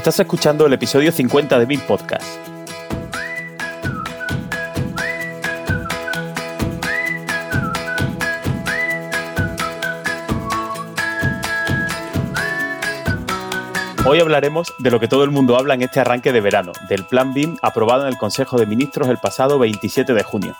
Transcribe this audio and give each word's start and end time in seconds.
Estás 0.00 0.18
escuchando 0.18 0.64
el 0.64 0.72
episodio 0.72 1.12
50 1.12 1.58
de 1.58 1.66
BIM 1.66 1.80
Podcast. 1.80 2.24
Hoy 14.06 14.20
hablaremos 14.20 14.72
de 14.78 14.90
lo 14.90 14.98
que 14.98 15.06
todo 15.06 15.22
el 15.24 15.30
mundo 15.30 15.58
habla 15.58 15.74
en 15.74 15.82
este 15.82 16.00
arranque 16.00 16.32
de 16.32 16.40
verano, 16.40 16.72
del 16.88 17.04
Plan 17.04 17.34
BIM 17.34 17.58
aprobado 17.60 18.04
en 18.04 18.08
el 18.08 18.16
Consejo 18.16 18.56
de 18.56 18.64
Ministros 18.64 19.06
el 19.10 19.18
pasado 19.18 19.58
27 19.58 20.14
de 20.14 20.22
junio. 20.22 20.56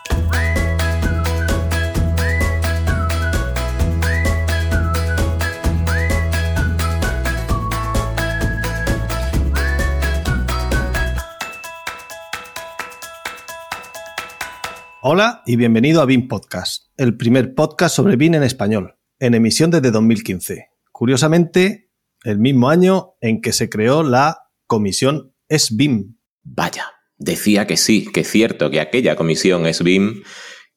Hola 15.02 15.42
y 15.46 15.56
bienvenido 15.56 16.02
a 16.02 16.04
BIM 16.04 16.28
Podcast, 16.28 16.88
el 16.98 17.16
primer 17.16 17.54
podcast 17.54 17.96
sobre 17.96 18.16
BIM 18.16 18.34
en 18.34 18.42
español, 18.42 18.96
en 19.18 19.32
emisión 19.32 19.70
desde 19.70 19.90
2015. 19.90 20.68
Curiosamente, 20.92 21.90
el 22.22 22.38
mismo 22.38 22.68
año 22.68 23.14
en 23.22 23.40
que 23.40 23.54
se 23.54 23.70
creó 23.70 24.02
la 24.02 24.50
comisión 24.66 25.34
SBIM. 25.48 26.18
Vaya, 26.42 26.84
decía 27.16 27.66
que 27.66 27.78
sí, 27.78 28.12
que 28.12 28.20
es 28.20 28.28
cierto 28.28 28.70
que 28.70 28.78
aquella 28.78 29.16
comisión 29.16 29.64
SBIM 29.72 30.22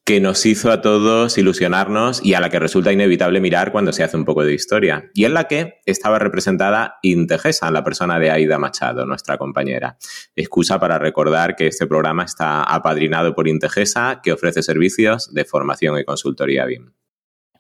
que 0.06 0.20
nos 0.20 0.46
hizo 0.46 0.70
a 0.70 0.82
todos 0.82 1.38
ilusionarnos 1.38 2.24
y 2.26 2.34
a 2.34 2.42
la 2.42 2.50
que 2.50 2.60
resulta 2.60 2.92
inevitable 2.92 3.40
mirar 3.40 3.72
cuando 3.72 3.94
se 3.94 4.04
hace 4.04 4.18
un 4.18 4.26
poco 4.26 4.44
de 4.44 4.54
historia. 4.54 5.10
Y 5.14 5.24
en 5.24 5.34
la 5.34 5.48
que 5.48 5.80
estaba 5.86 6.20
representada 6.20 6.98
Integesa, 7.02 7.72
la 7.72 7.86
persona 7.86 8.20
de 8.20 8.30
Aida 8.30 8.58
Machado, 8.58 9.06
nuestra 9.06 9.38
compañera. 9.38 9.98
Excusa 10.36 10.78
para 10.78 11.00
recordar 11.00 11.56
que 11.56 11.68
este 11.68 11.88
programa 11.88 12.24
está 12.24 12.64
apadrinado 12.64 13.34
por 13.34 13.48
Integesa, 13.48 14.20
que 14.22 14.34
ofrece 14.34 14.62
servicios 14.62 15.34
de 15.34 15.46
formación 15.46 15.98
y 15.98 16.04
consultoría 16.04 16.66
BIM. 16.66 16.92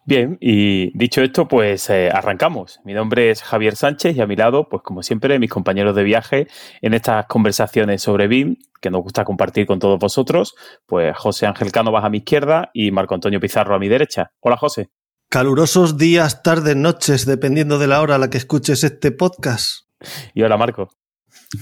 Bien, 0.06 0.38
y 0.42 0.92
dicho 0.98 1.22
esto, 1.22 1.48
pues 1.48 1.90
eh, 1.90 2.10
arrancamos. 2.12 2.82
Mi 2.84 2.94
nombre 2.94 3.30
es 3.30 3.42
Javier 3.42 3.78
Sánchez 3.78 4.18
y 4.18 4.22
a 4.22 4.28
mi 4.28 4.36
lado, 4.36 4.68
pues 4.68 4.84
como 4.84 5.02
siempre, 5.02 5.40
mis 5.40 5.50
compañeros 5.50 5.96
de 5.96 6.04
viaje 6.04 6.48
en 6.82 6.94
estas 6.94 7.26
conversaciones 7.28 8.02
sobre 8.02 8.28
BIM 8.28 8.58
que 8.84 8.92
nos 8.92 9.02
gusta 9.02 9.24
compartir 9.24 9.66
con 9.66 9.80
todos 9.80 9.98
vosotros, 9.98 10.54
pues 10.86 11.18
José 11.18 11.48
Ángel 11.48 11.72
Cánovas 11.72 12.04
a 12.04 12.10
mi 12.10 12.18
izquierda 12.18 12.70
y 12.74 12.92
Marco 12.92 13.16
Antonio 13.16 13.40
Pizarro 13.40 13.74
a 13.74 13.80
mi 13.80 13.88
derecha. 13.88 14.32
Hola, 14.42 14.58
José. 14.58 14.90
Calurosos 15.30 15.98
días, 15.98 16.44
tardes, 16.44 16.76
noches, 16.76 17.26
dependiendo 17.26 17.80
de 17.80 17.88
la 17.88 18.02
hora 18.02 18.16
a 18.16 18.18
la 18.18 18.30
que 18.30 18.38
escuches 18.38 18.84
este 18.84 19.12
podcast. 19.12 19.88
Y 20.36 20.44
hola, 20.44 20.58
Marco. 20.58 20.90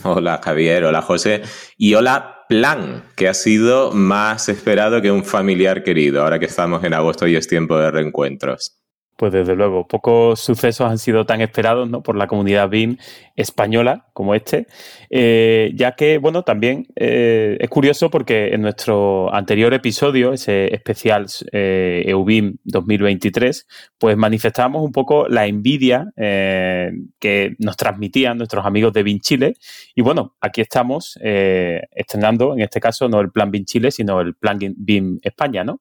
Hola 0.03 0.41
Javier, 0.43 0.83
hola 0.85 1.01
José 1.01 1.43
y 1.77 1.93
hola 1.93 2.45
Plan, 2.49 3.05
que 3.15 3.29
ha 3.29 3.33
sido 3.33 3.91
más 3.91 4.49
esperado 4.49 5.01
que 5.01 5.11
un 5.11 5.23
familiar 5.23 5.83
querido, 5.83 6.23
ahora 6.23 6.39
que 6.39 6.45
estamos 6.47 6.83
en 6.83 6.93
agosto 6.93 7.27
y 7.27 7.35
es 7.35 7.47
tiempo 7.47 7.77
de 7.77 7.91
reencuentros. 7.91 8.80
Pues 9.21 9.33
desde 9.33 9.55
luego, 9.55 9.87
pocos 9.87 10.39
sucesos 10.39 10.89
han 10.89 10.97
sido 10.97 11.27
tan 11.27 11.41
esperados 11.41 11.87
¿no? 11.87 12.01
por 12.01 12.15
la 12.15 12.25
comunidad 12.25 12.69
BIM 12.69 12.97
española 13.35 14.07
como 14.13 14.33
este, 14.33 14.65
eh, 15.11 15.71
ya 15.75 15.91
que, 15.91 16.17
bueno, 16.17 16.41
también 16.41 16.87
eh, 16.95 17.55
es 17.59 17.69
curioso 17.69 18.09
porque 18.09 18.47
en 18.47 18.63
nuestro 18.63 19.31
anterior 19.31 19.75
episodio, 19.75 20.33
ese 20.33 20.73
especial 20.73 21.27
eh, 21.51 22.03
EUBIM 22.07 22.57
2023, 22.63 23.67
pues 23.99 24.17
manifestamos 24.17 24.83
un 24.83 24.91
poco 24.91 25.27
la 25.27 25.45
envidia 25.45 26.11
que 26.15 27.55
nos 27.59 27.77
transmitían 27.77 28.39
nuestros 28.39 28.65
amigos 28.65 28.91
de 28.91 29.03
BIM 29.03 29.19
Chile. 29.19 29.53
Y 29.93 30.01
bueno, 30.01 30.35
aquí 30.41 30.61
estamos 30.61 31.19
estrenando, 31.21 32.53
en 32.53 32.61
este 32.61 32.79
caso, 32.79 33.07
no 33.07 33.19
el 33.19 33.29
Plan 33.29 33.51
BIM 33.51 33.65
Chile, 33.65 33.91
sino 33.91 34.19
el 34.19 34.33
Plan 34.33 34.57
BIM 34.59 35.19
España, 35.21 35.63
¿no? 35.63 35.79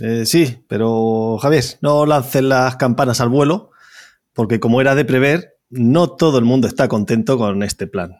Eh, 0.00 0.24
sí, 0.26 0.64
pero 0.68 1.38
Javier, 1.38 1.64
no 1.80 2.06
lancen 2.06 2.48
las 2.48 2.76
campanas 2.76 3.20
al 3.20 3.28
vuelo, 3.28 3.70
porque 4.32 4.60
como 4.60 4.80
era 4.80 4.94
de 4.94 5.04
prever, 5.04 5.58
no 5.68 6.08
todo 6.08 6.38
el 6.38 6.44
mundo 6.44 6.66
está 6.66 6.88
contento 6.88 7.36
con 7.38 7.62
este 7.62 7.86
plan. 7.86 8.12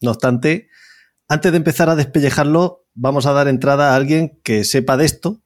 No 0.00 0.10
obstante, 0.10 0.68
antes 1.28 1.50
de 1.50 1.58
empezar 1.58 1.88
a 1.88 1.96
despellejarlo, 1.96 2.86
vamos 2.94 3.26
a 3.26 3.32
dar 3.32 3.48
entrada 3.48 3.92
a 3.92 3.96
alguien 3.96 4.40
que 4.44 4.64
sepa 4.64 4.96
de 4.96 5.06
esto 5.06 5.42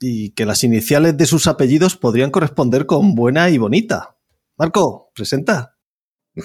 y 0.00 0.30
que 0.30 0.46
las 0.46 0.64
iniciales 0.64 1.16
de 1.16 1.26
sus 1.26 1.46
apellidos 1.46 1.96
podrían 1.96 2.30
corresponder 2.30 2.86
con 2.86 3.14
buena 3.14 3.48
y 3.50 3.58
bonita. 3.58 4.16
Marco, 4.56 5.10
presenta. 5.14 5.73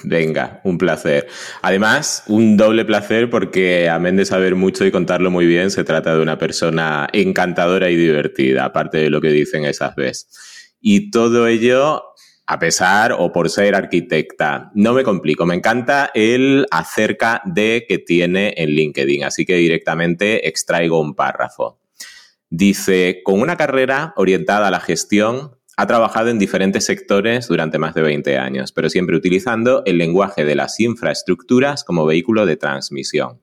Venga, 0.04 0.60
un 0.62 0.78
placer. 0.78 1.26
Además, 1.62 2.22
un 2.28 2.56
doble 2.56 2.84
placer 2.84 3.28
porque, 3.28 3.88
amén 3.88 4.16
de 4.16 4.24
saber 4.24 4.54
mucho 4.54 4.84
y 4.84 4.92
contarlo 4.92 5.32
muy 5.32 5.46
bien, 5.46 5.70
se 5.72 5.82
trata 5.82 6.14
de 6.14 6.22
una 6.22 6.38
persona 6.38 7.08
encantadora 7.12 7.90
y 7.90 7.96
divertida, 7.96 8.66
aparte 8.66 8.98
de 8.98 9.10
lo 9.10 9.20
que 9.20 9.30
dicen 9.30 9.64
esas 9.64 9.96
veces. 9.96 10.74
Y 10.80 11.10
todo 11.10 11.48
ello 11.48 12.04
a 12.50 12.58
pesar 12.58 13.12
o 13.16 13.30
por 13.30 13.48
ser 13.48 13.76
arquitecta. 13.76 14.72
No 14.74 14.92
me 14.92 15.04
complico, 15.04 15.46
me 15.46 15.54
encanta 15.54 16.10
el 16.14 16.66
acerca 16.72 17.42
de 17.44 17.84
que 17.88 17.98
tiene 17.98 18.54
en 18.56 18.70
LinkedIn, 18.70 19.22
así 19.22 19.46
que 19.46 19.54
directamente 19.54 20.48
extraigo 20.48 21.00
un 21.00 21.14
párrafo. 21.14 21.78
Dice, 22.48 23.20
con 23.22 23.40
una 23.40 23.56
carrera 23.56 24.12
orientada 24.16 24.66
a 24.66 24.72
la 24.72 24.80
gestión, 24.80 25.59
ha 25.80 25.86
trabajado 25.86 26.28
en 26.28 26.38
diferentes 26.38 26.84
sectores 26.84 27.48
durante 27.48 27.78
más 27.78 27.94
de 27.94 28.02
20 28.02 28.36
años, 28.36 28.70
pero 28.70 28.90
siempre 28.90 29.16
utilizando 29.16 29.82
el 29.86 29.96
lenguaje 29.96 30.44
de 30.44 30.54
las 30.54 30.78
infraestructuras 30.78 31.84
como 31.84 32.04
vehículo 32.04 32.44
de 32.44 32.58
transmisión. 32.58 33.40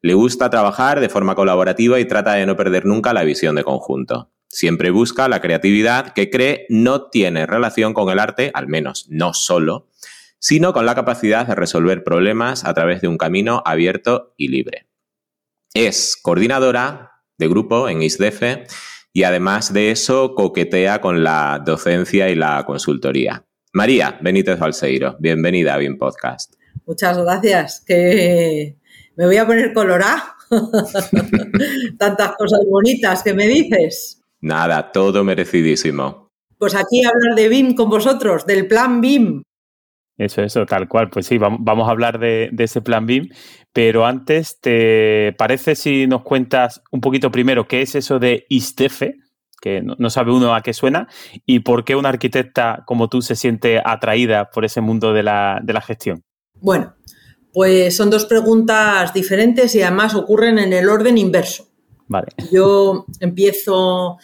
Le 0.00 0.14
gusta 0.14 0.48
trabajar 0.48 0.98
de 0.98 1.10
forma 1.10 1.34
colaborativa 1.34 2.00
y 2.00 2.06
trata 2.06 2.32
de 2.32 2.46
no 2.46 2.56
perder 2.56 2.86
nunca 2.86 3.12
la 3.12 3.22
visión 3.22 3.54
de 3.54 3.64
conjunto. 3.64 4.30
Siempre 4.48 4.88
busca 4.88 5.28
la 5.28 5.42
creatividad 5.42 6.14
que 6.14 6.30
cree 6.30 6.64
no 6.70 7.10
tiene 7.10 7.44
relación 7.44 7.92
con 7.92 8.08
el 8.08 8.18
arte, 8.18 8.50
al 8.54 8.66
menos 8.66 9.04
no 9.10 9.34
solo, 9.34 9.90
sino 10.38 10.72
con 10.72 10.86
la 10.86 10.94
capacidad 10.94 11.46
de 11.46 11.54
resolver 11.54 12.02
problemas 12.02 12.64
a 12.64 12.72
través 12.72 13.02
de 13.02 13.08
un 13.08 13.18
camino 13.18 13.62
abierto 13.66 14.32
y 14.38 14.48
libre. 14.48 14.86
Es 15.74 16.16
coordinadora 16.16 17.12
de 17.36 17.46
grupo 17.46 17.90
en 17.90 18.00
ISDEFE 18.00 18.64
y 19.18 19.24
además 19.24 19.72
de 19.72 19.90
eso 19.90 20.36
coquetea 20.36 21.00
con 21.00 21.24
la 21.24 21.60
docencia 21.66 22.28
y 22.28 22.36
la 22.36 22.62
consultoría. 22.64 23.44
María 23.72 24.16
Benítez 24.22 24.60
Balseiro, 24.60 25.16
bienvenida 25.18 25.74
a 25.74 25.78
BIM 25.78 25.98
Podcast. 25.98 26.54
Muchas 26.86 27.18
gracias, 27.18 27.82
que 27.84 28.76
me 29.16 29.26
voy 29.26 29.36
a 29.36 29.44
poner 29.44 29.72
colorado. 29.72 30.22
Tantas 31.98 32.36
cosas 32.36 32.60
bonitas 32.70 33.24
que 33.24 33.34
me 33.34 33.48
dices. 33.48 34.22
Nada, 34.40 34.92
todo 34.92 35.24
merecidísimo. 35.24 36.30
Pues 36.56 36.76
aquí 36.76 37.04
hablar 37.04 37.34
de 37.34 37.48
BIM 37.48 37.74
con 37.74 37.90
vosotros, 37.90 38.46
del 38.46 38.68
plan 38.68 39.00
BIM. 39.00 39.42
Eso, 40.16 40.42
eso, 40.42 40.64
tal 40.64 40.88
cual. 40.88 41.10
Pues 41.10 41.26
sí, 41.26 41.38
vamos 41.38 41.88
a 41.88 41.90
hablar 41.90 42.20
de, 42.20 42.50
ese 42.56 42.82
plan 42.82 43.06
BIM, 43.06 43.30
pero 43.78 44.04
antes, 44.06 44.58
¿te 44.60 45.36
parece 45.38 45.76
si 45.76 46.08
nos 46.08 46.22
cuentas 46.22 46.82
un 46.90 47.00
poquito 47.00 47.30
primero 47.30 47.68
qué 47.68 47.82
es 47.82 47.94
eso 47.94 48.18
de 48.18 48.44
ISTEFE? 48.48 49.20
que 49.60 49.82
no, 49.82 50.10
sabe 50.10 50.32
uno 50.32 50.52
a 50.52 50.62
qué 50.62 50.72
suena, 50.72 51.06
y 51.46 51.60
por 51.60 51.84
qué 51.84 51.94
una 51.94 52.08
arquitecta 52.08 52.82
como 52.86 53.08
tú 53.08 53.22
se 53.22 53.36
siente 53.36 53.80
atraída 53.84 54.50
por 54.50 54.64
ese 54.64 54.80
mundo 54.80 55.12
de 55.12 55.22
la, 55.22 55.60
de 55.62 55.72
la 55.72 55.80
gestión. 55.80 56.24
Bueno, 56.54 56.96
pues 57.52 57.96
son 57.96 58.10
dos 58.10 58.24
preguntas 58.24 59.14
diferentes 59.14 59.72
y 59.76 59.82
además 59.82 60.16
ocurren 60.16 60.58
en 60.58 60.72
el 60.72 60.88
orden 60.88 61.16
inverso. 61.16 61.68
Vale. 62.08 62.26
Yo 62.50 63.06
empiezo 63.20 64.18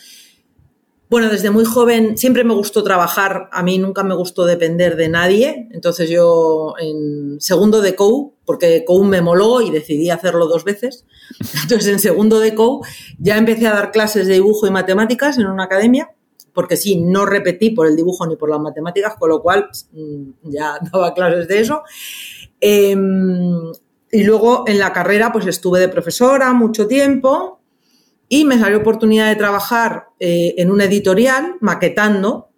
bueno, 1.09 1.28
desde 1.28 1.50
muy 1.50 1.64
joven 1.64 2.19
siempre 2.19 2.43
me 2.43 2.54
gustó 2.54 2.82
trabajar, 2.82 3.48
a 3.53 3.62
mí 3.62 3.78
nunca 3.78 4.03
me 4.03 4.16
gustó 4.16 4.47
depender 4.47 4.96
de 4.96 5.08
nadie, 5.08 5.69
entonces 5.70 6.11
yo 6.11 6.75
en 6.81 7.40
segundo 7.40 7.82
de 7.82 7.94
COU, 7.94 8.33
porque 8.44 8.85
COU 8.85 9.05
me 9.05 9.20
moló 9.20 9.61
y 9.61 9.70
decidí 9.70 10.11
hacerlo 10.11 10.46
dos 10.46 10.64
veces, 10.64 11.06
entonces 11.62 11.93
en 11.93 11.99
segundo 11.99 12.41
de 12.41 12.55
COU 12.55 12.82
ya 13.19 13.37
empecé 13.37 13.67
a 13.67 13.73
dar 13.73 13.91
clases 13.91 14.26
de 14.26 14.35
dibujo 14.35 14.67
y 14.67 14.70
matemáticas 14.70 15.38
en 15.38 15.46
una 15.46 15.64
academia, 15.64 16.11
porque 16.52 16.76
sí, 16.76 16.96
no 16.96 17.26
repetí 17.26 17.70
por 17.70 17.87
el 17.87 17.96
dibujo 17.96 18.26
ni 18.26 18.37
por 18.37 18.49
las 18.49 18.61
matemáticas, 18.61 19.14
con 19.19 19.29
lo 19.29 19.43
cual 19.43 19.69
mm, 19.93 20.50
ya 20.50 20.79
daba 20.93 21.12
clases 21.12 21.49
de 21.49 21.61
eso. 21.61 21.82
Em, 22.61 23.73
y 24.11 24.23
luego 24.23 24.64
en 24.67 24.79
la 24.79 24.93
carrera 24.93 25.32
pues 25.32 25.46
estuve 25.46 25.81
de 25.81 25.88
profesora 25.88 26.52
mucho 26.52 26.87
tiempo 26.87 27.61
y 28.29 28.44
me 28.44 28.58
salió 28.58 28.79
oportunidad 28.79 29.29
de 29.29 29.37
trabajar 29.37 30.08
eh, 30.20 30.55
en 30.56 30.70
una 30.70 30.85
editorial 30.85 31.56
maquetando. 31.61 32.49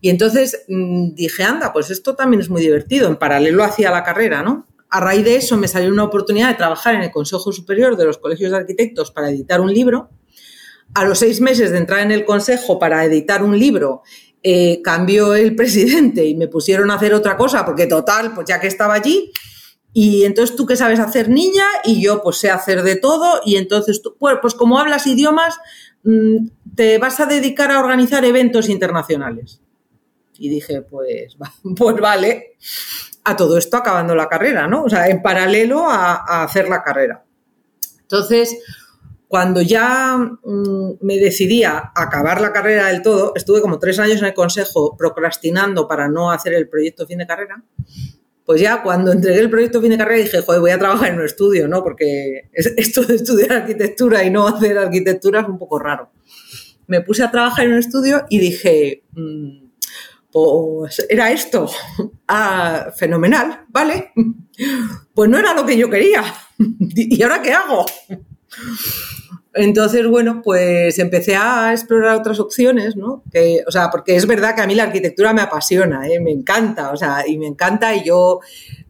Y 0.00 0.10
entonces 0.10 0.64
mm, 0.68 1.14
dije, 1.14 1.42
anda, 1.42 1.72
pues 1.72 1.90
esto 1.90 2.14
también 2.14 2.40
es 2.40 2.50
muy 2.50 2.62
divertido, 2.62 3.08
en 3.08 3.16
paralelo 3.16 3.64
hacia 3.64 3.90
la 3.90 4.04
carrera, 4.04 4.42
¿no? 4.42 4.66
A 4.90 5.00
raíz 5.00 5.24
de 5.24 5.36
eso 5.36 5.56
me 5.56 5.68
salió 5.68 5.90
una 5.90 6.04
oportunidad 6.04 6.48
de 6.48 6.54
trabajar 6.54 6.94
en 6.94 7.02
el 7.02 7.10
Consejo 7.10 7.52
Superior 7.52 7.96
de 7.96 8.06
los 8.06 8.18
Colegios 8.18 8.50
de 8.50 8.58
Arquitectos 8.58 9.10
para 9.10 9.28
editar 9.28 9.60
un 9.60 9.72
libro. 9.72 10.08
A 10.94 11.04
los 11.04 11.18
seis 11.18 11.40
meses 11.40 11.70
de 11.70 11.78
entrar 11.78 12.00
en 12.00 12.10
el 12.10 12.24
Consejo 12.24 12.78
para 12.78 13.04
editar 13.04 13.42
un 13.42 13.58
libro, 13.58 14.02
eh, 14.42 14.80
cambió 14.82 15.34
el 15.34 15.54
presidente 15.56 16.24
y 16.24 16.34
me 16.34 16.48
pusieron 16.48 16.90
a 16.90 16.94
hacer 16.94 17.12
otra 17.12 17.36
cosa, 17.36 17.64
porque 17.66 17.86
total, 17.86 18.32
pues 18.34 18.46
ya 18.48 18.60
que 18.60 18.66
estaba 18.66 18.94
allí, 18.94 19.32
y 19.92 20.24
entonces 20.24 20.54
tú 20.54 20.64
qué 20.64 20.76
sabes 20.76 21.00
hacer 21.00 21.28
niña 21.28 21.64
y 21.84 22.02
yo 22.02 22.22
pues 22.22 22.36
sé 22.36 22.50
hacer 22.50 22.82
de 22.82 22.96
todo 22.96 23.40
y 23.44 23.56
entonces 23.56 24.02
tú, 24.02 24.16
pues, 24.18 24.36
pues 24.40 24.54
como 24.54 24.78
hablas 24.78 25.06
idiomas, 25.06 25.58
mm, 26.04 26.46
te 26.76 26.98
vas 26.98 27.20
a 27.20 27.26
dedicar 27.26 27.72
a 27.72 27.80
organizar 27.80 28.24
eventos 28.24 28.68
internacionales. 28.68 29.60
Y 30.38 30.48
dije, 30.48 30.82
pues, 30.82 31.36
pues 31.76 31.96
vale, 31.96 32.56
a 33.24 33.36
todo 33.36 33.58
esto 33.58 33.76
acabando 33.76 34.14
la 34.14 34.28
carrera, 34.28 34.66
¿no? 34.66 34.84
O 34.84 34.88
sea, 34.88 35.08
en 35.08 35.20
paralelo 35.20 35.86
a, 35.88 36.42
hacer 36.42 36.68
la 36.68 36.82
carrera. 36.82 37.24
Entonces, 38.00 38.56
cuando 39.26 39.60
ya 39.60 40.16
mm, 40.16 40.92
me 41.02 41.18
decidí 41.18 41.62
a 41.62 41.92
acabar 41.94 42.40
la 42.40 42.52
carrera 42.52 42.86
del 42.86 43.02
todo, 43.02 43.32
estuve 43.34 43.60
como 43.60 43.78
tres 43.78 43.98
años 43.98 44.20
en 44.20 44.28
el 44.28 44.34
consejo 44.34 44.96
procrastinando 44.96 45.86
para 45.86 46.08
no 46.08 46.30
hacer 46.30 46.54
el 46.54 46.68
proyecto 46.68 47.06
fin 47.06 47.18
de 47.18 47.26
carrera. 47.26 47.62
Pues 48.46 48.62
ya 48.62 48.82
cuando 48.82 49.12
entregué 49.12 49.40
el 49.40 49.50
proyecto 49.50 49.82
fin 49.82 49.90
de 49.90 49.98
carrera 49.98 50.22
dije, 50.22 50.40
joder, 50.40 50.62
voy 50.62 50.70
a 50.70 50.78
trabajar 50.78 51.10
en 51.10 51.18
un 51.18 51.26
estudio, 51.26 51.68
¿no? 51.68 51.82
Porque 51.82 52.48
esto 52.52 53.02
de 53.02 53.16
estudiar 53.16 53.52
arquitectura 53.52 54.24
y 54.24 54.30
no 54.30 54.48
hacer 54.48 54.78
arquitectura 54.78 55.40
es 55.40 55.48
un 55.48 55.58
poco 55.58 55.78
raro. 55.78 56.10
Me 56.86 57.02
puse 57.02 57.22
a 57.22 57.30
trabajar 57.30 57.66
en 57.66 57.72
un 57.72 57.78
estudio 57.78 58.24
y 58.30 58.38
dije, 58.38 59.02
mm, 59.12 59.67
pues 60.32 61.04
era 61.08 61.32
esto. 61.32 61.68
Ah, 62.30 62.92
fenomenal, 62.94 63.64
¿vale? 63.68 64.12
Pues 65.14 65.30
no 65.30 65.38
era 65.38 65.54
lo 65.54 65.64
que 65.64 65.78
yo 65.78 65.88
quería. 65.88 66.22
¿Y 66.58 67.22
ahora 67.22 67.40
qué 67.40 67.52
hago? 67.54 67.86
Entonces, 69.54 70.06
bueno, 70.06 70.42
pues 70.44 70.98
empecé 70.98 71.34
a 71.34 71.72
explorar 71.72 72.16
otras 72.16 72.38
opciones, 72.38 72.96
¿no? 72.96 73.24
Que, 73.32 73.62
o 73.66 73.70
sea, 73.70 73.88
porque 73.90 74.14
es 74.14 74.26
verdad 74.26 74.54
que 74.54 74.60
a 74.60 74.66
mí 74.66 74.74
la 74.74 74.84
arquitectura 74.84 75.32
me 75.32 75.40
apasiona, 75.40 76.06
¿eh? 76.06 76.20
me 76.20 76.30
encanta, 76.30 76.92
o 76.92 76.96
sea, 76.96 77.24
y 77.26 77.38
me 77.38 77.46
encanta 77.46 77.96
y 77.96 78.04
yo 78.04 78.40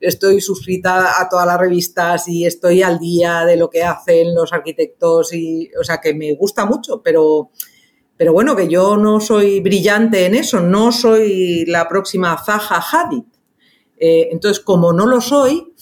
estoy 0.01 0.41
suscrita 0.41 1.21
a 1.21 1.29
todas 1.29 1.47
las 1.47 1.59
revistas 1.59 2.27
y 2.27 2.45
estoy 2.45 2.83
al 2.83 2.99
día 2.99 3.45
de 3.45 3.57
lo 3.57 3.71
que 3.71 3.85
hacen 3.85 4.35
los 4.35 4.53
arquitectos 4.53 5.33
y, 5.33 5.71
o 5.81 5.85
sea, 5.85 5.99
que 6.03 6.13
me 6.13 6.35
gusta 6.35 6.67
mucho, 6.67 7.03
pero, 7.03 7.51
pero 8.19 8.33
bueno, 8.33 8.57
que 8.57 8.69
yo 8.69 8.97
no 8.97 9.21
soy 9.21 9.61
brillante 9.61 10.27
en 10.27 10.35
eso, 10.35 10.61
no 10.61 10.91
soy 10.91 11.65
la 11.67 11.89
próxima 11.89 12.37
Zaha 12.37 12.83
Hadid. 12.83 13.23
Eh, 13.97 14.29
entonces, 14.33 14.63
como 14.63 14.93
no 14.93 15.07
lo 15.07 15.21
soy, 15.21 15.73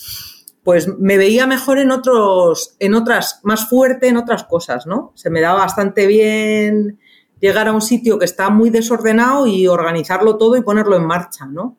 pues 0.62 0.87
me 0.99 1.17
veía 1.17 1.47
mejor 1.47 1.79
en 1.79 1.91
otros, 1.91 2.77
en 2.79 2.94
otras, 2.94 3.41
más 3.43 3.69
fuerte 3.69 4.09
en 4.09 4.19
otras 4.19 4.44
cosas, 4.44 4.87
¿no? 4.87 5.12
Se 5.15 5.31
me 5.31 5.41
daba 5.41 5.61
bastante 5.61 6.06
bien 6.06 7.00
llegar 7.41 7.69
a 7.69 7.73
un 7.73 7.81
sitio 7.81 8.19
que 8.19 8.27
está 8.27 8.50
muy 8.50 8.69
desordenado 8.69 9.47
y 9.47 9.67
organizarlo 9.67 10.37
todo 10.37 10.56
y 10.56 10.62
ponerlo 10.62 10.97
en 10.97 11.06
marcha, 11.06 11.47
¿no? 11.47 11.79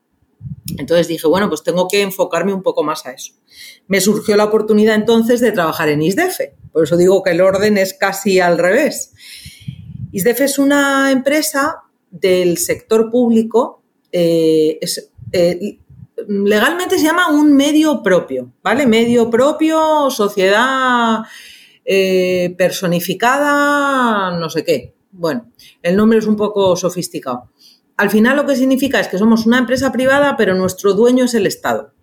Entonces 0.77 1.07
dije, 1.07 1.27
bueno, 1.27 1.49
pues 1.49 1.63
tengo 1.63 1.87
que 1.87 2.01
enfocarme 2.01 2.53
un 2.53 2.63
poco 2.63 2.83
más 2.83 3.05
a 3.05 3.11
eso. 3.11 3.33
Me 3.87 4.01
surgió 4.01 4.35
la 4.35 4.45
oportunidad 4.45 4.95
entonces 4.95 5.39
de 5.39 5.51
trabajar 5.51 5.89
en 5.89 6.01
ISDEFE, 6.01 6.55
por 6.71 6.83
eso 6.83 6.97
digo 6.97 7.21
que 7.21 7.31
el 7.31 7.41
orden 7.41 7.77
es 7.77 7.93
casi 7.93 8.39
al 8.39 8.57
revés. 8.57 9.13
ISDEFE 10.11 10.45
es 10.45 10.59
una 10.59 11.11
empresa 11.11 11.83
del 12.09 12.57
sector 12.57 13.09
público, 13.11 13.83
eh, 14.11 14.79
eh, 15.31 15.79
legalmente 16.27 16.97
se 16.97 17.05
llama 17.05 17.29
un 17.29 17.55
medio 17.55 18.01
propio, 18.01 18.51
¿vale? 18.63 18.85
Medio 18.85 19.29
propio, 19.29 20.09
sociedad 20.09 21.19
eh, 21.85 22.55
personificada, 22.57 24.37
no 24.37 24.49
sé 24.49 24.63
qué. 24.63 24.95
Bueno, 25.11 25.51
el 25.81 25.95
nombre 25.95 26.19
es 26.19 26.25
un 26.25 26.35
poco 26.35 26.75
sofisticado. 26.75 27.51
Al 27.97 28.09
final 28.09 28.35
lo 28.37 28.45
que 28.45 28.55
significa 28.55 28.99
es 28.99 29.07
que 29.07 29.17
somos 29.17 29.45
una 29.45 29.57
empresa 29.57 29.91
privada, 29.91 30.37
pero 30.37 30.53
nuestro 30.55 30.93
dueño 30.93 31.25
es 31.25 31.33
el 31.33 31.47
Estado. 31.47 31.93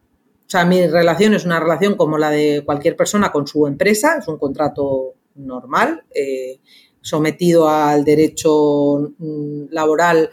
O 0.47 0.51
sea, 0.51 0.65
mi 0.65 0.87
relación 0.87 1.35
es 1.35 1.45
una 1.45 1.61
relación 1.61 1.97
como 1.97 2.19
la 2.19 2.31
de 2.31 2.63
cualquier 2.65 2.97
persona 2.97 3.33
con 3.33 3.47
su 3.47 3.67
empresa, 3.67 4.17
es 4.19 4.29
un 4.29 4.39
contrato 4.39 5.15
normal, 5.37 6.05
sometido 7.05 7.69
al 7.69 8.03
derecho 8.03 9.13
mm, 9.19 9.67
laboral 9.71 10.31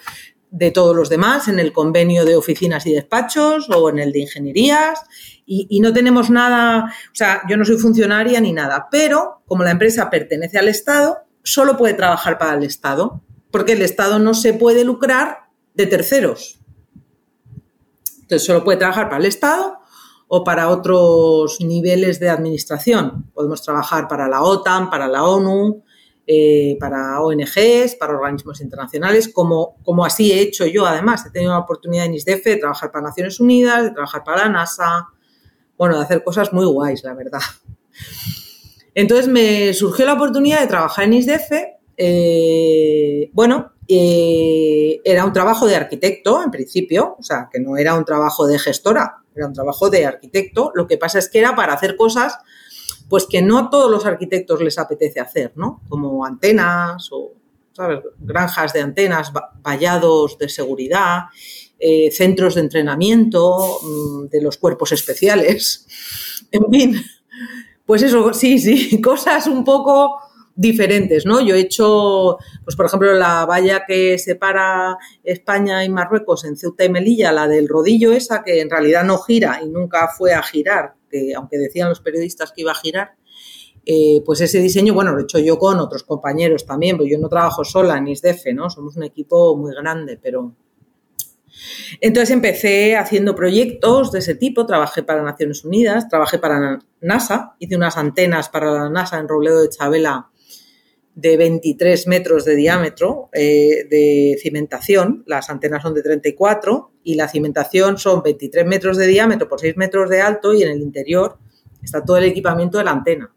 de 0.49 0.71
todos 0.71 0.95
los 0.95 1.09
demás 1.09 1.47
en 1.49 1.59
el 1.59 1.73
convenio 1.73 2.25
de 2.25 2.35
oficinas 2.35 2.85
y 2.85 2.93
despachos 2.93 3.69
o 3.69 3.89
en 3.89 3.99
el 3.99 4.11
de 4.11 4.19
ingenierías 4.19 5.03
y, 5.45 5.81
no 5.81 5.91
tenemos 5.91 6.29
nada, 6.29 6.93
o 7.11 7.15
sea, 7.15 7.41
yo 7.49 7.57
no 7.57 7.65
soy 7.65 7.77
funcionaria 7.77 8.39
ni 8.39 8.53
nada, 8.53 8.87
pero 8.89 9.41
como 9.45 9.65
la 9.65 9.71
empresa 9.71 10.09
pertenece 10.09 10.57
al 10.57 10.69
Estado, 10.69 11.17
solo 11.43 11.75
puede 11.75 11.93
trabajar 11.93 12.37
para 12.37 12.57
el 12.57 12.63
Estado, 12.63 13.21
porque 13.51 13.73
el 13.73 13.81
Estado 13.81 14.17
no 14.17 14.33
se 14.33 14.53
puede 14.53 14.85
lucrar 14.85 15.49
de 15.73 15.87
terceros. 15.87 16.61
Entonces 18.21 18.45
solo 18.45 18.63
puede 18.63 18.77
trabajar 18.77 19.09
para 19.09 19.17
el 19.17 19.25
Estado 19.25 19.79
o 20.29 20.45
para 20.45 20.69
otros 20.69 21.59
niveles 21.59 22.21
de 22.21 22.29
administración. 22.29 23.29
Podemos 23.33 23.61
trabajar 23.61 24.07
para 24.07 24.29
la 24.29 24.43
OTAN, 24.43 24.89
para 24.89 25.09
la 25.09 25.25
ONU, 25.25 25.83
eh, 26.27 26.77
para 26.79 27.21
ONGs, 27.21 27.95
para 27.99 28.13
organismos 28.13 28.61
internacionales, 28.61 29.27
como, 29.27 29.77
como 29.83 30.05
así 30.05 30.31
he 30.31 30.41
hecho 30.41 30.65
yo 30.65 30.85
además. 30.85 31.25
He 31.25 31.31
tenido 31.31 31.51
la 31.51 31.59
oportunidad 31.59 32.05
en 32.05 32.13
ISDEF 32.13 32.43
de 32.43 32.57
trabajar 32.57 32.91
para 32.91 33.05
Naciones 33.05 33.39
Unidas, 33.39 33.83
de 33.83 33.91
trabajar 33.91 34.23
para 34.23 34.43
la 34.43 34.49
NASA, 34.49 35.07
bueno, 35.77 35.97
de 35.97 36.03
hacer 36.03 36.23
cosas 36.23 36.53
muy 36.53 36.65
guays, 36.65 37.03
la 37.03 37.13
verdad. 37.13 37.41
Entonces 38.93 39.27
me 39.27 39.73
surgió 39.73 40.05
la 40.05 40.13
oportunidad 40.13 40.61
de 40.61 40.67
trabajar 40.67 41.05
en 41.05 41.13
ISDEF. 41.13 41.51
Eh, 41.97 43.29
bueno, 43.33 43.73
eh, 43.87 45.01
era 45.03 45.25
un 45.25 45.33
trabajo 45.33 45.67
de 45.67 45.75
arquitecto 45.75 46.43
en 46.43 46.51
principio, 46.51 47.15
o 47.19 47.23
sea, 47.23 47.49
que 47.51 47.59
no 47.59 47.77
era 47.77 47.95
un 47.95 48.05
trabajo 48.05 48.47
de 48.47 48.59
gestora, 48.59 49.17
era 49.35 49.47
un 49.47 49.53
trabajo 49.53 49.89
de 49.89 50.05
arquitecto. 50.05 50.71
Lo 50.75 50.87
que 50.87 50.97
pasa 50.97 51.19
es 51.19 51.29
que 51.29 51.39
era 51.39 51.55
para 51.55 51.73
hacer 51.73 51.95
cosas 51.95 52.37
pues 53.11 53.27
que 53.29 53.41
no 53.41 53.59
a 53.59 53.69
todos 53.69 53.91
los 53.91 54.05
arquitectos 54.05 54.61
les 54.61 54.79
apetece 54.79 55.19
hacer, 55.19 55.51
¿no? 55.55 55.81
Como 55.89 56.25
antenas 56.25 57.09
o, 57.11 57.33
¿sabes? 57.73 57.99
Granjas 58.17 58.71
de 58.71 58.79
antenas, 58.79 59.33
vallados 59.61 60.37
de 60.37 60.47
seguridad, 60.47 61.23
eh, 61.77 62.09
centros 62.09 62.55
de 62.55 62.61
entrenamiento 62.61 63.81
mm, 63.83 64.27
de 64.27 64.41
los 64.41 64.55
cuerpos 64.55 64.93
especiales, 64.93 65.85
en 66.53 66.71
fin, 66.71 67.05
pues 67.85 68.01
eso, 68.01 68.33
sí, 68.33 68.57
sí, 68.57 69.01
cosas 69.03 69.45
un 69.47 69.65
poco 69.65 70.17
diferentes, 70.61 71.25
¿no? 71.25 71.41
Yo 71.41 71.55
he 71.55 71.59
hecho, 71.59 72.37
pues 72.63 72.75
por 72.75 72.85
ejemplo, 72.85 73.11
la 73.13 73.45
valla 73.45 73.83
que 73.85 74.19
separa 74.19 74.97
España 75.23 75.83
y 75.83 75.89
Marruecos 75.89 76.45
en 76.45 76.55
Ceuta 76.55 76.85
y 76.85 76.89
Melilla, 76.89 77.31
la 77.31 77.47
del 77.47 77.67
rodillo 77.67 78.11
esa, 78.11 78.43
que 78.43 78.61
en 78.61 78.69
realidad 78.69 79.03
no 79.03 79.17
gira 79.17 79.59
y 79.63 79.67
nunca 79.67 80.07
fue 80.15 80.33
a 80.33 80.43
girar, 80.43 80.93
que 81.09 81.33
aunque 81.35 81.57
decían 81.57 81.89
los 81.89 81.99
periodistas 81.99 82.51
que 82.51 82.61
iba 82.61 82.71
a 82.71 82.75
girar, 82.75 83.15
eh, 83.85 84.21
pues 84.23 84.39
ese 84.41 84.59
diseño, 84.59 84.93
bueno, 84.93 85.13
lo 85.13 85.19
he 85.19 85.23
hecho 85.23 85.39
yo 85.39 85.57
con 85.57 85.79
otros 85.79 86.03
compañeros 86.03 86.67
también, 86.67 86.95
porque 86.95 87.11
yo 87.11 87.17
no 87.17 87.27
trabajo 87.27 87.63
sola 87.63 87.97
en 87.97 88.09
ISDEFE, 88.09 88.53
¿no? 88.53 88.69
Somos 88.69 88.95
un 88.95 89.03
equipo 89.03 89.57
muy 89.57 89.73
grande, 89.73 90.19
pero... 90.21 90.53
Entonces 91.99 92.31
empecé 92.31 92.95
haciendo 92.95 93.35
proyectos 93.35 94.11
de 94.11 94.19
ese 94.19 94.35
tipo, 94.35 94.65
trabajé 94.65 95.03
para 95.03 95.21
Naciones 95.21 95.65
Unidas, 95.65 96.07
trabajé 96.07 96.39
para 96.39 96.79
NASA, 97.01 97.55
hice 97.59 97.75
unas 97.75 97.97
antenas 97.97 98.49
para 98.49 98.71
la 98.71 98.89
NASA 98.89 99.19
en 99.19 99.27
Robledo 99.27 99.61
de 99.61 99.69
Chabela 99.69 100.30
de 101.15 101.37
23 101.37 102.07
metros 102.07 102.45
de 102.45 102.55
diámetro 102.55 103.29
eh, 103.33 103.85
de 103.89 104.37
cimentación, 104.41 105.23
las 105.27 105.49
antenas 105.49 105.81
son 105.81 105.93
de 105.93 106.01
34 106.01 106.91
y 107.03 107.15
la 107.15 107.27
cimentación 107.27 107.97
son 107.97 108.21
23 108.23 108.65
metros 108.65 108.97
de 108.97 109.07
diámetro 109.07 109.47
por 109.49 109.59
6 109.59 109.75
metros 109.77 110.09
de 110.09 110.21
alto 110.21 110.53
y 110.53 110.63
en 110.63 110.69
el 110.69 110.81
interior 110.81 111.37
está 111.83 112.03
todo 112.03 112.17
el 112.17 112.25
equipamiento 112.25 112.77
de 112.77 112.83
la 112.83 112.91
antena. 112.91 113.33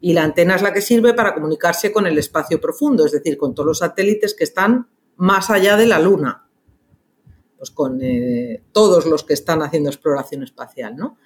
Y 0.00 0.12
la 0.12 0.24
antena 0.24 0.56
es 0.56 0.62
la 0.62 0.72
que 0.72 0.80
sirve 0.80 1.14
para 1.14 1.34
comunicarse 1.34 1.92
con 1.92 2.06
el 2.06 2.18
espacio 2.18 2.60
profundo, 2.60 3.06
es 3.06 3.12
decir, 3.12 3.36
con 3.36 3.54
todos 3.54 3.66
los 3.66 3.78
satélites 3.78 4.34
que 4.34 4.44
están 4.44 4.88
más 5.16 5.50
allá 5.50 5.76
de 5.76 5.86
la 5.86 6.00
Luna, 6.00 6.48
pues 7.56 7.70
con 7.70 8.00
eh, 8.02 8.62
todos 8.72 9.06
los 9.06 9.22
que 9.22 9.34
están 9.34 9.62
haciendo 9.62 9.90
exploración 9.90 10.42
espacial, 10.42 10.96
¿no? 10.96 11.18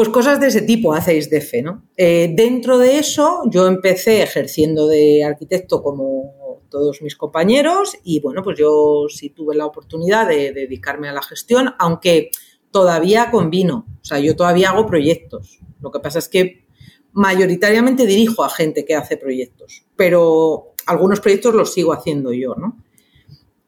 Pues 0.00 0.08
cosas 0.08 0.40
de 0.40 0.46
ese 0.46 0.62
tipo 0.62 0.94
hacéis 0.94 1.28
de 1.28 1.42
fe, 1.42 1.60
¿no? 1.60 1.82
Eh, 1.94 2.32
dentro 2.34 2.78
de 2.78 2.98
eso, 2.98 3.42
yo 3.50 3.66
empecé 3.66 4.22
ejerciendo 4.22 4.88
de 4.88 5.22
arquitecto 5.24 5.82
como 5.82 6.62
todos 6.70 7.02
mis 7.02 7.16
compañeros 7.16 7.92
y 8.02 8.18
bueno, 8.20 8.42
pues 8.42 8.58
yo 8.58 9.04
sí 9.10 9.28
tuve 9.28 9.54
la 9.54 9.66
oportunidad 9.66 10.26
de, 10.26 10.54
dedicarme 10.54 11.10
a 11.10 11.12
la 11.12 11.20
gestión, 11.20 11.74
aunque 11.78 12.30
todavía 12.70 13.30
combino, 13.30 13.84
o 14.00 14.02
sea, 14.02 14.18
yo 14.20 14.34
todavía 14.34 14.70
hago 14.70 14.86
proyectos. 14.86 15.60
Lo 15.82 15.90
que 15.90 16.00
pasa 16.00 16.18
es 16.18 16.30
que 16.30 16.64
mayoritariamente 17.12 18.06
dirijo 18.06 18.42
a 18.42 18.48
gente 18.48 18.86
que 18.86 18.94
hace 18.94 19.18
proyectos, 19.18 19.84
pero 19.96 20.72
algunos 20.86 21.20
proyectos 21.20 21.54
los 21.54 21.74
sigo 21.74 21.92
haciendo 21.92 22.32
yo, 22.32 22.54
¿no? 22.54 22.82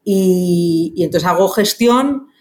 Y, 0.03 0.93
y 0.95 1.03
entonces 1.03 1.29
hago 1.29 1.47
gestión 1.49 2.32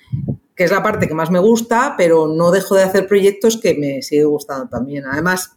que 0.54 0.64
es 0.64 0.71
la 0.71 0.82
parte 0.82 1.09
que 1.09 1.14
más 1.14 1.30
me 1.30 1.38
gusta, 1.38 1.94
pero 1.97 2.26
no 2.28 2.50
dejo 2.50 2.75
de 2.75 2.82
hacer 2.82 3.06
proyectos 3.06 3.56
que 3.56 3.75
me 3.75 4.02
sigue 4.02 4.25
gustando 4.25 4.68
también. 4.68 5.06
Además, 5.06 5.56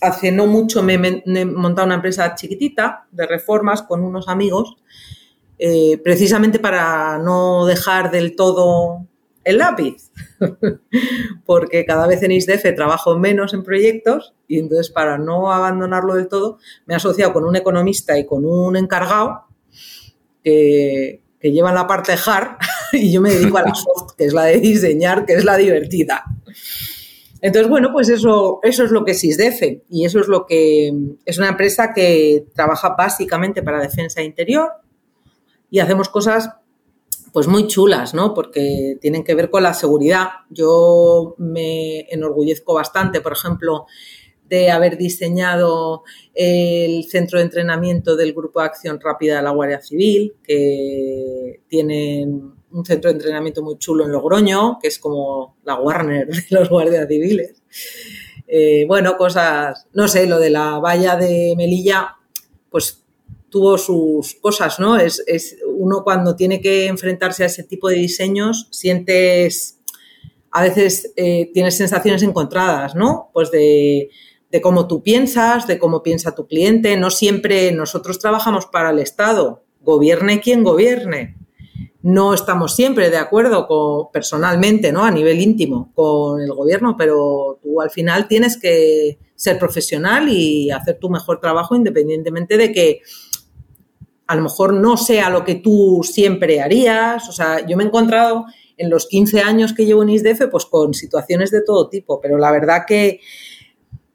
hace 0.00 0.32
no 0.32 0.46
mucho 0.46 0.82
me, 0.82 0.94
he 0.94 1.44
montado 1.44 1.86
una 1.86 1.96
empresa 1.96 2.34
chiquitita 2.34 3.06
de 3.10 3.26
reformas 3.26 3.82
con 3.82 4.02
unos 4.02 4.28
amigos 4.28 4.76
eh, 5.58 5.98
precisamente 6.02 6.58
para 6.58 7.18
no 7.18 7.66
dejar 7.66 8.10
del 8.10 8.34
todo 8.34 9.06
el 9.44 9.58
lápiz, 9.58 10.10
porque 11.46 11.84
cada 11.84 12.06
vez 12.06 12.22
en 12.22 12.32
ISDF 12.32 12.74
trabajo 12.74 13.18
menos 13.18 13.54
en 13.54 13.62
proyectos 13.62 14.34
y 14.48 14.58
entonces 14.58 14.90
para 14.90 15.18
no 15.18 15.52
abandonarlo 15.52 16.14
del 16.14 16.28
todo 16.28 16.58
me 16.86 16.94
he 16.94 16.96
asociado 16.96 17.32
con 17.32 17.44
un 17.44 17.56
economista 17.56 18.18
y 18.18 18.26
con 18.26 18.44
un 18.44 18.76
encargado 18.76 19.44
que, 20.42 21.22
que 21.38 21.52
llevan 21.52 21.74
la 21.74 21.86
parte 21.86 22.12
hard 22.12 22.56
y 22.92 23.12
yo 23.12 23.20
me 23.20 23.30
dedico 23.30 23.58
a 23.58 23.62
la 23.62 23.74
soft, 23.74 24.14
que 24.16 24.24
es 24.24 24.32
la 24.32 24.44
de 24.44 24.58
diseñar, 24.58 25.26
que 25.26 25.34
es 25.34 25.44
la 25.44 25.56
divertida. 25.56 26.24
Entonces, 27.42 27.70
bueno, 27.70 27.90
pues 27.92 28.08
eso, 28.08 28.60
eso 28.62 28.84
es 28.84 28.90
lo 28.90 29.04
que 29.04 29.12
es 29.12 29.24
ISDEF 29.24 29.62
y 29.88 30.04
eso 30.04 30.20
es 30.20 30.28
lo 30.28 30.44
que 30.46 30.92
es 31.24 31.38
una 31.38 31.48
empresa 31.48 31.92
que 31.94 32.44
trabaja 32.54 32.94
básicamente 32.96 33.62
para 33.62 33.80
defensa 33.80 34.22
interior 34.22 34.70
y 35.70 35.78
hacemos 35.78 36.10
cosas 36.10 36.50
pues 37.32 37.46
muy 37.46 37.66
chulas, 37.66 38.12
¿no? 38.12 38.34
Porque 38.34 38.98
tienen 39.00 39.24
que 39.24 39.34
ver 39.34 39.50
con 39.50 39.62
la 39.62 39.72
seguridad. 39.72 40.28
Yo 40.50 41.36
me 41.38 42.00
enorgullezco 42.10 42.74
bastante, 42.74 43.20
por 43.20 43.32
ejemplo, 43.32 43.86
de 44.48 44.70
haber 44.70 44.98
diseñado 44.98 46.02
el 46.34 47.04
centro 47.04 47.38
de 47.38 47.44
entrenamiento 47.44 48.16
del 48.16 48.34
Grupo 48.34 48.60
de 48.60 48.66
Acción 48.66 48.98
Rápida 49.00 49.36
de 49.36 49.42
la 49.42 49.50
Guardia 49.50 49.80
Civil, 49.80 50.34
que 50.42 51.62
tienen 51.68 52.59
un 52.72 52.84
centro 52.84 53.10
de 53.10 53.16
entrenamiento 53.16 53.62
muy 53.62 53.78
chulo 53.78 54.04
en 54.04 54.12
Logroño, 54.12 54.78
que 54.80 54.88
es 54.88 54.98
como 54.98 55.56
la 55.64 55.76
Warner 55.76 56.28
de 56.28 56.44
los 56.50 56.68
guardias 56.68 57.06
civiles. 57.08 57.62
Eh, 58.46 58.84
bueno, 58.86 59.16
cosas, 59.16 59.86
no 59.92 60.08
sé, 60.08 60.26
lo 60.26 60.38
de 60.38 60.50
la 60.50 60.78
valla 60.78 61.16
de 61.16 61.54
Melilla, 61.56 62.16
pues 62.70 63.04
tuvo 63.48 63.78
sus 63.78 64.34
cosas, 64.36 64.78
¿no? 64.78 64.96
Es, 64.96 65.22
uno 65.66 66.02
cuando 66.04 66.36
tiene 66.36 66.60
que 66.60 66.86
enfrentarse 66.86 67.42
a 67.42 67.46
ese 67.46 67.64
tipo 67.64 67.88
de 67.88 67.96
diseños, 67.96 68.68
sientes, 68.70 69.78
a 70.50 70.62
veces 70.62 71.12
eh, 71.16 71.50
tienes 71.52 71.76
sensaciones 71.76 72.22
encontradas, 72.22 72.94
¿no? 72.94 73.30
Pues 73.32 73.50
de 73.50 74.10
de 74.50 74.60
cómo 74.60 74.86
tú 74.86 75.02
piensas, 75.02 75.66
de 75.66 75.78
cómo 75.78 76.02
piensa 76.02 76.34
tu 76.34 76.46
cliente. 76.46 76.96
No 76.96 77.10
siempre 77.10 77.72
nosotros 77.72 78.18
trabajamos 78.18 78.66
para 78.66 78.90
el 78.90 78.98
Estado, 78.98 79.64
gobierne 79.80 80.40
quien 80.40 80.64
gobierne. 80.64 81.36
No 82.02 82.32
estamos 82.32 82.74
siempre 82.74 83.10
de 83.10 83.18
acuerdo 83.18 84.10
personalmente, 84.12 84.90
¿no? 84.90 85.04
A 85.04 85.10
nivel 85.10 85.40
íntimo 85.40 85.92
con 85.94 86.40
el 86.40 86.52
gobierno, 86.52 86.96
pero 86.96 87.58
tú 87.62 87.80
al 87.80 87.90
final 87.90 88.26
tienes 88.26 88.58
que 88.58 89.18
ser 89.34 89.58
profesional 89.58 90.28
y 90.28 90.70
hacer 90.70 90.98
tu 90.98 91.10
mejor 91.10 91.40
trabajo 91.40 91.76
independientemente 91.76 92.56
de 92.56 92.72
que 92.72 93.00
a 94.26 94.36
lo 94.36 94.42
mejor 94.42 94.72
no 94.72 94.96
sea 94.96 95.28
lo 95.28 95.44
que 95.44 95.56
tú 95.56 96.02
siempre 96.04 96.60
harías. 96.60 97.28
O 97.28 97.32
sea, 97.32 97.66
yo 97.66 97.76
me 97.76 97.82
he 97.82 97.86
encontrado 97.86 98.44
en 98.76 98.88
los 98.88 99.06
15 99.08 99.40
años 99.40 99.72
que 99.74 99.84
llevo 99.84 100.02
en 100.02 100.10
ISDF, 100.10 100.48
pues 100.50 100.66
con 100.66 100.94
situaciones 100.94 101.50
de 101.50 101.62
todo 101.62 101.88
tipo, 101.88 102.20
pero 102.20 102.38
la 102.38 102.52
verdad 102.52 102.84
que 102.86 103.20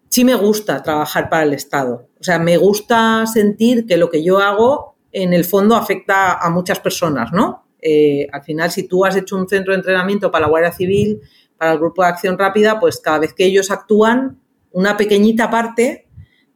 sí 0.08 0.24
me 0.24 0.36
gusta 0.36 0.82
trabajar 0.82 1.30
para 1.30 1.44
el 1.44 1.54
Estado. 1.54 2.08
O 2.20 2.24
sea, 2.24 2.40
me 2.40 2.56
gusta 2.56 3.28
sentir 3.28 3.86
que 3.86 3.98
lo 3.98 4.10
que 4.10 4.24
yo 4.24 4.40
hago 4.40 4.96
en 5.12 5.34
el 5.34 5.44
fondo 5.44 5.76
afecta 5.76 6.34
a 6.34 6.50
muchas 6.50 6.80
personas, 6.80 7.34
¿no? 7.34 7.65
Eh, 7.88 8.28
al 8.32 8.42
final, 8.42 8.72
si 8.72 8.88
tú 8.88 9.06
has 9.06 9.16
hecho 9.16 9.38
un 9.38 9.48
centro 9.48 9.72
de 9.72 9.78
entrenamiento 9.78 10.32
para 10.32 10.46
la 10.46 10.50
Guardia 10.50 10.72
Civil, 10.72 11.22
para 11.56 11.74
el 11.74 11.78
Grupo 11.78 12.02
de 12.02 12.08
Acción 12.08 12.36
Rápida, 12.36 12.80
pues 12.80 13.00
cada 13.00 13.20
vez 13.20 13.32
que 13.34 13.46
ellos 13.46 13.70
actúan, 13.70 14.40
una 14.72 14.98
pequeñita 14.98 15.52
parte, 15.52 16.08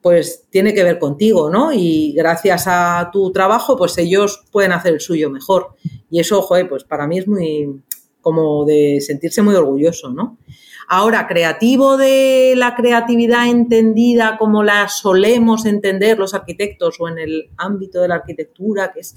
pues 0.02 0.48
tiene 0.50 0.74
que 0.74 0.84
ver 0.84 0.98
contigo, 0.98 1.52
¿no? 1.52 1.72
Y 1.72 2.14
gracias 2.14 2.64
a 2.66 3.12
tu 3.14 3.32
trabajo, 3.32 3.78
pues 3.78 3.96
ellos 4.00 4.44
pueden 4.52 4.72
hacer 4.72 4.94
el 4.94 5.02
suyo 5.02 5.30
mejor. 5.30 5.76
Y 6.10 6.20
eso, 6.20 6.42
joder, 6.42 6.68
pues 6.68 6.84
para 6.84 7.06
mí 7.06 7.20
es 7.20 7.28
muy 7.28 7.80
como 8.22 8.66
de 8.66 9.00
sentirse 9.00 9.44
muy 9.44 9.54
orgulloso, 9.54 10.10
¿no? 10.10 10.40
Ahora, 10.92 11.28
creativo 11.28 11.98
de 11.98 12.56
la 12.58 12.74
creatividad 12.74 13.48
entendida 13.48 14.38
como 14.40 14.64
la 14.64 14.90
solemos 14.90 15.68
entender 15.68 16.18
los 16.18 16.34
arquitectos 16.34 16.96
o 17.00 17.08
en 17.08 17.20
el 17.20 17.52
ámbito 17.58 18.02
de 18.02 18.08
la 18.08 18.16
arquitectura, 18.16 18.92
que 18.92 19.02
es 19.02 19.16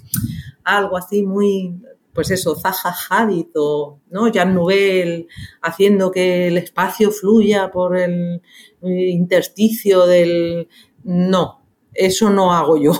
algo 0.64 0.98
así 0.98 1.22
muy, 1.22 1.80
pues 2.12 2.30
eso, 2.30 2.54
Zaha 2.54 2.94
Hadid 3.08 3.48
o 3.54 4.00
¿no? 4.10 4.30
Jan 4.32 4.54
Nouvel 4.54 5.28
haciendo 5.62 6.10
que 6.10 6.48
el 6.48 6.58
espacio 6.58 7.10
fluya 7.10 7.70
por 7.70 7.96
el 7.96 8.40
intersticio 8.82 10.06
del... 10.06 10.68
No, 11.04 11.62
eso 11.92 12.30
no 12.30 12.52
hago 12.52 12.76
yo. 12.76 12.92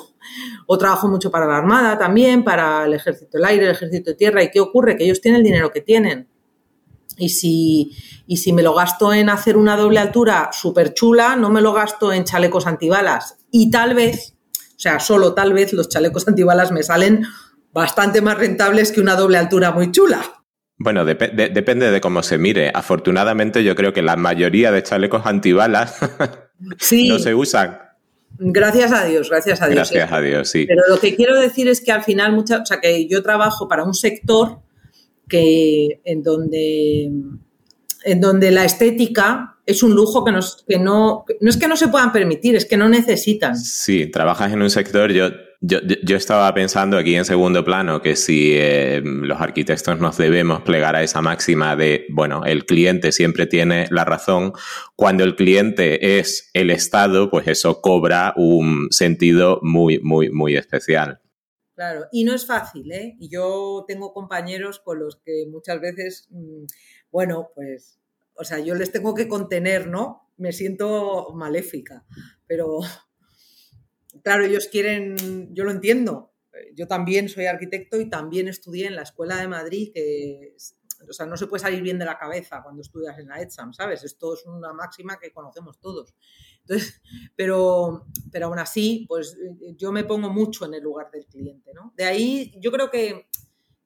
O 0.67 0.79
trabajo 0.79 1.09
mucho 1.09 1.31
para 1.31 1.47
la 1.47 1.59
Armada 1.59 1.99
también, 1.99 2.45
para 2.45 2.87
el 2.87 2.95
Ejército 2.95 3.37
del 3.37 3.45
Aire, 3.45 3.65
el 3.65 3.73
Ejército 3.73 4.13
de 4.13 4.17
Tierra. 4.17 4.43
¿Y 4.43 4.51
qué 4.51 4.61
ocurre? 4.61 4.97
Que 4.97 5.05
ellos 5.05 5.21
tienen 5.21 5.41
el 5.41 5.45
dinero 5.45 5.71
que 5.73 5.81
tienen 5.81 6.29
y 7.17 7.29
si, 7.31 7.97
y 8.27 8.39
si 8.39 8.53
me 8.53 8.63
lo 8.63 8.75
gasto 8.75 9.13
en 9.13 9.29
hacer 9.29 9.57
una 9.57 9.77
doble 9.77 9.99
altura 9.99 10.51
súper 10.53 10.95
chula, 10.95 11.37
no 11.37 11.51
me 11.51 11.61
lo 11.61 11.73
gasto 11.73 12.13
en 12.13 12.25
chalecos 12.25 12.67
antibalas. 12.67 13.37
Y 13.51 13.71
tal 13.71 13.95
vez, 13.95 14.35
o 14.77 14.79
sea, 14.79 15.01
solo 15.01 15.35
tal 15.35 15.53
vez 15.53 15.73
los 15.73 15.89
chalecos 15.89 16.27
antibalas 16.27 16.73
me 16.73 16.83
salen 16.83 17.25
bastante 17.73 18.21
más 18.21 18.39
rentables 18.39 18.93
que 18.93 19.01
una 19.01 19.17
doble 19.17 19.39
altura 19.39 19.73
muy 19.73 19.91
chula. 19.91 20.23
Bueno, 20.79 21.05
depende 21.05 21.91
de 21.91 22.01
cómo 22.01 22.23
se 22.23 22.39
mire. 22.39 22.71
Afortunadamente 22.75 23.63
yo 23.63 23.75
creo 23.77 23.93
que 23.93 24.03
la 24.03 24.17
mayoría 24.17 24.73
de 24.73 24.83
chalecos 24.83 25.27
antibalas 25.27 25.99
no 26.59 27.19
se 27.19 27.35
usan. 27.35 27.79
Gracias 28.39 28.93
a 28.93 29.05
Dios, 29.05 29.31
gracias 29.31 29.63
a 29.63 29.69
Dios. 29.69 29.91
Gracias 29.91 30.13
a 30.13 30.21
Dios, 30.21 30.49
sí. 30.49 30.65
Pero 30.67 30.83
lo 30.89 30.99
que 30.99 31.15
quiero 31.15 31.39
decir 31.39 31.69
es 31.69 31.81
que 31.81 31.93
al 31.93 32.03
final, 32.03 32.33
mucha, 32.33 32.59
o 32.63 32.67
sea, 32.67 32.81
que 32.81 33.07
yo 33.07 33.23
trabajo 33.23 33.69
para 33.69 33.85
un 33.85 33.95
sector 33.95 34.59
que 35.29 36.01
en 36.05 36.23
donde, 36.23 37.11
en 38.05 38.21
donde 38.21 38.51
la 38.51 38.65
estética 38.65 39.52
es 39.65 39.83
un 39.83 39.95
lujo 39.95 40.25
que, 40.25 40.33
nos, 40.33 40.65
que 40.67 40.79
no, 40.79 41.25
no 41.41 41.51
es 41.51 41.57
que 41.57 41.69
no 41.69 41.77
se 41.77 41.89
puedan 41.89 42.13
permitir, 42.13 42.57
es 42.57 42.67
que 42.67 42.77
no 42.77 42.89
necesitan. 42.89 43.57
Sí, 43.57 44.07
trabajas 44.07 44.53
en 44.53 44.63
un 44.63 44.71
sector, 44.71 45.13
yo, 45.13 45.31
yo, 45.61 45.79
yo 46.03 46.17
estaba 46.17 46.53
pensando 46.53 46.99
aquí 46.99 47.15
en 47.15 47.25
segundo 47.25 47.65
plano 47.65 48.03
que 48.03 48.17
si 48.17 48.53
eh, 48.55 49.01
los 49.05 49.41
arquitectos 49.41 50.01
nos 50.01 50.17
debemos 50.19 50.63
plegar 50.63 50.97
a 50.97 51.03
esa 51.03 51.23
máxima 51.23 51.77
de, 51.77 52.07
bueno, 52.11 52.45
el 52.45 52.67
cliente 52.67 53.13
siempre 53.13 53.47
tiene 53.47 53.87
la 53.91 54.05
razón, 54.05 54.53
cuando 54.97 55.23
el 55.23 55.37
cliente 55.37 56.19
es 56.19 56.51
el 56.55 56.71
Estado, 56.71 57.31
pues 57.31 57.47
eso 57.47 57.81
cobra 57.81 58.35
un 58.37 58.89
sentido 58.91 59.61
muy, 59.63 60.01
muy, 60.01 60.31
muy 60.31 60.57
especial. 60.57 61.21
Claro, 61.75 62.07
y 62.13 62.25
no 62.25 62.35
es 62.35 62.47
fácil, 62.47 62.93
¿eh? 62.93 63.17
Y 63.19 63.31
yo 63.31 63.85
tengo 63.89 64.13
compañeros 64.13 64.81
con 64.81 64.99
los 64.99 65.17
que 65.25 65.47
muchas 65.51 65.81
veces, 65.81 66.29
mm, 66.31 66.65
bueno, 67.11 67.49
pues, 67.55 67.99
o 68.35 68.45
sea, 68.45 68.59
yo 68.59 68.75
les 68.75 68.93
tengo 68.93 69.15
que 69.15 69.29
contener, 69.29 69.87
¿no? 69.87 70.31
Me 70.37 70.53
siento 70.53 71.33
maléfica, 71.35 72.05
pero 72.47 72.81
claro, 74.23 74.45
ellos 74.45 74.69
quieren, 74.69 75.55
yo 75.55 75.65
lo 75.65 75.71
entiendo. 75.71 76.31
Yo 76.75 76.87
también 76.87 77.29
soy 77.29 77.47
arquitecto 77.47 78.01
y 78.01 78.11
también 78.11 78.47
estudié 78.47 78.87
en 78.87 78.97
la 78.97 79.03
Escuela 79.03 79.37
de 79.37 79.49
Madrid, 79.49 79.91
que 79.95 80.55
o 81.09 81.13
sea, 81.13 81.27
no 81.27 81.37
se 81.37 81.47
puede 81.47 81.63
salir 81.63 81.83
bien 81.83 81.99
de 81.99 82.05
la 82.05 82.19
cabeza 82.19 82.63
cuando 82.63 82.83
estudias 82.83 83.19
en 83.19 83.29
la 83.29 83.41
ETSAM, 83.41 83.73
¿sabes? 83.73 84.05
Esto 84.05 84.35
es 84.35 84.45
una 84.47 84.73
máxima 84.73 85.19
que 85.19 85.33
conocemos 85.33 85.79
todos. 85.81 86.15
Entonces, 86.61 87.01
pero, 87.37 88.07
pero 88.31 88.47
aún 88.47 88.59
así, 88.59 89.05
pues 89.09 89.37
yo 89.77 89.93
me 89.93 90.05
pongo 90.05 90.31
mucho 90.31 90.65
en 90.65 90.75
el 90.75 90.83
lugar 90.83 91.11
del 91.11 91.27
cliente, 91.27 91.73
¿no? 91.75 91.93
De 91.97 92.05
ahí 92.05 92.55
yo 92.61 92.71
creo 92.71 92.91
que, 92.91 93.29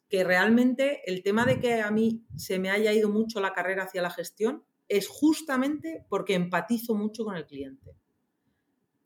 que 0.09 0.25
realmente 0.25 1.03
el 1.11 1.23
tema 1.23 1.45
de 1.45 1.61
que 1.61 1.81
a 1.81 1.91
mí 1.91 2.25
se 2.37 2.59
me 2.59 2.71
haya 2.71 2.93
ido 2.93 3.09
mucho 3.09 3.41
la 3.41 3.53
carrera 3.53 3.85
hacia 3.85 4.03
la 4.03 4.11
gestión 4.11 4.65
es 4.89 5.09
justamente 5.09 6.05
porque 6.09 6.35
empatizo 6.35 6.95
mucho 6.95 7.25
con 7.25 7.37
el 7.37 7.47
cliente. 7.47 7.97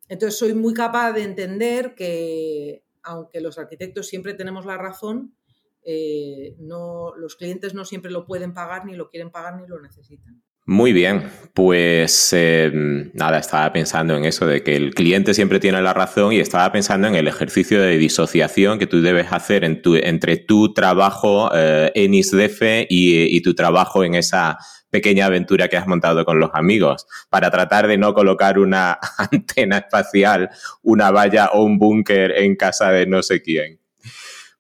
Entonces 0.09 0.39
soy 0.39 0.55
muy 0.55 0.75
capaz 0.75 1.13
de 1.13 1.23
entender 1.23 1.95
que, 1.95 2.85
aunque 3.03 3.41
los 3.41 3.59
arquitectos 3.59 4.09
siempre 4.09 4.35
tenemos 4.35 4.67
la 4.67 4.77
razón, 4.77 5.37
eh, 5.83 6.57
no, 6.59 7.15
los 7.17 7.37
clientes 7.37 7.75
no 7.75 7.85
siempre 7.85 8.11
lo 8.11 8.27
pueden 8.27 8.53
pagar, 8.53 8.85
ni 8.85 8.95
lo 8.95 9.09
quieren 9.09 9.31
pagar, 9.31 9.57
ni 9.57 9.67
lo 9.67 9.81
necesitan. 9.81 10.43
Muy 10.71 10.93
bien, 10.93 11.29
pues 11.53 12.33
em, 12.33 13.11
nada, 13.15 13.39
estaba 13.39 13.73
pensando 13.73 14.17
en 14.17 14.25
eso 14.25 14.47
de 14.47 14.63
que 14.63 14.77
el 14.77 14.95
cliente 14.95 15.35
siempre 15.35 15.59
tiene 15.59 15.83
la 15.83 15.93
razón 15.93 16.33
y 16.33 16.39
estaba 16.39 16.71
pensando 16.71 17.09
en 17.09 17.17
el 17.17 17.27
ejercicio 17.27 17.83
de 17.83 17.99
disociación 17.99 18.79
que 18.79 18.87
tú 18.87 19.03
debes 19.03 19.33
hacer 19.33 19.65
entre 19.65 20.37
tu 20.37 20.73
trabajo 20.73 21.51
eh, 21.53 21.91
en 21.97 22.15
ISDEFE 22.15 22.87
y, 22.89 23.37
y 23.37 23.41
tu 23.41 23.55
trabajo 23.55 24.05
en 24.05 24.15
esa 24.15 24.59
pequeña 24.91 25.27
aventura 25.27 25.67
que 25.67 25.77
has 25.77 25.89
montado 25.89 26.25
con 26.25 26.39
los 26.39 26.51
amigos 26.55 27.05
para 27.31 27.51
tratar 27.51 27.89
de 27.89 27.99
no 27.99 28.15
colocar 28.15 28.57
una 28.61 28.97
antena 29.19 29.79
espacial, 29.79 30.51
una 30.83 31.11
valla 31.11 31.47
o 31.53 31.65
un 31.65 31.81
búnker 31.81 32.31
en 32.31 32.55
casa 32.55 32.93
de 32.93 33.07
no 33.07 33.25
sé 33.25 33.43
quién. 33.43 33.80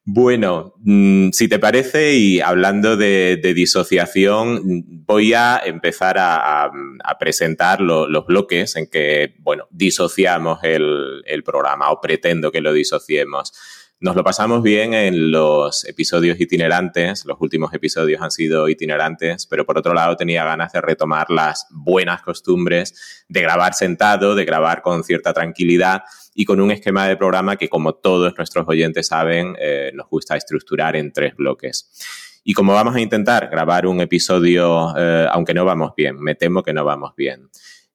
Bueno, 0.04 0.75
mm, 0.78 1.30
si 1.33 1.47
te 1.49 1.59
parece, 1.59 2.14
y 2.14 2.40
hablando 2.40 2.97
de, 2.97 3.37
disociación, 3.54 4.62
voy 5.07 5.35
a 5.35 5.61
empezar 5.64 6.16
a, 6.19 6.71
presentar 7.19 7.80
los 7.80 8.26
bloques 8.26 8.76
en 8.76 8.87
que, 8.87 9.35
bueno, 9.40 9.66
disociamos 9.71 10.61
el, 10.62 11.42
programa 11.45 11.90
o 11.90 12.00
pretendo 12.00 12.50
que 12.50 12.61
lo 12.61 12.73
disociemos. 12.73 13.52
Nos 14.00 14.16
lo 14.16 14.25
pasamos 14.25 14.62
bien 14.62 14.95
en 14.95 15.30
los 15.30 15.85
episodios 15.85 16.40
itinerantes, 16.40 17.26
los 17.26 17.37
últimos 17.38 17.75
episodios 17.75 18.23
han 18.23 18.30
sido 18.30 18.66
itinerantes, 18.66 19.47
pero 19.47 19.66
por 19.66 19.76
otro 19.76 19.92
lado 19.92 20.16
tenía 20.16 20.42
ganas 20.42 20.73
de 20.73 20.80
retomar 20.80 21.30
las 21.30 21.66
buenas 21.71 22.23
costumbres 22.23 23.25
de 23.28 23.42
grabar 23.42 23.75
sentado, 23.75 24.35
de 24.35 24.47
grabar 24.47 24.80
con 24.80 25.04
cierta 25.04 25.35
tranquilidad 25.35 26.02
y 26.35 26.47
con 26.47 26.62
un 26.62 26.71
esquema 26.71 27.07
de 27.07 27.19
programa 27.19 27.57
que, 27.57 27.69
como 27.69 27.92
todos 27.95 28.33
nuestros 28.38 28.66
oyentes 28.66 29.09
saben, 29.09 29.54
eh, 29.61 29.92
nos 29.95 30.09
gusta 30.09 30.35
estructurar 30.35 30.97
en 30.97 31.12
tres 31.12 31.37
bloques. 31.37 31.90
Y 32.42 32.54
como 32.54 32.73
vamos 32.73 32.97
a 32.97 33.00
intentar 33.00 33.50
grabar 33.50 33.87
un 33.87 34.00
episodio, 34.00 34.95
eh, 34.97 35.26
aunque 35.30 35.52
no 35.52 35.66
vamos 35.66 35.92
bien, 35.95 36.19
me 36.19 36.35
temo 36.35 36.62
que 36.62 36.73
no 36.73 36.87
vamos 36.87 37.14
bien 37.16 37.50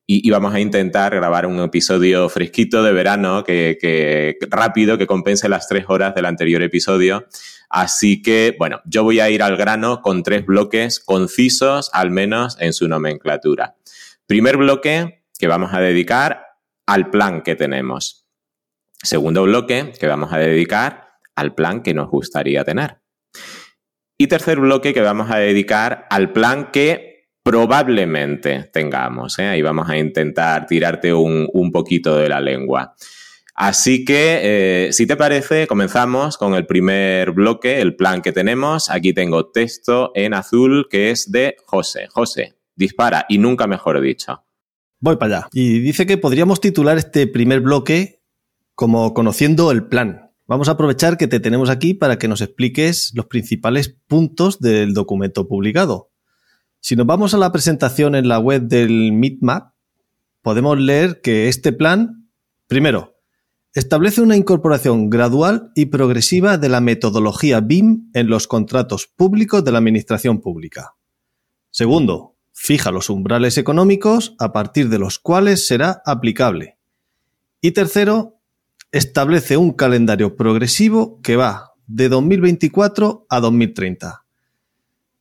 y, 0.08 0.30
vamos 0.30 0.54
a 0.54 0.60
intentar 0.60 1.16
grabar 1.16 1.48
un 1.48 1.60
episodio 1.60 2.30
fresquito 2.30 2.84
de 2.84 2.94
verano, 2.94 3.44
que, 3.44 4.38
rápido, 4.50 5.00
que 5.00 5.08
compense 5.08 5.50
las 5.50 5.68
tres 5.68 5.86
horas 5.88 6.14
del 6.14 6.26
anterior 6.26 6.62
episodio. 6.62 7.26
Así 7.70 8.22
que, 8.22 8.56
bueno, 8.60 8.82
yo 8.86 9.04
voy 9.04 9.20
a 9.20 9.32
ir 9.32 9.42
al 9.42 9.58
grano 9.58 10.02
con 10.02 10.22
tres 10.22 10.46
bloques 10.46 11.00
concisos, 11.00 11.90
al 11.92 12.12
menos 12.12 12.56
en 12.60 12.74
su 12.74 12.88
nomenclatura. 12.88 13.78
Primer 14.28 14.58
bloque 14.58 15.24
que 15.40 15.48
vamos 15.48 15.74
a 15.74 15.82
dedicar 15.82 16.46
al 16.86 17.10
plan 17.10 17.42
que 17.42 17.56
tenemos. 17.56 18.28
Segundo 19.02 19.44
bloque 19.44 19.92
que 20.00 20.08
vamos 20.08 20.32
a 20.32 20.38
dedicar 20.38 21.18
al 21.36 21.56
plan 21.56 21.82
que 21.82 21.96
nos 21.96 22.10
gustaría 22.10 22.64
tener. 22.64 23.00
Y 24.18 24.28
tercer 24.28 24.60
bloque 24.60 24.94
que 24.94 25.02
vamos 25.02 25.32
a 25.32 25.38
dedicar 25.38 26.06
al 26.10 26.32
plan 26.32 26.70
que 26.72 27.15
probablemente 27.46 28.72
tengamos. 28.74 29.38
¿eh? 29.38 29.46
Ahí 29.46 29.62
vamos 29.62 29.88
a 29.88 29.96
intentar 29.96 30.66
tirarte 30.66 31.14
un, 31.14 31.70
poquito 31.72 32.18
de 32.18 32.28
la 32.28 32.42
lengua. 32.42 32.96
Así 33.54 34.04
que, 34.04 34.88
eh, 34.88 34.94
si 34.94 35.06
te 35.06 35.16
parece, 35.16 35.68
comenzamos 35.68 36.38
con 36.38 36.56
el 36.56 36.66
primer 36.66 37.32
bloque, 37.34 37.82
el 37.82 37.96
plan 37.96 38.24
que 38.24 38.32
tenemos. 38.32 38.90
Aquí 38.90 39.14
tengo 39.14 39.52
texto 39.52 40.12
en 40.16 40.34
azul 40.34 40.88
que 40.90 41.12
es 41.12 41.32
de 41.32 41.56
José. 41.68 42.08
José, 42.10 42.56
dispara 42.76 43.28
y 43.30 43.38
nunca 43.38 43.68
mejor 43.68 44.02
dicho. 44.02 44.44
Voy 45.00 45.18
para 45.18 45.38
allá. 45.38 45.48
Y 45.54 45.80
dice 45.82 46.08
que 46.08 46.18
podríamos 46.18 46.60
titular 46.60 46.98
este 46.98 47.28
primer 47.28 47.62
bloque 47.62 48.24
como 48.74 49.14
conociendo 49.14 49.72
el 49.72 49.86
plan. 49.86 50.32
Vamos 50.48 50.68
a 50.68 50.72
aprovechar 50.72 51.18
que 51.18 51.28
te 51.28 51.40
tenemos 51.40 51.70
aquí 51.70 51.94
para 51.94 52.18
que 52.18 52.28
nos 52.28 52.42
expliques 52.42 53.12
los 53.14 53.28
principales 53.28 53.96
puntos 54.08 54.60
del 54.60 54.96
documento 54.96 55.48
publicado. 55.48 56.15
Si 56.88 56.96
nos 56.96 57.08
vamos 57.08 57.34
a 57.34 57.40
la 57.40 57.52
presentación 57.52 58.14
en 58.14 58.28
la 58.28 58.38
web 58.38 58.68
del 58.68 59.12
MITMAP, 59.12 59.74
podemos 60.44 60.78
leer 60.78 61.20
que 61.20 61.48
este 61.48 61.74
plan, 61.74 62.30
primero, 62.68 63.16
establece 63.74 64.22
una 64.22 64.36
incorporación 64.36 65.10
gradual 65.10 65.72
y 65.74 65.88
progresiva 65.88 66.60
de 66.60 66.70
la 66.70 66.82
metodología 66.82 67.60
BIM 67.60 68.12
en 68.14 68.28
los 68.28 68.46
contratos 68.46 69.08
públicos 69.08 69.64
de 69.64 69.72
la 69.72 69.80
Administración 69.80 70.42
Pública. 70.42 70.94
Segundo, 71.72 72.36
fija 72.52 72.92
los 72.92 73.10
umbrales 73.10 73.58
económicos 73.58 74.36
a 74.38 74.54
partir 74.54 74.88
de 74.90 75.00
los 75.00 75.18
cuales 75.18 75.66
será 75.66 76.04
aplicable. 76.06 76.78
Y 77.62 77.72
tercero, 77.72 78.42
establece 78.92 79.58
un 79.58 79.72
calendario 79.72 80.36
progresivo 80.36 81.20
que 81.24 81.36
va 81.36 81.72
de 81.88 82.10
2024 82.10 83.26
a 83.28 83.40
2030 83.40 84.25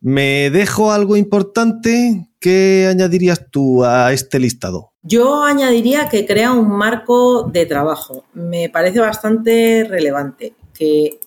¿Me 0.06 0.50
dejo 0.50 0.92
algo 0.92 1.16
importante? 1.16 2.28
¿Qué 2.38 2.86
añadirías 2.90 3.50
tú 3.50 3.84
a 3.84 4.12
este 4.12 4.38
listado? 4.38 4.92
Yo 5.02 5.42
añadiría 5.42 6.10
que 6.10 6.26
crea 6.26 6.52
un 6.52 6.68
marco 6.68 7.44
de 7.44 7.64
trabajo. 7.64 8.26
Me 8.34 8.68
parece 8.68 9.00
bastante 9.00 9.86
relevante. 9.88 10.52
Que, 10.74 11.20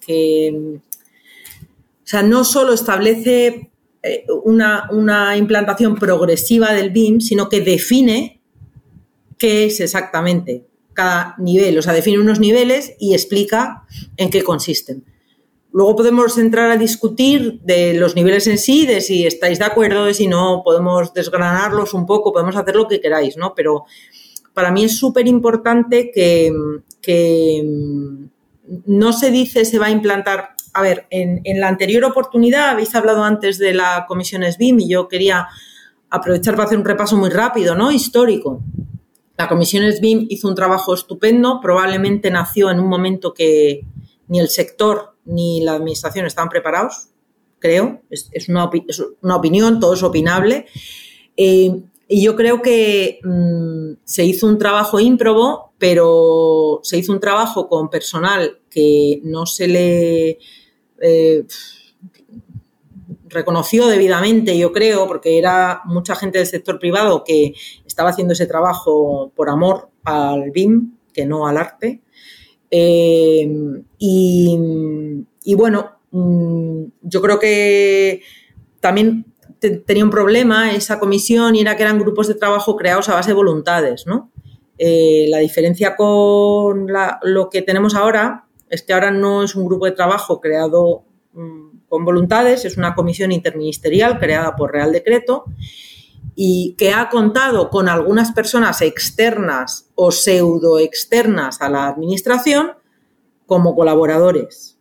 o 0.75 2.03
sea, 2.03 2.21
no 2.21 2.43
solo 2.43 2.73
establece 2.73 3.71
eh, 4.03 4.25
una, 4.43 4.87
una 4.91 5.35
implantación 5.37 5.95
progresiva 5.95 6.71
del 6.73 6.91
BIM, 6.91 7.19
sino 7.19 7.49
que 7.49 7.61
define 7.61 8.41
qué 9.39 9.65
es 9.65 9.79
exactamente 9.79 10.67
cada 10.93 11.33
nivel. 11.39 11.79
O 11.79 11.81
sea, 11.81 11.93
define 11.93 12.19
unos 12.19 12.39
niveles 12.39 12.93
y 12.99 13.15
explica 13.15 13.87
en 14.17 14.29
qué 14.29 14.43
consisten. 14.43 15.03
Luego 15.73 15.97
podemos 15.97 16.37
entrar 16.37 16.71
a 16.71 16.77
discutir 16.77 17.59
de 17.61 17.93
los 17.93 18.15
niveles 18.15 18.47
en 18.47 18.57
sí, 18.57 18.85
de 18.85 19.01
si 19.01 19.25
estáis 19.25 19.59
de 19.59 19.65
acuerdo, 19.65 20.05
de 20.05 20.13
si 20.13 20.27
no, 20.27 20.61
podemos 20.63 21.13
desgranarlos 21.13 21.93
un 21.93 22.05
poco, 22.05 22.31
podemos 22.31 22.55
hacer 22.55 22.75
lo 22.75 22.87
que 22.87 23.01
queráis, 23.01 23.37
¿no? 23.37 23.53
Pero 23.53 23.85
para 24.53 24.71
mí 24.71 24.85
es 24.85 24.97
súper 24.97 25.27
importante 25.27 26.09
que, 26.11 26.51
no 28.85 29.13
se 29.13 29.31
dice 29.31 29.65
se 29.65 29.79
va 29.79 29.85
a 29.85 29.91
implantar. 29.91 30.49
A 30.73 30.81
ver, 30.81 31.05
en, 31.09 31.41
la 31.59 31.67
anterior 31.67 32.03
oportunidad 32.05 32.69
habéis 32.69 32.93
hablado 32.95 33.23
antes 33.23 33.59
de 33.59 33.73
la 33.73 34.05
comisión 34.07 34.43
SBIM 34.43 34.79
y 34.79 34.89
yo 34.89 35.07
quería 35.07 35.47
aprovechar 36.09 36.55
para 36.55 36.65
hacer 36.65 36.79
un 36.79 36.85
repaso 36.85 37.17
muy 37.17 37.29
rápido, 37.29 37.75
¿no? 37.75 37.91
Histórico. 37.91 38.63
La 39.37 39.47
comisión 39.47 39.89
SBIM 39.91 40.25
hizo 40.29 40.47
un 40.47 40.55
trabajo 40.55 40.95
estupendo, 40.95 41.59
probablemente 41.61 42.31
nació 42.31 42.71
en 42.71 42.79
un 42.79 42.87
momento 42.87 43.33
que 43.33 43.85
ni 44.27 44.39
el 44.39 44.49
sector 44.49 45.16
ni 45.27 45.61
la 45.61 45.73
administración 45.73 46.25
estaban 46.25 46.49
preparados, 46.49 47.09
creo. 47.59 48.01
Es, 48.09 48.49
una, 48.49 48.65
opinión, 49.35 49.79
todo 49.79 49.93
es 49.93 50.03
opinable. 50.03 50.65
Eh, 51.35 51.81
y 52.07 52.23
yo 52.23 52.35
creo 52.35 52.61
que 52.61 53.19
mm, 53.23 53.99
se 54.03 54.23
hizo 54.23 54.47
un 54.47 54.57
trabajo 54.57 54.99
ímprobo, 54.99 55.73
pero 55.77 56.79
se 56.83 56.97
hizo 56.97 57.11
un 57.11 57.19
trabajo 57.19 57.67
con 57.67 57.89
personal 57.89 58.59
que 58.69 59.19
no 59.23 59.45
se 59.45 59.67
le 59.67 60.39
eh, 61.01 61.45
reconoció 63.29 63.87
debidamente, 63.87 64.57
yo 64.57 64.71
creo, 64.71 65.07
porque 65.07 65.37
era 65.37 65.81
mucha 65.85 66.15
gente 66.15 66.37
del 66.37 66.47
sector 66.47 66.79
privado 66.79 67.23
que 67.23 67.53
estaba 67.85 68.09
haciendo 68.09 68.33
ese 68.33 68.47
trabajo 68.47 69.31
por 69.35 69.49
amor 69.49 69.89
al 70.03 70.51
BIM, 70.51 70.97
que 71.13 71.25
no 71.25 71.47
al 71.47 71.57
arte. 71.57 72.01
Eh, 72.69 73.49
y, 73.97 75.55
bueno, 75.55 75.99
mm, 76.11 76.83
yo 77.01 77.21
creo 77.21 77.39
que 77.39 78.21
también 78.79 79.25
tenía 79.85 80.03
un 80.03 80.11
problema 80.11 80.71
esa 80.71 80.99
comisión 80.99 81.55
y 81.55 81.61
era 81.61 81.75
que 81.75 81.83
eran 81.83 81.99
grupos 81.99 82.27
de 82.27 82.35
trabajo 82.35 82.75
creados 82.75 83.09
a 83.09 83.15
base 83.15 83.31
de 83.31 83.35
voluntades, 83.35 84.05
¿no? 84.05 84.31
Eh, 84.77 85.25
la 85.29 85.39
diferencia 85.39 85.95
con 85.95 86.87
lo 87.23 87.49
que 87.49 87.63
tenemos 87.63 87.95
ahora 87.95 88.45
es 88.69 88.83
que 88.83 88.93
ahora 88.93 89.09
no 89.09 89.43
es 89.43 89.55
un 89.55 89.65
grupo 89.65 89.85
de 89.85 89.93
trabajo 89.93 90.39
creado 90.39 91.03
mm, 91.33 91.77
con 91.89 92.05
voluntades, 92.05 92.65
es 92.65 92.77
una 92.77 92.93
comisión 92.93 93.31
interministerial 93.31 94.19
creada 94.19 94.55
por 94.55 94.71
Real 94.71 94.91
Decreto 94.91 95.45
y 96.35 96.75
que 96.77 96.91
ha 96.91 97.09
contado 97.09 97.69
con 97.69 97.89
algunas 97.89 98.31
personas 98.31 98.81
externas 98.81 99.89
o 99.95 100.11
pseudo 100.11 100.79
externas 100.79 101.61
a 101.61 101.69
la 101.69 101.87
administración 101.87 102.73
como 103.45 103.75
colaboradores. 103.75 104.77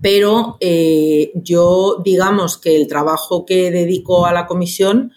Pero 0.00 0.56
eh, 0.60 1.32
yo, 1.34 2.00
digamos 2.04 2.58
que 2.58 2.76
el 2.76 2.86
trabajo 2.86 3.44
que 3.44 3.70
dedico 3.70 4.26
a 4.26 4.32
la 4.32 4.46
comisión 4.46 5.12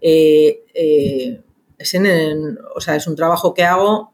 eh, 0.00 0.64
eh, 0.74 1.40
es, 1.78 1.94
un 3.06 3.16
trabajo 3.16 3.54
que 3.54 3.64
hago 3.64 4.12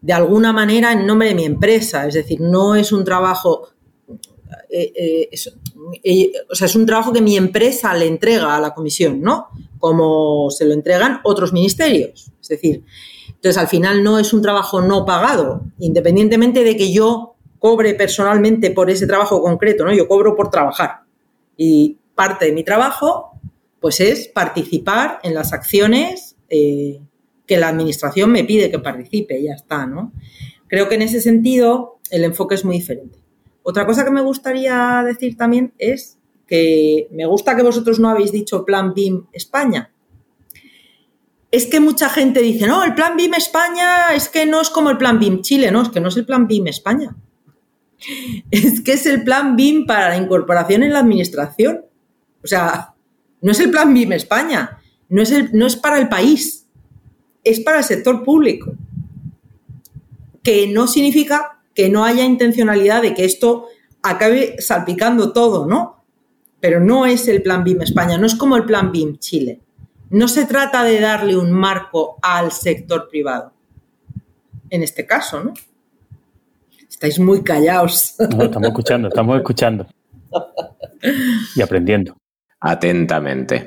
de 0.00 0.12
alguna 0.12 0.52
manera 0.52 0.92
en 0.92 1.06
nombre 1.06 1.28
de 1.28 1.34
mi 1.34 1.44
empresa, 1.44 2.06
es 2.06 2.14
decir, 2.14 2.40
no 2.40 2.74
es 2.74 2.92
un 2.92 3.04
trabajo, 3.04 3.68
o 6.50 6.54
sea, 6.54 6.66
es 6.66 6.76
un 6.76 6.86
trabajo 6.86 7.12
que 7.12 7.20
mi 7.20 7.36
empresa 7.36 7.94
le 7.94 8.06
entrega 8.06 8.56
a 8.56 8.60
la 8.60 8.74
comisión, 8.74 9.20
¿no? 9.20 9.48
Como 9.78 10.50
se 10.50 10.64
lo 10.64 10.72
entregan 10.72 11.20
otros 11.24 11.52
ministerios. 11.52 12.30
Es 12.40 12.48
decir, 12.48 12.84
entonces, 13.28 13.58
al 13.58 13.68
final 13.68 14.02
no 14.02 14.18
es 14.18 14.32
un 14.32 14.42
trabajo 14.42 14.80
no 14.80 15.04
pagado, 15.04 15.62
independientemente 15.78 16.64
de 16.64 16.76
que 16.76 16.92
yo 16.92 17.34
cobre 17.58 17.94
personalmente 17.94 18.70
por 18.70 18.90
ese 18.90 19.06
trabajo 19.06 19.42
concreto, 19.42 19.84
¿no? 19.84 19.92
Yo 19.92 20.08
cobro 20.08 20.34
por 20.34 20.50
trabajar. 20.50 21.02
Y 21.56 21.98
parte 22.14 22.46
de 22.46 22.52
mi 22.52 22.64
trabajo, 22.64 23.38
pues 23.80 24.00
es 24.00 24.28
participar 24.28 25.18
en 25.22 25.34
las 25.34 25.52
acciones 25.52 26.36
eh, 26.48 27.00
que 27.46 27.56
la 27.56 27.68
administración 27.68 28.32
me 28.32 28.44
pide 28.44 28.70
que 28.70 28.78
participe, 28.78 29.42
ya 29.42 29.54
está, 29.54 29.86
¿no? 29.86 30.12
Creo 30.68 30.88
que 30.88 30.94
en 30.94 31.02
ese 31.02 31.20
sentido 31.20 31.98
el 32.10 32.24
enfoque 32.24 32.54
es 32.54 32.64
muy 32.64 32.76
diferente. 32.76 33.18
Otra 33.66 33.86
cosa 33.86 34.04
que 34.04 34.10
me 34.10 34.20
gustaría 34.20 35.02
decir 35.04 35.36
también 35.36 35.72
es 35.78 36.18
que 36.46 37.08
me 37.10 37.24
gusta 37.24 37.56
que 37.56 37.62
vosotros 37.62 37.98
no 37.98 38.10
habéis 38.10 38.30
dicho 38.30 38.64
Plan 38.64 38.92
BIM 38.92 39.26
España, 39.32 39.90
es 41.50 41.66
que 41.66 41.80
mucha 41.80 42.10
gente 42.10 42.40
dice, 42.40 42.66
no, 42.66 42.84
el 42.84 42.94
plan 42.94 43.16
BIM 43.16 43.34
España 43.34 44.12
es 44.12 44.28
que 44.28 44.44
no 44.44 44.60
es 44.60 44.70
como 44.70 44.90
el 44.90 44.98
plan 44.98 45.18
BIM 45.18 45.40
Chile, 45.40 45.70
no, 45.70 45.82
es 45.82 45.88
que 45.88 46.00
no 46.00 46.08
es 46.08 46.16
el 46.16 46.26
plan 46.26 46.46
BIM 46.46 46.66
España. 46.66 47.16
Es 48.50 48.82
que 48.82 48.92
es 48.92 49.06
el 49.06 49.24
plan 49.24 49.56
BIM 49.56 49.86
para 49.86 50.10
la 50.10 50.16
incorporación 50.16 50.82
en 50.82 50.92
la 50.92 50.98
administración. 50.98 51.86
O 52.42 52.46
sea, 52.46 52.94
no 53.40 53.52
es 53.52 53.60
el 53.60 53.70
plan 53.70 53.94
BIM 53.94 54.12
España, 54.12 54.78
no 55.08 55.22
es, 55.22 55.54
no 55.54 55.66
es 55.66 55.76
para 55.76 55.98
el 55.98 56.08
país, 56.08 56.66
es 57.44 57.60
para 57.60 57.78
el 57.78 57.84
sector 57.84 58.24
público. 58.24 58.72
Que 60.42 60.66
no 60.66 60.86
significa 60.86 61.53
que 61.74 61.88
no 61.88 62.04
haya 62.04 62.24
intencionalidad 62.24 63.02
de 63.02 63.14
que 63.14 63.24
esto 63.24 63.66
acabe 64.02 64.56
salpicando 64.60 65.32
todo, 65.32 65.66
¿no? 65.66 66.04
Pero 66.60 66.80
no 66.80 67.06
es 67.06 67.28
el 67.28 67.42
plan 67.42 67.64
BIM 67.64 67.82
España, 67.82 68.16
no 68.16 68.26
es 68.26 68.34
como 68.34 68.56
el 68.56 68.64
plan 68.64 68.92
BIM 68.92 69.18
Chile. 69.18 69.60
No 70.10 70.28
se 70.28 70.46
trata 70.46 70.84
de 70.84 71.00
darle 71.00 71.36
un 71.36 71.52
marco 71.52 72.18
al 72.22 72.52
sector 72.52 73.08
privado. 73.08 73.52
En 74.70 74.82
este 74.82 75.04
caso, 75.06 75.42
¿no? 75.42 75.54
Estáis 76.88 77.18
muy 77.18 77.42
callados. 77.42 78.14
estamos 78.18 78.68
escuchando, 78.68 79.08
estamos 79.08 79.36
escuchando. 79.36 79.86
Y 81.54 81.60
aprendiendo. 81.60 82.16
Atentamente. 82.60 83.66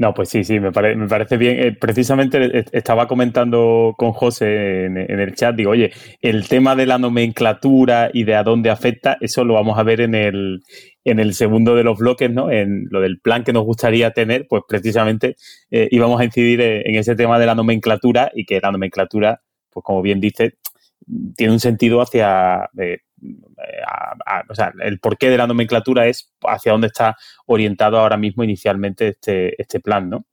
No, 0.00 0.14
pues 0.14 0.30
sí, 0.30 0.44
sí, 0.44 0.58
me, 0.60 0.70
me 0.70 1.08
parece 1.08 1.36
bien. 1.36 1.60
Eh, 1.60 1.72
precisamente 1.78 2.64
estaba 2.72 3.06
comentando 3.06 3.94
con 3.98 4.12
José 4.12 4.86
en, 4.86 4.96
el 4.96 5.34
chat, 5.34 5.54
digo, 5.54 5.72
oye, 5.72 5.92
el 6.22 6.48
tema 6.48 6.74
de 6.74 6.86
la 6.86 6.96
nomenclatura 6.96 8.08
y 8.10 8.24
de 8.24 8.34
a 8.34 8.42
dónde 8.42 8.70
afecta, 8.70 9.18
eso 9.20 9.44
lo 9.44 9.52
vamos 9.52 9.78
a 9.78 9.82
ver 9.82 10.00
en 10.00 10.14
el, 10.14 10.62
en 11.04 11.20
el 11.20 11.34
segundo 11.34 11.74
de 11.74 11.84
los 11.84 11.98
bloques, 11.98 12.30
¿no? 12.30 12.50
En 12.50 12.86
lo 12.90 13.02
del 13.02 13.20
plan 13.20 13.44
que 13.44 13.52
nos 13.52 13.64
gustaría 13.64 14.12
tener, 14.12 14.46
pues 14.48 14.62
precisamente 14.66 15.36
eh, 15.70 15.86
íbamos 15.90 16.18
a 16.18 16.24
incidir 16.24 16.62
en 16.62 16.94
ese 16.94 17.14
tema 17.14 17.38
de 17.38 17.44
la 17.44 17.54
nomenclatura 17.54 18.30
y 18.34 18.46
que 18.46 18.58
la 18.58 18.72
nomenclatura, 18.72 19.42
pues 19.68 19.84
como 19.84 20.00
bien 20.00 20.18
dice, 20.18 20.54
tiene 21.36 21.52
un 21.52 21.60
sentido 21.60 22.00
hacia... 22.00 22.68
Eh, 22.78 22.98
o 24.48 24.54
sea, 24.54 24.72
el 24.80 24.98
porqué 24.98 25.28
de 25.28 25.36
la 25.36 25.46
nomenclatura 25.46 26.06
es 26.06 26.32
hacia 26.42 26.72
dónde 26.72 26.86
está 26.86 27.16
orientado 27.46 27.98
ahora 27.98 28.16
mismo 28.16 28.42
inicialmente 28.42 29.08
este, 29.08 29.60
este 29.60 29.80
plan, 29.80 30.08
¿no? 30.08 30.24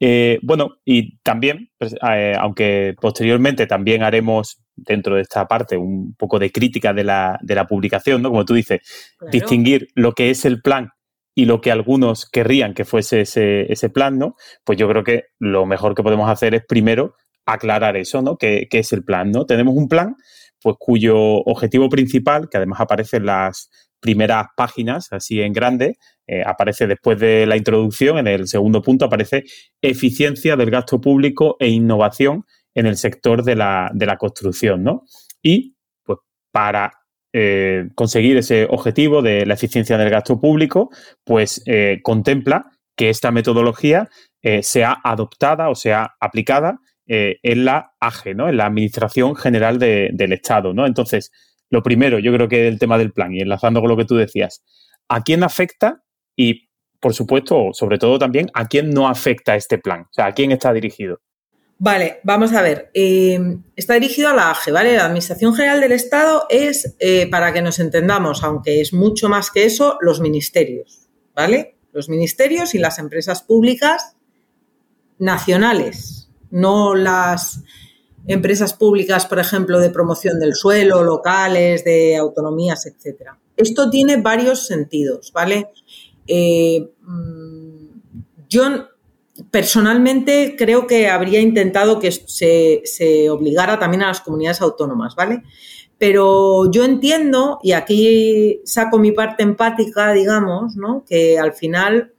Eh, 0.00 0.38
bueno, 0.42 0.76
y 0.84 1.18
también, 1.18 1.70
pues, 1.78 1.94
eh, 1.94 2.34
aunque 2.38 2.94
posteriormente 3.00 3.66
también 3.66 4.02
haremos 4.02 4.62
dentro 4.74 5.16
de 5.16 5.22
esta 5.22 5.46
parte 5.46 5.76
un 5.76 6.14
poco 6.14 6.38
de 6.38 6.50
crítica 6.50 6.92
de 6.92 7.04
la, 7.04 7.38
de 7.42 7.54
la 7.54 7.66
publicación, 7.66 8.22
¿no? 8.22 8.30
Como 8.30 8.44
tú 8.44 8.54
dices, 8.54 8.80
distinguir 9.30 9.88
lo 9.94 10.12
que 10.12 10.30
es 10.30 10.44
el 10.44 10.62
plan 10.62 10.90
y 11.34 11.46
lo 11.46 11.60
que 11.60 11.70
algunos 11.70 12.28
querrían 12.28 12.74
que 12.74 12.84
fuese 12.84 13.22
ese, 13.22 13.72
ese 13.72 13.88
plan, 13.88 14.18
¿no? 14.18 14.36
Pues 14.64 14.78
yo 14.78 14.88
creo 14.88 15.04
que 15.04 15.24
lo 15.38 15.66
mejor 15.66 15.94
que 15.94 16.02
podemos 16.02 16.28
hacer 16.28 16.54
es 16.54 16.64
primero 16.66 17.14
aclarar 17.52 17.96
eso, 17.96 18.22
¿no? 18.22 18.36
¿Qué, 18.36 18.68
qué 18.70 18.80
es 18.80 18.92
el 18.92 19.04
plan, 19.04 19.30
¿no? 19.30 19.46
Tenemos 19.46 19.74
un 19.76 19.88
plan 19.88 20.16
pues 20.62 20.76
cuyo 20.78 21.16
objetivo 21.16 21.88
principal, 21.88 22.48
que 22.48 22.56
además 22.56 22.80
aparece 22.80 23.18
en 23.18 23.26
las 23.26 23.68
primeras 24.00 24.46
páginas, 24.56 25.12
así 25.12 25.40
en 25.40 25.52
grande, 25.52 25.96
eh, 26.26 26.42
aparece 26.44 26.86
después 26.86 27.18
de 27.18 27.46
la 27.46 27.56
introducción, 27.56 28.18
en 28.18 28.26
el 28.26 28.48
segundo 28.48 28.82
punto 28.82 29.04
aparece 29.04 29.44
eficiencia 29.80 30.56
del 30.56 30.70
gasto 30.70 31.00
público 31.00 31.56
e 31.60 31.68
innovación 31.68 32.44
en 32.74 32.86
el 32.86 32.96
sector 32.96 33.44
de 33.44 33.56
la, 33.56 33.90
de 33.94 34.06
la 34.06 34.16
construcción, 34.16 34.82
¿no? 34.82 35.04
Y 35.40 35.76
pues 36.04 36.18
para 36.50 36.92
eh, 37.32 37.88
conseguir 37.94 38.36
ese 38.36 38.66
objetivo 38.68 39.22
de 39.22 39.46
la 39.46 39.54
eficiencia 39.54 39.96
del 39.96 40.10
gasto 40.10 40.40
público, 40.40 40.90
pues 41.24 41.62
eh, 41.66 42.00
contempla 42.02 42.70
que 42.96 43.08
esta 43.08 43.30
metodología 43.30 44.08
sea 44.62 44.98
adoptada 45.04 45.68
o 45.70 45.76
sea 45.76 46.16
aplicada 46.18 46.80
eh, 47.06 47.38
en 47.42 47.64
la 47.64 47.92
AGE, 48.00 48.34
¿no? 48.34 48.48
En 48.48 48.56
la 48.56 48.66
Administración 48.66 49.34
General 49.34 49.78
del 49.78 50.32
Estado, 50.32 50.72
¿no? 50.72 50.86
Entonces, 50.86 51.32
lo 51.70 51.82
primero, 51.82 52.18
yo 52.18 52.32
creo 52.32 52.48
que 52.48 52.68
el 52.68 52.78
tema 52.78 52.98
del 52.98 53.12
plan, 53.12 53.34
y 53.34 53.40
enlazando 53.40 53.80
con 53.80 53.88
lo 53.90 53.96
que 53.96 54.04
tú 54.04 54.16
decías, 54.16 54.62
¿a 55.08 55.22
quién 55.22 55.42
afecta? 55.42 56.02
Y, 56.36 56.68
por 57.00 57.14
supuesto, 57.14 57.70
sobre 57.72 57.98
todo 57.98 58.18
también, 58.18 58.50
¿a 58.54 58.68
quién 58.68 58.90
no 58.90 59.08
afecta 59.08 59.56
este 59.56 59.78
plan? 59.78 60.02
O 60.02 60.12
sea, 60.12 60.26
¿a 60.26 60.32
quién 60.32 60.52
está 60.52 60.72
dirigido? 60.72 61.20
Vale, 61.84 62.20
vamos 62.22 62.52
a 62.52 62.62
ver. 62.62 62.92
Eh, 62.94 63.40
está 63.74 63.94
dirigido 63.94 64.28
a 64.28 64.34
la 64.34 64.50
AGE, 64.50 64.70
¿vale? 64.70 64.96
La 64.96 65.06
Administración 65.06 65.52
General 65.52 65.80
del 65.80 65.90
Estado 65.90 66.46
es, 66.48 66.94
eh, 67.00 67.28
para 67.28 67.52
que 67.52 67.60
nos 67.60 67.80
entendamos, 67.80 68.44
aunque 68.44 68.80
es 68.80 68.92
mucho 68.92 69.28
más 69.28 69.50
que 69.50 69.64
eso, 69.64 69.98
los 70.00 70.20
ministerios, 70.20 71.08
¿vale? 71.34 71.76
Los 71.92 72.08
ministerios 72.08 72.76
y 72.76 72.78
las 72.78 73.00
empresas 73.00 73.42
públicas 73.42 74.16
nacionales, 75.18 76.21
no 76.52 76.94
las 76.94 77.60
empresas 78.26 78.74
públicas, 78.74 79.26
por 79.26 79.40
ejemplo, 79.40 79.80
de 79.80 79.90
promoción 79.90 80.38
del 80.38 80.54
suelo, 80.54 81.02
locales, 81.02 81.84
de 81.84 82.16
autonomías, 82.16 82.86
etcétera. 82.86 83.38
Esto 83.56 83.90
tiene 83.90 84.18
varios 84.18 84.66
sentidos, 84.66 85.32
¿vale? 85.32 85.70
Eh, 86.26 86.88
mm, 87.00 87.86
yo 88.48 88.88
personalmente 89.50 90.54
creo 90.56 90.86
que 90.86 91.08
habría 91.08 91.40
intentado 91.40 91.98
que 91.98 92.12
se, 92.12 92.82
se, 92.84 93.28
obligara 93.30 93.78
también 93.78 94.02
a 94.02 94.08
las 94.08 94.20
comunidades 94.20 94.60
autónomas, 94.60 95.16
¿vale? 95.16 95.42
Pero 95.98 96.70
yo 96.70 96.84
entiendo, 96.84 97.58
y 97.62 97.72
aquí 97.72 98.60
saco 98.64 98.98
mi 98.98 99.12
parte 99.12 99.42
empática, 99.42 100.12
digamos, 100.12 100.76
¿no? 100.76 101.04
Que 101.08 101.38
al 101.38 101.54
final 101.54 102.11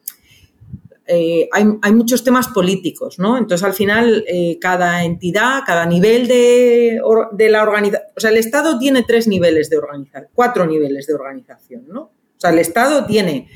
eh, 1.05 1.49
hay, 1.51 1.93
muchos 1.93 2.23
temas 2.23 2.47
políticos, 2.47 3.19
¿no? 3.19 3.37
Entonces, 3.37 3.65
al 3.65 3.73
final, 3.73 4.23
eh, 4.27 4.57
cada 4.59 5.03
entidad, 5.03 5.63
cada 5.65 5.85
nivel 5.85 6.27
de, 6.27 7.01
la 7.49 7.63
organización, 7.63 8.07
o 8.15 8.19
sea, 8.19 8.29
el 8.29 8.37
Estado 8.37 8.79
tiene 8.79 9.03
tres 9.03 9.27
niveles 9.27 9.69
de 9.69 9.77
organización, 9.77 10.29
cuatro 10.33 10.65
niveles 10.65 11.07
de 11.07 11.13
organización, 11.13 11.85
¿no? 11.89 12.01
O 12.03 12.37
sea, 12.37 12.51
el 12.51 12.59
Estado 12.59 13.05
tiene 13.05 13.49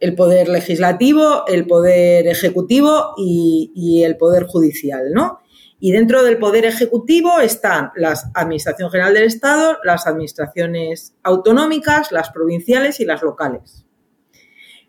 el 0.00 0.14
poder 0.14 0.48
legislativo, 0.48 1.46
el 1.46 1.66
poder 1.66 2.26
ejecutivo 2.26 3.14
y, 3.16 3.72
y 3.74 4.02
el 4.02 4.18
poder 4.18 4.44
judicial, 4.44 5.12
¿no? 5.12 5.40
Y 5.80 5.92
dentro 5.92 6.22
del 6.22 6.38
poder 6.38 6.66
ejecutivo 6.66 7.40
están 7.40 7.90
la 7.96 8.14
Administración 8.34 8.90
General 8.90 9.14
del 9.14 9.24
Estado, 9.24 9.78
las 9.82 10.06
administraciones 10.06 11.14
autonómicas, 11.22 12.12
las 12.12 12.30
provinciales 12.30 13.00
y 13.00 13.04
las 13.04 13.22
locales. 13.22 13.81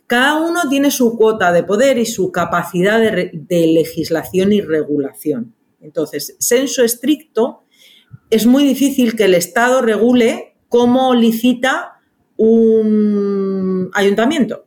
Cada 0.07 0.35
uno 0.35 0.69
tiene 0.69 0.91
su 0.91 1.17
cuota 1.17 1.51
de 1.51 1.63
poder 1.63 1.97
y 1.97 2.05
su 2.05 2.31
capacidad 2.31 2.99
de, 2.99 3.67
legislación 3.67 4.51
y 4.53 4.61
regulación. 4.61 5.55
Entonces, 5.81 6.35
senso 6.39 6.83
estricto, 6.83 7.63
es 8.29 8.45
muy 8.45 8.63
difícil 8.63 9.15
que 9.15 9.25
el 9.25 9.33
Estado 9.33 9.81
regule 9.81 10.55
cómo 10.69 11.13
licita 11.13 12.01
un 12.35 13.89
ayuntamiento. 13.93 14.65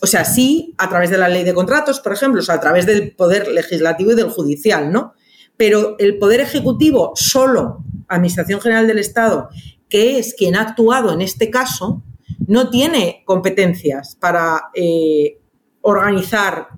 O 0.00 0.06
sea, 0.06 0.24
sí, 0.24 0.74
a 0.78 0.88
través 0.88 1.10
de 1.10 1.18
la 1.18 1.28
ley 1.28 1.44
de 1.44 1.54
contratos, 1.54 2.00
por 2.00 2.12
ejemplo, 2.12 2.40
o 2.40 2.44
sea, 2.44 2.56
a 2.56 2.60
través 2.60 2.86
del 2.86 3.14
poder 3.14 3.48
legislativo 3.48 4.12
y 4.12 4.16
del 4.16 4.30
judicial, 4.30 4.92
¿no? 4.92 5.14
Pero 5.56 5.96
el 5.98 6.18
poder 6.18 6.40
ejecutivo, 6.40 7.12
solo 7.14 7.84
Administración 8.08 8.60
General 8.60 8.86
del 8.86 8.98
Estado, 8.98 9.48
que 9.88 10.18
es 10.18 10.34
quien 10.34 10.56
ha 10.56 10.62
actuado 10.62 11.12
en 11.12 11.20
este 11.20 11.50
caso, 11.50 12.02
no 12.46 12.70
tiene 12.70 13.22
competencias 13.24 14.16
para 14.16 14.70
eh, 14.74 15.38
organizar 15.82 16.68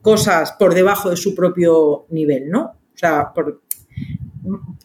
cosas 0.00 0.52
por 0.52 0.74
debajo 0.74 1.10
de 1.10 1.16
su 1.16 1.34
propio 1.34 2.06
nivel, 2.10 2.50
¿no? 2.50 2.62
O 2.62 2.98
sea, 2.98 3.32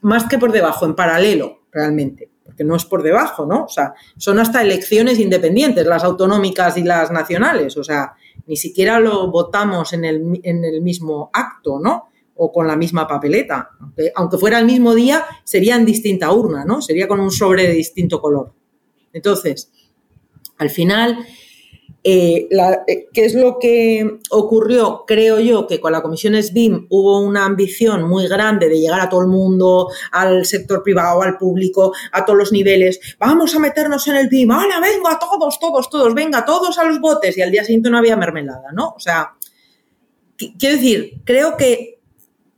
más 0.02 0.26
que 0.26 0.38
por 0.38 0.52
debajo, 0.52 0.86
en 0.86 0.96
paralelo, 0.96 1.64
realmente, 1.72 2.30
porque 2.44 2.64
no 2.64 2.76
es 2.76 2.86
por 2.86 3.04
debajo, 3.04 3.46
¿no? 3.46 3.66
O 3.66 3.70
sea, 3.70 3.94
son 4.18 4.40
hasta 4.40 4.62
elecciones 4.62 5.20
independientes, 5.20 5.86
las 5.86 6.04
autonómicas 6.04 6.78
y 6.78 6.84
las 6.84 7.12
nacionales, 7.12 7.76
o 7.78 7.84
sea, 7.84 8.14
ni 8.46 8.56
siquiera 8.56 9.00
lo 9.00 9.30
votamos 9.30 9.94
en 9.94 10.06
el, 10.06 10.82
mismo 10.82 11.30
acto, 11.34 11.80
¿no? 11.80 12.10
O 12.36 12.52
con 12.52 12.68
la 12.68 12.76
misma 12.76 13.08
papeleta. 13.08 13.72
Aunque, 13.82 14.12
aunque 14.16 14.38
fuera 14.38 14.60
el 14.60 14.66
mismo 14.66 14.94
día, 14.94 15.26
sería 15.44 15.76
en 15.76 15.86
distinta 15.86 16.32
urna, 16.32 16.64
¿no? 16.64 16.82
Sería 16.82 17.08
con 17.08 17.20
un 17.20 17.32
sobre 17.32 17.64
de 17.64 17.74
distinto 17.74 18.22
color. 18.22 18.54
Entonces, 19.12 19.72
al 20.58 20.70
final, 20.70 21.18
eh, 22.04 22.48
eh, 22.88 23.08
¿qué 23.12 23.26
es 23.26 23.36
lo 23.36 23.60
que 23.60 24.20
ocurrió? 24.30 25.04
Creo 25.06 25.40
yo 25.40 25.68
que 25.68 25.82
con 25.82 25.92
la 25.92 26.02
comisión 26.02 26.42
SBIM 26.42 26.88
hubo 26.90 27.20
una 27.20 27.46
ambición 27.46 28.08
muy 28.08 28.28
grande 28.28 28.70
de 28.70 28.80
llegar 28.80 29.02
a 29.02 29.10
todo 29.10 29.22
el 29.22 29.28
mundo, 29.28 29.90
al 30.12 30.46
sector 30.46 30.84
privado, 30.84 31.22
al 31.22 31.38
público, 31.38 31.94
a 32.12 32.24
todos 32.24 32.40
los 32.40 32.52
niveles. 32.52 33.00
Vamos 33.20 33.54
a 33.56 33.60
meternos 33.60 34.08
en 34.08 34.16
el 34.16 34.30
BIM. 34.30 34.52
¡Hala, 34.52 34.80
venga, 34.80 35.20
todos, 35.20 35.60
todos, 35.60 35.90
todos! 35.90 36.14
Venga, 36.16 36.46
todos 36.46 36.78
a 36.78 36.86
los 36.86 37.00
botes. 37.02 37.38
Y 37.38 37.42
al 37.42 37.52
día 37.52 37.64
siguiente 37.64 37.90
no 37.90 37.98
había 37.98 38.16
mermelada, 38.16 38.72
¿no? 38.74 38.94
O 38.96 39.00
sea, 39.00 39.34
quiero 40.38 40.76
decir, 40.76 41.22
creo 41.26 41.58
que 41.58 42.00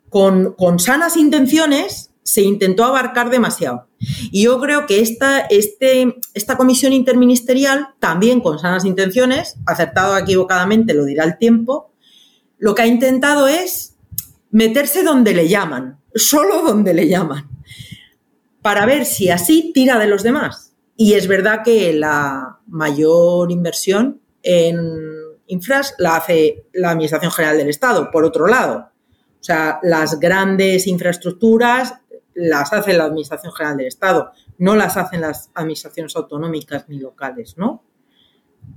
con, 0.09 0.53
con 0.53 0.79
sanas 0.79 1.17
intenciones 1.17 2.08
se 2.23 2.41
intentó 2.41 2.83
abarcar 2.83 3.29
demasiado. 3.29 3.87
Y 4.31 4.43
yo 4.43 4.59
creo 4.59 4.85
que 4.85 5.01
esta, 5.01 5.39
este, 5.39 6.15
esta 6.33 6.57
comisión 6.57 6.93
interministerial, 6.93 7.89
también 7.99 8.39
con 8.39 8.59
sanas 8.59 8.85
intenciones, 8.85 9.57
acertado 9.65 10.17
equivocadamente, 10.17 10.93
lo 10.93 11.05
dirá 11.05 11.23
el 11.23 11.37
tiempo, 11.37 11.91
lo 12.57 12.75
que 12.75 12.83
ha 12.83 12.87
intentado 12.87 13.47
es 13.47 13.95
meterse 14.51 15.03
donde 15.03 15.33
le 15.33 15.47
llaman, 15.47 15.99
solo 16.13 16.61
donde 16.61 16.93
le 16.93 17.07
llaman, 17.07 17.49
para 18.61 18.85
ver 18.85 19.05
si 19.05 19.29
así 19.29 19.71
tira 19.73 19.97
de 19.97 20.07
los 20.07 20.23
demás. 20.23 20.73
Y 20.95 21.13
es 21.13 21.27
verdad 21.27 21.63
que 21.63 21.93
la 21.93 22.59
mayor 22.67 23.51
inversión 23.51 24.21
en 24.43 24.77
infras 25.47 25.95
la 25.97 26.17
hace 26.17 26.65
la 26.73 26.91
Administración 26.91 27.31
General 27.31 27.57
del 27.57 27.69
Estado, 27.69 28.11
por 28.11 28.23
otro 28.23 28.47
lado. 28.47 28.89
O 29.39 29.43
sea, 29.43 29.79
las 29.81 30.19
grandes 30.19 30.87
infraestructuras 30.87 31.95
las 32.39 32.73
hace 32.73 32.93
la 32.93 33.05
Administración 33.05 33.53
General 33.53 33.77
del 33.77 33.87
Estado, 33.87 34.31
no 34.57 34.75
las 34.75 34.97
hacen 34.97 35.21
las 35.21 35.51
administraciones 35.53 36.15
autonómicas 36.15 36.87
ni 36.87 36.99
locales, 36.99 37.57
¿no? 37.57 37.83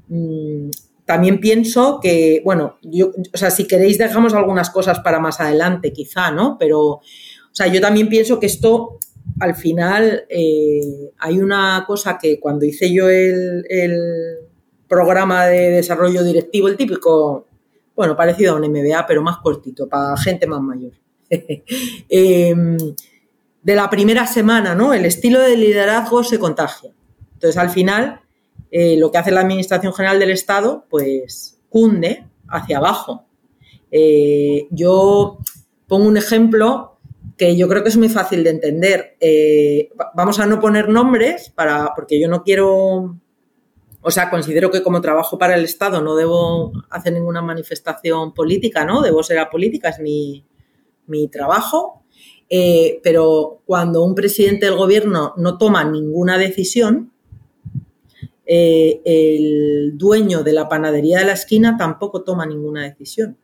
Mm, 0.08 0.70
también 1.04 1.40
pienso 1.40 1.98
que, 2.00 2.40
bueno, 2.44 2.78
yo, 2.82 3.10
o 3.32 3.36
sea, 3.36 3.50
si 3.50 3.66
queréis 3.66 3.98
dejamos 3.98 4.34
algunas 4.34 4.70
cosas 4.70 5.00
para 5.00 5.18
más 5.18 5.40
adelante, 5.40 5.92
quizá, 5.92 6.30
¿no? 6.30 6.56
Pero, 6.58 6.80
o 6.82 7.02
sea, 7.50 7.66
yo 7.66 7.80
también 7.80 8.08
pienso 8.08 8.38
que 8.38 8.46
esto, 8.46 8.98
al 9.40 9.54
final, 9.54 10.24
eh, 10.28 11.12
hay 11.18 11.38
una 11.40 11.84
cosa 11.86 12.18
que 12.18 12.38
cuando 12.38 12.64
hice 12.64 12.92
yo 12.92 13.08
el, 13.08 13.64
programa 14.88 15.46
de 15.46 15.70
desarrollo 15.70 16.22
directivo, 16.22 16.68
el 16.68 16.76
típico, 16.76 17.46
bueno, 17.96 18.14
parecido 18.14 18.52
a 18.52 18.56
un 18.56 18.70
MBA, 18.70 19.06
pero 19.06 19.22
más 19.22 19.38
cortito, 19.38 19.88
para 19.88 20.14
gente 20.18 20.46
más 20.46 20.60
mayor. 20.60 20.92
Em, 22.10 22.76
de 23.62 23.74
la 23.74 23.90
primera 23.90 24.26
semana, 24.26 24.74
¿no? 24.74 24.92
El 24.92 25.04
estilo 25.04 25.40
de 25.40 25.56
liderazgo 25.56 26.24
se 26.24 26.38
contagia. 26.38 26.92
Entonces, 27.34 27.56
al 27.56 27.70
final, 27.70 28.20
eh, 28.70 28.96
lo 28.96 29.10
que 29.10 29.18
hace 29.18 29.30
la 29.30 29.40
Administración 29.40 29.92
General 29.92 30.18
del 30.18 30.30
Estado, 30.30 30.86
pues 30.88 31.60
cunde 31.68 32.26
hacia 32.48 32.78
abajo. 32.78 33.24
Eh, 33.90 34.66
yo 34.70 35.38
pongo 35.86 36.06
un 36.06 36.16
ejemplo 36.16 36.98
que 37.36 37.56
yo 37.56 37.68
creo 37.68 37.82
que 37.82 37.88
es 37.88 37.96
muy 37.96 38.08
fácil 38.08 38.44
de 38.44 38.50
entender. 38.50 39.16
Eh, 39.20 39.90
vamos 40.14 40.38
a 40.38 40.46
no 40.46 40.60
poner 40.60 40.88
nombres 40.88 41.50
para, 41.50 41.92
porque 41.94 42.20
yo 42.20 42.28
no 42.28 42.42
quiero, 42.42 43.18
o 44.00 44.10
sea, 44.10 44.30
considero 44.30 44.70
que 44.70 44.82
como 44.82 45.00
trabajo 45.00 45.38
para 45.38 45.54
el 45.54 45.64
Estado 45.64 46.02
no 46.02 46.14
debo 46.14 46.72
hacer 46.90 47.12
ninguna 47.12 47.42
manifestación 47.42 48.32
política, 48.32 48.84
¿no? 48.84 49.02
Debo 49.02 49.22
ser 49.22 49.38
apolítica, 49.38 49.88
es 49.88 49.98
mi, 49.98 50.44
mi 51.06 51.28
trabajo. 51.28 52.01
Pero 53.02 53.62
cuando 53.64 54.04
un 54.04 54.14
presidente 54.14 54.66
del 54.66 54.76
gobierno 54.76 55.32
no 55.36 55.56
toma 55.56 55.84
ninguna 55.84 56.36
decisión, 56.36 57.12
eh, 58.44 59.00
el 59.04 59.96
dueño 59.96 60.42
de 60.42 60.52
la 60.52 60.68
panadería 60.68 61.20
de 61.20 61.24
la 61.24 61.32
esquina 61.32 61.76
tampoco 61.78 62.22
toma 62.22 62.44
ninguna 62.44 62.82
decisión. 62.82 63.38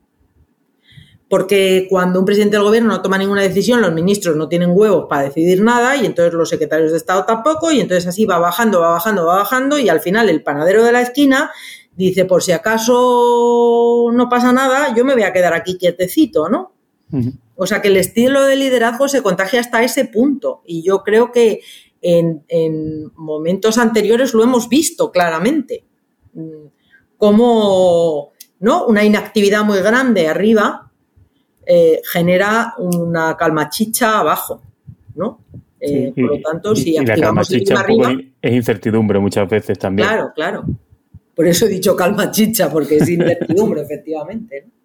Porque 1.31 1.87
cuando 1.89 2.19
un 2.19 2.27
presidente 2.27 2.57
del 2.57 2.65
gobierno 2.65 2.89
no 2.89 3.03
toma 3.03 3.17
ninguna 3.17 3.43
decisión, 3.43 3.81
los 3.81 3.93
ministros 3.93 4.37
no 4.37 4.49
tienen 4.49 4.71
huevos 4.73 5.07
para 5.09 5.23
decidir 5.23 5.63
nada 5.63 5.97
y 5.97 6.05
entonces 6.05 6.35
los 6.35 6.49
secretarios 6.49 6.91
de 6.91 6.97
Estado 6.97 7.25
tampoco 7.25 7.71
y 7.71 7.81
entonces 7.81 8.07
así 8.07 8.25
va 8.25 8.39
bajando, 8.39 8.81
va 8.81 8.91
bajando, 8.91 9.27
va 9.27 9.37
bajando 9.37 9.79
y 9.79 9.89
al 9.89 10.01
final 10.01 10.29
el 10.29 10.43
panadero 10.43 10.83
de 10.83 10.93
la 10.93 11.03
esquina 11.03 11.51
dice, 11.95 12.25
por 12.25 12.43
si 12.43 12.53
acaso 12.53 14.11
no 14.13 14.29
pasa 14.29 14.53
nada, 14.53 14.95
yo 14.95 15.05
me 15.05 15.15
voy 15.15 15.23
a 15.23 15.33
quedar 15.33 15.55
aquí 15.55 15.77
quietecito, 15.79 16.49
¿no? 16.49 16.73
O 17.57 17.67
sea 17.67 17.83
que 17.83 17.89
el 17.89 17.97
estilo 17.97 18.45
de 18.45 18.57
liderazgo 18.57 19.09
se 19.09 19.23
contagia 19.23 19.61
hasta 19.61 19.83
ese 19.83 20.05
punto 20.05 20.63
y 20.67 20.83
yo 20.83 21.03
creo 21.03 21.33
que 21.33 21.61
en, 22.01 22.43
momentos 23.17 23.79
anteriores 23.79 24.35
lo 24.35 24.45
hemos 24.45 24.69
visto 24.69 25.11
claramente. 25.11 25.85
Como 27.17 28.33
¿no? 28.61 28.87
una 28.87 29.05
inactividad 29.05 29.65
muy 29.65 29.81
grande 29.81 30.29
arriba 30.29 30.93
eh, 31.67 32.01
genera 32.05 32.75
una 32.79 33.37
calma 33.37 33.69
chicha 33.69 34.21
abajo. 34.21 34.63
¿no? 35.15 35.41
Eh, 35.81 36.13
por 36.15 36.25
lo 36.25 36.41
tanto, 36.41 36.77
si 36.77 36.97
activamos 36.97 37.51
el 37.51 37.77
arriba. 37.77 38.17
Es 38.41 38.53
incertidumbre 38.53 39.19
muchas 39.19 39.49
veces 39.49 39.79
también. 39.79 40.09
Claro, 40.09 40.33
claro. 40.35 40.65
Por 41.35 41.47
eso 41.47 41.67
he 41.67 41.69
dicho 41.69 41.95
calma 41.95 42.31
chicha, 42.31 42.71
porque 42.71 42.97
es 42.97 43.09
incertidumbre, 43.09 43.83
efectivamente. 43.83 44.67
¿no? 44.67 44.78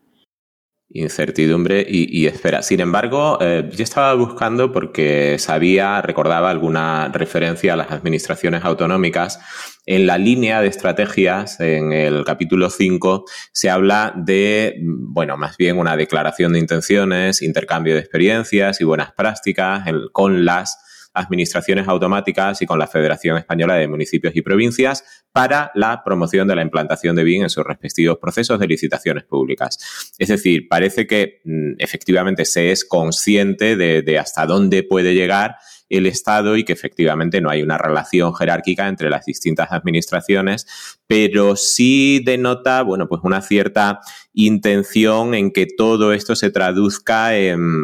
Incertidumbre 0.93 1.85
y, 1.87 2.27
espera. 2.27 2.61
Sin 2.61 2.79
embargo, 2.79 3.39
eh, 3.41 3.69
yo 3.73 3.83
estaba 3.83 4.13
buscando 4.13 4.71
porque 4.71 5.37
sabía, 5.39 6.01
recordaba 6.01 6.49
alguna 6.49 7.09
referencia 7.09 7.73
a 7.73 7.75
las 7.75 7.91
administraciones 7.91 8.63
autonómicas. 8.63 9.39
En 9.85 10.07
la 10.07 10.17
línea 10.17 10.61
de 10.61 10.67
estrategias, 10.67 11.59
en 11.59 11.91
el 11.91 12.23
capítulo 12.23 12.69
5, 12.69 13.25
se 13.51 13.69
habla 13.69 14.13
de, 14.15 14.79
bueno, 14.81 15.35
más 15.35 15.57
bien 15.57 15.77
una 15.77 15.97
declaración 15.97 16.53
de 16.53 16.59
intenciones, 16.59 17.41
intercambio 17.41 17.95
de 17.95 17.99
experiencias 17.99 18.79
y 18.79 18.83
buenas 18.83 19.11
prácticas 19.11 19.83
con 20.11 20.45
las 20.45 20.77
administraciones 21.13 21.87
automáticas 21.87 22.61
y 22.61 22.65
con 22.65 22.79
la 22.79 22.87
Federación 22.87 23.37
Española 23.37 23.75
de 23.75 23.87
Municipios 23.87 24.35
y 24.35 24.41
Provincias 24.41 25.25
para 25.31 25.71
la 25.75 26.03
promoción 26.03 26.47
de 26.47 26.55
la 26.55 26.61
implantación 26.61 27.15
de 27.15 27.23
BIM 27.23 27.43
en 27.43 27.49
sus 27.49 27.63
respectivos 27.63 28.17
procesos 28.19 28.59
de 28.59 28.67
licitaciones 28.67 29.23
públicas. 29.23 29.77
Es 30.17 30.27
decir, 30.27 30.67
parece 30.67 31.07
que 31.07 31.41
mm, 31.43 31.73
efectivamente 31.77 32.45
se 32.45 32.71
es 32.71 32.85
consciente 32.85 33.75
de 33.75 34.19
hasta 34.19 34.45
dónde 34.45 34.83
puede 34.83 35.13
llegar 35.13 35.55
el 35.97 36.05
Estado 36.05 36.57
y 36.57 36.65
que 36.65 36.73
efectivamente 36.73 37.39
no 37.39 37.49
hay 37.49 37.61
una 37.61 37.77
relación 37.77 38.33
jerárquica 38.33 38.87
entre 38.87 39.09
las 39.09 39.25
distintas 39.25 39.71
administraciones, 39.71 40.65
pero 41.07 41.55
sí 41.55 42.21
denota, 42.25 42.81
bueno, 42.81 43.07
pues 43.07 43.21
una 43.23 43.41
cierta 43.41 43.99
intención 44.33 45.33
en 45.33 45.51
que 45.51 45.67
todo 45.77 46.13
esto 46.13 46.35
se 46.35 46.49
traduzca, 46.49 47.29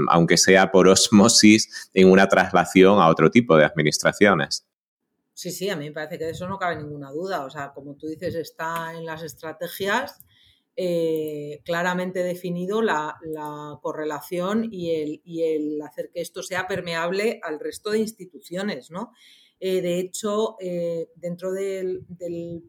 aunque 0.09 0.37
sea 0.37 0.71
por 0.71 0.87
osmosis, 0.87 1.89
en 1.93 2.09
una 2.09 2.27
traslación 2.27 2.99
a 2.99 3.07
otro 3.09 3.29
tipo 3.29 3.55
de 3.57 3.65
administraciones. 3.65 4.65
Sí, 5.33 5.51
sí, 5.51 5.69
a 5.69 5.77
mí 5.77 5.85
me 5.85 5.91
parece 5.93 6.17
que 6.17 6.25
de 6.25 6.31
eso 6.31 6.49
no 6.49 6.57
cabe 6.57 6.75
ninguna 6.75 7.11
duda. 7.11 7.45
O 7.45 7.49
sea, 7.49 7.71
como 7.73 7.95
tú 7.95 8.07
dices, 8.07 8.35
está 8.35 8.93
en 8.93 9.05
las 9.05 9.23
estrategias 9.23 10.19
eh, 10.81 11.61
claramente 11.65 12.23
definido 12.23 12.81
la, 12.81 13.19
correlación 13.81 14.69
y 14.71 14.91
el, 15.43 15.81
hacer 15.81 16.09
que 16.09 16.21
esto 16.21 16.41
sea 16.41 16.67
permeable 16.67 17.41
al 17.43 17.59
resto 17.59 17.91
de 17.91 17.99
instituciones, 17.99 18.89
¿no? 18.89 19.11
Eh, 19.59 19.81
de 19.81 19.99
hecho, 19.99 20.55
eh, 20.61 21.09
dentro 21.15 21.51
del, 21.51 22.05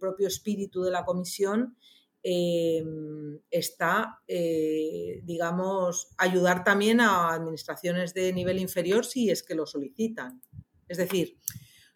propio 0.00 0.26
espíritu 0.26 0.82
de 0.82 0.90
la 0.90 1.04
comisión 1.04 1.76
está, 2.20 4.20
digamos, 4.26 6.08
ayudar 6.18 6.64
también 6.64 7.00
a 7.00 7.32
administraciones 7.32 8.12
de 8.12 8.32
nivel 8.32 8.58
inferior 8.58 9.06
si 9.06 9.30
es 9.30 9.44
que 9.44 9.54
lo 9.54 9.66
solicitan. 9.66 10.42
Es 10.88 10.98
decir, 10.98 11.38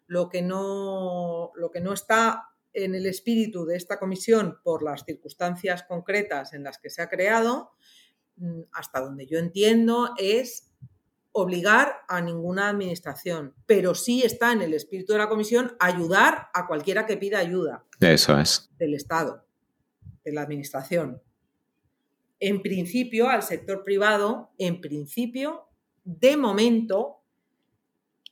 lo 0.07 0.29
que 0.29 0.41
no, 0.41 1.51
lo 1.55 1.71
que 1.71 1.81
no 1.81 1.91
está 1.91 2.54
en 2.75 2.93
el 2.93 3.05
espíritu 3.05 3.65
de 3.65 3.77
esta 3.77 3.97
comisión 3.97 4.59
por 4.63 4.83
las 4.83 5.03
circunstancias 5.05 5.83
concretas 5.83 6.53
en 6.53 6.63
las 6.63 6.77
que 6.77 6.89
se 6.89 7.01
ha 7.01 7.09
creado, 7.09 7.71
mm, 8.37 8.61
hasta 8.73 8.99
donde 8.99 9.25
yo 9.25 9.39
entiendo, 9.39 10.13
es 10.17 10.71
obligar 11.31 11.97
a 12.07 12.21
ninguna 12.21 12.69
administración, 12.69 13.53
pero 13.65 13.93
sí 13.93 14.23
está 14.23 14.53
en 14.53 14.61
el 14.61 14.73
espíritu 14.73 15.13
de 15.13 15.19
la 15.19 15.27
comisión 15.27 15.75
ayudar 15.79 16.47
a 16.53 16.65
cualquiera 16.65 17.05
que 17.05 17.17
pida 17.17 17.39
ayuda. 17.39 17.85
Eso 17.99 18.39
es. 18.39 18.69
Del 18.77 18.93
Estado, 18.93 19.45
de 20.23 20.31
la 20.31 20.43
administración. 20.43 21.21
En 22.39 22.61
principio, 22.61 23.27
al 23.27 23.43
sector 23.43 23.83
privado, 23.83 24.51
en 24.57 24.79
principio, 24.79 25.67
de 26.05 26.37
momento, 26.37 27.24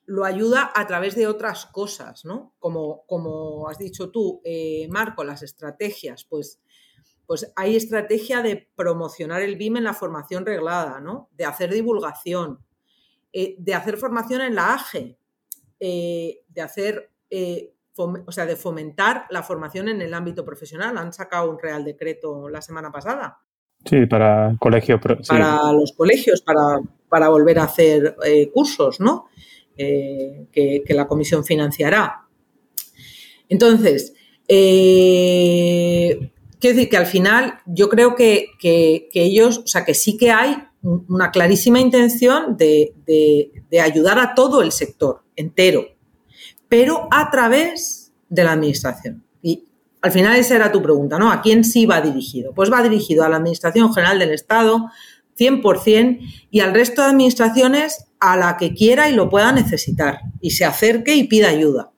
lo 0.06 0.26
ayuda 0.26 0.72
a 0.76 0.86
través 0.88 1.16
de 1.16 1.28
otras 1.28 1.66
cosas, 1.66 2.26
¿no? 2.26 2.54
Como, 2.60 3.06
como 3.08 3.70
has 3.70 3.78
dicho 3.78 4.10
tú, 4.10 4.42
eh, 4.44 4.88
Marco, 4.90 5.24
las 5.24 5.44
estrategias, 5.44 6.26
pues, 6.26 6.62
pues 7.26 7.52
hay 7.56 7.76
estrategia 7.76 8.42
de 8.42 8.70
promocionar 8.76 9.42
el 9.42 9.56
BIM 9.56 9.78
en 9.78 9.86
la 9.86 9.94
formación 9.94 10.46
reglada, 10.46 11.00
¿no? 11.00 11.30
De 11.32 11.46
hacer 11.46 11.72
divulgación, 11.72 12.60
eh, 13.32 13.56
de 13.58 13.74
hacer 13.74 13.98
formación 13.98 14.42
en 14.42 14.56
la 14.56 14.74
AGE, 14.74 15.18
eh, 15.80 16.42
de 16.50 16.62
hacer, 16.62 17.12
o 17.96 18.32
sea, 18.32 18.46
de 18.46 18.56
fomentar 18.56 19.26
la 19.30 19.42
formación 19.42 19.88
en 19.88 20.02
el 20.02 20.14
ámbito 20.14 20.44
profesional. 20.44 20.98
Han 20.98 21.14
sacado 21.14 21.50
un 21.50 21.60
real 21.60 21.84
decreto 21.84 22.50
la 22.50 22.62
semana 22.62 22.92
pasada. 22.92 23.40
Sí, 23.86 24.06
para 24.06 24.56
colegios. 24.60 25.00
Para 25.28 25.74
los 25.74 25.94
colegios, 25.94 26.42
para, 26.42 26.80
para 27.10 27.30
volver 27.30 27.60
a 27.60 27.64
hacer 27.64 28.16
cursos, 28.54 29.00
¿no? 29.00 29.28
Eh, 29.76 30.46
que, 30.52 30.84
la 30.90 31.08
comisión 31.08 31.44
financiará. 31.44 32.28
Entonces, 33.50 34.14
eh, 34.48 36.32
quiero 36.60 36.76
decir 36.76 36.90
que 36.90 36.98
al 36.98 37.08
final 37.08 37.56
yo 37.66 37.90
creo 37.90 38.14
que, 38.14 38.52
ellos, 38.62 39.60
o 39.60 39.68
sea, 39.68 39.84
que 39.84 39.96
sí 39.96 40.16
que 40.16 40.32
hay 40.32 40.58
una 40.84 41.32
clarísima 41.32 41.80
intención 41.80 42.56
de, 42.56 42.94
ayudar 43.82 44.20
a 44.20 44.36
todo 44.36 44.62
el 44.62 44.72
sector 44.72 45.24
entero, 45.36 45.88
pero 46.70 47.08
a 47.10 47.32
través 47.32 48.14
de 48.30 48.44
la 48.44 48.52
administración. 48.52 49.24
Y 49.42 49.66
al 50.04 50.12
final 50.12 50.36
esa 50.36 50.56
era 50.56 50.72
tu 50.72 50.84
pregunta, 50.84 51.18
¿no? 51.18 51.32
¿A 51.32 51.42
quién 51.42 51.64
sí 51.64 51.88
va 51.88 52.00
dirigido? 52.00 52.54
Pues 52.54 52.72
va 52.72 52.84
dirigido 52.84 53.24
a 53.24 53.30
la 53.30 53.38
Administración 53.38 53.92
General 53.92 54.20
del 54.20 54.32
Estado, 54.34 54.92
100%, 55.36 56.20
y 56.52 56.60
al 56.60 56.76
resto 56.76 57.02
de 57.02 57.08
administraciones 57.08 58.06
a 58.24 58.38
la 58.38 58.56
que 58.56 58.74
quiera 58.74 59.10
y 59.10 59.16
lo 59.16 59.30
pueda 59.30 59.52
necesitar 59.52 60.22
y 60.40 60.52
se 60.52 60.64
acerque 60.64 61.14
y 61.14 61.26
pida 61.26 61.50
ayuda, 61.50 61.92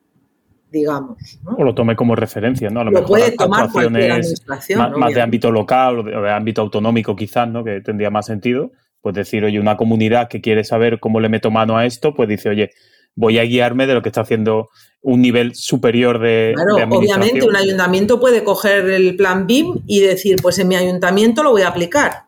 digamos. 0.72 1.40
O 1.46 1.64
lo 1.64 1.76
tome 1.76 1.96
como 1.96 2.16
referencia, 2.16 2.72
¿no? 2.72 2.80
A 2.80 2.84
lo, 2.86 2.92
lo 2.92 3.06
puede 3.06 3.32
tomar 3.32 3.72
cualquier 3.72 4.12
administración. 4.12 5.00
Más, 5.00 5.14
de 5.14 5.22
ámbito 5.22 5.52
local 5.52 6.00
o 6.00 6.04
de, 6.04 6.32
ámbito 6.32 6.62
autonómico 6.62 7.16
quizás, 7.16 7.48
¿no? 7.48 7.64
Que 7.64 7.82
tendría 7.82 8.10
más 8.10 8.26
sentido. 8.26 8.72
Pues 9.02 9.14
decir, 9.14 9.46
oye, 9.46 9.60
una 9.60 9.78
comunidad 9.78 10.28
que 10.28 10.42
quiere 10.42 10.64
saber 10.64 11.00
cómo 11.00 11.20
le 11.20 11.30
meto 11.30 11.52
mano 11.52 11.78
a 11.78 11.86
esto, 11.86 12.16
pues 12.16 12.28
dice, 12.28 12.50
oye, 12.50 12.72
voy 13.14 13.38
a 13.38 13.44
guiarme 13.44 13.86
de 13.86 13.94
lo 13.94 14.02
que 14.02 14.10
está 14.10 14.22
haciendo 14.22 14.70
un 15.04 15.22
nivel 15.22 15.54
superior 15.54 16.20
de, 16.20 16.54
claro, 16.56 16.98
obviamente 16.98 17.48
un 17.48 17.56
ayuntamiento 17.56 18.20
puede 18.20 18.44
coger 18.44 18.90
el 18.90 19.16
plan 19.16 19.46
BIM 19.46 19.84
y 19.86 20.00
decir, 20.00 20.38
pues 20.42 20.58
en 20.58 20.70
mi 20.70 20.76
ayuntamiento 20.76 21.44
lo 21.44 21.52
voy 21.52 21.62
a 21.62 21.68
aplicar. 21.68 22.25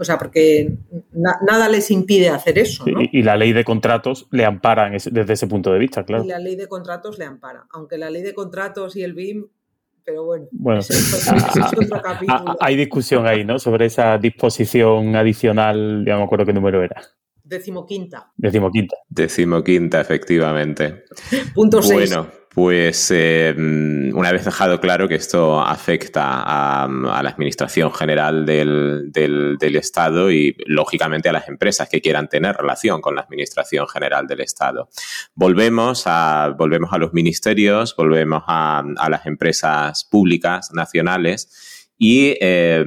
O 0.00 0.04
sea, 0.04 0.16
porque 0.16 0.78
nada 1.12 1.68
les 1.68 1.90
impide 1.90 2.30
hacer 2.30 2.58
eso. 2.58 2.86
¿no? 2.86 3.00
Y, 3.12 3.22
la 3.22 3.36
ley 3.36 3.52
de 3.52 3.64
contratos 3.64 4.26
le 4.30 4.46
ampara 4.46 4.90
desde 4.90 5.32
ese 5.34 5.46
punto 5.46 5.70
de 5.70 5.78
vista, 5.78 6.04
claro. 6.04 6.24
Y 6.24 6.28
la 6.28 6.38
ley 6.38 6.56
de 6.56 6.68
contratos 6.68 7.18
le 7.18 7.26
ampara. 7.26 7.66
Aunque 7.70 7.98
la 7.98 8.08
ley 8.08 8.22
de 8.22 8.32
contratos 8.32 8.96
y 8.96 9.02
el 9.02 9.12
BIM, 9.12 9.46
pero 10.02 10.24
bueno. 10.24 10.48
Bueno, 10.52 10.80
hay 12.60 12.76
discusión 12.76 13.26
ahí, 13.26 13.44
¿no? 13.44 13.58
Sobre 13.58 13.84
esa 13.84 14.16
disposición 14.16 15.14
adicional, 15.16 16.02
ya 16.06 16.14
no 16.14 16.20
me 16.20 16.24
acuerdo 16.24 16.46
qué 16.46 16.54
número 16.54 16.82
era. 16.82 17.02
Decimoquinta. 17.44 18.32
Decimoquinta. 18.38 18.96
Decimoquinta, 19.06 20.00
efectivamente. 20.00 21.04
Punto 21.54 21.82
6. 21.82 22.10
Bueno, 22.10 22.30
pues 22.52 23.12
eh, 23.14 23.54
una 23.56 24.32
vez 24.32 24.44
dejado 24.44 24.80
claro 24.80 25.06
que 25.06 25.14
esto 25.14 25.60
afecta 25.60 26.42
a, 26.42 26.88
la 26.88 27.30
Administración 27.30 27.92
General 27.94 28.44
del, 28.44 29.12
Estado 29.60 30.32
y, 30.32 30.56
lógicamente, 30.66 31.28
a 31.28 31.32
las 31.32 31.48
empresas 31.48 31.88
que 31.88 32.00
quieran 32.00 32.28
tener 32.28 32.56
relación 32.56 33.00
con 33.00 33.14
la 33.14 33.20
Administración 33.22 33.86
General 33.86 34.26
del 34.26 34.40
Estado. 34.40 34.88
Volvemos 35.34 36.02
a, 36.06 36.52
volvemos 36.58 36.92
a 36.92 36.98
los 36.98 37.12
ministerios, 37.12 37.94
volvemos 37.94 38.42
a, 38.48 38.82
a 38.96 39.08
las 39.08 39.26
empresas 39.26 40.04
públicas 40.04 40.72
nacionales 40.72 41.86
y 41.96 42.34
eh, 42.40 42.84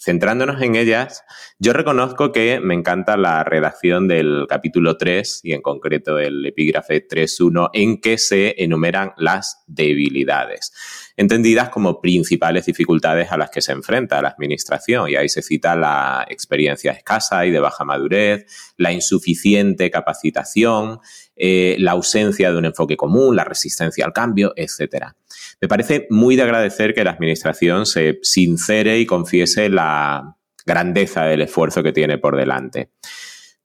centrándonos 0.00 0.62
en 0.62 0.76
ellas, 0.76 1.24
yo 1.58 1.74
reconozco 1.74 2.32
que 2.32 2.58
me 2.58 2.74
encanta 2.74 3.18
la 3.18 3.44
redacción 3.44 4.08
del 4.08 4.46
capítulo 4.48 4.96
3 4.96 5.40
y 5.42 5.52
en 5.52 5.60
concreto 5.60 6.18
el 6.18 6.46
epígrafe 6.46 7.06
3.1 7.06 7.68
en 7.74 8.00
que 8.00 8.16
se 8.16 8.54
enumeran 8.62 9.12
las 9.18 9.62
debilidades, 9.66 10.72
entendidas 11.18 11.68
como 11.68 12.00
principales 12.00 12.64
dificultades 12.64 13.30
a 13.30 13.36
las 13.36 13.50
que 13.50 13.60
se 13.60 13.72
enfrenta 13.72 14.22
la 14.22 14.30
administración 14.30 15.10
y 15.10 15.16
ahí 15.16 15.28
se 15.28 15.42
cita 15.42 15.76
la 15.76 16.26
experiencia 16.30 16.92
escasa 16.92 17.44
y 17.44 17.50
de 17.50 17.60
baja 17.60 17.84
madurez, 17.84 18.46
la 18.78 18.92
insuficiente 18.92 19.90
capacitación, 19.90 21.00
eh, 21.36 21.76
la 21.78 21.92
ausencia 21.92 22.50
de 22.50 22.56
un 22.56 22.64
enfoque 22.64 22.96
común, 22.96 23.36
la 23.36 23.44
resistencia 23.44 24.06
al 24.06 24.14
cambio, 24.14 24.54
etcétera. 24.56 25.14
Me 25.60 25.68
parece 25.68 26.06
muy 26.08 26.36
de 26.36 26.42
agradecer 26.42 26.94
que 26.94 27.04
la 27.04 27.10
Administración 27.10 27.84
se 27.84 28.18
sincere 28.22 28.98
y 28.98 29.04
confiese 29.04 29.68
la 29.68 30.36
grandeza 30.64 31.24
del 31.24 31.42
esfuerzo 31.42 31.82
que 31.82 31.92
tiene 31.92 32.16
por 32.16 32.36
delante. 32.36 32.92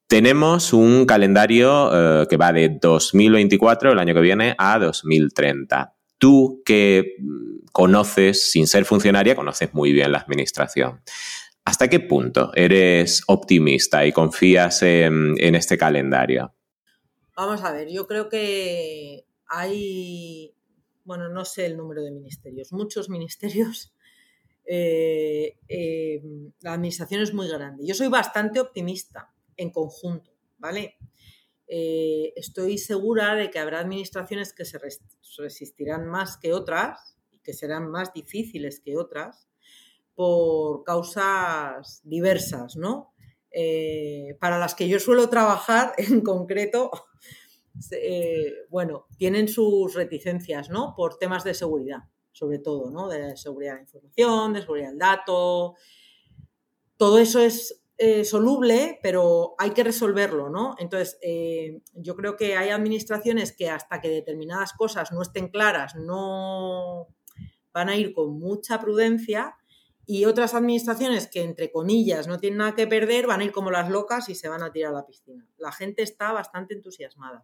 Tenemos 0.07 0.73
un 0.73 1.05
calendario 1.05 2.21
eh, 2.21 2.27
que 2.27 2.37
va 2.37 2.51
de 2.51 2.77
2024, 2.81 3.93
el 3.93 3.99
año 3.99 4.13
que 4.13 4.19
viene, 4.19 4.55
a 4.57 4.77
2030. 4.77 5.95
Tú 6.17 6.61
que 6.65 7.15
mm, 7.17 7.67
conoces, 7.71 8.51
sin 8.51 8.67
ser 8.67 8.83
funcionaria, 8.83 9.35
conoces 9.35 9.73
muy 9.73 9.93
bien 9.93 10.11
la 10.11 10.19
Administración. 10.19 11.01
¿Hasta 11.63 11.87
qué 11.87 12.01
punto 12.01 12.51
eres 12.55 13.23
optimista 13.27 14.05
y 14.05 14.11
confías 14.11 14.83
en 14.83 15.55
este 15.55 15.79
calendario? 15.79 16.53
Vamos 17.35 17.63
a 17.63 17.71
ver, 17.71 17.89
yo 17.89 18.05
creo 18.05 18.29
que 18.29 19.25
hay 19.47 20.54
bueno, 21.05 21.29
no 21.29 21.45
sé 21.45 21.67
el 21.67 21.77
número 21.77 22.03
de 22.03 22.11
ministerios, 22.11 22.73
muchos 22.73 23.09
ministerios. 23.09 23.93
Eh, 24.67 25.59
eh, 25.67 26.23
la 26.61 26.73
administración 26.73 27.21
es 27.21 27.35
muy 27.35 27.47
grande. 27.47 27.85
Yo 27.85 27.93
soy 27.93 28.07
bastante 28.07 28.59
optimista 28.59 29.31
en 29.57 29.69
conjunto, 29.69 30.31
¿vale? 30.57 30.97
Eh, 31.67 32.33
estoy 32.35 32.79
segura 32.79 33.35
de 33.35 33.51
que 33.51 33.59
habrá 33.59 33.81
administraciones 33.81 34.53
que 34.53 34.65
se 34.65 34.79
resistirán 35.37 36.07
más 36.07 36.37
que 36.37 36.51
otras 36.51 37.15
y 37.29 37.37
que 37.41 37.53
serán 37.53 37.91
más 37.91 38.11
difíciles 38.11 38.79
que 38.79 38.97
otras 38.97 39.47
por 40.15 40.83
causas 40.83 42.01
diversas, 42.03 42.75
¿no? 42.75 43.13
para 44.39 44.57
las 44.57 44.73
que 44.73 44.89
yo 44.89 44.99
suelo 44.99 45.29
trabajar 45.29 45.93
en 45.99 46.21
concreto 46.21 46.89
eh, 47.91 48.53
bueno, 48.69 49.07
tienen 49.17 49.47
sus 49.47 49.93
reticencias, 49.93 50.69
¿no? 50.69 50.93
Por 50.95 51.17
temas 51.17 51.43
de 51.43 51.53
seguridad, 51.53 52.03
sobre 52.31 52.59
todo, 52.59 52.89
¿no? 52.91 53.07
De 53.07 53.35
seguridad 53.37 53.73
de 53.73 53.77
la 53.77 53.83
información, 53.83 54.53
de 54.53 54.61
seguridad 54.61 54.89
del 54.89 54.97
dato. 54.97 55.75
Todo 56.97 57.19
eso 57.19 57.39
es 57.39 57.83
eh, 57.97 58.25
soluble, 58.25 58.99
pero 59.01 59.55
hay 59.57 59.71
que 59.71 59.83
resolverlo, 59.83 60.49
¿no? 60.49 60.75
Entonces, 60.79 61.17
eh, 61.21 61.81
yo 61.93 62.15
creo 62.15 62.35
que 62.35 62.57
hay 62.57 62.69
administraciones 62.69 63.55
que 63.55 63.69
hasta 63.69 64.01
que 64.01 64.09
determinadas 64.09 64.73
cosas 64.73 65.11
no 65.11 65.21
estén 65.21 65.47
claras, 65.49 65.95
no 65.95 67.07
van 67.73 67.89
a 67.89 67.95
ir 67.95 68.13
con 68.13 68.37
mucha 68.39 68.79
prudencia 68.79 69.55
y 70.07 70.25
otras 70.25 70.53
administraciones 70.53 71.27
que, 71.27 71.41
entre 71.41 71.71
comillas, 71.71 72.27
no 72.27 72.39
tienen 72.39 72.59
nada 72.59 72.75
que 72.75 72.87
perder, 72.87 73.27
van 73.27 73.41
a 73.41 73.45
ir 73.45 73.51
como 73.51 73.71
las 73.71 73.89
locas 73.89 74.29
y 74.29 74.35
se 74.35 74.49
van 74.49 74.61
a 74.61 74.71
tirar 74.71 74.91
a 74.91 74.97
la 74.97 75.05
piscina. 75.05 75.47
La 75.57 75.71
gente 75.71 76.03
está 76.03 76.31
bastante 76.31 76.75
entusiasmada. 76.75 77.43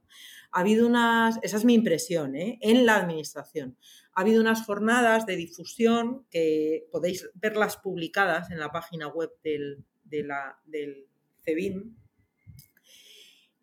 Ha 0.51 0.59
habido 0.59 0.87
unas, 0.87 1.39
esa 1.41 1.57
es 1.57 1.65
mi 1.65 1.73
impresión, 1.73 2.35
¿eh? 2.35 2.59
en 2.61 2.85
la 2.85 2.97
administración. 2.97 3.77
Ha 4.13 4.21
habido 4.21 4.41
unas 4.41 4.65
jornadas 4.65 5.25
de 5.25 5.35
difusión 5.35 6.25
que 6.29 6.87
podéis 6.91 7.29
verlas 7.33 7.77
publicadas 7.77 8.51
en 8.51 8.59
la 8.59 8.71
página 8.71 9.07
web 9.07 9.31
del, 9.43 9.83
de 10.03 10.27
del 10.65 11.07
CEBIN, 11.43 11.97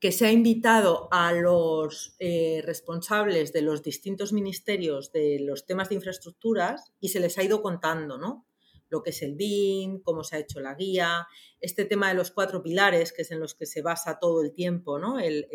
que 0.00 0.12
se 0.12 0.26
ha 0.26 0.32
invitado 0.32 1.08
a 1.10 1.32
los 1.32 2.14
eh, 2.20 2.62
responsables 2.64 3.52
de 3.52 3.62
los 3.62 3.82
distintos 3.82 4.32
ministerios 4.32 5.12
de 5.12 5.38
los 5.40 5.66
temas 5.66 5.88
de 5.88 5.96
infraestructuras 5.96 6.92
y 7.00 7.08
se 7.08 7.20
les 7.20 7.36
ha 7.38 7.42
ido 7.42 7.62
contando, 7.62 8.16
¿no? 8.16 8.47
Lo 8.90 9.02
que 9.02 9.10
es 9.10 9.22
el 9.22 9.34
BIM, 9.34 10.00
cómo 10.02 10.24
se 10.24 10.36
ha 10.36 10.38
hecho 10.38 10.60
la 10.60 10.74
guía, 10.74 11.26
este 11.60 11.84
tema 11.84 12.08
de 12.08 12.14
los 12.14 12.30
cuatro 12.30 12.62
pilares, 12.62 13.12
que 13.12 13.22
es 13.22 13.30
en 13.30 13.40
los 13.40 13.54
que 13.54 13.66
se 13.66 13.82
basa 13.82 14.18
todo 14.18 14.42
el 14.42 14.52
tiempo, 14.52 14.98
¿no? 14.98 15.18
El, 15.18 15.46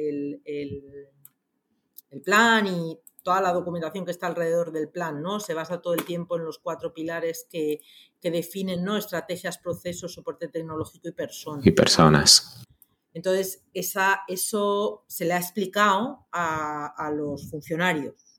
plan 2.23 2.67
y 2.67 2.99
toda 3.23 3.41
la 3.41 3.51
documentación 3.51 4.05
que 4.05 4.11
está 4.11 4.27
alrededor 4.27 4.71
del 4.71 4.89
plan, 4.89 5.21
¿no? 5.21 5.39
Se 5.39 5.53
basa 5.53 5.81
todo 5.81 5.93
el 5.95 6.05
tiempo 6.05 6.37
en 6.37 6.45
los 6.45 6.59
cuatro 6.59 6.93
pilares 6.93 7.47
que, 7.49 7.79
definen, 8.21 8.83
¿no? 8.83 8.97
Estrategias, 8.97 9.57
procesos, 9.57 10.13
soporte 10.13 10.47
tecnológico 10.47 11.09
y 11.09 11.11
personas. 11.11 11.65
Y 11.65 11.71
personas. 11.71 12.63
Entonces, 13.13 13.65
esa, 13.73 14.21
eso 14.27 15.03
se 15.07 15.25
le 15.25 15.33
ha 15.33 15.37
explicado 15.37 16.27
a 16.31 17.11
los 17.13 17.49
funcionarios 17.49 18.32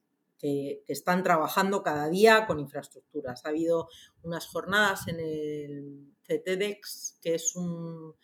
que, 0.44 0.82
están 0.88 1.22
trabajando 1.22 1.82
cada 1.82 2.10
día 2.10 2.46
con 2.46 2.60
infraestructuras. 2.60 3.46
Ha 3.46 3.48
habido 3.48 3.88
unas 4.22 4.46
jornadas 4.46 5.08
en 5.08 5.18
el 5.18 6.12
CTDEX, 6.22 7.18
que 7.22 7.34
es 7.36 7.56
un... 7.56 8.14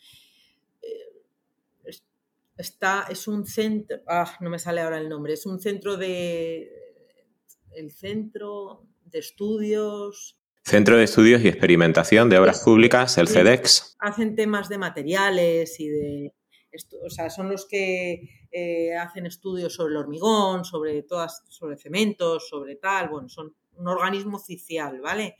Eh, 0.83 1.91
está, 2.59 3.07
es 3.09 3.27
un 3.27 3.47
centro, 3.47 4.03
ah, 4.07 4.37
no 4.41 4.51
me 4.51 4.59
sale 4.59 4.83
ahora 4.83 4.99
el 4.99 5.09
nombre, 5.09 5.33
es 5.33 5.47
un 5.47 5.61
centro 5.61 5.97
de, 5.97 6.71
el 7.75 7.91
centro 7.91 8.87
de 9.07 9.19
estudios. 9.19 10.39
Centro 10.63 10.99
de 10.99 11.05
Estudios 11.05 11.41
y 11.41 11.49
Experimentación 11.49 12.29
de 12.29 12.39
Obras 12.39 12.61
Públicas, 12.61 13.17
el 13.17 13.29
CEDEX. 13.29 13.97
Hacen 13.99 14.37
temas 14.37 14.69
de 14.69 14.77
materiales 14.77 15.81
y 15.81 15.89
de, 15.89 16.35
o 17.05 17.11
sea, 17.11 17.31
son 17.31 17.49
los 17.49 17.67
que 17.67 18.47
eh, 18.51 18.97
hacen 18.97 19.27
estudios 19.27 19.75
sobre 19.75 19.93
el 19.93 19.99
hormigón, 19.99 20.65
sobre 20.65 21.03
todas, 21.03 21.45
sobre 21.49 21.77
cementos, 21.77 22.49
sobre 22.49 22.77
tal, 22.77 23.09
bueno, 23.09 23.29
son 23.29 23.55
un 23.77 23.89
organismo 23.89 24.37
oficial, 24.37 25.01
¿vale? 25.01 25.37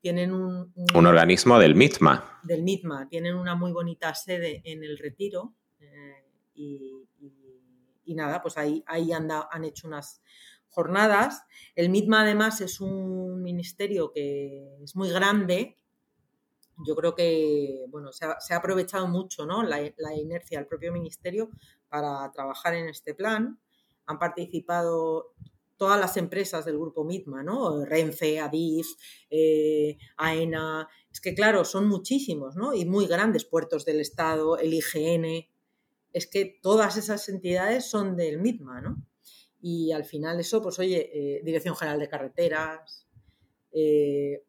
Tienen 0.00 0.32
un, 0.32 0.72
un, 0.94 1.06
organismo 1.06 1.58
del 1.58 1.74
MITMA. 1.74 2.40
Del 2.42 2.62
MITMA, 2.62 3.08
tienen 3.08 3.34
una 3.34 3.54
muy 3.54 3.72
bonita 3.72 4.14
sede 4.14 4.62
en 4.64 4.82
el 4.82 4.98
Retiro 4.98 5.54
eh, 5.78 6.24
y, 6.54 8.14
nada, 8.14 8.42
pues 8.42 8.58
ahí, 8.58 8.82
ahí 8.86 9.12
anda, 9.12 9.48
han 9.52 9.64
hecho 9.64 9.86
unas 9.86 10.20
jornadas. 10.68 11.44
El 11.76 11.90
MITMA 11.90 12.22
además 12.22 12.60
es 12.60 12.80
un 12.80 13.40
ministerio 13.42 14.10
que 14.12 14.82
es 14.82 14.96
muy 14.96 15.10
grande 15.10 15.76
yo 16.86 16.94
creo 16.96 17.14
que 17.14 17.84
bueno, 17.88 18.12
se, 18.12 18.24
ha, 18.24 18.56
aprovechado 18.56 19.06
mucho 19.08 19.46
¿no? 19.46 19.62
la, 19.62 19.80
inercia 20.14 20.58
del 20.58 20.66
propio 20.66 20.92
ministerio 20.92 21.50
para 21.88 22.30
trabajar 22.32 22.74
en 22.74 22.88
este 22.88 23.14
plan. 23.14 23.58
Han 24.06 24.18
participado 24.18 25.34
todas 25.76 25.98
las 25.98 26.16
empresas 26.16 26.64
del 26.64 26.78
grupo 26.78 27.04
MITMA, 27.04 27.42
¿no? 27.42 27.84
Renfe, 27.84 28.38
Adif, 28.38 28.88
eh, 29.30 29.96
AENA. 30.16 30.88
Es 31.10 31.20
que, 31.20 31.34
claro, 31.34 31.64
son 31.64 31.88
muchísimos, 31.88 32.56
¿no? 32.56 32.74
Y 32.74 32.84
muy 32.84 33.06
grandes 33.06 33.44
puertos 33.44 33.84
del 33.84 34.00
Estado, 34.00 34.58
el 34.58 34.74
IGN. 34.74 35.48
Es 36.12 36.26
que 36.26 36.58
todas 36.60 36.96
esas 36.96 37.28
entidades 37.28 37.88
son 37.88 38.16
del 38.16 38.40
MITMA, 38.40 38.80
¿no? 38.80 38.96
Y 39.62 39.92
al 39.92 40.04
final 40.04 40.40
eso, 40.40 40.60
pues 40.60 40.78
oye, 40.78 41.10
eh, 41.14 41.40
Dirección 41.44 41.76
General 41.76 41.98
de 41.98 42.08
Carreteras. 42.08 43.06
Eh, 43.72 44.44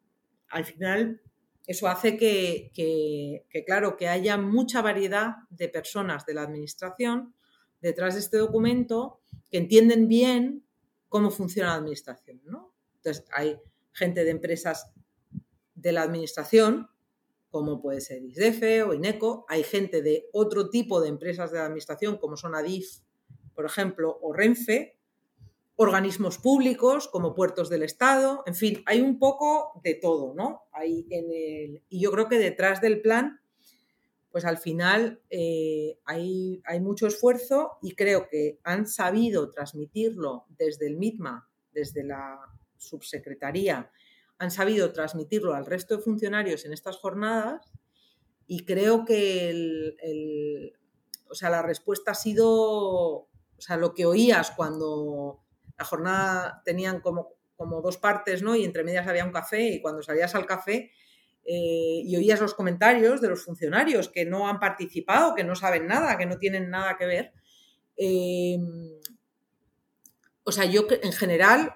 al 0.48 0.64
final 0.64 1.22
eso 1.66 1.86
hace 1.88 2.16
que, 2.16 3.44
claro, 3.66 3.96
que 3.96 4.08
haya 4.08 4.36
mucha 4.36 4.82
variedad 4.82 5.36
de 5.50 5.68
personas 5.68 6.26
de 6.26 6.34
la 6.34 6.42
administración 6.42 7.34
detrás 7.80 8.14
de 8.14 8.20
este 8.20 8.38
documento 8.38 9.20
que 9.50 9.58
entienden 9.58 10.08
bien 10.08 10.64
cómo 11.08 11.30
funciona 11.30 11.70
la 11.70 11.76
administración, 11.76 12.40
¿no? 12.44 12.74
Entonces, 12.96 13.24
hay 13.32 13.60
gente 13.92 14.24
de 14.24 14.30
empresas 14.30 14.92
de 15.74 15.92
la 15.92 16.02
administración, 16.02 16.88
como 17.50 17.82
puede 17.82 18.00
ser 18.00 18.22
ISDEFE 18.22 18.82
o 18.82 18.94
INECO, 18.94 19.44
hay 19.48 19.62
gente 19.62 20.00
de 20.00 20.28
otro 20.32 20.70
tipo 20.70 21.00
de 21.00 21.08
empresas 21.08 21.52
de 21.52 21.58
la 21.58 21.66
administración, 21.66 22.16
como 22.16 22.36
son 22.36 22.54
ADIF, 22.54 23.00
por 23.54 23.66
ejemplo, 23.66 24.18
o 24.22 24.32
Renfe, 24.32 24.96
organismos 25.76 26.38
públicos 26.38 27.08
como 27.08 27.34
puertos 27.34 27.68
del 27.70 27.82
Estado, 27.82 28.42
en 28.46 28.54
fin, 28.54 28.82
hay 28.86 29.00
un 29.00 29.18
poco 29.18 29.80
de 29.82 29.94
todo, 29.94 30.34
¿no? 30.34 30.64
En 30.80 31.30
el, 31.32 31.82
y 31.88 32.00
yo 32.00 32.10
creo 32.12 32.28
que 32.28 32.38
detrás 32.38 32.80
del 32.80 33.00
plan, 33.00 33.40
pues 34.30 34.44
al 34.44 34.58
final 34.58 35.20
eh, 35.30 35.98
hay, 36.04 36.62
hay, 36.64 36.80
mucho 36.80 37.06
esfuerzo 37.06 37.78
y 37.82 37.94
creo 37.94 38.28
que 38.30 38.58
han 38.64 38.86
sabido 38.86 39.50
transmitirlo 39.50 40.46
desde 40.56 40.86
el 40.86 40.96
MITMA, 40.96 41.48
desde 41.72 42.04
la 42.04 42.38
subsecretaría, 42.78 43.90
han 44.38 44.50
sabido 44.50 44.92
transmitirlo 44.92 45.54
al 45.54 45.66
resto 45.66 45.96
de 45.96 46.02
funcionarios 46.02 46.64
en 46.64 46.72
estas 46.72 46.96
jornadas 46.96 47.70
y 48.46 48.64
creo 48.64 49.04
que 49.04 49.50
el, 49.50 50.72
o 51.30 51.34
sea, 51.34 51.48
la 51.48 51.62
respuesta 51.62 52.10
ha 52.10 52.14
sido, 52.14 52.50
o 52.50 53.28
sea, 53.58 53.76
lo 53.76 53.94
que 53.94 54.04
oías 54.04 54.50
cuando 54.50 55.42
la 55.78 55.84
jornada 55.84 56.62
tenían 56.64 57.00
como, 57.00 57.34
como 57.56 57.80
dos 57.80 57.98
partes, 57.98 58.42
¿no? 58.42 58.54
Y 58.56 58.64
entre 58.64 58.84
medias 58.84 59.06
había 59.06 59.24
un 59.24 59.32
café 59.32 59.62
y 59.62 59.80
cuando 59.80 60.02
salías 60.02 60.34
al 60.34 60.46
café 60.46 60.90
eh, 61.44 62.02
y 62.04 62.16
oías 62.16 62.40
los 62.40 62.54
comentarios 62.54 63.20
de 63.20 63.28
los 63.28 63.44
funcionarios 63.44 64.08
que 64.08 64.24
no 64.24 64.48
han 64.48 64.60
participado, 64.60 65.34
que 65.34 65.44
no 65.44 65.54
saben 65.54 65.86
nada, 65.86 66.16
que 66.16 66.26
no 66.26 66.38
tienen 66.38 66.70
nada 66.70 66.96
que 66.96 67.06
ver. 67.06 67.32
Eh, 67.96 68.58
o 70.44 70.52
sea, 70.52 70.64
yo 70.64 70.86
en 70.90 71.12
general, 71.12 71.74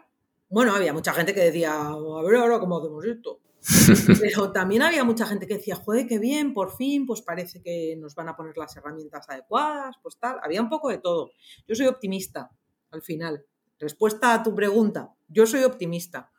bueno, 0.48 0.74
había 0.74 0.92
mucha 0.92 1.12
gente 1.12 1.34
que 1.34 1.40
decía, 1.40 1.72
a 1.72 2.22
ver 2.22 2.36
ahora 2.36 2.58
cómo 2.58 2.78
hacemos 2.78 3.04
esto. 3.04 3.40
Pero 4.20 4.52
también 4.52 4.82
había 4.82 5.02
mucha 5.02 5.26
gente 5.26 5.46
que 5.46 5.54
decía, 5.54 5.74
joder, 5.76 6.06
qué 6.06 6.18
bien, 6.18 6.54
por 6.54 6.76
fin, 6.76 7.04
pues 7.04 7.22
parece 7.22 7.60
que 7.62 7.96
nos 7.98 8.14
van 8.14 8.28
a 8.28 8.36
poner 8.36 8.56
las 8.56 8.76
herramientas 8.76 9.28
adecuadas, 9.28 9.96
pues 10.02 10.16
tal. 10.18 10.38
Había 10.42 10.62
un 10.62 10.68
poco 10.68 10.88
de 10.88 10.98
todo. 10.98 11.30
Yo 11.66 11.74
soy 11.74 11.86
optimista 11.86 12.50
al 12.92 13.02
final. 13.02 13.44
Respuesta 13.78 14.32
a 14.32 14.42
tu 14.42 14.54
pregunta, 14.54 15.14
yo 15.28 15.46
soy 15.46 15.64
optimista. 15.64 16.30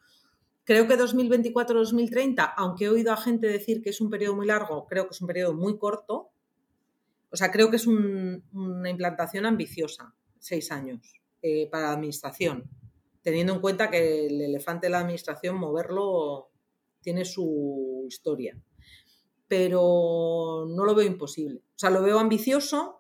Creo 0.64 0.88
que 0.88 0.98
2024-2030, 0.98 2.54
aunque 2.58 2.86
he 2.86 2.90
oído 2.90 3.14
a 3.14 3.18
gente 3.18 3.48
decir 3.48 3.82
que 3.82 3.92
es 3.92 4.02
un 4.02 4.10
periodo 4.10 4.36
muy 4.36 4.48
largo, 4.48 4.86
creo 4.88 5.08
que 5.08 5.14
es 5.14 5.22
un 5.22 5.28
periodo 5.28 5.54
muy 5.54 5.78
corto. 5.78 6.32
O 7.30 7.38
sea, 7.38 7.52
creo 7.52 7.70
que 7.70 7.78
es 7.78 7.88
una 7.88 8.90
implantación 8.90 9.46
ambiciosa, 9.46 10.14
seis 10.40 10.72
años, 10.72 11.22
eh, 11.42 11.70
para 11.70 11.88
la 11.88 11.94
administración, 11.94 12.70
teniendo 13.22 13.54
en 13.54 13.62
cuenta 13.62 13.90
que 13.90 14.26
el 14.26 14.42
elefante 14.42 14.88
de 14.88 14.92
la 14.92 15.00
administración, 15.00 15.58
moverlo, 15.58 16.50
tiene 17.02 17.24
su 17.24 18.04
historia. 18.08 18.58
Pero 19.48 20.66
no 20.68 20.84
lo 20.84 20.96
veo 20.96 21.08
imposible. 21.08 21.62
O 21.76 21.80
sea, 21.80 21.90
lo 21.92 22.02
veo 22.02 22.20
ambicioso, 22.20 22.97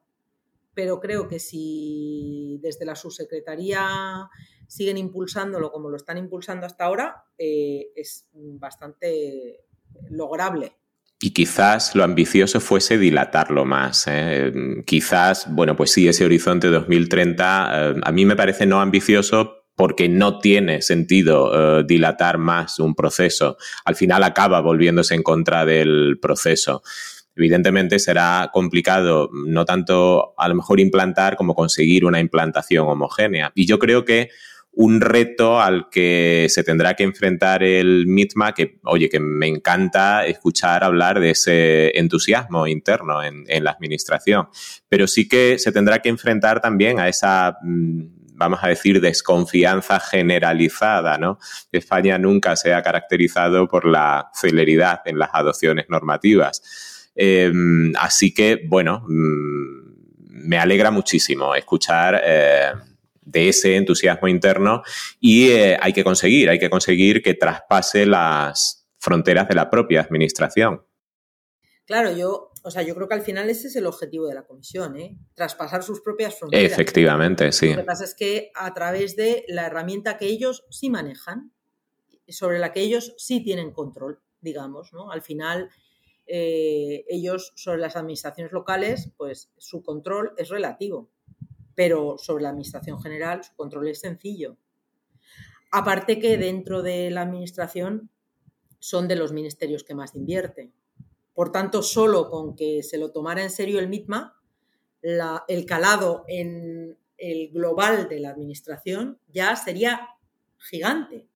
pero 0.78 1.00
creo 1.00 1.28
que 1.28 1.40
si 1.40 2.60
desde 2.62 2.86
la 2.86 2.96
subsecretaría 2.96 4.30
siguen 4.68 5.00
impulsándolo 5.00 5.72
como 5.72 5.90
lo 5.90 5.98
están 5.98 6.20
impulsando 6.20 6.68
hasta 6.68 6.86
ahora, 6.86 7.24
eh, 7.36 7.88
es 7.96 8.28
bastante 8.32 9.62
lograble. 10.12 10.74
Y 11.20 11.32
quizás 11.32 11.96
lo 11.96 12.04
ambicioso 12.04 12.60
fuese 12.60 13.00
dilatarlo 13.00 13.66
más. 13.66 14.06
¿eh? 14.08 14.54
Quizás, 14.86 15.52
bueno, 15.52 15.76
pues 15.76 15.90
sí, 15.90 16.08
ese 16.08 16.26
horizonte 16.26 16.68
2030 16.68 17.72
eh, 17.72 17.96
a 18.04 18.12
mí 18.12 18.26
me 18.26 18.36
parece 18.36 18.68
no 18.68 18.80
ambicioso 18.80 19.66
porque 19.76 20.08
no 20.10 20.38
tiene 20.38 20.84
sentido 20.84 21.84
dilatar 21.84 22.38
más 22.38 22.80
un 22.80 22.96
proceso. 22.96 23.58
Al 23.86 23.96
final 23.96 24.24
acaba 24.24 24.60
volviéndose 24.60 25.14
en 25.16 25.22
contra 25.24 25.66
del 25.66 26.20
proceso 26.20 26.84
evidentemente 27.38 28.00
será 28.00 28.50
complicado 28.52 29.30
no 29.32 29.66
tanto 29.66 30.34
a 30.38 30.48
lo 30.48 30.56
mejor 30.56 30.80
implantar 30.80 31.38
como 31.38 31.54
conseguir 31.56 32.06
una 32.06 32.20
implantación 32.20 32.88
homogénea. 32.88 33.52
Y 33.56 33.66
yo 33.66 33.80
creo 33.80 34.04
que 34.04 34.30
un 34.72 35.02
reto 35.02 35.60
al 35.60 35.90
que 35.90 36.46
se 36.50 36.64
tendrá 36.64 36.94
que 36.94 37.04
enfrentar 37.04 37.64
el 37.64 38.06
MITMA, 38.06 38.54
que, 38.54 38.80
oye, 38.84 39.10
que 39.10 39.20
me 39.20 39.48
encanta 39.48 40.28
escuchar 40.28 40.84
hablar 40.84 41.20
de 41.20 41.32
ese 41.32 41.98
entusiasmo 41.98 42.68
interno 42.68 43.24
en, 43.24 43.64
la 43.64 43.72
administración, 43.72 44.50
pero 44.88 45.08
sí 45.08 45.28
que 45.28 45.58
se 45.58 45.72
tendrá 45.72 46.00
que 46.00 46.10
enfrentar 46.10 46.62
también 46.62 47.00
a 47.00 47.08
esa 47.08 47.58
mm, 47.64 48.18
vamos 48.38 48.60
a 48.62 48.68
decir, 48.68 49.02
desconfianza 49.02 50.00
generalizada. 50.00 51.18
España 51.72 52.20
nunca 52.20 52.56
se 52.56 52.76
ha 52.76 52.84
caracterizado 52.84 53.68
por 53.68 53.86
la 53.86 54.30
celeridad 54.36 55.02
en 55.06 55.18
las 55.18 55.30
adopciones 55.34 55.88
normativas. 55.90 56.62
Em, 57.20 57.94
así 57.98 58.32
que, 58.32 58.62
bueno, 58.68 59.04
mm, 59.08 60.48
me 60.48 60.60
alegra 60.60 60.92
muchísimo 60.92 61.56
escuchar 61.56 62.22
eh, 62.24 62.72
de 63.22 63.50
ese 63.50 63.76
entusiasmo 63.76 64.28
interno 64.28 64.84
y 65.20 65.50
eh, 65.50 65.78
hay 65.82 65.94
que 65.94 66.04
conseguir, 66.04 66.48
hay 66.50 66.60
que 66.60 66.70
conseguir 66.70 67.24
que 67.24 67.34
traspase 67.34 68.06
las 68.06 68.88
fronteras 69.00 69.48
de 69.48 69.56
la 69.56 69.70
propia 69.72 70.02
administración. 70.02 70.86
Claro, 71.86 72.16
yo, 72.16 72.52
o 72.64 72.70
sea, 72.70 72.84
yo 72.84 72.94
creo 72.94 73.08
que 73.08 73.16
al 73.16 73.24
final 73.24 73.50
ese 73.50 73.68
es 73.70 73.76
el 73.76 73.88
objetivo 73.88 74.28
de 74.28 74.36
la 74.36 74.46
comisión, 74.46 74.96
¿eh? 74.98 75.18
Traspasar 75.34 75.82
sus 75.82 76.02
propias 76.02 76.38
fronteras. 76.38 76.72
Efectivamente, 76.72 77.52
sí. 77.52 77.70
Lo 77.70 77.78
que 77.78 77.84
pasa 77.84 78.04
es 78.04 78.14
que 78.14 78.52
a 78.54 78.74
través 78.76 79.16
de 79.16 79.44
la 79.48 79.66
herramienta 79.66 80.18
que 80.18 80.26
ellos 80.26 80.66
sí 80.70 80.92
manejan, 80.92 81.52
sobre 82.28 82.60
la 82.60 82.74
que 82.74 82.82
ellos 82.82 83.16
sí 83.18 83.44
tienen 83.44 83.72
control, 83.72 84.20
digamos, 84.42 84.94
¿no? 84.94 85.12
Al 85.12 85.22
final 85.22 85.70
eh, 86.28 87.06
ellos 87.08 87.54
sobre 87.56 87.80
las 87.80 87.96
administraciones 87.96 88.52
locales, 88.52 89.12
pues 89.18 89.50
su 89.58 89.82
control 89.82 90.34
es 90.38 90.50
relativo, 90.50 91.10
pero 91.76 92.18
sobre 92.18 92.44
la 92.44 92.50
administración 92.50 93.02
general 93.02 93.44
su 93.44 93.56
control 93.56 93.88
es 93.88 94.00
sencillo. 94.00 94.58
Aparte 95.72 96.20
que 96.20 96.38
dentro 96.38 96.82
de 96.82 97.10
la 97.12 97.22
administración 97.22 98.10
son 98.80 99.08
de 99.08 99.16
los 99.16 99.34
ministerios 99.34 99.84
que 99.84 99.96
más 99.96 100.16
invierten. 100.16 100.74
Por 101.34 101.52
tanto, 101.52 101.84
solo 101.84 102.30
con 102.30 102.56
que 102.56 102.84
se 102.84 102.98
lo 102.98 103.12
tomara 103.12 103.44
en 103.44 103.50
serio 103.50 103.80
el 103.80 103.90
MITMA, 103.90 104.36
el 105.48 105.66
calado 105.66 106.26
en 106.28 106.98
el 107.18 107.50
global 107.50 108.10
de 108.10 108.20
la 108.20 108.30
administración 108.30 109.20
ya 109.28 109.56
sería 109.56 110.10
gigante. 110.58 111.28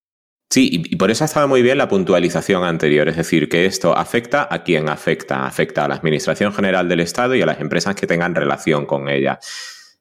Sí, 0.52 0.70
y, 0.70 0.97
por 0.97 1.10
eso 1.10 1.24
ha 1.24 1.28
estado 1.28 1.47
muy 1.47 1.62
bien 1.62 1.78
la 1.78 1.88
puntualización 1.88 2.66
anterior, 2.66 3.08
es 3.08 3.16
decir, 3.16 3.47
que 3.47 3.66
esto 3.66 3.97
afecta 3.97 4.49
a 4.52 4.64
quien 4.64 4.89
afecta, 4.89 5.45
afecta 5.45 5.86
a 5.86 5.88
la 5.88 5.95
Administración 5.95 6.54
General 6.54 6.89
del 6.89 6.99
Estado 6.99 7.36
y 7.36 7.41
a 7.41 7.45
las 7.45 7.62
empresas 7.62 7.95
que 7.95 8.06
tengan 8.06 8.36
relación 8.36 8.86
con 8.86 9.08
ella. 9.08 9.39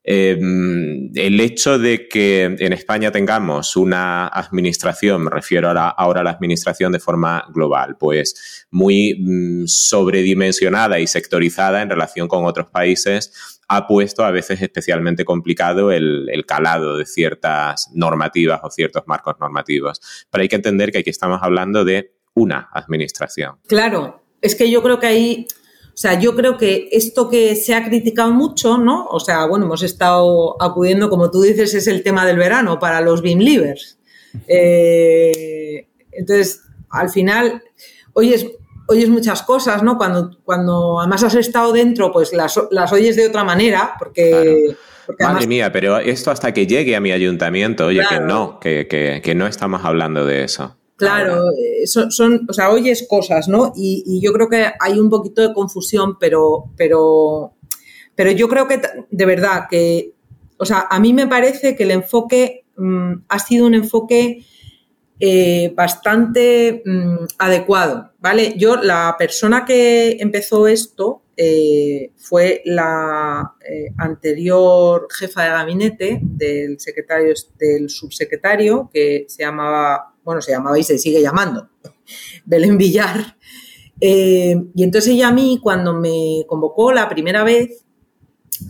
Em, 0.03 1.13
el 1.15 1.39
hecho 1.39 1.79
de 1.79 2.09
que 2.09 2.45
en 2.59 2.73
España 2.73 3.13
tengamos 3.13 3.77
una 3.77 4.27
administración, 4.27 5.23
me 5.23 5.31
refiero 5.31 5.69
ahora, 5.69 5.91
ahora 5.91 6.23
a 6.23 6.25
la 6.25 6.31
administración 6.31 6.91
de 6.91 6.99
forma 6.99 7.45
global, 7.55 7.97
pues 7.97 8.67
muy 8.73 9.15
mm, 9.21 9.67
sobredimensionada 9.69 10.99
y 10.99 11.07
sectorizada 11.07 11.81
en 11.81 11.91
relación 11.91 12.27
con 12.27 12.45
otros 12.45 12.67
países, 12.71 13.60
ha 13.73 13.87
puesto 13.87 14.25
a 14.25 14.33
veces 14.33 14.61
especialmente 14.61 15.25
complicado 15.25 15.93
el, 15.93 16.45
calado 16.45 16.97
de 16.97 17.07
ciertas 17.07 17.89
normativas 17.95 18.59
o 18.65 18.71
ciertos 18.71 19.05
marcos 19.07 19.37
normativos. 19.39 20.01
Pero 20.29 20.43
hay 20.43 20.49
que 20.49 20.57
entender 20.57 20.91
que 20.91 20.99
aquí 20.99 21.11
estamos 21.11 21.39
hablando 21.41 21.85
de 21.85 22.13
una 22.35 22.69
administración. 22.73 23.61
Claro, 23.69 24.25
es 24.43 24.57
que 24.57 24.69
yo 24.69 24.83
creo 24.83 24.99
que 24.99 25.07
ahí, 25.07 25.47
o 25.87 25.97
sea, 25.97 26.19
yo 26.19 26.35
creo 26.35 26.59
que 26.59 26.89
esto 26.91 27.29
que 27.29 27.55
se 27.55 27.73
ha 27.73 27.85
criticado 27.85 28.33
mucho, 28.33 28.77
¿no? 28.77 29.07
O 29.07 29.21
sea, 29.21 29.47
bueno, 29.47 29.67
hemos 29.67 29.85
estado 29.85 30.61
acudiendo, 30.61 31.09
como 31.09 31.31
tú 31.31 31.43
dices, 31.43 31.73
es 31.73 31.87
el 31.87 32.03
tema 32.03 32.27
del 32.27 32.39
verano 32.39 32.81
para 32.81 33.01
los 33.01 33.23
BIM 33.23 33.41
eh, 34.49 35.87
entonces, 36.11 36.63
al 36.89 37.09
final, 37.09 37.63
hoy 38.15 38.35
es 38.35 38.47
oyes 38.91 39.09
muchas 39.09 39.43
cosas, 39.43 39.83
¿no? 39.83 39.97
Cuando, 39.97 40.37
cuando 40.45 40.99
además 40.99 41.23
has 41.23 41.37
estado 41.37 41.73
dentro, 41.73 42.13
pues 42.13 42.33
las, 42.33 42.57
oyes 42.93 43.17
de 43.17 43.29
otra 43.29 43.45
manera, 43.45 43.95
porque... 43.99 44.77
Madre 45.19 45.47
mía, 45.47 45.73
pero 45.73 45.99
esto 45.99 46.31
hasta 46.31 46.53
que 46.53 46.67
llegue 46.67 46.95
a 46.95 47.01
mi 47.01 47.11
ayuntamiento, 47.11 47.87
oye, 47.87 48.03
que 48.09 48.21
no, 48.21 48.61
que, 48.61 49.33
no 49.35 49.47
estamos 49.47 49.85
hablando 49.85 50.25
de 50.25 50.45
eso. 50.45 50.77
Claro, 50.97 51.45
eh, 51.53 51.87
son, 51.87 52.47
o 52.49 52.53
sea, 52.53 52.71
oyes 52.71 53.07
cosas, 53.09 53.49
¿no? 53.49 53.73
Y, 53.75 54.21
yo 54.23 54.33
creo 54.33 54.49
que 54.49 54.71
hay 54.79 54.99
un 54.99 55.09
poquito 55.09 55.41
de 55.41 55.55
confusión, 55.55 56.17
pero, 56.19 56.67
pero, 56.77 57.55
pero 58.15 58.31
yo 58.33 58.49
creo 58.49 58.69
que 58.69 58.81
de 59.11 59.27
verdad 59.27 59.67
que, 59.71 60.15
o 60.59 60.65
sea, 60.65 60.87
a 60.91 61.01
mí 61.01 61.13
me 61.13 61.27
parece 61.27 61.75
que 61.75 61.85
el 61.85 61.91
enfoque 61.93 62.67
mm, 62.77 63.13
ha 63.29 63.39
sido 63.39 63.67
un 63.67 63.75
enfoque 63.75 64.45
eh, 65.23 65.75
bastante 65.77 66.83
mm, 66.83 67.27
adecuado, 67.37 68.11
¿vale? 68.21 68.55
Yo, 68.57 68.77
la 68.77 69.17
persona 69.19 69.67
que 69.67 70.17
empezó 70.19 70.67
esto 70.67 71.21
eh, 71.37 72.13
fue 72.17 72.63
la 72.65 73.55
eh, 73.61 73.93
anterior 73.99 75.07
jefa 75.11 75.45
de 75.45 75.51
gabinete 75.51 76.21
del 76.23 76.81
secretario, 76.81 77.35
del 77.59 77.91
subsecretario, 77.91 78.89
que 78.91 79.27
se 79.29 79.43
llamaba, 79.43 80.15
bueno, 80.25 80.41
se 80.41 80.53
llamaba 80.53 80.79
y 80.79 80.85
se 80.85 80.97
sigue 80.97 81.21
llamando, 81.21 81.69
Belén 82.47 82.79
Villar. 82.79 83.37
y 84.01 84.83
entonces 84.83 85.13
ella 85.13 85.29
a 85.29 85.33
mí, 85.33 85.61
cuando 85.63 85.93
me 85.93 86.47
convocó 86.47 86.93
la 86.93 87.11
primera 87.11 87.45
vez, 87.45 87.85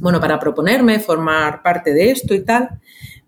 bueno, 0.00 0.20
para 0.20 0.40
proponerme 0.40 0.98
formar 0.98 1.62
parte 1.62 1.92
de 1.92 2.10
esto 2.10 2.34
y 2.34 2.44
tal, 2.44 2.80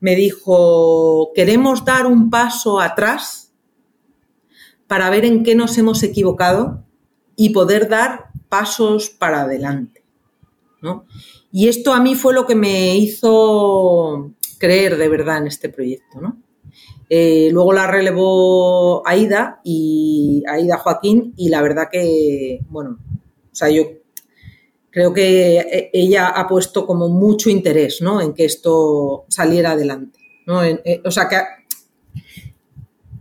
me 0.02 0.16
dijo, 0.16 1.30
queremos 1.32 1.84
dar 1.84 2.08
un 2.08 2.28
paso 2.28 2.80
atrás 2.80 3.52
para 4.88 5.08
ver 5.10 5.24
en 5.24 5.44
qué 5.44 5.54
nos 5.54 5.78
hemos 5.78 6.02
equivocado 6.02 6.84
y 7.36 7.50
poder 7.50 7.88
dar 7.88 8.30
pasos 8.48 9.10
para 9.10 9.42
adelante. 9.42 10.02
Y 11.52 11.68
esto 11.68 11.94
a 11.94 12.00
mí 12.00 12.16
fue 12.16 12.34
lo 12.34 12.46
que 12.46 12.56
me 12.56 12.96
hizo 12.96 14.32
creer 14.58 14.96
de 14.96 15.08
verdad 15.08 15.38
en 15.38 15.46
este 15.46 15.68
proyecto. 15.68 16.18
Eh, 17.08 17.50
luego 17.52 17.72
la 17.72 17.86
relevó 17.86 19.06
Aida 19.06 19.60
y 19.62 20.42
Aida 20.48 20.78
Joaquín 20.78 21.32
y 21.36 21.48
la 21.48 21.62
verdad 21.62 21.88
que, 21.92 22.58
bueno, 22.68 22.98
o 22.98 23.54
sea, 23.54 23.70
yo 23.70 23.84
creo 24.92 25.12
que 25.12 25.56
eh, 25.56 25.90
ella 25.92 26.28
ha 26.28 26.46
puesto 26.46 26.86
como 26.86 27.08
mucho 27.08 27.50
interés 27.50 28.00
¿no? 28.00 28.20
en 28.20 28.34
que 28.34 28.44
esto 28.44 29.24
saliera 29.28 29.72
adelante. 29.72 30.20
Eh, 30.84 31.02
o, 31.04 31.10
sea, 31.10 31.28
que, 31.28 31.38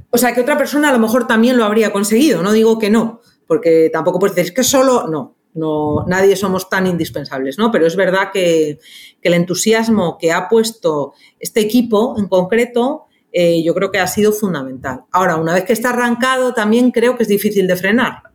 o 0.09 0.17
sea, 0.17 0.34
que 0.36 0.41
otra 0.41 0.57
persona 0.57 0.89
a 0.89 0.93
lo 0.93 0.99
mejor 0.99 1.26
también 1.26 1.57
lo 1.57 1.65
habría 1.65 1.91
conseguido, 1.91 2.43
no 2.43 2.51
digo 2.51 2.78
que 2.78 2.89
no, 2.89 3.22
porque 3.47 3.89
tampoco 3.91 4.19
puedes 4.19 4.36
decir 4.36 4.53
que 4.53 4.63
solo, 4.63 5.07
no, 5.07 5.36
no, 5.53 6.05
nadie 6.07 6.36
somos 6.36 6.69
tan 6.69 6.88
indispensables, 6.88 7.57
¿no? 7.57 7.72
Pero 7.72 7.86
es 7.86 7.95
verdad 7.95 8.32
que, 8.34 8.80
el 9.22 9.34
entusiasmo 9.34 10.17
que 10.19 10.32
ha 10.32 10.49
puesto 10.49 11.13
este 11.39 11.61
equipo 11.61 12.15
en 12.17 12.28
concreto, 12.28 13.05
eh, 13.32 13.63
yo 13.63 13.74
creo 13.76 13.91
que 13.91 13.99
ha 13.99 14.07
sido 14.07 14.32
fundamental. 14.32 15.03
Ahora, 15.11 15.36
una 15.36 15.53
vez 15.53 15.63
que 15.63 15.74
está 15.74 15.91
arrancado, 15.91 16.53
también 16.53 16.91
creo 16.91 17.15
que 17.15 17.24
es 17.24 17.30
difícil 17.30 17.67
de 17.67 17.76
frenar. 17.76 18.30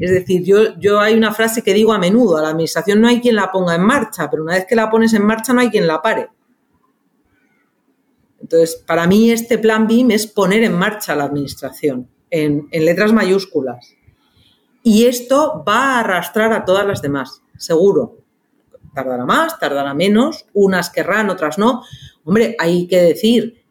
Es 0.00 0.10
decir, 0.10 0.42
yo, 0.42 0.78
yo 0.78 0.98
hay 0.98 1.14
una 1.14 1.34
frase 1.34 1.62
que 1.62 1.74
digo 1.74 1.92
a 1.92 1.98
menudo, 1.98 2.38
a 2.38 2.42
la 2.42 2.48
administración 2.48 3.02
no 3.02 3.08
hay 3.08 3.20
quien 3.20 3.36
la 3.36 3.52
ponga 3.52 3.74
en 3.74 3.82
marcha, 3.82 4.30
pero 4.30 4.42
una 4.42 4.54
vez 4.54 4.64
que 4.66 4.74
la 4.74 4.90
pones 4.90 5.12
en 5.12 5.26
marcha 5.26 5.52
no 5.52 5.60
hay 5.60 5.68
quien 5.68 5.86
la 5.86 6.00
pare. 6.00 6.30
Entonces, 8.40 8.82
para 8.86 9.06
mí 9.06 9.30
este 9.30 9.58
plan 9.58 9.86
BIM 9.86 10.10
es 10.12 10.26
poner 10.26 10.64
en 10.64 10.72
marcha 10.72 11.14
la 11.14 11.24
administración 11.24 12.08
en, 12.30 12.68
letras 12.72 13.12
mayúsculas. 13.12 13.94
Y 14.82 15.04
esto 15.04 15.62
va 15.68 15.96
a 15.96 16.00
arrastrar 16.00 16.52
a 16.54 16.64
todas 16.64 16.86
las 16.86 17.02
demás, 17.02 17.42
seguro. 17.58 18.16
Tardará 18.94 19.26
más, 19.26 19.58
tardará 19.58 19.92
menos, 19.92 20.46
unas 20.54 20.88
querrán, 20.88 21.28
otras 21.28 21.58
no. 21.58 21.82
Hombre, 22.24 22.56
hay 22.58 22.86
que 22.86 23.02
decir, 23.02 23.62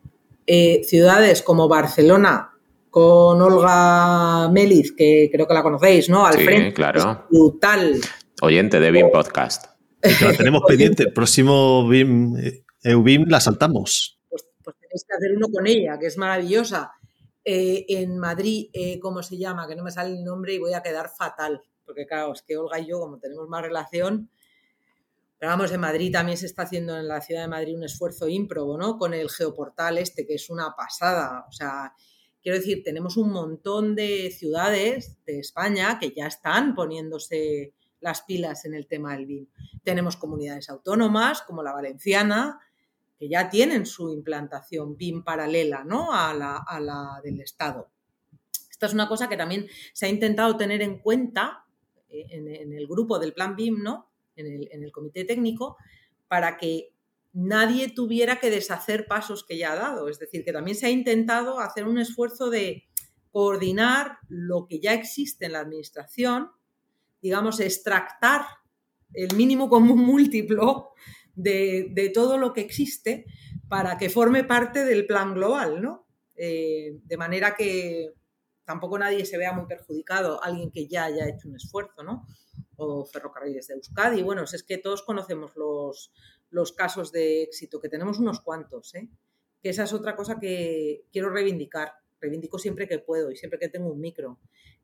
eh, 0.45 0.81
ciudades 0.83 1.41
como 1.41 1.67
Barcelona, 1.67 2.48
con 2.89 3.41
Olga 3.41 4.49
Meliz, 4.49 4.93
que 4.95 5.29
creo 5.31 5.47
que 5.47 5.53
la 5.53 5.63
conocéis, 5.63 6.09
¿no? 6.09 6.25
Al 6.25 6.37
sí, 6.37 6.73
claro. 6.73 7.25
brutal. 7.29 7.99
Oyente 8.41 8.79
de 8.79 8.91
BIM 8.91 9.11
Podcast. 9.11 9.65
La 10.01 10.33
tenemos 10.35 10.63
pendiente. 10.67 11.03
El 11.03 11.13
próximo 11.13 11.87
BIM, 11.87 12.37
eh, 12.37 12.63
EUBIM 12.83 13.25
la 13.27 13.39
saltamos. 13.39 14.19
Pues, 14.29 14.45
pues, 14.63 14.75
tenéis 14.79 15.05
que 15.07 15.15
hacer 15.15 15.35
uno 15.35 15.47
con 15.49 15.67
ella, 15.67 15.99
que 15.99 16.07
es 16.07 16.17
maravillosa. 16.17 16.93
Eh, 17.43 17.85
en 17.89 18.17
Madrid, 18.17 18.69
eh, 18.73 18.99
¿cómo 18.99 19.21
se 19.23 19.37
llama? 19.37 19.67
Que 19.67 19.75
no 19.75 19.83
me 19.83 19.91
sale 19.91 20.11
el 20.11 20.23
nombre 20.23 20.53
y 20.53 20.59
voy 20.59 20.73
a 20.73 20.81
quedar 20.81 21.09
fatal. 21.09 21.61
Porque 21.85 22.05
claro, 22.05 22.33
es 22.33 22.41
que 22.41 22.57
Olga 22.57 22.79
y 22.79 22.87
yo, 22.87 22.99
como 22.99 23.17
tenemos 23.19 23.47
más 23.47 23.61
relación, 23.61 24.29
pero 25.39 25.51
vamos, 25.51 25.71
en 25.71 25.79
Madrid 25.79 26.11
también 26.11 26.37
se 26.37 26.47
está 26.47 26.63
haciendo 26.63 26.97
en 26.97 27.07
la 27.07 27.21
ciudad 27.21 27.41
de 27.41 27.47
Madrid 27.47 27.77
un 27.77 27.85
esfuerzo 27.85 28.27
ímprobo, 28.27 28.77
¿no? 28.77 28.97
Con 28.97 29.13
el 29.13 29.29
geoportal 29.29 29.97
este, 29.97 30.27
que 30.27 30.35
es 30.35 30.49
una 30.49 30.75
pasada. 30.75 31.45
O 31.47 31.51
sea, 31.51 31.93
Quiero 32.41 32.57
decir, 32.57 32.83
tenemos 32.83 33.17
un 33.17 33.31
montón 33.31 33.95
de 33.95 34.31
ciudades 34.31 35.17
de 35.25 35.39
España 35.39 35.99
que 35.99 36.13
ya 36.15 36.27
están 36.27 36.73
poniéndose 36.73 37.73
las 37.99 38.21
pilas 38.21 38.63
en 38.63 38.73
el 38.73 38.87
tema 38.87 39.15
del 39.15 39.25
BIM. 39.25 39.47
Tenemos 39.83 40.15
comunidades 40.15 40.69
autónomas 40.69 41.41
como 41.41 41.63
la 41.63 41.73
valenciana, 41.73 42.59
que 43.17 43.27
ya 43.27 43.49
tienen 43.49 43.85
su 43.85 44.09
implantación 44.09 44.95
BIM 44.95 45.23
paralela 45.23 45.83
¿no? 45.83 46.13
a, 46.13 46.33
la, 46.33 47.19
del 47.21 47.41
Estado. 47.41 47.91
Esta 48.69 48.85
es 48.85 48.93
una 48.93 49.09
cosa 49.09 49.27
que 49.27 49.35
también 49.35 49.67
se 49.91 50.05
ha 50.05 50.09
intentado 50.09 50.55
tener 50.55 50.81
en 50.81 50.99
cuenta 50.99 51.65
eh, 52.09 52.25
en, 52.29 52.71
el 52.71 52.87
grupo 52.87 53.19
del 53.19 53.33
plan 53.33 53.57
BIM, 53.57 53.83
¿no? 53.83 54.09
en, 54.37 54.45
el, 54.47 54.69
en 54.71 54.83
el 54.85 54.93
comité 54.93 55.25
técnico, 55.25 55.75
para 56.29 56.55
que 56.57 56.93
nadie 57.33 57.89
tuviera 57.89 58.39
que 58.39 58.49
deshacer 58.49 59.07
pasos 59.07 59.43
que 59.43 59.57
ya 59.57 59.73
ha 59.73 59.75
dado. 59.75 60.09
Es 60.09 60.19
decir, 60.19 60.43
que 60.43 60.53
también 60.53 60.75
se 60.75 60.87
ha 60.87 60.89
intentado 60.89 61.59
hacer 61.59 61.87
un 61.87 61.99
esfuerzo 61.99 62.49
de 62.49 62.85
coordinar 63.31 64.17
lo 64.27 64.65
que 64.67 64.79
ya 64.79 64.93
existe 64.93 65.45
en 65.45 65.53
la 65.53 65.59
administración, 65.59 66.49
digamos, 67.21 67.59
extractar 67.59 68.41
el 69.13 69.35
mínimo 69.35 69.69
común 69.69 69.99
múltiplo 70.05 70.89
de, 71.35 72.11
todo 72.13 72.37
lo 72.37 72.53
que 72.53 72.61
existe 72.61 73.25
para 73.67 73.97
que 73.97 74.09
forme 74.09 74.43
parte 74.43 74.83
del 74.83 75.05
plan 75.05 75.33
global, 75.33 75.81
¿no? 75.81 76.07
Eh, 76.35 76.99
de 77.03 77.17
manera 77.17 77.55
que 77.55 78.13
tampoco 78.65 78.97
nadie 78.97 79.25
se 79.25 79.37
vea 79.37 79.53
muy 79.53 79.65
perjudicado, 79.67 80.43
alguien 80.43 80.71
que 80.71 80.87
ya 80.87 81.05
haya 81.05 81.27
hecho 81.27 81.47
un 81.47 81.55
esfuerzo, 81.55 82.03
¿no? 82.03 82.25
O 82.77 83.05
ferrocarriles 83.05 83.67
de 83.67 83.75
Euskadi. 83.75 84.21
Bueno, 84.21 84.43
es 84.43 84.63
que 84.63 84.77
todos 84.77 85.03
conocemos 85.03 85.55
los, 85.55 86.11
los 86.49 86.73
casos 86.73 87.11
de 87.11 87.43
éxito, 87.43 87.79
que 87.79 87.89
tenemos 87.89 88.19
unos 88.19 88.41
cuantos, 88.41 88.95
¿eh? 88.95 89.09
que 89.61 89.69
esa 89.69 89.83
es 89.83 89.93
otra 89.93 90.15
cosa 90.15 90.39
que 90.39 91.05
quiero 91.11 91.29
reivindicar. 91.29 91.93
Reivindico 92.19 92.59
siempre 92.59 92.87
que 92.87 92.99
puedo 92.99 93.31
y 93.31 93.35
siempre 93.35 93.59
que 93.59 93.69
tengo 93.69 93.91
un 93.91 93.99
micro. 93.99 94.39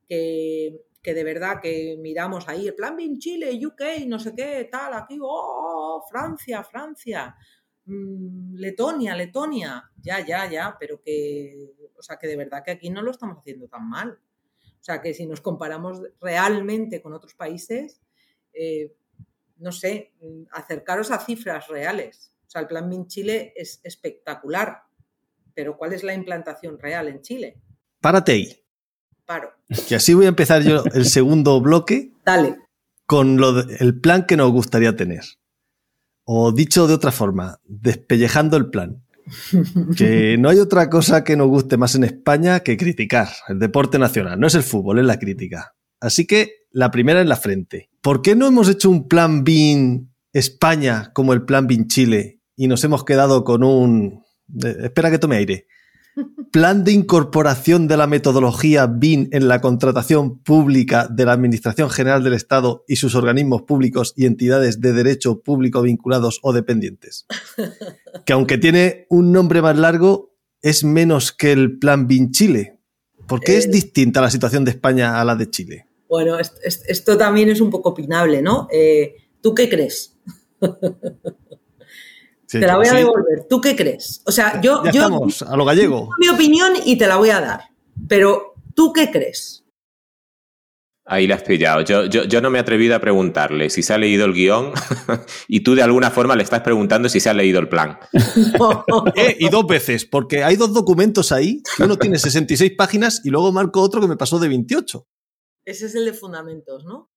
Que, 0.08 0.86
de 1.04 1.24
verdad 1.24 1.60
que 1.62 1.98
miramos 2.00 2.48
ahí 2.48 2.68
el 2.68 2.76
plan 2.76 2.96
BIM 2.96 3.20
Chile, 3.20 3.60
UK, 3.66 4.08
no 4.08 4.20
sé 4.20 4.34
qué, 4.36 4.68
tal, 4.72 4.94
aquí, 4.94 5.18
oh, 5.22 6.04
Francia, 6.10 6.64
Francia, 6.64 7.36
mm, 7.86 8.56
Letonia, 8.56 9.16
Letonia, 9.16 9.92
ya, 10.02 10.26
ya, 10.26 10.50
ya, 10.50 10.76
pero 10.80 11.02
que, 11.02 11.74
o 11.96 12.02
sea, 12.02 12.18
que 12.18 12.28
de 12.28 12.38
verdad 12.38 12.64
que 12.64 12.72
aquí 12.72 12.90
no 12.90 13.02
lo 13.02 13.12
estamos 13.12 13.38
haciendo 13.38 13.68
tan 13.68 13.88
mal. 13.88 14.20
O 14.80 14.84
sea, 14.86 15.02
que 15.02 15.14
si 15.14 15.26
nos 15.26 15.42
comparamos 15.42 16.02
realmente 16.22 17.02
con 17.02 17.14
otros 17.14 17.34
países, 17.34 18.02
eh, 18.54 18.96
no 19.58 19.72
sé, 19.72 20.14
mm, 20.22 20.44
acercaros 20.52 21.12
a 21.12 21.20
cifras 21.20 21.68
reales. 21.68 22.32
O 22.48 22.50
sea, 22.50 22.62
el 22.62 22.68
plan 22.68 22.88
MIN 22.90 23.08
Chile 23.08 23.54
es 23.56 23.80
espectacular, 23.84 24.84
pero 25.54 25.78
¿cuál 25.78 25.94
es 25.94 26.04
la 26.04 26.14
implantación 26.14 26.80
real 26.80 27.08
en 27.08 27.22
Chile? 27.22 27.58
Párate 28.02 28.34
ahí. 28.34 28.64
Paro. 29.26 29.52
Que 29.88 29.96
así 29.96 30.14
voy 30.14 30.26
a 30.26 30.30
empezar 30.30 30.62
yo 30.62 30.84
el 30.94 31.06
segundo 31.06 31.60
bloque. 31.62 32.12
Dale. 32.24 32.58
Con 33.06 33.38
lo 33.38 33.60
el 33.60 34.00
plan 34.00 34.26
que 34.26 34.38
nos 34.38 34.52
gustaría 34.52 34.96
tener. 34.96 35.24
O 36.24 36.52
dicho 36.52 36.88
de 36.88 36.94
otra 36.96 37.12
forma, 37.12 37.60
despellejando 37.64 38.58
el 38.58 38.70
plan. 38.70 39.04
Que 39.96 40.38
no 40.40 40.50
hay 40.50 40.60
otra 40.60 40.90
cosa 40.90 41.24
que 41.24 41.36
nos 41.36 41.48
guste 41.48 41.78
más 41.78 41.96
en 41.96 42.04
España 42.04 42.60
que 42.62 42.78
criticar. 42.78 43.30
El 43.48 43.60
deporte 43.60 43.98
nacional. 44.00 44.40
No 44.40 44.48
es 44.48 44.56
el 44.56 44.64
fútbol, 44.64 45.00
es 45.00 45.06
la 45.06 45.20
crítica. 45.20 45.76
Así 46.00 46.26
que 46.28 46.52
la 46.72 46.92
primera 46.92 47.22
en 47.22 47.30
la 47.30 47.38
frente. 47.38 47.90
¿Por 48.02 48.22
qué 48.22 48.36
no 48.36 48.48
hemos 48.48 48.70
hecho 48.70 48.90
un 48.90 49.08
plan 49.08 49.44
BIN 49.44 50.12
España 50.36 51.12
como 51.14 51.32
el 51.32 51.46
plan 51.46 51.66
BIN 51.66 51.88
Chile 51.88 52.42
y 52.58 52.68
nos 52.68 52.84
hemos 52.84 53.06
quedado 53.06 53.46
con 53.46 53.64
un... 53.64 54.24
espera 54.84 55.10
que 55.10 55.18
tome 55.18 55.38
aire. 55.38 55.68
Plan 56.52 56.84
de 56.84 56.92
incorporación 56.92 57.88
de 57.88 57.98
la 57.98 58.08
metodología 58.08 58.88
BIN 58.88 59.30
en 59.32 59.48
la 59.48 59.62
contratación 59.62 60.40
pública 60.40 61.08
de 61.10 61.26
la 61.26 61.34
Administración 61.34 61.90
General 61.90 62.24
del 62.24 62.34
Estado 62.34 62.84
y 62.88 62.98
sus 62.98 63.16
organismos 63.16 63.64
públicos 63.64 64.14
y 64.16 64.26
entidades 64.26 64.82
de 64.82 64.94
derecho 64.94 65.42
público 65.42 65.82
vinculados 65.82 66.40
o 66.44 66.54
dependientes. 66.54 67.26
Que 68.26 68.34
aunque 68.34 68.58
tiene 68.58 69.06
un 69.10 69.32
nombre 69.32 69.62
más 69.62 69.78
largo, 69.78 70.36
es 70.62 70.84
menos 70.84 71.32
que 71.32 71.52
el 71.52 71.78
Plan 71.78 72.08
BIN 72.08 72.32
Chile. 72.32 72.75
¿Por 73.28 73.42
qué 73.42 73.58
es 73.58 73.66
eh. 73.66 73.70
distinta 73.70 74.22
la 74.22 74.30
situación 74.30 74.64
de 74.64 74.72
España 74.72 75.20
a 75.20 75.26
la 75.26 75.36
de 75.36 75.50
Chile? 75.50 75.88
Bueno, 76.08 76.38
esto, 76.40 77.18
también 77.18 77.50
es 77.50 77.60
un 77.60 77.70
poco 77.70 77.90
opinable, 77.90 78.42
¿no? 78.42 78.68
Eh, 78.72 79.16
¿Tú 79.42 79.54
qué 79.54 79.68
crees? 79.68 80.16
te 82.48 82.60
la 82.60 82.78
voy 82.78 82.88
a 82.88 82.94
devolver. 82.94 83.48
¿Tú 83.50 83.60
qué 83.60 83.76
crees? 83.76 84.22
O 84.26 84.32
sea, 84.32 84.62
yo. 84.62 84.84
Ya 84.86 84.92
estamos, 84.92 85.42
a 85.42 85.58
lo 85.58 85.66
gallego. 85.66 86.10
Mi 86.20 86.30
opinión 86.30 86.74
y 86.86 86.98
te 86.98 87.08
la 87.08 87.18
voy 87.18 87.32
a 87.32 87.42
dar. 87.42 87.62
Pero, 88.08 88.56
¿tú 88.74 88.94
qué 88.94 89.12
crees? 89.12 89.65
Ahí 91.08 91.28
la 91.28 91.36
has 91.36 91.44
pillado. 91.44 91.82
Yo, 91.82 92.06
yo, 92.06 92.42
no 92.42 92.50
me 92.50 92.58
he 92.58 92.62
atrevido 92.62 92.96
a 92.96 93.00
preguntarle 93.00 93.70
si 93.70 93.84
se 93.84 93.94
ha 93.94 93.98
leído 94.00 94.26
el 94.26 94.34
guion 94.34 94.72
y 95.48 95.60
tú 95.60 95.76
de 95.76 95.84
alguna 95.84 96.10
forma 96.10 96.36
le 96.36 96.42
estás 96.42 96.62
preguntando 96.62 97.10
si 97.10 97.20
se 97.20 97.30
ha 97.30 97.34
leído 97.34 97.60
el 97.60 97.70
plan. 97.70 98.00
Eh, 99.16 99.38
y 99.40 99.50
dos 99.50 99.68
veces, 99.68 100.06
porque 100.06 100.44
hay 100.44 100.56
dos 100.56 100.74
documentos 100.74 101.32
ahí, 101.32 101.62
uno 101.80 101.98
tiene 101.98 102.18
66 102.18 102.74
páginas 102.78 103.22
y 103.24 103.30
luego 103.30 103.52
marco 103.52 103.82
otro 103.82 104.02
que 104.02 104.08
me 104.08 104.18
pasó 104.18 104.40
de 104.40 104.48
28. 104.48 105.08
Ese 105.64 105.86
es 105.86 105.96
el 105.96 106.06
de 106.06 106.14
fundamentos, 106.14 106.86
¿no? 106.86 107.12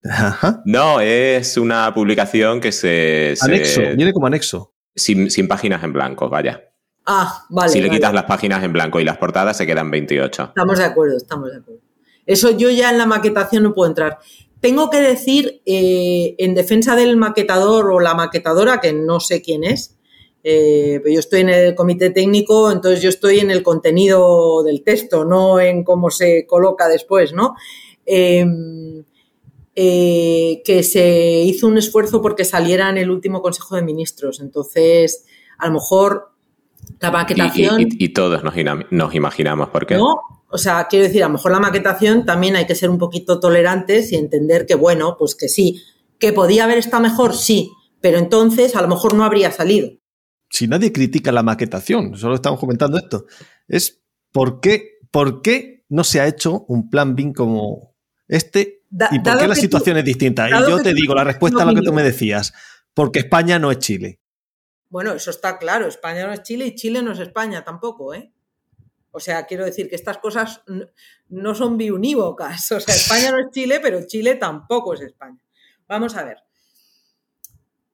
No, 0.65 1.01
es 1.01 1.57
una 1.57 1.93
publicación 1.93 2.59
que 2.59 2.71
se... 2.71 3.35
Anexo, 3.41 3.81
viene 3.95 4.13
como 4.13 4.27
anexo. 4.27 4.75
Sin, 4.95 5.47
páginas 5.47 5.83
en 5.83 5.93
blanco, 5.93 6.29
vaya. 6.29 6.63
Ah, 7.05 7.45
vale. 7.49 7.71
Si 7.71 7.81
le 7.81 7.89
quitas 7.89 8.13
las 8.13 8.25
páginas 8.25 8.63
en 8.63 8.73
blanco 8.73 8.99
y 8.99 9.03
las 9.03 9.17
portadas 9.17 9.57
se 9.57 9.65
quedan 9.65 9.89
28. 9.91 10.43
Estamos 10.49 10.77
de 10.77 10.85
acuerdo, 10.85 11.17
estamos 11.17 11.51
de 11.51 11.57
acuerdo. 11.57 11.88
Eso 12.29 12.51
yo 12.51 12.69
ya 12.69 12.91
en 12.91 12.99
la 12.99 13.07
maquetación 13.07 13.63
no 13.63 13.73
puedo 13.73 13.89
entrar. 13.89 14.19
Tengo 14.61 14.91
que 14.91 14.99
decir, 14.99 15.63
eh, 15.65 16.35
en 16.37 16.53
defensa 16.53 16.95
del 16.95 17.17
maquetador 17.17 17.89
o 17.89 17.99
la 17.99 18.13
maquetadora, 18.13 18.79
que 18.79 18.93
no 18.93 19.19
sé 19.19 19.41
quién 19.41 19.63
es, 19.63 19.97
eh, 20.43 20.99
pero 21.01 21.11
yo 21.11 21.21
estoy 21.21 21.39
en 21.41 21.49
el 21.49 21.73
comité 21.73 22.11
técnico, 22.11 22.71
entonces 22.71 23.01
yo 23.01 23.09
estoy 23.09 23.39
en 23.39 23.49
el 23.49 23.63
contenido 23.63 24.61
del 24.61 24.83
texto, 24.83 25.25
no 25.25 25.59
en 25.59 25.83
cómo 25.83 26.11
se 26.11 26.45
coloca 26.45 26.87
después, 26.87 27.33
¿no? 27.33 27.55
Em, 28.05 29.03
eh, 29.75 30.61
que 30.63 30.83
se 30.83 31.41
hizo 31.41 31.65
un 31.65 31.79
esfuerzo 31.79 32.21
porque 32.21 32.45
saliera 32.45 32.91
en 32.91 32.99
el 32.99 33.09
último 33.09 33.41
Consejo 33.41 33.75
de 33.75 33.81
Ministros. 33.81 34.39
Entonces, 34.39 35.25
a 35.57 35.65
lo 35.65 35.73
mejor 35.73 36.29
la 36.99 37.09
maquetación... 37.09 37.87
Y, 37.89 38.09
todos 38.09 38.43
nos, 38.43 38.53
nos, 38.91 39.15
imaginamos 39.15 39.69
por 39.69 39.87
qué. 39.87 39.95
No, 39.95 40.38
o 40.51 40.57
sea, 40.57 40.87
quiero 40.89 41.05
decir, 41.05 41.23
a 41.23 41.27
lo 41.27 41.33
mejor 41.33 41.51
la 41.51 41.59
maquetación 41.59 42.25
también 42.25 42.55
hay 42.55 42.65
que 42.65 42.75
ser 42.75 42.89
un 42.89 42.97
poquito 42.97 43.39
tolerantes 43.39 44.11
y 44.11 44.15
entender 44.15 44.65
que, 44.65 44.75
bueno, 44.75 45.15
pues 45.17 45.35
que 45.35 45.47
sí, 45.47 45.83
que 46.17 46.33
podía 46.33 46.63
haber 46.63 46.79
estado 46.79 47.03
mejor, 47.03 47.35
sí, 47.35 47.71
pero 48.01 48.17
entonces 48.17 48.75
a 48.75 48.81
lo 48.81 48.87
mejor 48.87 49.13
no 49.13 49.23
habría 49.23 49.51
salido. 49.51 49.89
Si 50.49 50.67
nadie 50.67 50.91
critica 50.91 51.31
la 51.31 51.43
maquetación, 51.43 52.17
solo 52.17 52.35
estamos 52.35 52.59
comentando 52.59 52.97
esto, 52.97 53.25
es 53.67 54.01
por 54.31 54.59
qué, 54.59 54.97
por 55.11 55.41
qué 55.41 55.85
no 55.89 56.03
se 56.03 56.19
ha 56.19 56.27
hecho 56.27 56.65
un 56.67 56.89
plan 56.89 57.15
BIM 57.15 57.33
como 57.33 57.95
este 58.27 58.83
y 59.11 59.19
por 59.19 59.37
qué 59.37 59.47
la 59.47 59.55
situación 59.55 59.97
es 59.97 60.05
distinta. 60.05 60.47
Y 60.49 60.51
yo 60.51 60.81
te 60.81 60.93
digo 60.93 61.13
la 61.13 61.23
respuesta 61.23 61.61
a 61.61 61.65
lo 61.65 61.75
que 61.75 61.81
tú 61.81 61.93
me 61.93 62.03
decías, 62.03 62.53
porque 62.95 63.19
España 63.19 63.59
no 63.59 63.71
es 63.71 63.79
Chile. 63.79 64.19
Bueno, 64.89 65.13
eso 65.13 65.29
está 65.29 65.59
claro, 65.59 65.87
España 65.87 66.25
no 66.25 66.33
es 66.33 66.41
Chile 66.41 66.65
y 66.65 66.75
Chile 66.75 67.03
no 67.03 67.11
es 67.11 67.19
España 67.19 67.63
tampoco, 67.63 68.15
¿eh? 68.15 68.33
O 69.11 69.19
sea, 69.19 69.45
quiero 69.45 69.65
decir 69.65 69.89
que 69.89 69.95
estas 69.95 70.19
cosas 70.19 70.61
no 71.29 71.55
son 71.55 71.77
biunívocas. 71.77 72.71
O 72.71 72.79
sea, 72.79 72.95
España 72.95 73.31
no 73.31 73.39
es 73.39 73.51
Chile, 73.51 73.79
pero 73.81 74.05
Chile 74.05 74.35
tampoco 74.35 74.93
es 74.93 75.01
España. 75.01 75.39
Vamos 75.87 76.15
a 76.15 76.23
ver. 76.23 76.37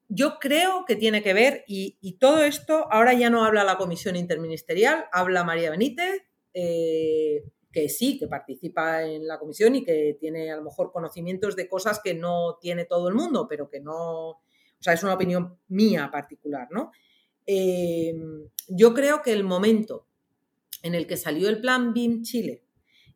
Yo 0.07 0.37
creo 0.39 0.85
que 0.85 0.95
tiene 0.95 1.23
que 1.23 1.33
ver, 1.33 1.63
y, 1.67 2.17
todo 2.19 2.43
esto, 2.43 2.87
ahora 2.91 3.13
ya 3.13 3.29
no 3.29 3.43
habla 3.43 3.63
la 3.63 3.77
comisión 3.77 4.15
interministerial, 4.15 5.05
habla 5.11 5.43
María 5.43 5.71
Benítez, 5.71 6.21
eh, 6.53 7.43
que 7.71 7.89
sí, 7.89 8.19
que 8.19 8.27
participa 8.27 9.03
en 9.03 9.27
la 9.27 9.39
comisión 9.39 9.75
y 9.75 9.83
que 9.83 10.15
tiene 10.19 10.51
a 10.51 10.57
lo 10.57 10.63
mejor 10.63 10.91
conocimientos 10.91 11.55
de 11.55 11.67
cosas 11.67 11.99
que 12.03 12.13
no 12.13 12.57
tiene 12.61 12.85
todo 12.85 13.09
el 13.09 13.15
mundo, 13.15 13.47
pero 13.49 13.67
que 13.69 13.79
no, 13.79 14.29
o 14.29 14.41
sea, 14.79 14.93
es 14.93 15.03
una 15.03 15.15
opinión 15.15 15.59
mía 15.69 16.09
particular, 16.11 16.67
¿no? 16.71 16.91
Eh, 17.47 18.13
yo 18.67 18.93
creo 18.93 19.21
que 19.21 19.33
el 19.33 19.43
momento 19.43 20.04
en 20.85 20.93
el 20.93 21.07
que 21.07 21.17
salió 21.17 21.49
el 21.49 21.59
plan 21.59 21.93
BIM 21.93 22.21
Chile 22.21 22.63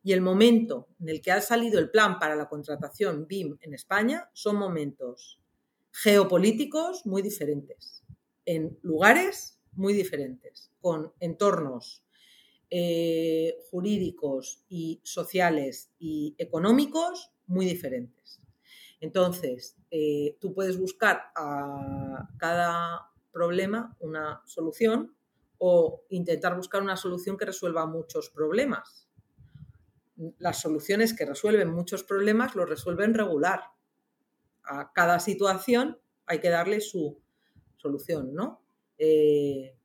y 0.02 0.12
el 0.12 0.22
momento 0.22 0.88
en 0.98 1.08
el 1.08 1.22
que 1.22 1.30
ha 1.30 1.40
salido 1.40 1.78
el 1.78 1.88
plan 1.88 2.18
para 2.18 2.34
la 2.34 2.48
contratación 2.48 3.28
BIM 3.28 3.58
en 3.60 3.74
España 3.74 4.28
son 4.32 4.56
momentos 4.56 5.40
geopolíticos 5.92 7.06
muy 7.06 7.22
diferentes, 7.22 8.02
en 8.44 8.76
lugares 8.82 9.60
muy 9.74 9.92
diferentes, 9.92 10.72
con 10.80 11.12
entornos 11.20 12.02
eh, 12.70 13.56
jurídicos 13.70 14.64
y 14.68 15.00
sociales 15.04 15.92
y 16.00 16.34
económicos 16.38 17.30
muy 17.46 17.66
diferentes. 17.66 18.40
Entonces, 19.00 19.76
eh, 19.92 20.36
tú 20.40 20.54
puedes 20.54 20.76
buscar 20.76 21.30
a 21.36 22.28
cada 22.36 23.12
problema 23.30 23.96
una 24.00 24.42
solución 24.44 25.14
o 25.62 26.06
intentar 26.08 26.56
buscar 26.56 26.82
una 26.82 26.96
solución 26.96 27.36
que 27.36 27.44
resuelva 27.44 27.84
muchos 27.86 28.30
problemas. 28.30 29.06
Las 30.38 30.58
soluciones 30.62 31.12
que 31.12 31.26
resuelven 31.26 31.70
muchos 31.70 32.02
problemas 32.02 32.56
lo 32.56 32.64
resuelven 32.64 33.12
regular. 33.12 33.64
A 34.64 34.90
cada 34.94 35.20
situación 35.20 35.98
hay 36.24 36.40
que 36.40 36.48
darle 36.48 36.80
su 36.80 37.20
solución, 37.76 38.34
¿no? 38.34 38.62
Eh, 38.96 39.76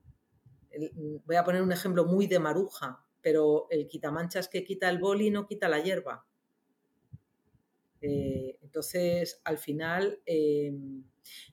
voy 1.25 1.35
a 1.35 1.43
poner 1.43 1.61
un 1.61 1.73
ejemplo 1.73 2.05
muy 2.05 2.27
de 2.27 2.39
maruja, 2.39 3.05
pero 3.21 3.67
el 3.69 3.89
quitamanchas 3.89 4.47
que 4.47 4.63
quita 4.63 4.89
el 4.89 4.99
boli 4.99 5.29
no 5.29 5.45
quita 5.45 5.67
la 5.67 5.79
hierba. 5.79 6.25
Eh, 7.99 8.59
entonces, 8.61 9.41
al 9.43 9.57
final, 9.57 10.21
eh, 10.25 10.73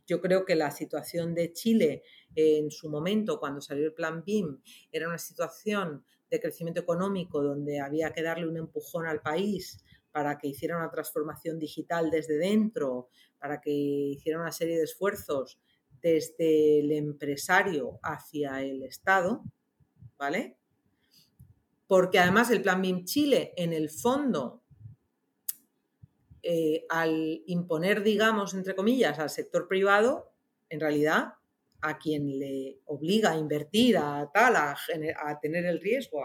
yo 0.06 0.20
creo 0.20 0.44
que 0.44 0.54
la 0.54 0.70
situación 0.70 1.34
de 1.34 1.52
Chile 1.52 2.02
en 2.34 2.70
su 2.70 2.88
momento, 2.88 3.38
cuando 3.38 3.60
salió 3.60 3.86
el 3.86 3.94
plan 3.94 4.24
BIM, 4.24 4.60
era 4.90 5.08
una 5.08 5.18
situación 5.18 6.04
de 6.30 6.40
crecimiento 6.40 6.80
económico 6.80 7.42
donde 7.42 7.80
había 7.80 8.12
que 8.12 8.22
darle 8.22 8.48
un 8.48 8.56
empujón 8.56 9.06
al 9.06 9.20
país 9.20 9.84
para 10.10 10.38
que 10.38 10.48
hiciera 10.48 10.76
una 10.76 10.90
transformación 10.90 11.58
digital 11.58 12.10
desde 12.10 12.36
dentro, 12.36 13.08
para 13.38 13.60
que 13.60 13.70
hiciera 13.70 14.40
una 14.40 14.52
serie 14.52 14.76
de 14.76 14.84
esfuerzos 14.84 15.60
desde 16.00 16.80
el 16.80 16.92
empresario 16.92 17.98
hacia 18.02 18.62
el 18.62 18.82
Estado, 18.82 19.42
¿vale? 20.18 20.58
Porque 21.86 22.18
además 22.18 22.50
el 22.50 22.62
Plan 22.62 22.82
BIM 22.82 23.04
Chile, 23.04 23.52
en 23.56 23.72
el 23.72 23.90
fondo, 23.90 24.61
eh, 26.42 26.86
al 26.88 27.42
imponer, 27.46 28.02
digamos, 28.02 28.54
entre 28.54 28.74
comillas, 28.74 29.18
al 29.18 29.30
sector 29.30 29.68
privado, 29.68 30.32
en 30.68 30.80
realidad 30.80 31.34
a 31.82 31.98
quien 31.98 32.38
le 32.38 32.80
obliga 32.86 33.32
a 33.32 33.38
invertir, 33.38 33.96
a 33.98 34.30
tal, 34.32 34.56
a, 34.56 34.76
tener 35.40 35.66
el 35.66 35.80
riesgo, 35.80 36.24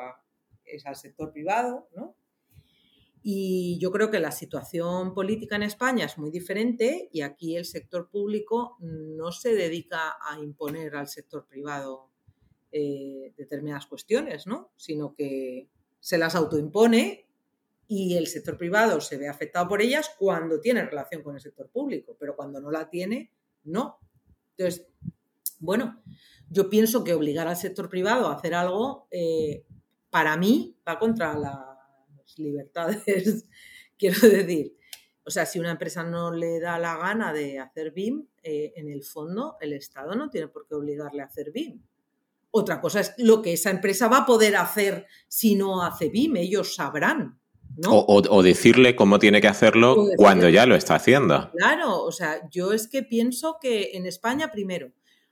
es 0.63 0.85
al 0.85 0.95
sector 0.95 1.31
privado, 1.31 1.89
¿no? 1.95 2.15
Y 3.23 3.77
yo 3.79 3.91
creo 3.91 4.09
que 4.09 4.19
la 4.19 4.31
situación 4.31 5.13
política 5.13 5.55
en 5.55 5.63
España 5.63 6.05
es 6.05 6.17
muy 6.17 6.31
diferente 6.31 7.09
y 7.11 7.21
aquí 7.21 7.57
el 7.57 7.65
sector 7.65 8.09
público 8.09 8.77
no 8.79 9.31
se 9.31 9.53
dedica 9.53 10.15
a 10.21 10.39
imponer 10.39 10.95
al 10.95 11.07
sector 11.07 11.45
privado 11.45 12.09
eh, 12.71 13.33
determinadas 13.35 13.87
cuestiones, 13.87 14.47
¿no? 14.47 14.71
Sino 14.77 15.13
que 15.13 15.67
se 15.99 16.17
las 16.17 16.35
autoimpone 16.35 17.26
y 17.87 18.17
el 18.17 18.27
sector 18.27 18.57
privado 18.57 18.99
se 18.99 19.17
ve 19.17 19.27
afectado 19.27 19.67
por 19.67 19.81
ellas 19.81 20.11
cuando 20.17 20.59
tiene 20.59 20.85
relación 20.85 21.23
con 21.23 21.35
el 21.35 21.41
sector 21.41 21.69
público, 21.69 22.17
pero 22.19 22.35
cuando 22.35 22.59
no 22.59 22.69
la 22.69 22.89
tiene, 22.89 23.31
no. 23.63 23.99
Entonces, 24.57 24.87
bueno, 25.59 26.01
yo 26.49 26.69
pienso 26.69 27.03
que 27.03 27.13
obligar 27.13 27.47
al 27.47 27.57
sector 27.57 27.89
privado 27.89 28.27
a 28.27 28.35
hacer 28.35 28.53
algo, 28.53 29.07
eh, 29.11 29.65
para 30.09 30.35
mí, 30.37 30.77
va 30.87 30.99
contra 30.99 31.37
las 31.37 32.37
libertades, 32.37 33.45
quiero 33.97 34.19
decir. 34.27 34.75
O 35.25 35.29
sea, 35.29 35.45
si 35.45 35.59
una 35.59 35.71
empresa 35.71 36.03
no 36.03 36.31
le 36.31 36.59
da 36.59 36.79
la 36.79 36.95
gana 36.97 37.33
de 37.33 37.59
hacer 37.59 37.91
BIM, 37.91 38.27
eh, 38.43 38.73
en 38.77 38.89
el 38.89 39.03
fondo 39.03 39.57
el 39.59 39.73
Estado 39.73 40.15
no 40.15 40.29
tiene 40.29 40.47
por 40.47 40.65
qué 40.67 40.75
obligarle 40.75 41.21
a 41.21 41.25
hacer 41.25 41.51
BIM. 41.51 41.81
Otra 42.51 42.79
cosa 42.79 43.01
es 43.01 43.13
lo 43.17 43.41
que 43.41 43.53
esa 43.53 43.69
empresa 43.69 44.07
va 44.07 44.19
a 44.19 44.25
poder 44.25 44.55
hacer 44.55 45.05
si 45.27 45.55
no 45.55 45.83
hace 45.83 46.09
BIM, 46.09 46.37
ellos 46.37 46.75
sabrán. 46.75 47.39
¿No? 47.77 48.05
O, 48.07 48.43
decirle 48.43 48.95
cómo 48.95 49.19
tiene 49.19 49.39
que 49.39 49.47
hacerlo 49.47 50.07
cuando 50.17 50.49
ya 50.49 50.65
lo 50.65 50.75
está 50.75 50.95
haciendo. 50.95 51.51
Claro, 51.51 52.03
o 52.03 52.11
sea, 52.11 52.47
yo 52.49 52.73
es 52.73 52.87
que 52.87 53.03
pienso 53.03 53.57
que 53.61 53.91
en 53.93 54.05
España, 54.05 54.51
primero, 54.51 54.91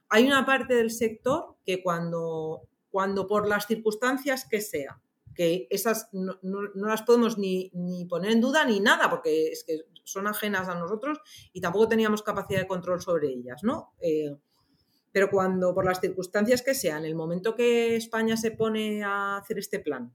hay 0.10 0.28
una 0.28 0.46
parte 0.46 0.76
del 0.76 0.91
sector 0.91 1.56
que 1.66 1.82
cuando, 1.82 2.62
cuando 2.91 3.28
por 3.28 3.48
las 3.48 3.66
circunstancias 3.66 4.48
que 4.50 4.62
sea, 4.62 5.02
que 5.34 5.68
esas 5.70 6.10
no, 6.14 6.38
las 6.76 7.02
podemos 7.02 7.38
ni, 7.38 7.72
poner 8.10 8.32
en 8.32 8.41
duda 8.41 8.64
ni 8.64 8.80
nada, 8.80 9.10
porque 9.10 9.48
es 9.48 9.64
que 9.66 9.82
son 10.04 10.28
ajenas 10.28 10.70
a 10.70 10.76
nosotros 10.76 11.20
y 11.52 11.62
tampoco 11.62 11.88
teníamos 11.88 12.22
capacidad 12.22 12.62
de 12.62 12.68
control 12.68 13.02
sobre 13.02 13.30
ellas, 13.30 13.64
¿no? 13.64 13.93
Eh, 14.00 14.36
pero 15.12 15.30
cuando 15.30 15.74
por 15.74 15.86
las 15.86 16.00
circunstancias 16.00 16.62
que 16.62 16.76
sean, 16.76 17.06
el 17.06 17.16
momento 17.16 17.56
que 17.56 17.96
España 17.96 18.38
se 18.38 18.52
pone 18.52 19.04
a 19.04 19.38
hacer 19.38 19.58
este 19.58 19.80
plan, 19.80 20.14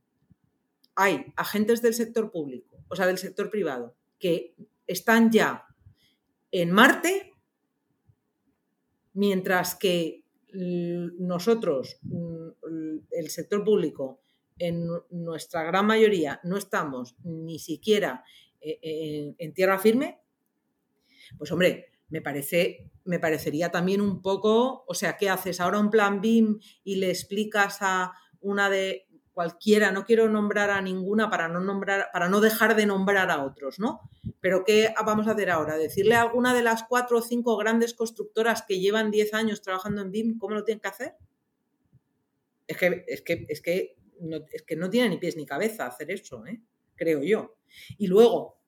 hay 1.00 1.32
agentes 1.36 1.80
del 1.80 1.94
sector 1.94 2.30
público, 2.30 2.84
o 2.88 2.94
sea, 2.94 3.06
del 3.06 3.18
sector 3.18 3.48
privado, 3.50 3.96
que 4.18 4.54
están 4.86 5.30
ya 5.30 5.66
en 6.50 6.70
Marte 6.70 7.32
mientras 9.14 9.74
que 9.74 10.24
nosotros, 10.52 12.00
el 13.12 13.30
sector 13.30 13.64
público, 13.64 14.20
en 14.58 14.88
nuestra 15.10 15.62
gran 15.62 15.86
mayoría 15.86 16.38
no 16.44 16.58
estamos 16.58 17.16
ni 17.24 17.58
siquiera 17.58 18.24
en, 18.60 19.54
tierra 19.54 19.78
firme, 19.78 20.20
pues 21.38 21.50
hombre, 21.50 21.92
me 22.10 22.20
parece, 22.20 22.90
me 23.04 23.18
parecería 23.18 23.70
también 23.70 24.02
un 24.02 24.20
poco, 24.20 24.84
o 24.86 24.94
sea, 24.94 25.16
¿qué 25.16 25.30
haces? 25.30 25.60
Ahora 25.60 25.78
un 25.78 25.90
plan 25.90 26.20
BIM 26.20 26.58
y 26.84 26.96
le 26.96 27.08
explicas 27.08 27.78
a 27.80 28.12
una 28.40 28.68
de 28.68 29.06
cualquiera, 29.32 29.92
no 29.92 30.04
quiero 30.04 30.28
nombrar 30.28 30.70
a 30.70 30.82
ninguna 30.82 31.30
para 31.30 31.48
no 31.48 31.60
nombrar, 31.60 32.10
para 32.12 32.28
no 32.28 32.40
dejar 32.40 32.76
de 32.76 32.86
nombrar 32.86 33.30
a 33.30 33.44
otros, 33.44 33.78
¿no? 33.78 34.00
Pero 34.40 34.64
¿qué 34.64 34.92
vamos 35.04 35.28
a 35.28 35.32
hacer 35.32 35.50
ahora? 35.50 35.76
Decirle 35.76 36.14
a 36.14 36.22
alguna 36.22 36.54
de 36.54 36.62
las 36.62 36.84
cuatro 36.84 37.18
o 37.18 37.22
cinco 37.22 37.56
grandes 37.56 37.94
constructoras 37.94 38.62
que 38.62 38.80
llevan 38.80 39.10
10 39.10 39.34
años 39.34 39.62
trabajando 39.62 40.02
en 40.02 40.10
BIM 40.10 40.38
cómo 40.38 40.54
lo 40.54 40.64
tienen 40.64 40.80
que 40.80 40.88
hacer. 40.88 41.14
Es 42.66 42.76
que, 42.76 43.04
es 43.08 43.22
que, 43.22 43.46
es 43.48 43.60
que, 43.60 43.96
no, 44.20 44.38
es 44.52 44.62
que 44.62 44.76
no 44.76 44.90
tiene 44.90 45.08
ni 45.08 45.18
pies 45.18 45.36
ni 45.36 45.46
cabeza 45.46 45.86
hacer 45.86 46.10
eso, 46.10 46.46
¿eh? 46.46 46.60
creo 46.94 47.22
yo. 47.22 47.56
Y 47.98 48.06
luego, 48.06 48.60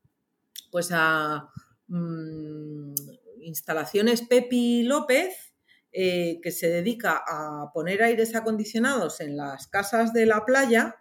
pues 0.70 0.90
a 0.92 1.50
mm, 1.88 2.94
instalaciones 3.42 4.22
Pepi 4.22 4.84
López, 4.84 5.51
eh, 5.95 6.40
que 6.43 6.51
se 6.53 6.68
dedica 6.68 7.22
a 7.26 7.70
poner 7.74 8.03
aires 8.03 8.34
acondicionados 8.34 9.20
en 9.20 9.36
las 9.36 9.66
casas 9.66 10.14
de 10.14 10.24
la 10.24 10.47
playa. 10.47 10.97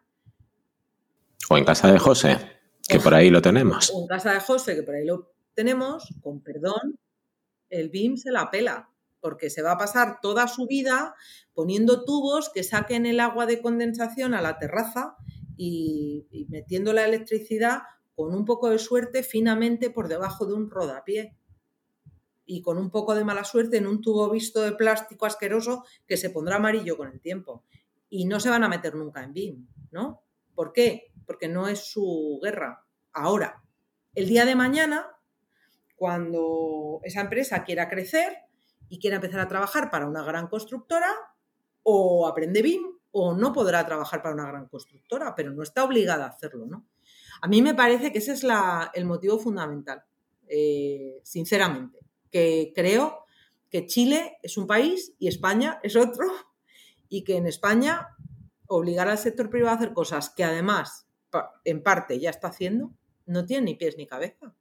O 1.50 1.58
en 1.58 1.64
casa 1.64 1.90
de 1.90 1.98
José, 1.98 2.38
que 2.88 3.00
por 3.00 3.14
ahí 3.14 3.30
lo 3.30 3.42
tenemos. 3.42 3.90
O 3.94 4.02
en 4.02 4.08
casa 4.08 4.34
de 4.34 4.42
José, 4.42 4.76
que 4.76 4.84
por 4.84 4.96
ahí 4.96 5.06
lo 5.06 5.32
tenemos, 5.54 6.14
con 6.22 6.42
perdón, 6.42 7.00
el 7.70 7.90
BIM 7.90 8.18
se 8.18 8.32
la 8.32 8.52
pela, 8.52 8.90
porque 9.22 9.50
se 9.50 9.62
va 9.62 9.74
a 9.74 9.78
pasar 9.78 10.20
toda 10.22 10.50
su 10.50 10.68
vida 10.68 11.16
poniendo 11.54 12.04
tubos 12.04 12.52
que 12.54 12.64
saquen 12.64 13.06
el 13.06 13.22
agua 13.22 13.46
de 13.46 13.62
condensación 13.62 14.34
a 14.34 14.42
la 14.42 14.58
terraza 14.58 15.16
y, 15.56 16.28
y 16.32 16.48
metiendo 16.50 16.92
la 16.92 17.06
electricidad 17.06 17.84
con 18.14 18.36
un 18.36 18.44
poco 18.44 18.70
de 18.70 18.78
suerte 18.78 19.24
finamente 19.24 19.90
por 19.90 20.10
debajo 20.10 20.46
de 20.46 20.54
un 20.54 20.70
rodapié 20.70 21.38
y 22.52 22.62
con 22.62 22.78
un 22.78 22.92
poco 22.92 23.16
de 23.16 23.24
mala 23.24 23.46
suerte 23.46 23.78
en 23.78 23.88
un 23.88 24.02
tubo 24.02 24.30
visto 24.30 24.62
de 24.62 24.74
plástico 24.74 25.26
asqueroso 25.26 25.86
que 26.06 26.18
se 26.18 26.32
pondrá 26.32 26.58
amarillo 26.58 26.98
con 26.98 27.08
el 27.08 27.22
tiempo. 27.22 27.64
Y 28.10 28.26
no 28.26 28.42
se 28.42 28.50
van 28.50 28.66
a 28.66 28.68
meter 28.68 28.94
nunca 28.94 29.24
en 29.24 29.32
BIM, 29.32 29.68
¿no? 29.92 30.22
¿Por 30.54 30.74
qué? 30.74 31.14
Porque 31.26 31.48
no 31.48 31.70
es 31.70 31.80
su 31.80 32.42
guerra. 32.44 32.84
Ahora, 33.14 33.64
el 34.14 34.28
día 34.28 34.44
de 34.44 34.56
mañana, 34.56 35.08
cuando 35.96 37.00
esa 37.04 37.22
empresa 37.22 37.64
quiera 37.64 37.88
crecer 37.88 38.40
y 38.90 39.00
quiera 39.00 39.16
empezar 39.16 39.40
a 39.40 39.48
trabajar 39.48 39.90
para 39.90 40.06
una 40.06 40.22
gran 40.22 40.48
constructora, 40.48 41.10
o 41.84 42.28
aprende 42.28 42.62
BIM 42.62 42.84
o 43.12 43.34
no 43.34 43.54
podrá 43.54 43.86
trabajar 43.86 44.22
para 44.22 44.36
una 44.36 44.48
gran 44.48 44.68
constructora, 44.68 45.34
pero 45.36 45.52
no 45.52 45.64
está 45.64 45.86
obligada 45.86 46.26
a 46.26 46.30
hacerlo, 46.30 46.66
¿no? 46.66 46.86
A 47.42 47.48
mí 47.48 47.62
me 47.62 47.76
parece 47.76 48.12
que 48.12 48.18
ese 48.18 48.34
es 48.34 48.46
el 48.94 49.06
motivo 49.06 49.40
fundamental, 49.40 50.04
eh, 50.50 51.22
sinceramente 51.24 52.11
que 52.32 52.72
creo 52.76 53.26
que 53.70 53.86
Chile 53.86 54.38
es 54.42 54.58
un 54.58 54.68
país 54.68 55.14
y 55.20 55.28
España 55.28 55.80
es 55.84 55.96
otro 55.96 56.26
y 57.10 57.24
que 57.24 57.38
en 57.38 57.48
España 57.48 58.10
obligar 58.68 59.08
al 59.08 59.18
sector 59.18 59.50
privado 59.50 59.76
a 59.76 59.78
hacer 59.78 59.94
cosas 59.94 60.30
que 60.30 60.44
además 60.44 61.08
en 61.66 61.84
parte 61.84 62.20
ya 62.20 62.30
está 62.30 62.48
haciendo, 62.48 62.94
no 63.26 63.46
tiene 63.46 63.66
ni 63.66 63.76
pies 63.76 63.98
ni 63.98 64.08
cabeza. 64.08 64.54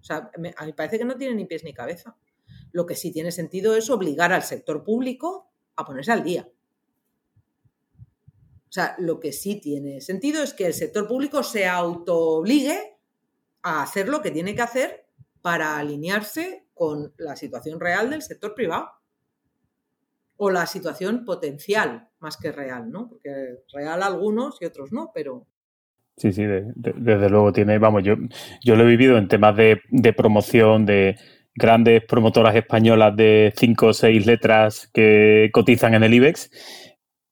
O 0.00 0.04
sea, 0.04 0.30
a 0.56 0.66
mí 0.66 0.72
parece 0.74 0.98
que 0.98 1.04
no 1.04 1.16
tiene 1.16 1.34
ni 1.34 1.46
pies 1.46 1.64
ni 1.64 1.72
cabeza. 1.72 2.16
Lo 2.72 2.84
que 2.86 2.94
sí 2.94 3.10
tiene 3.10 3.32
sentido 3.32 3.76
es 3.76 3.88
obligar 3.88 4.32
al 4.32 4.42
sector 4.42 4.84
público 4.84 5.50
a 5.76 5.84
ponerse 5.84 6.12
al 6.12 6.22
día. 6.24 6.48
O 8.68 8.72
sea, 8.74 8.96
lo 8.98 9.20
que 9.20 9.32
sí 9.32 9.60
tiene 9.60 10.00
sentido 10.00 10.42
es 10.42 10.52
que 10.52 10.66
el 10.66 10.74
sector 10.74 11.06
público 11.06 11.42
se 11.42 11.66
auto-obligue 11.66 12.98
a 13.62 13.82
hacer 13.82 14.08
lo 14.08 14.20
que 14.20 14.30
tiene 14.30 14.54
que 14.54 14.62
hacer 14.62 15.06
para 15.40 15.78
alinearse 15.78 16.63
con 16.74 17.12
la 17.18 17.36
situación 17.36 17.80
real 17.80 18.10
del 18.10 18.22
sector 18.22 18.54
privado 18.54 18.90
o 20.36 20.50
la 20.50 20.66
situación 20.66 21.24
potencial 21.24 22.08
más 22.18 22.36
que 22.36 22.52
real, 22.52 22.90
¿no? 22.90 23.08
Porque 23.08 23.30
real 23.72 24.02
algunos 24.02 24.60
y 24.60 24.64
otros 24.64 24.92
no, 24.92 25.10
pero... 25.14 25.46
Sí, 26.16 26.32
sí, 26.32 26.44
desde 26.44 27.28
luego 27.28 27.52
tiene, 27.52 27.78
vamos, 27.78 28.04
yo, 28.04 28.14
yo 28.62 28.76
lo 28.76 28.84
he 28.84 28.88
vivido 28.88 29.18
en 29.18 29.26
temas 29.26 29.56
de, 29.56 29.80
de 29.90 30.12
promoción 30.12 30.86
de 30.86 31.16
grandes 31.54 32.04
promotoras 32.04 32.54
españolas 32.54 33.16
de 33.16 33.52
cinco 33.56 33.88
o 33.88 33.92
seis 33.92 34.26
letras 34.26 34.90
que 34.92 35.50
cotizan 35.52 35.94
en 35.94 36.04
el 36.04 36.14
IBEX. 36.14 36.50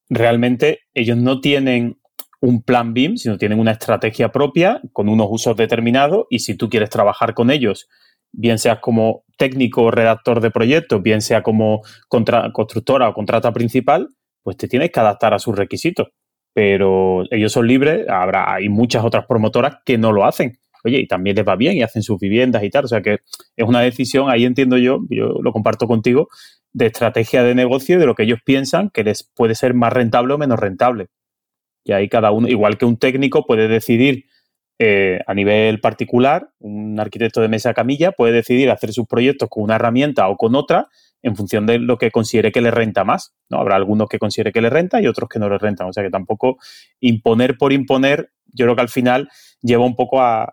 Realmente 0.08 0.80
ellos 0.94 1.16
no 1.16 1.40
tienen 1.40 2.00
un 2.40 2.62
plan 2.62 2.92
BIM, 2.92 3.16
sino 3.16 3.38
tienen 3.38 3.60
una 3.60 3.72
estrategia 3.72 4.32
propia 4.32 4.80
con 4.92 5.08
unos 5.08 5.28
usos 5.30 5.56
determinados 5.56 6.26
y 6.28 6.40
si 6.40 6.56
tú 6.56 6.68
quieres 6.68 6.90
trabajar 6.90 7.34
con 7.34 7.50
ellos 7.50 7.88
bien 8.32 8.58
seas 8.58 8.78
como 8.80 9.24
técnico 9.36 9.84
o 9.84 9.90
redactor 9.90 10.40
de 10.40 10.50
proyectos, 10.50 11.02
bien 11.02 11.20
sea 11.20 11.42
como 11.42 11.82
constructora 12.08 13.08
o 13.08 13.14
contrata 13.14 13.52
principal, 13.52 14.08
pues 14.42 14.56
te 14.56 14.68
tienes 14.68 14.90
que 14.90 15.00
adaptar 15.00 15.34
a 15.34 15.38
sus 15.38 15.56
requisitos. 15.56 16.08
Pero 16.54 17.24
ellos 17.30 17.52
son 17.52 17.66
libres, 17.66 18.06
habrá, 18.08 18.52
hay 18.52 18.68
muchas 18.68 19.04
otras 19.04 19.26
promotoras 19.26 19.76
que 19.84 19.96
no 19.96 20.12
lo 20.12 20.24
hacen. 20.24 20.58
Oye, 20.84 20.98
y 21.00 21.06
también 21.06 21.36
les 21.36 21.46
va 21.46 21.56
bien 21.56 21.76
y 21.76 21.82
hacen 21.82 22.02
sus 22.02 22.18
viviendas 22.18 22.62
y 22.64 22.70
tal. 22.70 22.84
O 22.84 22.88
sea 22.88 23.00
que 23.00 23.18
es 23.56 23.66
una 23.66 23.80
decisión, 23.80 24.30
ahí 24.30 24.44
entiendo 24.44 24.76
yo, 24.76 25.00
yo 25.08 25.38
lo 25.42 25.52
comparto 25.52 25.86
contigo, 25.86 26.28
de 26.72 26.86
estrategia 26.86 27.42
de 27.42 27.54
negocio 27.54 27.96
y 27.96 27.98
de 27.98 28.06
lo 28.06 28.14
que 28.14 28.24
ellos 28.24 28.40
piensan 28.44 28.90
que 28.90 29.04
les 29.04 29.22
puede 29.22 29.54
ser 29.54 29.74
más 29.74 29.92
rentable 29.92 30.34
o 30.34 30.38
menos 30.38 30.58
rentable. 30.58 31.08
Y 31.84 31.92
ahí 31.92 32.08
cada 32.08 32.30
uno, 32.30 32.48
igual 32.48 32.78
que 32.78 32.84
un 32.84 32.96
técnico 32.96 33.44
puede 33.44 33.68
decidir 33.68 34.24
eh, 34.78 35.20
a 35.26 35.34
nivel 35.34 35.80
particular, 35.80 36.48
un 36.58 36.98
arquitecto 36.98 37.40
de 37.40 37.48
mesa 37.48 37.74
camilla 37.74 38.12
puede 38.12 38.32
decidir 38.32 38.70
hacer 38.70 38.92
sus 38.92 39.06
proyectos 39.06 39.48
con 39.48 39.62
una 39.62 39.76
herramienta 39.76 40.28
o 40.28 40.36
con 40.36 40.54
otra 40.54 40.88
en 41.22 41.36
función 41.36 41.66
de 41.66 41.78
lo 41.78 41.98
que 41.98 42.10
considere 42.10 42.50
que 42.50 42.60
le 42.60 42.70
renta 42.70 43.04
más. 43.04 43.32
¿no? 43.48 43.58
Habrá 43.58 43.76
algunos 43.76 44.08
que 44.08 44.18
considere 44.18 44.52
que 44.52 44.60
le 44.60 44.70
renta 44.70 45.00
y 45.00 45.06
otros 45.06 45.28
que 45.28 45.38
no 45.38 45.48
le 45.48 45.58
rentan. 45.58 45.88
O 45.88 45.92
sea 45.92 46.02
que 46.02 46.10
tampoco 46.10 46.56
imponer 47.00 47.56
por 47.56 47.72
imponer, 47.72 48.32
yo 48.46 48.66
creo 48.66 48.74
que 48.74 48.82
al 48.82 48.88
final 48.88 49.28
lleva 49.60 49.84
un 49.84 49.94
poco 49.94 50.20
a, 50.20 50.52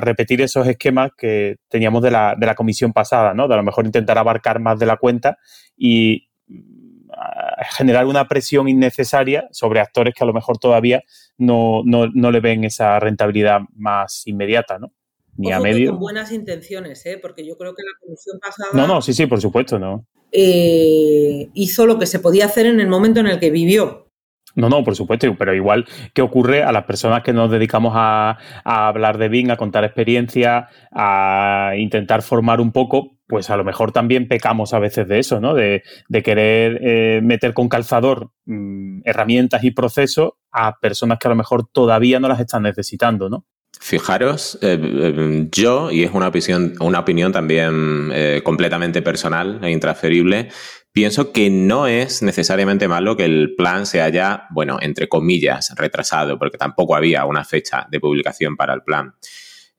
repetir 0.00 0.40
esos 0.40 0.66
esquemas 0.66 1.10
que 1.18 1.56
teníamos 1.68 2.02
de 2.02 2.10
la, 2.10 2.34
de 2.38 2.46
la 2.46 2.54
comisión 2.54 2.94
pasada, 2.94 3.34
¿no? 3.34 3.46
De 3.46 3.52
a 3.52 3.58
lo 3.58 3.62
mejor 3.62 3.84
intentar 3.84 4.16
abarcar 4.16 4.58
más 4.58 4.78
de 4.78 4.86
la 4.86 4.96
cuenta 4.96 5.36
y 5.76 6.25
generar 7.76 8.06
una 8.06 8.26
presión 8.28 8.68
innecesaria 8.68 9.48
sobre 9.50 9.80
actores 9.80 10.14
que 10.14 10.24
a 10.24 10.26
lo 10.26 10.32
mejor 10.32 10.58
todavía 10.58 11.02
no, 11.38 11.82
le 11.84 12.40
ven 12.40 12.64
esa 12.64 12.98
rentabilidad 13.00 13.60
más 13.74 14.26
inmediata, 14.26 14.78
¿no? 14.78 14.92
Ni 15.36 15.52
a 15.52 15.60
medio. 15.60 15.90
Con 15.90 16.00
buenas 16.00 16.32
intenciones, 16.32 17.04
¿eh? 17.04 17.18
porque 17.20 17.46
yo 17.46 17.58
creo 17.58 17.74
que 17.74 17.82
la 17.82 17.92
comisión 18.00 18.38
pasada. 18.40 18.70
No, 18.72 18.86
no, 18.86 19.02
sí, 19.02 19.12
sí, 19.12 19.26
por 19.26 19.40
supuesto, 19.40 19.78
no. 19.78 20.06
Eh, 20.32 21.50
hizo 21.52 21.86
lo 21.86 21.98
que 21.98 22.06
se 22.06 22.20
podía 22.20 22.46
hacer 22.46 22.66
en 22.66 22.80
el 22.80 22.88
momento 22.88 23.20
en 23.20 23.26
el 23.26 23.38
que 23.38 23.50
vivió. 23.50 24.06
No, 24.56 24.70
no, 24.70 24.82
por 24.82 24.96
supuesto, 24.96 25.36
pero 25.38 25.54
igual 25.54 25.86
que 26.14 26.22
ocurre 26.22 26.62
a 26.62 26.72
las 26.72 26.84
personas 26.84 27.22
que 27.22 27.34
nos 27.34 27.50
dedicamos 27.50 27.92
a, 27.94 28.38
hablar 28.64 29.18
de 29.18 29.28
BIM, 29.28 29.50
a 29.50 29.56
contar 29.58 29.84
experiencia, 29.84 30.68
a 30.90 31.74
intentar 31.76 32.22
formar 32.22 32.62
un 32.62 32.72
poco, 32.72 33.15
pues 33.26 33.50
a 33.50 33.56
lo 33.56 33.64
mejor 33.64 33.92
también 33.92 34.28
pecamos 34.28 34.72
a 34.72 34.78
veces 34.78 35.08
de 35.08 35.18
eso, 35.18 35.40
¿no? 35.40 35.54
De, 35.54 35.82
querer 36.24 36.80
eh, 36.82 37.20
meter 37.22 37.54
con 37.54 37.68
calzador 37.68 38.30
mm, 38.44 39.00
herramientas 39.04 39.64
y 39.64 39.70
procesos 39.70 40.32
a 40.50 40.78
personas 40.78 41.18
que 41.18 41.28
a 41.28 41.30
lo 41.30 41.36
mejor 41.36 41.68
todavía 41.70 42.20
no 42.20 42.28
las 42.28 42.40
están 42.40 42.62
necesitando, 42.62 43.28
¿no? 43.28 43.44
Fijaros, 43.78 44.58
eh, 44.62 44.78
eh, 44.80 45.48
yo, 45.52 45.90
y 45.90 46.04
es 46.04 46.12
una 46.12 46.28
opinión, 46.28 46.74
una 46.80 47.00
opinión 47.00 47.30
también 47.30 48.10
completamente 48.42 49.02
personal 49.02 49.60
e 49.62 49.70
intransferible, 49.70 50.48
Pienso 50.96 51.30
que 51.30 51.50
no 51.50 51.86
es 51.86 52.22
necesariamente 52.22 52.88
malo 52.88 53.18
que 53.18 53.26
el 53.26 53.54
plan 53.54 53.84
se 53.84 54.00
haya, 54.00 54.44
bueno, 54.48 54.78
entre 54.80 55.10
comillas, 55.10 55.74
retrasado, 55.76 56.38
porque 56.38 56.56
tampoco 56.56 56.96
había 56.96 57.26
una 57.26 57.44
fecha 57.44 57.86
de 57.90 58.00
publicación 58.00 58.56
para 58.56 58.72
el 58.72 58.80
plan. 58.80 59.12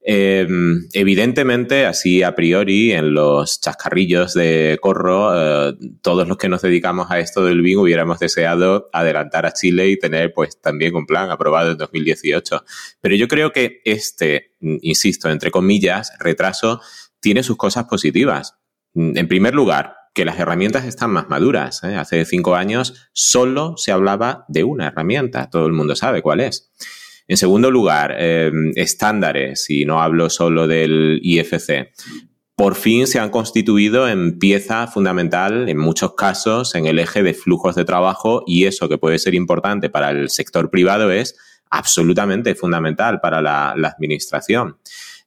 Em, 0.10 0.88
evidentemente, 0.94 1.86
así 1.86 2.24
a 2.24 2.34
priori, 2.34 2.94
en 2.94 3.14
los 3.14 3.60
chascarrillos 3.60 4.34
de 4.34 4.80
Corro, 4.82 5.34
eh, 5.36 5.74
todos 6.02 6.26
los 6.30 6.38
que 6.38 6.48
nos 6.48 6.62
dedicamos 6.62 7.12
a 7.12 7.20
esto 7.20 7.44
del 7.44 7.62
BIM 7.62 7.80
hubiéramos 7.80 8.18
deseado 8.18 8.90
adelantar 8.94 9.46
a 9.46 9.52
Chile 9.52 9.90
y 9.90 10.00
tener 10.00 10.32
pues 10.34 10.62
también 10.62 10.96
un 10.96 11.06
plan 11.06 11.30
aprobado 11.30 11.72
en 11.72 11.78
2018. 11.78 12.64
Pero 13.02 13.16
yo 13.18 13.28
creo 13.28 13.52
que 13.52 13.82
este, 13.84 14.56
insisto, 14.62 15.30
entre 15.30 15.52
comillas, 15.52 16.14
retraso, 16.22 16.80
tiene 17.20 17.44
sus 17.44 17.58
cosas 17.58 17.84
positivas. 17.84 18.56
En 18.96 19.28
primer 19.28 19.56
lugar, 19.56 19.94
que 20.14 20.24
las 20.24 20.40
herramientas 20.40 20.86
están 20.86 21.12
más 21.12 21.28
maduras. 21.28 21.84
¿eh? 21.84 21.98
Hace 21.98 22.24
cinco 22.24 22.56
años 22.56 23.10
solo 23.12 23.76
se 23.76 23.92
hablaba 23.92 24.46
de 24.48 24.64
una 24.64 24.88
herramienta, 24.88 25.50
todo 25.50 25.66
el 25.66 25.74
mundo 25.74 25.98
sabe 25.98 26.22
cuál 26.22 26.40
es. 26.40 26.72
En 27.28 27.38
segundo 27.38 27.72
lugar, 27.72 28.16
eh, 28.18 28.52
estándares, 28.76 29.70
y 29.70 29.86
no 29.86 30.02
hablo 30.02 30.30
solo 30.30 30.68
del 30.68 31.20
IFC, 31.22 31.92
por 32.58 32.74
fin 32.74 33.06
se 33.06 33.20
han 33.20 33.30
constituido 33.30 34.10
en 34.10 34.40
pieza 34.40 34.88
fundamental, 34.88 35.70
en 35.70 35.78
muchos 35.78 36.16
casos, 36.16 36.74
en 36.74 36.88
el 36.88 36.98
eje 36.98 37.22
de 37.22 37.36
flujos 37.36 37.76
de 37.76 37.86
trabajo 37.86 38.44
y 38.48 38.66
eso 38.66 38.90
que 38.90 38.98
puede 38.98 39.20
ser 39.20 39.36
importante 39.36 39.92
para 39.92 40.10
el 40.10 40.32
sector 40.32 40.72
privado 40.72 41.12
es 41.12 41.36
absolutamente 41.70 42.56
fundamental 42.56 43.20
para 43.22 43.44
la, 43.44 43.70
administración. 43.72 44.78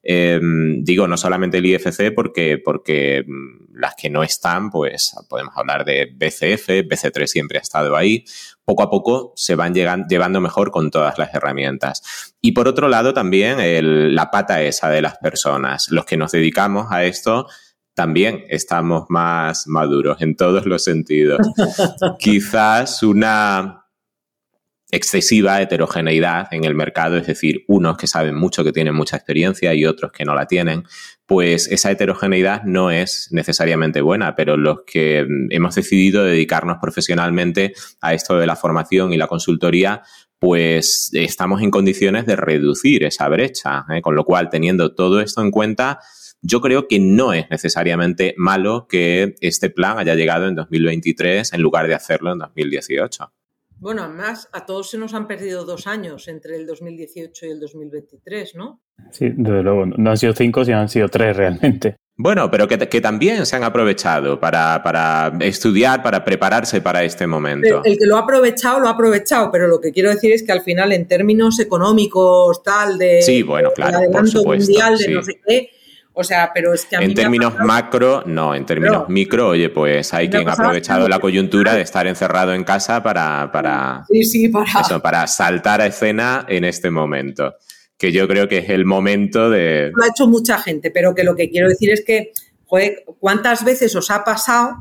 Em, 0.03 0.83
digo, 0.83 1.07
no 1.07 1.17
solamente 1.17 1.59
el 1.59 1.67
IFC, 1.67 2.13
porque, 2.13 2.59
porque 2.59 3.25
mm, 3.25 3.60
las 3.81 3.95
que 3.95 4.11
no 4.11 4.23
están, 4.23 4.71
pues 4.71 5.15
podemos 5.29 5.55
hablar 5.57 5.85
de 5.85 6.07
BCF, 6.15 6.69
BC3 6.89 7.27
siempre 7.27 7.59
ha 7.59 7.63
estado 7.63 7.97
ahí. 7.97 8.25
Poco 8.65 8.83
a 8.83 8.91
poco 8.91 9.33
se 9.37 9.55
van 9.55 9.75
llevando 9.75 10.41
mejor 10.41 10.71
con 10.71 10.91
todas 10.91 11.19
las 11.19 11.35
herramientas. 11.35 12.35
Y 12.41 12.53
por 12.53 12.69
otro 12.69 12.89
lado, 12.89 13.15
también 13.15 14.15
la 14.15 14.31
pata 14.31 14.63
esa 14.63 14.89
de 14.91 15.03
las 15.03 15.19
personas. 15.19 15.91
Los 15.91 16.05
que 16.05 16.17
nos 16.17 16.33
dedicamos 16.33 16.87
a 16.91 17.05
esto 17.05 17.47
también 17.95 18.45
estamos 18.49 19.07
más 19.09 19.67
maduros 19.67 20.23
en 20.23 20.37
todos 20.37 20.67
los 20.67 20.85
sentidos. 20.85 21.41
Quizás 22.19 23.03
una 23.03 23.81
excesiva 24.91 25.61
heterogeneidad 25.61 26.49
en 26.53 26.65
el 26.65 26.75
mercado, 26.75 27.17
es 27.17 27.27
decir, 27.27 27.65
unos 27.69 27.97
que 27.97 28.07
saben 28.07 28.35
mucho, 28.35 28.65
que 28.65 28.73
tienen 28.73 28.95
mucha 28.95 29.17
experiencia 29.17 29.75
y 29.75 29.85
otros 29.85 30.13
que 30.13 30.25
no 30.25 30.35
la 30.35 30.47
tienen, 30.47 30.85
pues 31.31 31.69
esa 31.69 31.93
heterogeneidad 31.93 32.65
no 32.65 32.91
es 32.91 33.29
necesariamente 33.31 34.01
buena, 34.01 34.35
pero 34.35 34.57
los 34.57 34.79
que 34.85 35.23
mm, 35.23 35.53
hemos 35.53 35.77
decidido 35.77 36.25
dedicarnos 36.25 36.79
profesionalmente 36.83 37.73
a 38.01 38.15
esto 38.15 38.37
de 38.37 38.49
la 38.49 38.57
formación 38.57 39.13
y 39.13 39.17
la 39.17 39.29
consultoría, 39.29 40.03
pues 40.41 41.09
estamos 41.13 41.63
en 41.63 41.71
condiciones 41.71 42.27
de 42.27 42.35
reducir 42.35 43.05
esa 43.05 43.29
brecha, 43.29 43.85
¿eh? 43.95 44.03
con 44.03 44.17
lo 44.17 44.25
cual, 44.25 44.51
teniendo 44.51 44.93
todo 44.97 45.21
esto 45.21 45.41
en 45.41 45.53
cuenta, 45.53 46.01
yo 46.43 46.61
creo 46.61 46.89
que 46.89 46.99
no 46.99 47.33
es 47.33 47.49
necesariamente 47.49 48.35
malo 48.37 48.89
que 48.89 49.37
este 49.41 49.71
plan 49.71 50.01
haya 50.01 50.17
llegado 50.17 50.49
en 50.49 50.57
2023 50.57 51.53
en 51.53 51.63
lugar 51.63 51.87
de 51.87 51.95
hacerlo 51.95 52.33
en 52.33 52.41
2018. 52.41 53.33
Bueno, 53.81 54.03
además 54.03 54.49
a 54.53 54.67
todos 54.67 54.91
se 54.91 54.99
nos 54.99 55.15
han 55.15 55.27
perdido 55.27 55.65
dos 55.65 55.87
años 55.87 56.29
entre 56.29 56.55
el 56.57 56.67
2018 56.67 57.47
y 57.47 57.51
el 57.51 57.61
2023, 57.61 58.55
¿no? 58.55 58.83
Sí, 59.11 59.31
desde 59.35 59.63
luego. 59.63 59.87
No 59.87 60.11
han 60.11 60.19
sido 60.19 60.35
cinco, 60.35 60.65
sino 60.67 60.79
han 60.79 60.91
sido 60.91 61.09
tres 61.09 61.35
realmente. 61.37 61.97
Bueno, 62.15 62.51
pero 62.51 62.69
que, 62.69 63.01
también 63.01 63.47
se 63.47 63.57
han 63.57 63.65
aprovechado 63.65 64.39
para, 64.39 65.33
estudiar, 65.41 66.03
para 66.03 66.23
prepararse 66.23 66.83
para 66.83 67.03
este 67.03 67.27
momento. 67.27 67.81
El, 67.83 67.97
que 67.97 68.05
lo 68.05 68.17
ha 68.17 68.21
aprovechado, 68.21 68.79
lo 68.79 68.89
ha 68.89 68.91
aprovechado, 68.91 69.51
pero 69.51 69.67
lo 69.67 69.81
que 69.81 69.91
quiero 69.91 70.11
decir 70.11 70.31
es 70.33 70.43
que 70.43 70.53
al 70.53 70.61
final, 70.61 70.93
en 70.93 71.09
términos 71.09 71.59
económicos, 71.59 72.63
tal, 72.63 72.99
de. 72.99 73.23
Sí, 73.23 73.43
bueno, 73.43 73.71
claro. 73.75 73.99
por 74.13 74.29
supuesto, 74.29 74.71
mundial, 74.71 74.99
de 74.99 75.15
no 75.15 75.23
sé 75.23 75.41
qué 75.47 75.71
o 76.21 76.25
sea, 76.25 76.51
pero 76.53 76.75
es 76.75 76.85
que 76.85 76.97
a 76.97 77.01
En 77.01 77.15
términos 77.15 77.55
macro, 77.59 78.23
no. 78.27 78.55
En 78.55 78.67
términos 78.67 79.09
micro, 79.09 79.49
oye, 79.49 79.71
pues 79.71 80.13
hay 80.13 80.29
quien 80.29 80.47
ha 80.49 80.53
aprovechado 80.53 81.09
la 81.09 81.19
coyuntura 81.19 81.75
de 81.75 81.81
estar 81.81 82.07
encerrado 82.07 82.53
en 82.53 82.63
casa 82.63 83.03
para, 83.03 83.51
para, 83.51 84.05
para... 85.03 85.27
saltar 85.27 85.81
a 85.81 85.87
escena 85.87 86.45
en 86.47 86.65
este 86.65 86.91
momento. 86.91 87.55
Que 87.97 88.13
yo 88.13 88.29
creo 88.29 88.49
que 88.49 88.59
es 88.59 88.69
el 88.69 88.85
momento 88.85 89.49
de. 89.49 89.91
Lo 89.95 90.05
ha 90.05 90.09
hecho 90.09 90.27
mucha 90.27 90.59
gente, 90.59 90.91
pero 90.91 91.15
que 91.15 91.25
lo 91.25 91.35
que 91.35 91.51
quiero 91.51 91.69
decir 91.69 91.91
es 91.91 92.05
que, 92.05 92.33
joder, 92.67 93.05
¿cuántas 93.19 93.65
veces 93.65 93.97
os 93.97 94.11
ha 94.11 94.23
pasado 94.23 94.77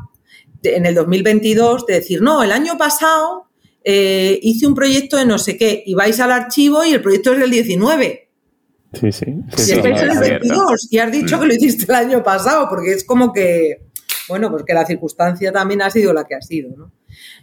en 0.62 0.86
el 0.86 0.94
2022 0.94 1.86
de 1.86 1.94
decir, 1.94 2.22
no, 2.22 2.44
el 2.44 2.52
año 2.52 2.78
pasado 2.78 3.48
eh, 3.86 4.40
hice 4.42 4.68
un 4.68 4.76
proyecto 4.76 5.16
de 5.16 5.26
no 5.26 5.38
sé 5.38 5.58
qué, 5.58 5.84
y 5.86 5.94
vais 5.94 6.20
al 6.20 6.32
archivo 6.34 6.84
y 6.84 6.92
el 6.92 7.02
proyecto 7.02 7.32
es 7.32 7.40
del 7.40 7.52
19? 7.52 8.29
Sí, 8.94 9.12
sí. 9.12 9.26
sí, 9.56 9.72
y 9.72 9.76
estáis 9.76 10.02
en 10.02 10.12
el 10.12 10.20
22 10.20 10.88
y 10.90 10.98
has 10.98 11.12
dicho 11.12 11.40
que 11.40 11.46
lo 11.46 11.54
hiciste 11.54 11.86
el 11.90 11.96
año 11.96 12.24
pasado, 12.24 12.68
porque 12.70 12.94
es 12.94 13.04
como 13.04 13.32
que, 13.32 13.88
bueno, 14.28 14.50
pues 14.50 14.64
que 14.64 14.74
la 14.74 14.86
circunstancia 14.86 15.52
también 15.52 15.82
ha 15.82 15.90
sido 15.90 16.12
la 16.12 16.26
que 16.26 16.36
ha 16.36 16.42
sido, 16.42 16.76
¿no? 16.76 16.92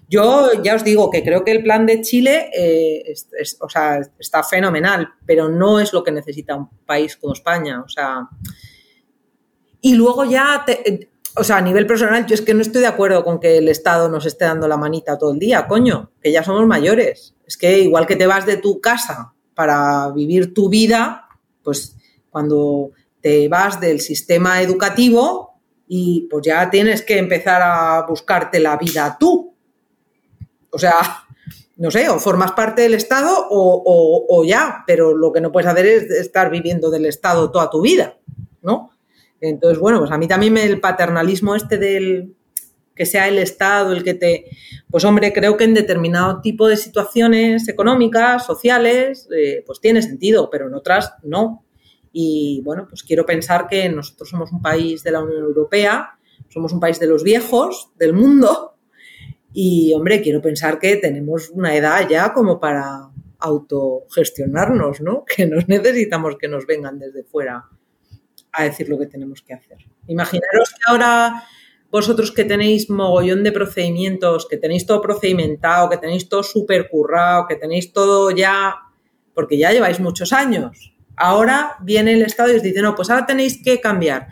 Yo 0.08 0.62
ya 0.62 0.76
os 0.76 0.84
digo 0.84 1.10
que 1.10 1.22
creo 1.22 1.44
que 1.44 1.50
el 1.50 1.62
plan 1.62 1.86
de 1.86 2.00
Chile 2.00 2.50
eh, 2.56 3.14
o 3.60 3.68
sea, 3.68 4.00
está 4.18 4.42
fenomenal, 4.42 5.08
pero 5.24 5.48
no 5.48 5.80
es 5.80 5.92
lo 5.92 6.04
que 6.04 6.12
necesita 6.12 6.54
un 6.54 6.68
país 6.86 7.16
como 7.16 7.32
España. 7.32 7.82
O 7.84 7.88
sea, 7.88 8.28
y 9.80 9.94
luego 9.94 10.24
ya, 10.24 10.64
o 11.36 11.44
sea, 11.44 11.56
a 11.56 11.60
nivel 11.60 11.86
personal, 11.86 12.26
yo 12.26 12.34
es 12.34 12.42
que 12.42 12.54
no 12.54 12.62
estoy 12.62 12.82
de 12.82 12.86
acuerdo 12.86 13.24
con 13.24 13.40
que 13.40 13.58
el 13.58 13.68
Estado 13.68 14.08
nos 14.08 14.26
esté 14.26 14.44
dando 14.44 14.68
la 14.68 14.76
manita 14.76 15.18
todo 15.18 15.32
el 15.32 15.38
día, 15.38 15.66
coño, 15.66 16.12
que 16.20 16.30
ya 16.30 16.44
somos 16.44 16.66
mayores. 16.66 17.34
Es 17.46 17.56
que 17.56 17.80
igual 17.80 18.06
que 18.06 18.16
te 18.16 18.26
vas 18.26 18.46
de 18.46 18.56
tu 18.56 18.80
casa 18.80 19.34
para 19.54 20.12
vivir 20.12 20.54
tu 20.54 20.68
vida, 20.68 21.25
pues 21.66 21.96
cuando 22.30 22.92
te 23.20 23.48
vas 23.48 23.80
del 23.80 24.00
sistema 24.00 24.62
educativo 24.62 25.58
y 25.88 26.28
pues 26.30 26.46
ya 26.46 26.70
tienes 26.70 27.02
que 27.02 27.18
empezar 27.18 27.60
a 27.60 28.06
buscarte 28.08 28.60
la 28.60 28.76
vida 28.76 29.16
tú. 29.18 29.52
O 30.70 30.78
sea, 30.78 31.24
no 31.76 31.90
sé, 31.90 32.08
o 32.08 32.20
formas 32.20 32.52
parte 32.52 32.82
del 32.82 32.94
Estado 32.94 33.48
o, 33.50 34.44
ya, 34.46 34.84
pero 34.86 35.12
lo 35.12 35.32
que 35.32 35.40
no 35.40 35.50
puedes 35.50 35.68
hacer 35.68 35.86
es 35.86 36.04
estar 36.04 36.50
viviendo 36.50 36.88
del 36.88 37.06
Estado 37.06 37.50
toda 37.50 37.68
tu 37.68 37.82
vida, 37.82 38.16
¿no? 38.62 38.90
Entonces, 39.40 39.80
bueno, 39.80 39.98
pues 39.98 40.12
a 40.12 40.18
mí 40.18 40.28
también 40.28 40.56
el 40.56 40.80
paternalismo 40.80 41.56
este 41.56 41.78
del 41.78 42.36
que 42.96 43.06
sea 43.06 43.28
el 43.28 43.38
Estado 43.38 43.92
el 43.92 44.02
que 44.02 44.14
te... 44.14 44.46
Pues 44.90 45.04
hombre, 45.04 45.32
creo 45.32 45.56
que 45.56 45.64
en 45.64 45.74
determinado 45.74 46.40
tipo 46.40 46.66
de 46.66 46.76
situaciones 46.76 47.68
económicas, 47.68 48.44
sociales, 48.44 49.28
eh, 49.36 49.62
pues 49.66 49.80
tiene 49.80 50.02
sentido, 50.02 50.50
pero 50.50 50.66
en 50.66 50.74
otras 50.74 51.12
no. 51.22 51.64
Y 52.12 52.62
bueno, 52.64 52.86
pues 52.88 53.02
quiero 53.02 53.26
pensar 53.26 53.68
que 53.68 53.88
nosotros 53.90 54.30
somos 54.30 54.50
un 54.50 54.62
país 54.62 55.04
de 55.04 55.10
la 55.10 55.22
Unión 55.22 55.42
Europea, 55.42 56.18
somos 56.48 56.72
un 56.72 56.80
país 56.80 56.98
de 56.98 57.06
los 57.06 57.22
viejos 57.22 57.90
del 57.96 58.14
mundo 58.14 58.76
y 59.58 59.94
hombre, 59.94 60.20
quiero 60.20 60.42
pensar 60.42 60.78
que 60.78 60.96
tenemos 60.96 61.48
una 61.48 61.74
edad 61.74 62.06
ya 62.08 62.34
como 62.34 62.60
para 62.60 63.10
autogestionarnos, 63.38 65.00
¿no? 65.00 65.24
Que 65.36 65.46
no 65.46 65.56
necesitamos 65.66 66.36
que 66.38 66.46
nos 66.46 66.66
vengan 66.66 66.98
desde 66.98 67.24
fuera 67.24 67.64
a 68.52 68.64
decir 68.64 68.88
lo 68.88 68.98
que 68.98 69.06
tenemos 69.06 69.40
que 69.40 69.54
hacer. 69.54 69.78
Imaginaros 70.08 70.70
que 70.70 70.90
ahora 70.90 71.42
vosotros 71.96 72.30
que 72.30 72.44
tenéis 72.44 72.90
mogollón 72.90 73.42
de 73.42 73.52
procedimientos, 73.52 74.46
que 74.46 74.58
tenéis 74.58 74.84
todo 74.84 75.00
procedimentado, 75.00 75.88
que 75.88 75.96
tenéis 75.96 76.28
todo 76.28 76.42
súper 76.42 76.90
currado, 76.90 77.46
que 77.48 77.56
tenéis 77.56 77.90
todo 77.90 78.30
ya, 78.30 78.74
porque 79.32 79.56
ya 79.56 79.72
lleváis 79.72 79.98
muchos 79.98 80.34
años. 80.34 80.92
Ahora 81.16 81.76
viene 81.80 82.12
el 82.12 82.20
Estado 82.20 82.52
y 82.52 82.56
os 82.56 82.62
dice, 82.62 82.82
no, 82.82 82.94
pues 82.94 83.08
ahora 83.08 83.24
tenéis 83.24 83.62
que 83.64 83.80
cambiar 83.80 84.28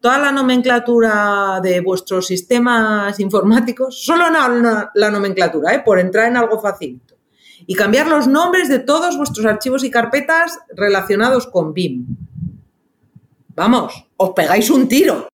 toda 0.00 0.16
la 0.18 0.30
nomenclatura 0.30 1.58
de 1.60 1.80
vuestros 1.80 2.28
sistemas 2.28 3.18
informáticos, 3.18 4.04
solo 4.04 4.26
la 4.30 5.10
nomenclatura, 5.10 5.74
¿eh? 5.74 5.82
por 5.84 5.98
entrar 5.98 6.28
en 6.28 6.36
algo 6.36 6.60
facilito, 6.60 7.16
y 7.66 7.74
cambiar 7.74 8.06
los 8.06 8.28
nombres 8.28 8.68
de 8.68 8.78
todos 8.78 9.16
vuestros 9.16 9.44
archivos 9.44 9.82
y 9.82 9.90
carpetas 9.90 10.60
relacionados 10.68 11.48
con 11.48 11.74
BIM. 11.74 12.06
Vamos, 13.56 14.06
os 14.16 14.30
pegáis 14.36 14.70
un 14.70 14.86
tiro. 14.86 15.28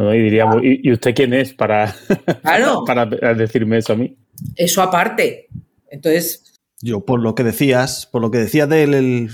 No, 0.00 0.14
y 0.14 0.22
diríamos, 0.22 0.62
¿y 0.62 0.90
usted 0.90 1.14
quién 1.14 1.34
es 1.34 1.52
para, 1.52 1.94
para 2.86 3.04
decirme 3.34 3.76
eso 3.76 3.92
a 3.92 3.96
mí? 3.96 4.16
Eso 4.56 4.80
aparte. 4.80 5.48
Entonces. 5.90 6.58
Yo, 6.80 7.04
por 7.04 7.20
lo 7.20 7.34
que 7.34 7.44
decías, 7.44 8.06
por 8.06 8.22
lo 8.22 8.30
que 8.30 8.38
decías 8.38 8.66
del 8.66 9.28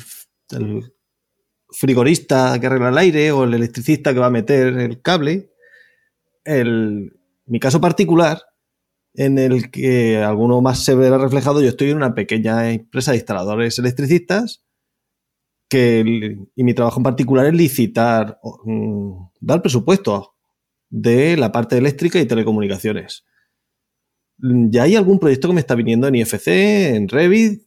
frigorista 1.70 2.58
que 2.58 2.66
arregla 2.66 2.88
el 2.88 2.98
aire 2.98 3.30
o 3.30 3.44
el 3.44 3.54
electricista 3.54 4.12
que 4.12 4.18
va 4.18 4.26
a 4.26 4.30
meter 4.30 4.76
el 4.78 5.00
cable, 5.02 5.52
el, 6.44 7.16
mi 7.44 7.60
caso 7.60 7.80
particular, 7.80 8.40
en 9.14 9.38
el 9.38 9.70
que 9.70 10.18
alguno 10.18 10.60
más 10.62 10.84
se 10.84 10.96
verá 10.96 11.16
reflejado, 11.16 11.62
yo 11.62 11.68
estoy 11.68 11.90
en 11.90 11.98
una 11.98 12.14
pequeña 12.16 12.72
empresa 12.72 13.12
de 13.12 13.18
instaladores 13.18 13.78
electricistas 13.78 14.64
que 15.68 16.36
y 16.56 16.64
mi 16.64 16.74
trabajo 16.74 16.98
en 16.98 17.04
particular 17.04 17.46
es 17.46 17.54
licitar, 17.54 18.40
mm, 18.64 19.26
dar 19.40 19.62
presupuesto 19.62 20.36
de 20.97 21.36
la 21.36 21.53
parte 21.53 21.76
eléctrica 21.76 22.18
y 22.18 22.24
telecomunicaciones. 22.24 23.26
Ya 24.38 24.84
hay 24.84 24.97
algún 24.97 25.18
proyecto 25.18 25.49
que 25.49 25.55
me 25.55 25.61
está 25.61 25.74
viniendo 25.74 26.09
en 26.09 26.14
IFC, 26.14 26.49
en 26.49 27.09
Revit, 27.09 27.66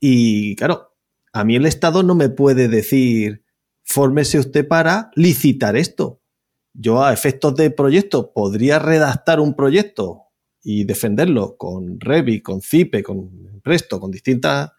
y 0.00 0.56
claro, 0.56 0.96
a 1.32 1.44
mí 1.44 1.54
el 1.54 1.66
Estado 1.66 2.02
no 2.02 2.16
me 2.16 2.28
puede 2.28 2.66
decir, 2.66 3.44
fórmese 3.84 4.40
usted 4.40 4.66
para 4.66 5.10
licitar 5.14 5.76
esto. 5.76 6.20
Yo 6.72 7.04
a 7.04 7.12
efectos 7.12 7.54
de 7.54 7.70
proyecto 7.70 8.32
podría 8.32 8.80
redactar 8.80 9.38
un 9.38 9.54
proyecto 9.54 10.24
y 10.60 10.84
defenderlo 10.84 11.56
con 11.56 12.00
Revit, 12.00 12.42
con 12.42 12.60
Cipe, 12.62 13.04
con 13.04 13.60
Presto, 13.62 14.00
con 14.00 14.10
distintas 14.10 14.72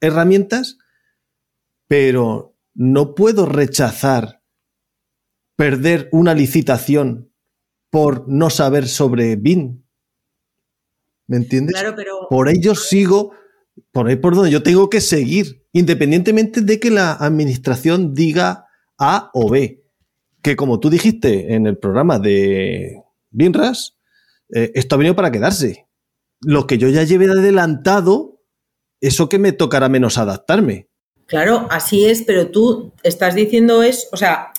herramientas, 0.00 0.78
pero 1.88 2.56
no 2.74 3.16
puedo 3.16 3.44
rechazar 3.44 4.43
perder 5.56 6.08
una 6.12 6.34
licitación 6.34 7.32
por 7.90 8.28
no 8.28 8.50
saber 8.50 8.88
sobre 8.88 9.36
BIN. 9.36 9.86
¿Me 11.26 11.36
entiendes? 11.36 11.74
Claro, 11.74 11.94
pero... 11.96 12.26
Por 12.28 12.48
ello 12.48 12.74
sigo, 12.74 13.32
por 13.92 14.08
ahí 14.08 14.16
por 14.16 14.34
donde 14.34 14.50
yo 14.50 14.62
tengo 14.62 14.90
que 14.90 15.00
seguir, 15.00 15.66
independientemente 15.72 16.60
de 16.60 16.80
que 16.80 16.90
la 16.90 17.12
administración 17.12 18.14
diga 18.14 18.66
A 18.98 19.30
o 19.32 19.48
B. 19.48 19.84
Que 20.42 20.56
como 20.56 20.80
tú 20.80 20.90
dijiste 20.90 21.54
en 21.54 21.66
el 21.66 21.78
programa 21.78 22.18
de 22.18 23.02
BINRAS, 23.30 23.96
eh, 24.54 24.72
esto 24.74 24.94
ha 24.94 24.98
venido 24.98 25.16
para 25.16 25.30
quedarse. 25.30 25.86
Lo 26.40 26.66
que 26.66 26.76
yo 26.76 26.88
ya 26.88 27.04
llevé 27.04 27.26
adelantado 27.26 28.34
eso 29.04 29.28
que 29.28 29.38
me 29.38 29.52
tocará 29.52 29.90
menos 29.90 30.16
adaptarme. 30.16 30.88
Claro, 31.26 31.66
así 31.70 32.06
es, 32.06 32.22
pero 32.22 32.50
tú 32.50 32.94
estás 33.02 33.34
diciendo 33.34 33.82
es, 33.82 34.08
o 34.12 34.16
sea, 34.16 34.52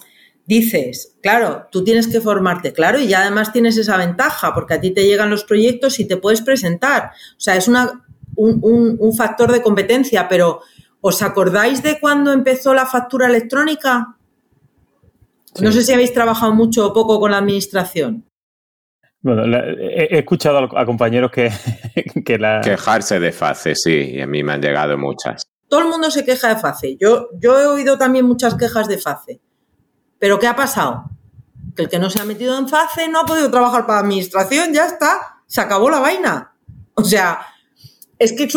dices, 0.46 1.16
claro, 1.22 1.68
tú 1.72 1.84
tienes 1.84 2.08
que 2.08 2.22
formarte, 2.22 2.74
claro, 2.74 3.00
y 3.00 3.08
ya 3.08 3.22
además 3.22 3.52
tienes 3.52 3.78
esa 3.78 3.98
ventaja, 3.98 4.54
porque 4.54 4.76
a 4.76 4.82
ti 4.82 4.92
te 4.92 5.06
llegan 5.06 5.30
los 5.30 5.44
proyectos 5.44 6.00
y 6.00 6.06
te 6.08 6.18
puedes 6.18 6.42
presentar. 6.42 7.12
O 7.38 7.40
sea, 7.40 7.56
es 7.56 7.68
una, 7.68 8.06
un, 8.36 8.98
un 9.00 9.16
factor 9.16 9.52
de 9.52 9.62
competencia, 9.62 10.28
pero 10.28 10.62
¿os 11.02 11.22
acordáis 11.22 11.82
de 11.84 12.00
cuando 12.00 12.32
empezó 12.32 12.74
la 12.74 12.86
factura 12.86 13.28
electrónica? 13.28 14.18
No 15.62 15.72
sé 15.72 15.84
si 15.84 15.94
habéis 15.94 16.14
trabajado 16.14 16.54
mucho 16.54 16.88
o 16.88 16.94
poco 16.94 17.20
con 17.20 17.32
la 17.32 17.38
administración. 17.38 18.26
Bueno, 19.22 19.58
he, 19.58 20.20
escuchado 20.20 20.70
a, 20.78 20.86
compañeros 20.86 21.32
que, 21.32 21.52
que 22.26 22.38
la... 22.38 22.62
Quejarse 22.62 23.20
de 23.20 23.32
FACE, 23.32 23.74
sí, 23.74 24.12
y 24.14 24.22
a 24.22 24.28
mí 24.28 24.44
me 24.44 24.54
han 24.54 24.62
llegado 24.62 24.98
muchas. 24.98 25.48
Todo 25.68 25.82
el 25.82 25.88
mundo 25.88 26.12
se 26.12 26.24
queja 26.24 26.50
de 26.50 26.58
FACE. 26.58 26.98
Yo, 27.00 27.30
yo 27.40 27.60
he 27.60 27.66
oído 27.66 27.98
también 27.98 28.26
muchas 28.26 28.56
quejas 28.56 28.88
de 28.88 29.00
FACE. 29.00 29.42
Pero 30.20 30.40
¿qué 30.40 30.48
ha 30.48 30.56
pasado? 30.56 31.06
Que 31.76 31.84
el 31.84 31.90
que 31.90 32.00
no 32.00 32.10
se 32.10 32.20
ha 32.22 32.26
metido 32.26 32.58
en 32.58 32.70
FACE 32.70 33.08
no 33.10 33.22
ha 33.22 33.26
podido 33.26 33.52
trabajar 33.52 33.86
para 33.86 34.00
la 34.00 34.08
administración, 34.08 34.74
ya 34.74 34.86
está, 34.86 35.42
se 35.46 35.62
acabó 35.62 35.90
la 35.90 36.00
vaina. 36.00 36.56
O 36.94 37.04
sea, 37.04 37.40
es 38.18 38.34
que 38.34 38.48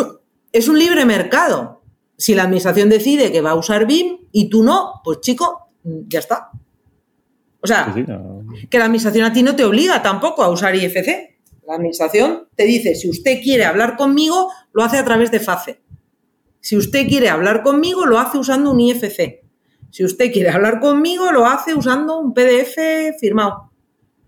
es 0.52 0.68
un 0.68 0.78
libre 0.78 1.04
mercado. 1.04 1.82
Si 2.16 2.34
la 2.34 2.44
administración 2.44 2.88
decide 2.88 3.30
que 3.30 3.40
va 3.40 3.50
a 3.50 3.54
usar 3.54 3.86
BIM 3.86 4.18
y 4.32 4.48
tú 4.48 4.62
no, 4.62 5.00
pues 5.04 5.20
chico, 5.20 5.70
ya 5.82 6.18
está. 6.18 6.50
O 7.60 7.66
sea, 7.66 7.94
que 8.70 8.78
la 8.78 8.84
administración 8.84 9.24
a 9.24 9.32
ti 9.32 9.42
no 9.42 9.56
te 9.56 9.64
obliga 9.64 10.02
tampoco 10.02 10.42
a 10.42 10.48
usar 10.48 10.74
IFC. 10.74 11.38
La 11.66 11.74
administración 11.74 12.48
te 12.56 12.64
dice, 12.64 12.94
si 12.94 13.10
usted 13.10 13.40
quiere 13.42 13.64
hablar 13.64 13.96
conmigo, 13.96 14.50
lo 14.72 14.84
hace 14.84 14.96
a 14.96 15.04
través 15.04 15.30
de 15.30 15.40
FACE. 15.40 15.82
Si 16.60 16.76
usted 16.76 17.06
quiere 17.08 17.28
hablar 17.28 17.62
conmigo, 17.62 18.06
lo 18.06 18.18
hace 18.18 18.38
usando 18.38 18.70
un 18.70 18.80
IFC. 18.80 19.42
Si 19.90 20.04
usted 20.04 20.32
quiere 20.32 20.50
hablar 20.50 20.80
conmigo, 20.80 21.32
lo 21.32 21.46
hace 21.46 21.74
usando 21.74 22.18
un 22.18 22.34
PDF 22.34 23.18
firmado. 23.20 23.72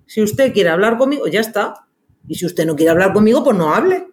Si 0.07 0.23
usted 0.23 0.53
quiere 0.53 0.71
hablar 0.71 0.97
conmigo, 0.97 1.29
ya 1.29 1.41
está. 1.41 1.87
Y 2.27 2.35
si 2.35 2.47
usted 2.47 2.67
no 2.67 2.77
quiere 2.77 2.91
hablar 2.91 3.13
conmigo, 3.13 3.45
pues 3.45 3.57
no 3.57 3.75
hable. 3.75 4.09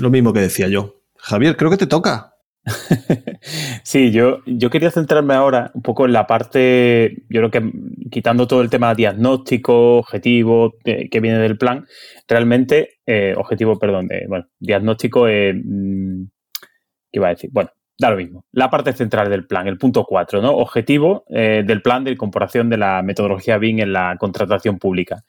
Lo 0.00 0.10
mismo 0.10 0.32
que 0.32 0.40
decía 0.40 0.68
yo. 0.68 1.02
Javier, 1.16 1.56
creo 1.56 1.70
que 1.70 1.76
te 1.76 1.86
toca. 1.86 2.34
sí, 3.82 4.10
yo, 4.10 4.40
yo 4.46 4.70
quería 4.70 4.90
centrarme 4.90 5.34
ahora 5.34 5.70
un 5.74 5.82
poco 5.82 6.04
en 6.06 6.12
la 6.12 6.26
parte, 6.26 7.24
yo 7.28 7.40
creo 7.40 7.50
que 7.50 7.72
quitando 8.10 8.46
todo 8.46 8.60
el 8.60 8.70
tema 8.70 8.94
diagnóstico, 8.94 9.98
objetivo 9.98 10.74
que, 10.84 11.20
viene 11.20 11.38
del 11.38 11.56
plan, 11.56 11.86
realmente, 12.26 13.00
eh, 13.06 13.34
objetivo, 13.36 13.78
perdón, 13.78 14.08
bueno, 14.28 14.46
diagnóstico, 14.58 15.28
eh, 15.28 15.54
¿qué 15.54 17.18
iba 17.18 17.28
a 17.28 17.30
decir? 17.30 17.50
Bueno, 17.52 17.70
da 17.98 18.10
lo 18.10 18.16
mismo. 18.16 18.44
La 18.52 18.70
parte 18.70 18.92
central 18.92 19.28
del 19.28 19.46
plan, 19.46 19.66
el 19.66 19.76
punto 19.76 20.04
4, 20.04 20.40
¿no? 20.40 20.52
Objetivo 20.52 21.24
eh, 21.28 21.64
del 21.66 21.82
plan 21.82 22.04
de 22.04 22.12
incorporación 22.12 22.70
de 22.70 22.76
la 22.76 23.02
metodología 23.02 23.58
BIM 23.58 23.80
en 23.80 23.92
la 23.92 24.16
contratación 24.18 24.78
pública. 24.78 25.24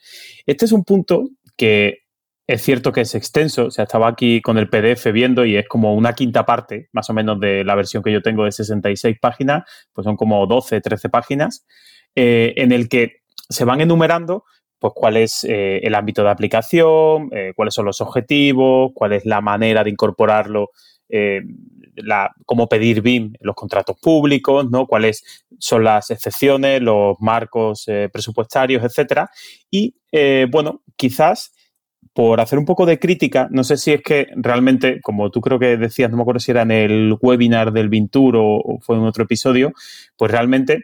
Este 0.45 0.65
es 0.65 0.71
un 0.71 0.83
punto 0.83 1.29
que 1.57 2.03
es 2.47 2.61
cierto 2.61 2.91
que 2.91 3.01
es 3.01 3.13
extenso, 3.15 3.65
o 3.65 3.71
sea, 3.71 3.83
estaba 3.83 4.07
aquí 4.07 4.41
con 4.41 4.57
el 4.57 4.69
PDF 4.69 5.11
viendo 5.11 5.45
y 5.45 5.55
es 5.55 5.67
como 5.67 5.93
una 5.95 6.13
quinta 6.13 6.45
parte, 6.45 6.89
más 6.93 7.09
o 7.09 7.13
menos, 7.13 7.39
de 7.39 7.63
la 7.63 7.75
versión 7.75 8.01
que 8.01 8.11
yo 8.11 8.21
tengo 8.21 8.45
de 8.45 8.51
66 8.51 9.17
páginas, 9.19 9.63
pues 9.93 10.05
son 10.05 10.15
como 10.15 10.45
12, 10.47 10.81
13 10.81 11.09
páginas, 11.09 11.65
eh, 12.15 12.53
en 12.57 12.71
el 12.71 12.87
que 12.89 13.21
se 13.49 13.65
van 13.65 13.81
enumerando 13.81 14.45
pues 14.79 14.93
cuál 14.95 15.17
es 15.17 15.43
eh, 15.43 15.81
el 15.83 15.93
ámbito 15.93 16.23
de 16.23 16.29
aplicación, 16.29 17.29
cuáles 17.53 17.73
son 17.73 17.85
los 17.85 17.99
objetivos, 17.99 18.91
cuál 18.95 19.11
es 19.11 19.25
la 19.25 19.41
manera 19.41 19.83
de 19.83 19.89
incorporarlo, 19.89 20.69
la, 22.03 22.31
cómo 22.45 22.67
pedir 22.67 23.01
BIM 23.01 23.33
los 23.41 23.55
contratos 23.55 23.97
públicos, 23.99 24.69
¿no? 24.69 24.87
cuáles 24.87 25.23
son 25.57 25.83
las 25.83 26.11
excepciones, 26.11 26.81
los 26.81 27.17
marcos 27.19 27.85
presupuestarios, 28.11 28.83
etcétera. 28.83 29.29
Y 29.69 29.95
bueno, 30.51 30.81
quizás 30.95 31.51
por 32.13 32.41
hacer 32.41 32.59
un 32.59 32.65
poco 32.65 32.85
de 32.85 32.99
crítica, 32.99 33.47
no 33.51 33.63
sé 33.63 33.77
si 33.77 33.93
es 33.93 34.01
que 34.01 34.27
realmente, 34.35 34.99
como 35.01 35.29
tú 35.31 35.41
creo 35.41 35.59
que 35.59 35.77
decías, 35.77 36.09
no 36.09 36.17
me 36.17 36.23
acuerdo 36.23 36.39
si 36.39 36.51
era 36.51 36.63
en 36.63 36.71
el 36.71 37.15
webinar 37.21 37.71
del 37.71 37.89
Vintur 37.89 38.35
o, 38.37 38.79
fue 38.81 38.97
en 38.97 39.03
otro 39.03 39.23
episodio, 39.23 39.71
pues 40.17 40.29
realmente 40.29 40.83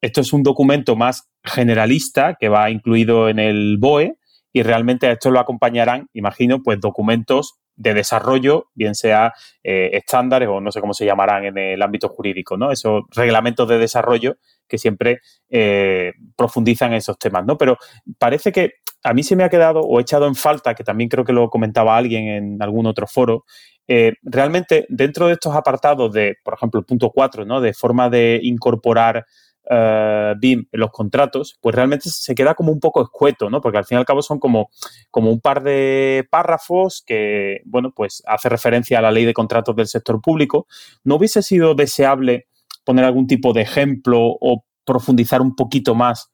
esto 0.00 0.20
es 0.20 0.32
un 0.32 0.42
documento 0.42 0.94
más 0.94 1.28
generalista 1.42 2.36
que 2.38 2.48
va 2.48 2.70
incluido 2.70 3.28
en 3.28 3.38
el 3.38 3.78
BOE 3.78 4.16
y 4.56 4.62
realmente 4.62 5.06
a 5.06 5.12
esto 5.12 5.30
lo 5.30 5.38
acompañarán, 5.38 6.08
imagino, 6.14 6.62
pues 6.62 6.80
documentos 6.80 7.58
de 7.74 7.92
desarrollo, 7.92 8.70
bien 8.72 8.94
sea 8.94 9.34
eh, 9.62 9.90
estándares 9.92 10.48
o 10.48 10.62
no 10.62 10.72
sé 10.72 10.80
cómo 10.80 10.94
se 10.94 11.04
llamarán 11.04 11.44
en 11.44 11.58
el 11.58 11.82
ámbito 11.82 12.08
jurídico, 12.08 12.56
¿no? 12.56 12.72
Esos 12.72 13.02
reglamentos 13.14 13.68
de 13.68 13.76
desarrollo 13.76 14.38
que 14.66 14.78
siempre 14.78 15.20
eh, 15.50 16.14
profundizan 16.38 16.92
en 16.92 16.96
esos 16.96 17.18
temas, 17.18 17.44
¿no? 17.44 17.58
Pero 17.58 17.76
parece 18.18 18.50
que 18.50 18.76
a 19.04 19.12
mí 19.12 19.22
se 19.22 19.36
me 19.36 19.44
ha 19.44 19.50
quedado 19.50 19.80
o 19.80 19.98
he 19.98 20.02
echado 20.02 20.26
en 20.26 20.34
falta, 20.34 20.74
que 20.74 20.84
también 20.84 21.10
creo 21.10 21.26
que 21.26 21.34
lo 21.34 21.50
comentaba 21.50 21.94
alguien 21.94 22.26
en 22.26 22.62
algún 22.62 22.86
otro 22.86 23.06
foro, 23.06 23.44
eh, 23.86 24.14
realmente 24.22 24.86
dentro 24.88 25.26
de 25.26 25.34
estos 25.34 25.54
apartados 25.54 26.10
de, 26.14 26.36
por 26.42 26.54
ejemplo, 26.54 26.80
el 26.80 26.86
punto 26.86 27.10
4, 27.10 27.44
¿no? 27.44 27.60
De 27.60 27.74
forma 27.74 28.08
de 28.08 28.40
incorporar 28.42 29.26
uh, 29.70 30.38
BIM 30.38 30.66
en 30.70 30.80
los 30.80 30.90
contratos, 30.90 31.56
pues 31.60 31.74
realmente 31.74 32.08
se 32.10 32.34
queda 32.34 32.54
como 32.54 32.72
un 32.72 32.80
poco 32.80 33.02
escueto, 33.02 33.50
¿no? 33.50 33.60
Porque 33.60 33.78
al 33.78 33.84
fin 33.84 33.96
y 33.96 34.00
al 34.00 34.04
cabo 34.04 34.22
son 34.22 34.38
como, 34.38 34.70
como 35.10 35.30
un 35.30 35.40
par 35.40 35.62
de 35.62 36.26
párrafos 36.30 37.02
que, 37.06 37.60
bueno, 37.64 37.92
pues 37.94 38.22
hace 38.26 38.48
referencia 38.48 38.98
a 38.98 39.02
la 39.02 39.10
ley 39.10 39.24
de 39.24 39.34
contratos 39.34 39.76
del 39.76 39.86
sector 39.86 40.20
público. 40.20 40.66
¿No 41.04 41.16
hubiese 41.16 41.42
sido 41.42 41.74
deseable 41.74 42.46
poner 42.84 43.04
algún 43.04 43.26
tipo 43.26 43.52
de 43.52 43.62
ejemplo 43.62 44.20
o 44.22 44.64
profundizar 44.84 45.40
un 45.40 45.56
poquito 45.56 45.94
más 45.94 46.30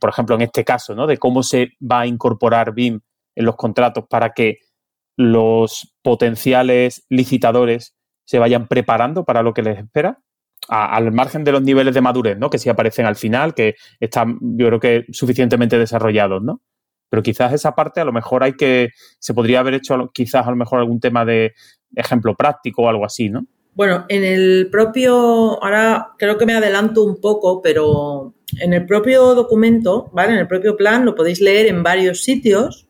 por 0.00 0.10
ejemplo, 0.10 0.36
en 0.36 0.42
este 0.42 0.64
caso, 0.64 0.94
¿no? 0.94 1.06
De 1.06 1.18
cómo 1.18 1.42
se 1.42 1.72
va 1.80 2.00
a 2.00 2.06
incorporar 2.06 2.72
BIM 2.72 3.00
en 3.34 3.44
los 3.44 3.56
contratos 3.56 4.04
para 4.08 4.32
que 4.32 4.60
los 5.16 5.94
potenciales 6.02 7.04
licitadores 7.08 7.94
se 8.24 8.38
vayan 8.38 8.68
preparando 8.68 9.24
para 9.24 9.42
lo 9.42 9.54
que 9.54 9.62
les 9.62 9.78
espera, 9.78 10.20
al 10.68 11.12
margen 11.12 11.44
de 11.44 11.52
los 11.52 11.62
niveles 11.62 11.94
de 11.94 12.00
madurez, 12.00 12.38
¿no? 12.38 12.50
Que 12.50 12.58
sí 12.58 12.68
aparecen 12.68 13.06
al 13.06 13.16
final, 13.16 13.54
que 13.54 13.76
están, 14.00 14.38
yo 14.40 14.66
creo 14.66 14.80
que 14.80 15.04
suficientemente 15.10 15.78
desarrollados, 15.78 16.42
¿no? 16.42 16.62
Pero 17.08 17.22
quizás 17.22 17.52
esa 17.52 17.74
parte 17.74 18.00
a 18.00 18.04
lo 18.04 18.12
mejor 18.12 18.42
hay 18.42 18.54
que, 18.54 18.90
se 19.18 19.34
podría 19.34 19.60
haber 19.60 19.74
hecho 19.74 20.10
quizás 20.12 20.46
a 20.46 20.50
lo 20.50 20.56
mejor 20.56 20.80
algún 20.80 21.00
tema 21.00 21.24
de 21.24 21.54
ejemplo 21.94 22.34
práctico 22.34 22.82
o 22.82 22.88
algo 22.88 23.04
así, 23.04 23.28
¿no? 23.28 23.46
Bueno, 23.74 24.06
en 24.08 24.24
el 24.24 24.68
propio, 24.70 25.62
ahora 25.62 26.14
creo 26.18 26.38
que 26.38 26.46
me 26.46 26.54
adelanto 26.54 27.04
un 27.04 27.20
poco, 27.20 27.60
pero 27.60 28.34
en 28.58 28.72
el 28.72 28.86
propio 28.86 29.34
documento, 29.34 30.10
¿vale? 30.12 30.32
En 30.32 30.38
el 30.38 30.48
propio 30.48 30.76
plan 30.76 31.04
lo 31.04 31.14
podéis 31.14 31.40
leer 31.40 31.66
en 31.66 31.82
varios 31.82 32.24
sitios, 32.24 32.88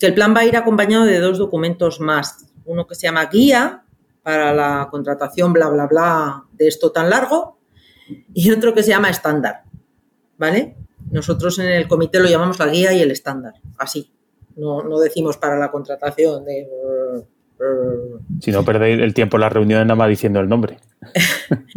que 0.00 0.06
el 0.06 0.14
plan 0.14 0.34
va 0.34 0.40
a 0.40 0.46
ir 0.46 0.56
acompañado 0.56 1.04
de 1.04 1.20
dos 1.20 1.38
documentos 1.38 2.00
más. 2.00 2.50
Uno 2.64 2.86
que 2.86 2.94
se 2.94 3.06
llama 3.06 3.26
guía 3.26 3.84
para 4.26 4.52
la 4.52 4.88
contratación, 4.90 5.52
bla, 5.52 5.68
bla, 5.68 5.86
bla, 5.86 6.44
de 6.50 6.66
esto 6.66 6.90
tan 6.90 7.08
largo, 7.08 7.60
y 8.34 8.50
otro 8.50 8.74
que 8.74 8.82
se 8.82 8.88
llama 8.88 9.08
estándar, 9.08 9.62
¿vale? 10.36 10.74
Nosotros 11.12 11.60
en 11.60 11.66
el 11.66 11.86
comité 11.86 12.18
lo 12.18 12.28
llamamos 12.28 12.58
la 12.58 12.66
guía 12.66 12.92
y 12.92 13.02
el 13.02 13.12
estándar, 13.12 13.54
así. 13.78 14.12
No, 14.56 14.82
no 14.82 14.98
decimos 14.98 15.36
para 15.36 15.56
la 15.56 15.70
contratación 15.70 16.44
de 16.44 16.66
si 18.40 18.50
no 18.50 18.64
perdéis 18.64 19.00
el 19.00 19.14
tiempo 19.14 19.36
en 19.36 19.42
las 19.42 19.52
reuniones 19.52 19.86
nada 19.86 19.94
más 19.94 20.08
diciendo 20.08 20.40
el 20.40 20.48
nombre. 20.48 20.78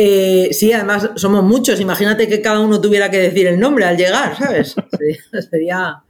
Eh, 0.00 0.50
sí, 0.52 0.72
además 0.72 1.10
somos 1.16 1.42
muchos. 1.42 1.80
Imagínate 1.80 2.28
que 2.28 2.40
cada 2.40 2.60
uno 2.60 2.80
tuviera 2.80 3.10
que 3.10 3.18
decir 3.18 3.48
el 3.48 3.58
nombre 3.58 3.84
al 3.84 3.96
llegar, 3.96 4.38
¿sabes? 4.38 4.76
Sería. 5.50 6.04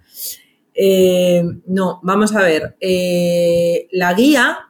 Eh, 0.74 1.42
no, 1.64 1.98
vamos 2.02 2.36
a 2.36 2.42
ver. 2.42 2.76
Eh, 2.82 3.88
la 3.92 4.12
guía 4.12 4.67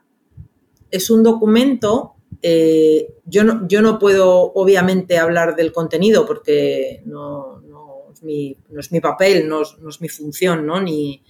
es 0.91 1.11
un 1.11 1.22
documento. 1.22 2.14
yo, 2.43 3.45
no, 3.45 3.66
yo 3.68 3.82
no 3.82 3.99
puedo, 3.99 4.53
obviamente, 4.55 5.18
hablar 5.18 5.57
del 5.57 5.72
contenido 5.72 6.26
porque 6.26 7.03
no, 7.05 7.62
es, 8.14 8.93
mi, 8.93 9.01
papel, 9.01 9.49
no 9.49 9.62
es, 9.62 10.01
mi 10.01 10.09
función, 10.09 10.66
¿no? 10.66 10.80
Ni, 10.80 11.22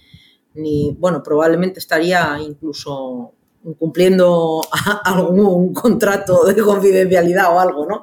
ni, 0.55 0.95
bueno, 0.97 1.21
probablemente 1.23 1.79
estaría 1.79 2.39
incluso 2.39 3.33
cumpliendo 3.77 4.61
algún 5.03 5.73
contrato 5.73 6.45
de 6.45 6.61
confidencialidad 6.61 7.53
o 7.53 7.59
algo, 7.59 7.85
¿no? 7.85 8.01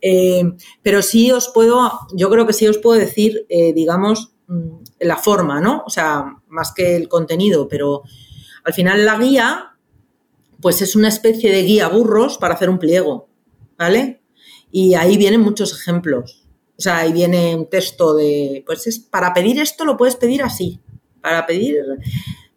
Eh, 0.00 0.42
pero 0.82 1.02
sí 1.02 1.30
os 1.30 1.48
puedo, 1.48 1.90
yo 2.14 2.30
creo 2.30 2.46
que 2.46 2.52
sí 2.52 2.66
os 2.66 2.78
puedo 2.78 2.98
decir, 2.98 3.46
eh, 3.48 3.72
digamos, 3.72 4.34
mm, 4.46 4.78
la 5.00 5.16
forma, 5.16 5.60
¿no? 5.60 5.82
O 5.86 5.90
sea, 5.90 6.24
más 6.48 6.72
que 6.72 6.96
el 6.96 7.08
contenido, 7.08 7.68
pero 7.68 8.02
al 8.64 8.72
final 8.72 9.04
la 9.04 9.18
guía, 9.18 9.75
pues 10.60 10.82
es 10.82 10.96
una 10.96 11.08
especie 11.08 11.52
de 11.52 11.62
guía 11.62 11.88
burros 11.88 12.38
para 12.38 12.54
hacer 12.54 12.70
un 12.70 12.78
pliego, 12.78 13.28
¿vale? 13.78 14.22
Y 14.70 14.94
ahí 14.94 15.16
vienen 15.16 15.40
muchos 15.40 15.72
ejemplos. 15.72 16.44
O 16.78 16.82
sea, 16.82 16.98
ahí 16.98 17.12
viene 17.12 17.54
un 17.54 17.70
texto 17.70 18.14
de, 18.14 18.62
pues 18.66 18.86
es, 18.86 18.98
para 18.98 19.32
pedir 19.32 19.60
esto 19.60 19.84
lo 19.84 19.96
puedes 19.96 20.16
pedir 20.16 20.42
así, 20.42 20.80
para 21.20 21.46
pedir, 21.46 21.82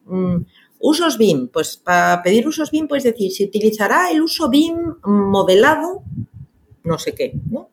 mm, 0.05 0.37
Usos 0.79 1.17
BIM. 1.17 1.49
Pues 1.49 1.77
para 1.77 2.23
pedir 2.23 2.47
usos 2.47 2.71
BIM 2.71 2.87
puedes 2.87 3.03
decir, 3.03 3.31
si 3.31 3.43
utilizará 3.43 4.09
el 4.11 4.21
uso 4.21 4.49
BIM 4.49 4.95
modelado, 5.03 6.03
no 6.83 6.97
sé 6.97 7.13
qué, 7.13 7.33
¿no? 7.49 7.69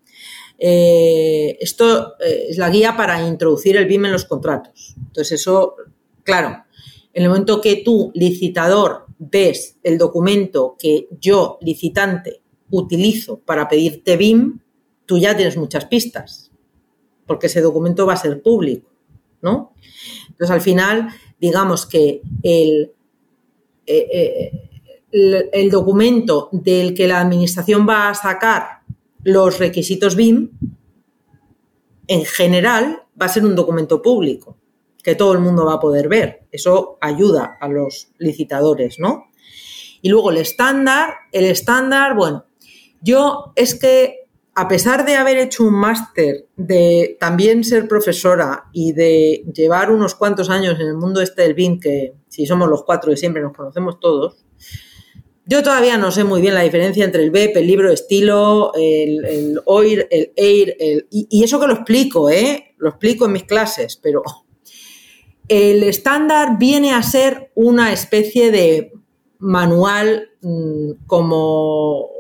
Eh, 0.59 1.57
esto 1.61 2.15
eh, 2.19 2.47
es 2.49 2.59
la 2.59 2.71
guía 2.71 2.97
para 2.97 3.27
introducir 3.27 3.77
el 3.77 3.87
BIM 3.87 4.07
en 4.07 4.13
los 4.13 4.25
contratos. 4.25 4.95
Entonces, 4.97 5.41
eso, 5.41 5.77
claro, 6.25 6.65
en 7.13 7.23
el 7.23 7.29
momento 7.29 7.61
que 7.61 7.77
tú, 7.77 8.11
licitador, 8.15 9.06
ves 9.19 9.79
el 9.83 9.99
documento 9.99 10.77
que 10.79 11.09
yo, 11.21 11.59
licitante, 11.61 12.43
utilizo 12.71 13.41
para 13.41 13.69
pedirte 13.69 14.17
BIM, 14.17 14.61
tú 15.05 15.19
ya 15.19 15.37
tienes 15.37 15.57
muchas 15.57 15.87
pistas, 15.87 16.51
porque 17.27 17.47
ese 17.47 17.61
documento 17.61 18.07
va 18.07 18.15
a 18.15 18.19
ser 18.19 18.43
público, 18.43 18.91
¿no? 19.43 19.75
Entonces, 20.29 20.51
al 20.51 20.61
final, 20.61 21.09
digamos 21.41 21.87
que 21.87 22.23
el, 22.43 22.93
eh, 23.87 24.53
el 25.11 25.71
documento 25.71 26.49
del 26.53 26.95
que 26.95 27.09
la 27.09 27.21
administración 27.21 27.87
va 27.89 28.11
a 28.11 28.15
sacar 28.15 28.81
los 29.23 29.59
requisitos 29.59 30.17
BIM, 30.17 30.51
en 32.09 32.25
general, 32.25 33.03
va 33.21 33.27
a 33.27 33.31
ser 33.31 33.45
un 33.45 33.55
documento 33.55 34.01
público 34.03 34.56
que 35.07 35.15
todo 35.15 35.33
el 35.35 35.39
mundo 35.39 35.65
va 35.65 35.75
a 35.75 35.79
poder 35.79 36.09
ver. 36.09 36.49
Eso 36.51 36.99
ayuda 37.01 37.59
a 37.61 37.69
los 37.69 38.09
licitadores, 38.19 38.99
¿no? 38.99 39.31
Y 40.03 40.09
luego 40.09 40.33
el 40.33 40.39
estándar, 40.39 41.15
el 41.31 41.45
estándar, 41.45 42.17
bueno, 42.17 42.47
yo 43.01 43.53
es 43.55 43.77
que 43.77 44.27
a 44.57 44.67
pesar 44.67 45.07
de 45.07 45.15
haber 45.15 45.39
hecho 45.39 45.63
un 45.63 45.75
máster, 45.75 46.49
de 46.57 47.17
también 47.21 47.63
ser 47.63 47.87
profesora 47.87 48.65
y 48.73 48.95
de 48.95 49.45
llevar 49.55 49.93
unos 49.93 50.17
cuantos 50.17 50.51
años 50.51 50.81
en 50.81 50.89
el 50.89 50.97
mundo 50.97 51.21
este 51.21 51.43
del 51.43 51.55
BIM, 51.55 51.79
que 51.79 52.15
si 52.29 52.45
somos 52.45 52.69
los 52.69 52.83
cuatro 52.83 53.13
de 53.13 53.17
siempre 53.17 53.43
nos 53.43 53.57
conocemos 53.57 54.01
todos, 54.01 54.45
yo 55.45 55.63
todavía 55.63 55.99
no 55.99 56.11
sé 56.11 56.25
muy 56.25 56.41
bien 56.41 56.55
la 56.55 56.63
diferencia 56.63 57.05
entre 57.05 57.23
el 57.23 57.31
BEP, 57.31 57.59
el 57.59 57.69
libro 57.69 57.93
estilo, 57.93 58.73
el, 58.75 59.25
el 59.25 59.61
OIR, 59.67 60.09
el 60.11 60.33
EIR, 60.35 60.77
el, 60.81 61.07
y, 61.11 61.45
eso 61.45 61.61
que 61.61 61.69
lo 61.69 61.75
explico, 61.75 62.29
¿eh? 62.29 62.75
Lo 62.79 62.89
explico 62.89 63.27
en 63.27 63.33
mis 63.33 63.45
clases, 63.45 64.01
pero 64.03 64.25
el 65.49 65.83
estándar 65.83 66.59
viene 66.59 66.93
a 66.93 67.03
ser 67.03 67.51
una 67.55 67.93
especie 67.93 68.51
de 68.51 68.93
manual 69.39 70.31
mmm, 70.41 70.93
como... 71.07 72.11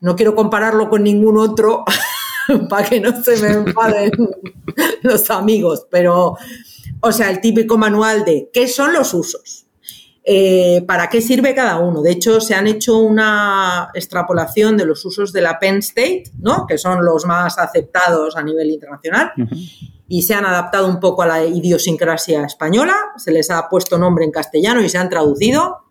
No 0.00 0.14
quiero 0.14 0.36
compararlo 0.36 0.88
con 0.88 1.02
ningún 1.02 1.38
otro 1.38 1.84
para 2.68 2.88
que 2.88 3.00
no 3.00 3.20
se 3.20 3.36
me 3.38 3.48
enfaden 3.48 4.12
los 5.02 5.28
amigos, 5.28 5.88
pero, 5.90 6.36
o 7.00 7.12
sea, 7.12 7.30
el 7.30 7.40
típico 7.40 7.76
manual 7.76 8.24
de 8.24 8.48
qué 8.52 8.68
son 8.68 8.92
los 8.92 9.12
usos 9.12 9.68
eh, 10.30 10.84
para 10.86 11.08
qué 11.08 11.22
sirve 11.22 11.54
cada 11.54 11.78
uno. 11.78 12.02
De 12.02 12.12
hecho, 12.12 12.38
se 12.42 12.54
han 12.54 12.66
hecho 12.66 12.98
una 12.98 13.88
extrapolación 13.94 14.76
de 14.76 14.84
los 14.84 15.02
usos 15.06 15.32
de 15.32 15.40
la 15.40 15.58
Penn 15.58 15.78
State, 15.78 16.24
¿no? 16.38 16.66
que 16.66 16.76
son 16.76 17.02
los 17.02 17.24
más 17.24 17.58
aceptados 17.58 18.36
a 18.36 18.42
nivel 18.42 18.70
internacional. 18.70 19.32
Y 20.08 20.22
se 20.22 20.32
han 20.34 20.46
adaptado 20.46 20.88
un 20.88 20.98
poco 20.98 21.22
a 21.22 21.26
la 21.26 21.44
idiosincrasia 21.44 22.44
española, 22.44 22.94
se 23.16 23.30
les 23.30 23.50
ha 23.50 23.68
puesto 23.68 23.98
nombre 23.98 24.24
en 24.24 24.30
castellano 24.30 24.82
y 24.82 24.88
se 24.88 24.96
han 24.96 25.10
traducido. 25.10 25.84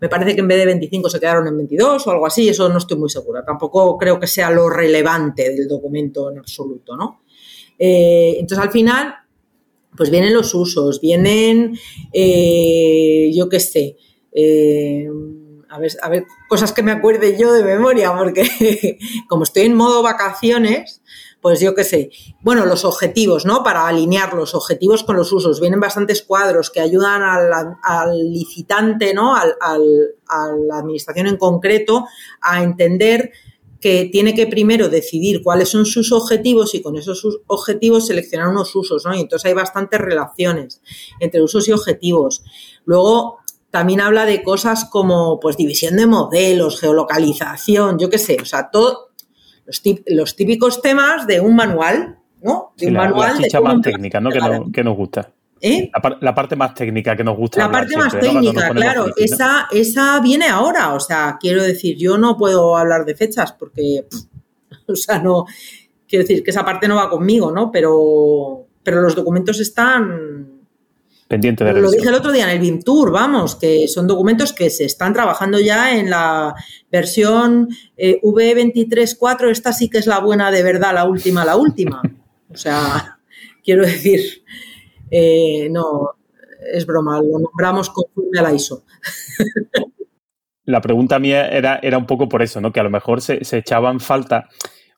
Me 0.00 0.08
parece 0.08 0.34
que 0.34 0.40
en 0.40 0.48
vez 0.48 0.58
de 0.58 0.66
25 0.66 1.10
se 1.10 1.20
quedaron 1.20 1.46
en 1.46 1.56
22 1.58 2.06
o 2.06 2.10
algo 2.10 2.26
así, 2.26 2.48
eso 2.48 2.68
no 2.70 2.78
estoy 2.78 2.96
muy 2.96 3.10
segura. 3.10 3.44
Tampoco 3.44 3.98
creo 3.98 4.18
que 4.18 4.26
sea 4.26 4.50
lo 4.50 4.70
relevante 4.70 5.50
del 5.50 5.68
documento 5.68 6.30
en 6.30 6.38
absoluto, 6.38 6.96
¿no? 6.96 7.22
Eh, 7.78 8.36
entonces, 8.38 8.64
al 8.64 8.72
final, 8.72 9.14
pues 9.96 10.10
vienen 10.10 10.32
los 10.32 10.54
usos, 10.54 11.00
vienen, 11.00 11.78
eh, 12.12 13.30
yo 13.34 13.48
qué 13.48 13.60
sé, 13.60 13.96
eh, 14.32 15.08
a, 15.68 15.78
ver, 15.78 15.92
a 16.00 16.08
ver, 16.08 16.24
cosas 16.48 16.72
que 16.72 16.82
me 16.82 16.92
acuerde 16.92 17.36
yo 17.38 17.52
de 17.52 17.62
memoria, 17.62 18.14
porque 18.16 18.98
como 19.28 19.44
estoy 19.44 19.64
en 19.64 19.74
modo 19.74 20.02
vacaciones, 20.02 21.01
pues 21.42 21.60
yo 21.60 21.74
qué 21.74 21.82
sé, 21.82 22.10
bueno, 22.40 22.64
los 22.64 22.84
objetivos, 22.84 23.44
¿no? 23.44 23.64
Para 23.64 23.88
alinear 23.88 24.32
los 24.32 24.54
objetivos 24.54 25.02
con 25.02 25.16
los 25.16 25.32
usos. 25.32 25.60
Vienen 25.60 25.80
bastantes 25.80 26.22
cuadros 26.22 26.70
que 26.70 26.80
ayudan 26.80 27.20
al, 27.22 28.30
licitante, 28.30 29.12
¿no? 29.12 29.34
Al, 29.34 29.56
al, 29.60 29.82
a 30.28 30.52
la 30.56 30.78
administración 30.78 31.26
en 31.26 31.36
concreto 31.36 32.06
a 32.40 32.62
entender 32.62 33.32
que 33.80 34.08
tiene 34.12 34.32
que 34.32 34.46
primero 34.46 34.88
decidir 34.88 35.42
cuáles 35.42 35.68
son 35.68 35.84
sus 35.84 36.12
objetivos 36.12 36.76
y 36.76 36.80
con 36.80 36.96
esos 36.96 37.26
objetivos 37.48 38.06
seleccionar 38.06 38.48
unos 38.48 38.74
usos, 38.76 39.04
¿no? 39.04 39.12
Y 39.12 39.20
entonces 39.20 39.46
hay 39.46 39.54
bastantes 39.54 40.00
relaciones 40.00 40.80
entre 41.18 41.42
usos 41.42 41.66
y 41.66 41.72
objetivos. 41.72 42.44
Luego 42.84 43.38
también 43.72 44.00
habla 44.00 44.26
de 44.26 44.44
cosas 44.44 44.84
como 44.84 45.40
pues 45.40 45.56
división 45.56 45.96
de 45.96 46.06
modelos, 46.06 46.78
geolocalización, 46.78 47.98
yo 47.98 48.08
qué 48.08 48.18
sé, 48.18 48.36
o 48.40 48.44
sea, 48.44 48.70
todo 48.70 49.11
los, 50.06 50.36
típicos 50.36 50.82
temas 50.82 51.26
de 51.26 51.40
un 51.40 51.54
manual, 51.54 52.18
¿no? 52.42 52.72
De 52.76 52.88
un 52.88 52.94
la, 52.94 53.04
manual 53.04 53.34
la 53.36 53.42
chicha 53.42 53.60
más 53.60 53.80
técnica, 53.80 54.20
¿no? 54.20 54.30
Que, 54.30 54.38
no, 54.38 54.72
que 54.72 54.84
nos 54.84 54.96
gusta. 54.96 55.30
¿Eh? 55.60 55.90
La, 55.92 56.18
la, 56.20 56.34
parte 56.34 56.56
más 56.56 56.74
técnica 56.74 57.16
que 57.16 57.22
nos 57.22 57.36
gusta. 57.36 57.60
La 57.60 57.70
parte 57.70 57.96
más 57.96 58.18
técnica, 58.18 58.68
¿no? 58.68 58.74
claro, 58.74 59.06
esa, 59.16 59.68
esa 59.70 60.20
viene 60.20 60.46
ahora. 60.48 60.92
O 60.94 61.00
sea, 61.00 61.38
quiero 61.40 61.62
decir, 61.62 61.96
yo 61.96 62.18
no 62.18 62.36
puedo 62.36 62.76
hablar 62.76 63.04
de 63.04 63.14
fechas 63.14 63.52
porque, 63.52 64.04
pff, 64.10 64.88
o 64.88 64.96
sea, 64.96 65.20
no, 65.20 65.46
quiero 66.08 66.24
decir 66.24 66.42
que 66.42 66.50
esa 66.50 66.64
parte 66.64 66.88
no 66.88 66.96
va 66.96 67.08
conmigo, 67.08 67.52
¿no? 67.52 67.70
Pero, 67.70 68.66
pero 68.82 69.00
los 69.00 69.14
documentos 69.14 69.60
están 69.60 70.61
pendiente 71.32 71.64
de 71.64 71.72
Lo 71.72 71.90
dije 71.90 72.10
el 72.10 72.14
otro 72.14 72.30
día 72.30 72.44
en 72.44 72.50
el 72.50 72.58
BIM 72.58 72.82
Tour, 72.82 73.10
vamos, 73.10 73.56
que 73.56 73.88
son 73.88 74.06
documentos 74.06 74.52
que 74.52 74.68
se 74.68 74.84
están 74.84 75.14
trabajando 75.14 75.58
ya 75.58 75.98
en 75.98 76.10
la 76.10 76.54
versión 76.90 77.70
eh, 77.96 78.20
V23.4. 78.22 79.48
Esta 79.48 79.72
sí 79.72 79.88
que 79.88 79.96
es 79.96 80.06
la 80.06 80.20
buena 80.20 80.50
de 80.50 80.62
verdad, 80.62 80.92
la 80.92 81.06
última, 81.06 81.42
la 81.42 81.56
última. 81.56 82.02
O 82.50 82.56
sea, 82.58 83.18
quiero 83.64 83.80
decir, 83.80 84.44
eh, 85.10 85.70
no, 85.70 86.10
es 86.70 86.84
broma, 86.84 87.22
lo 87.22 87.38
nombramos 87.38 87.88
conforme 87.88 88.38
a 88.38 88.42
la 88.42 88.52
ISO. 88.52 88.84
La 90.64 90.82
pregunta 90.82 91.18
mía 91.18 91.48
era, 91.48 91.80
era 91.82 91.96
un 91.96 92.06
poco 92.06 92.28
por 92.28 92.42
eso, 92.42 92.60
¿no? 92.60 92.74
Que 92.74 92.80
a 92.80 92.84
lo 92.84 92.90
mejor 92.90 93.22
se, 93.22 93.42
se 93.42 93.56
echaba 93.56 93.90
en 93.90 94.00
falta 94.00 94.50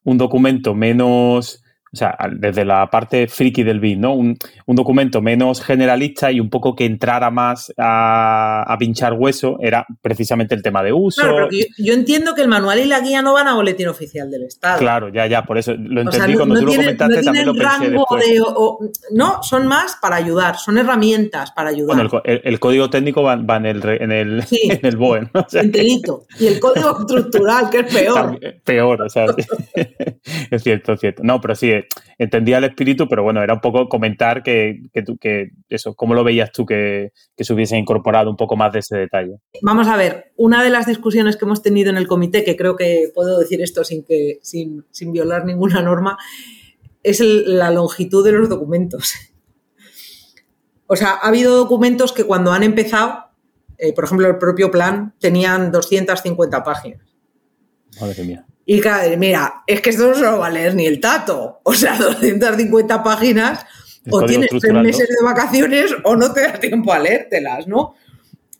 un 0.02 0.18
documento 0.18 0.74
menos 0.74 1.63
o 1.94 1.96
sea, 1.96 2.16
desde 2.32 2.64
la 2.64 2.90
parte 2.90 3.28
friki 3.28 3.62
del 3.62 3.78
BIM, 3.78 4.00
¿no? 4.00 4.14
Un, 4.14 4.36
un, 4.66 4.76
documento 4.76 5.22
menos 5.22 5.62
generalista 5.62 6.32
y 6.32 6.40
un 6.40 6.50
poco 6.50 6.74
que 6.74 6.84
entrara 6.84 7.30
más 7.30 7.72
a, 7.78 8.64
a, 8.66 8.78
pinchar 8.78 9.12
hueso 9.12 9.56
era 9.60 9.86
precisamente 10.02 10.56
el 10.56 10.62
tema 10.62 10.82
de 10.82 10.92
uso. 10.92 11.22
Claro, 11.22 11.48
yo, 11.50 11.64
yo, 11.78 11.94
entiendo 11.94 12.34
que 12.34 12.42
el 12.42 12.48
manual 12.48 12.80
y 12.80 12.86
la 12.86 12.98
guía 12.98 13.22
no 13.22 13.32
van 13.32 13.46
a 13.46 13.54
boletín 13.54 13.86
oficial 13.86 14.28
del 14.28 14.42
Estado. 14.42 14.78
Claro, 14.80 15.08
ya, 15.08 15.28
ya, 15.28 15.44
por 15.44 15.56
eso 15.56 15.72
lo 15.74 16.00
entendí 16.00 16.08
o 16.08 16.12
sea, 16.12 16.26
no, 16.26 16.36
cuando 16.36 16.54
no 16.54 16.60
tú 16.60 16.66
tienen, 16.66 16.86
lo 16.86 16.96
comentaste, 16.98 17.16
no 17.16 17.22
también 17.22 17.46
lo 17.46 17.54
pensé 17.54 17.90
después. 17.90 18.26
De, 18.26 18.40
o, 18.44 18.78
no, 19.12 19.42
son 19.44 19.66
más 19.68 19.96
para 20.02 20.16
ayudar, 20.16 20.58
son 20.58 20.78
herramientas 20.78 21.52
para 21.52 21.70
ayudar. 21.70 21.96
Bueno, 21.96 22.22
el, 22.24 22.34
el, 22.34 22.40
el 22.44 22.60
código 22.60 22.90
técnico 22.90 23.22
va, 23.22 23.36
va, 23.36 23.56
en 23.56 23.66
el, 23.66 23.84
en 23.84 24.12
el, 24.12 24.42
sí, 24.42 24.60
en 24.70 24.84
el 24.84 24.96
BOE. 24.96 25.28
O 25.32 25.48
sea, 25.48 25.62
enterito. 25.62 26.26
Y 26.40 26.48
el 26.48 26.58
código 26.58 26.98
estructural, 27.00 27.70
que 27.70 27.80
es 27.80 27.94
peor. 27.94 28.14
También, 28.14 28.60
peor, 28.64 29.02
o 29.02 29.08
sea, 29.08 29.26
es 30.50 30.62
cierto, 30.62 30.92
es 30.94 31.00
cierto. 31.00 31.22
No, 31.22 31.40
pero 31.40 31.54
sí, 31.54 31.72
entendía 32.18 32.58
el 32.58 32.64
espíritu, 32.64 33.08
pero 33.08 33.22
bueno, 33.22 33.42
era 33.42 33.54
un 33.54 33.60
poco 33.60 33.88
comentar 33.88 34.42
que, 34.42 34.82
que, 34.92 35.02
tú, 35.02 35.16
que 35.18 35.50
eso, 35.68 35.94
¿cómo 35.94 36.14
lo 36.14 36.24
veías 36.24 36.52
tú 36.52 36.66
que, 36.66 37.12
que, 37.36 37.44
se 37.44 37.52
hubiese 37.52 37.76
incorporado 37.76 38.30
un 38.30 38.36
poco 38.36 38.56
más 38.56 38.72
de 38.72 38.80
ese 38.80 38.96
detalle? 38.96 39.38
Vamos 39.62 39.88
a 39.88 39.96
ver, 39.96 40.32
una 40.36 40.62
de 40.62 40.70
las 40.70 40.86
discusiones 40.86 41.36
que 41.36 41.44
hemos 41.44 41.62
tenido 41.62 41.90
en 41.90 41.96
el 41.96 42.06
comité, 42.06 42.44
que 42.44 42.56
creo 42.56 42.76
que 42.76 43.10
puedo 43.14 43.38
decir 43.38 43.62
esto 43.62 43.84
sin, 43.84 44.04
que, 44.04 44.38
sin, 44.42 44.84
sin 44.90 45.12
violar 45.12 45.44
ninguna 45.44 45.82
norma, 45.82 46.18
es 47.02 47.20
la 47.20 47.70
longitud 47.70 48.24
de 48.24 48.32
los 48.32 48.48
documentos. 48.48 49.14
O 50.86 50.96
sea, 50.96 51.12
ha 51.12 51.28
habido 51.28 51.56
documentos 51.56 52.12
que 52.12 52.24
cuando 52.24 52.52
han 52.52 52.62
empezado, 52.62 53.30
eh, 53.78 53.92
por 53.94 54.04
ejemplo, 54.04 54.28
el 54.28 54.38
propio 54.38 54.70
plan, 54.70 55.14
tenían 55.18 55.72
250 55.72 56.62
páginas. 56.62 57.13
Madre 58.00 58.24
mía. 58.24 58.44
Y 58.66 58.80
claro, 58.80 59.16
mira, 59.18 59.62
es 59.66 59.80
que 59.80 59.90
esto 59.90 60.08
no 60.08 60.14
se 60.14 60.22
lo 60.22 60.38
va 60.38 60.46
a 60.46 60.50
leer 60.50 60.74
ni 60.74 60.86
el 60.86 61.00
tato. 61.00 61.60
O 61.62 61.74
sea, 61.74 61.96
250 61.98 63.02
páginas, 63.02 63.64
el 64.04 64.14
o 64.14 64.24
tienes 64.24 64.50
tres 64.50 64.72
meses 64.74 65.08
¿no? 65.10 65.16
de 65.28 65.34
vacaciones 65.34 65.94
o 66.04 66.16
no 66.16 66.32
te 66.32 66.42
da 66.42 66.52
tiempo 66.58 66.92
a 66.92 66.98
leértelas, 66.98 67.66
¿no? 67.66 67.94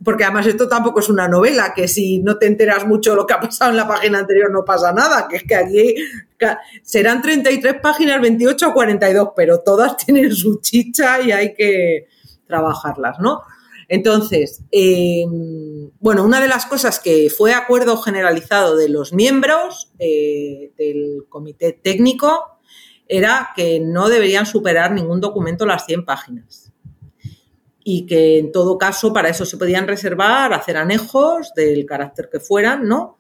Porque 0.03 0.25
además 0.25 0.47
esto 0.47 0.69
tampoco 0.69 1.01
es 1.01 1.09
una 1.09 1.29
novela, 1.29 1.73
que 1.75 1.89
si 1.89 2.19
no 2.19 2.37
te 2.37 2.47
enteras 2.47 2.87
mucho 2.87 3.11
de 3.11 3.17
lo 3.17 3.27
que 3.27 3.33
ha 3.33 3.41
pasado 3.41 3.71
en 3.71 3.79
la 3.79 3.89
página 3.89 4.19
anterior 4.19 4.51
no 4.51 4.65
pasa 4.65 4.93
nada, 4.93 5.27
que 5.29 5.37
es 5.37 5.45
que 5.45 5.55
aquí 5.55 5.95
serán 6.83 7.23
33 7.23 7.77
páginas, 7.81 8.21
28 8.21 8.69
o 8.69 8.75
42, 8.75 9.29
pero 9.35 9.61
todas 9.61 9.97
tienen 10.05 10.35
su 10.35 10.61
chicha 10.61 11.21
y 11.21 11.33
hay 11.33 11.55
que 11.55 12.09
trabajarlas, 12.47 13.19
¿no? 13.19 13.43
Entonces, 13.89 14.63
eh, 14.73 15.25
bueno, 16.01 16.25
una 16.25 16.41
de 16.41 16.49
las 16.49 16.67
cosas 16.67 17.01
que 17.01 17.31
fue 17.31 17.53
acuerdo 17.53 17.97
generalizado 17.99 18.77
de 18.77 18.89
los 18.89 19.13
miembros 19.13 19.93
eh, 19.99 20.73
del 20.77 21.25
comité 21.29 21.73
técnico 21.73 22.59
era 23.07 23.51
que 23.55 23.81
no 23.81 24.09
deberían 24.09 24.47
superar 24.47 24.93
ningún 24.93 25.21
documento 25.21 25.67
las 25.67 25.87
100 25.87 26.05
páginas. 26.05 26.71
y 27.87 28.07
que 28.07 28.39
en 28.39 28.51
todo 28.51 28.79
caso 28.79 29.13
para 29.13 29.29
eso 29.29 29.45
se 29.45 29.59
podían 29.59 29.87
reservar, 29.87 30.55
hacer 30.55 30.79
anejos 30.79 31.53
del 31.55 31.85
carácter 31.85 32.31
que 32.33 32.41
fueran, 32.41 32.89
¿no? 32.89 33.19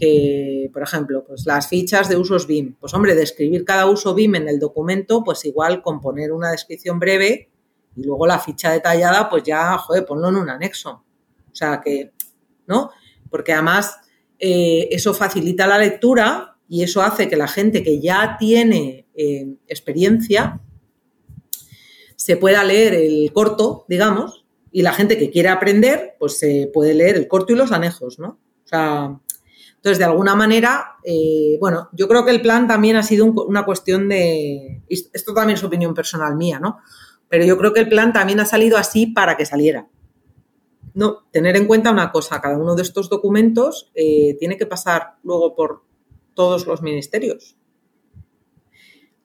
Que, 0.00 0.70
por 0.72 0.82
ejemplo, 0.82 1.22
pues 1.22 1.44
las 1.44 1.68
fichas 1.68 2.08
de 2.08 2.16
usos 2.16 2.46
BIM. 2.46 2.76
Pues 2.80 2.94
hombre, 2.94 3.14
describir 3.14 3.66
cada 3.66 3.84
uso 3.84 4.14
BIM 4.14 4.36
en 4.36 4.48
el 4.48 4.58
documento, 4.58 5.22
pues 5.22 5.44
igual 5.44 5.82
componer 5.82 6.32
una 6.32 6.50
descripción 6.50 6.98
breve 6.98 7.50
y 7.96 8.04
luego 8.04 8.26
la 8.26 8.38
ficha 8.38 8.70
detallada, 8.70 9.28
pues 9.28 9.42
ya, 9.42 9.76
joder, 9.78 10.04
ponlo 10.04 10.28
en 10.28 10.36
un 10.36 10.50
anexo. 10.50 11.04
O 11.50 11.54
sea 11.54 11.80
que, 11.82 12.12
¿no? 12.66 12.90
Porque 13.30 13.52
además 13.52 13.98
eh, 14.38 14.88
eso 14.90 15.14
facilita 15.14 15.66
la 15.66 15.78
lectura 15.78 16.58
y 16.68 16.82
eso 16.82 17.02
hace 17.02 17.28
que 17.28 17.36
la 17.36 17.48
gente 17.48 17.82
que 17.82 18.00
ya 18.00 18.36
tiene 18.38 19.06
eh, 19.14 19.56
experiencia 19.66 20.60
se 22.16 22.36
pueda 22.36 22.64
leer 22.64 22.94
el 22.94 23.32
corto, 23.32 23.86
digamos, 23.88 24.44
y 24.72 24.82
la 24.82 24.92
gente 24.92 25.16
que 25.16 25.30
quiere 25.30 25.48
aprender, 25.48 26.16
pues 26.18 26.38
se 26.38 26.70
puede 26.72 26.92
leer 26.92 27.16
el 27.16 27.28
corto 27.28 27.52
y 27.52 27.56
los 27.56 27.72
anejos, 27.72 28.18
¿no? 28.18 28.38
O 28.64 28.68
sea, 28.68 29.20
entonces, 29.86 29.98
de 29.98 30.04
alguna 30.04 30.34
manera, 30.34 30.96
eh, 31.04 31.56
bueno, 31.60 31.88
yo 31.92 32.08
creo 32.08 32.24
que 32.24 32.32
el 32.32 32.42
plan 32.42 32.66
también 32.66 32.96
ha 32.96 33.04
sido 33.04 33.26
una 33.26 33.64
cuestión 33.64 34.08
de, 34.08 34.82
esto 34.88 35.32
también 35.32 35.56
es 35.56 35.62
opinión 35.62 35.94
personal 35.94 36.34
mía, 36.34 36.58
¿no? 36.58 36.78
Pero 37.28 37.44
yo 37.44 37.58
creo 37.58 37.72
que 37.72 37.80
el 37.80 37.88
plan 37.88 38.12
también 38.12 38.40
ha 38.40 38.46
salido 38.46 38.76
así 38.76 39.06
para 39.06 39.36
que 39.36 39.46
saliera. 39.46 39.88
No, 40.94 41.26
tener 41.30 41.56
en 41.56 41.66
cuenta 41.66 41.90
una 41.90 42.10
cosa, 42.10 42.40
cada 42.40 42.56
uno 42.56 42.74
de 42.74 42.82
estos 42.82 43.10
documentos 43.10 43.90
eh, 43.94 44.36
tiene 44.38 44.56
que 44.56 44.66
pasar 44.66 45.16
luego 45.22 45.54
por 45.54 45.82
todos 46.34 46.66
los 46.66 46.82
ministerios. 46.82 47.56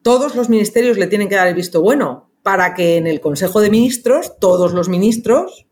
Todos 0.01 0.35
los 0.35 0.49
ministerios 0.49 0.97
le 0.97 1.07
tienen 1.07 1.29
que 1.29 1.35
dar 1.35 1.47
el 1.47 1.53
visto 1.53 1.81
bueno 1.81 2.31
para 2.43 2.73
que 2.73 2.97
en 2.97 3.07
el 3.07 3.21
Consejo 3.21 3.61
de 3.61 3.69
Ministros 3.69 4.39
todos 4.39 4.73
los 4.73 4.89
ministros 4.89 5.67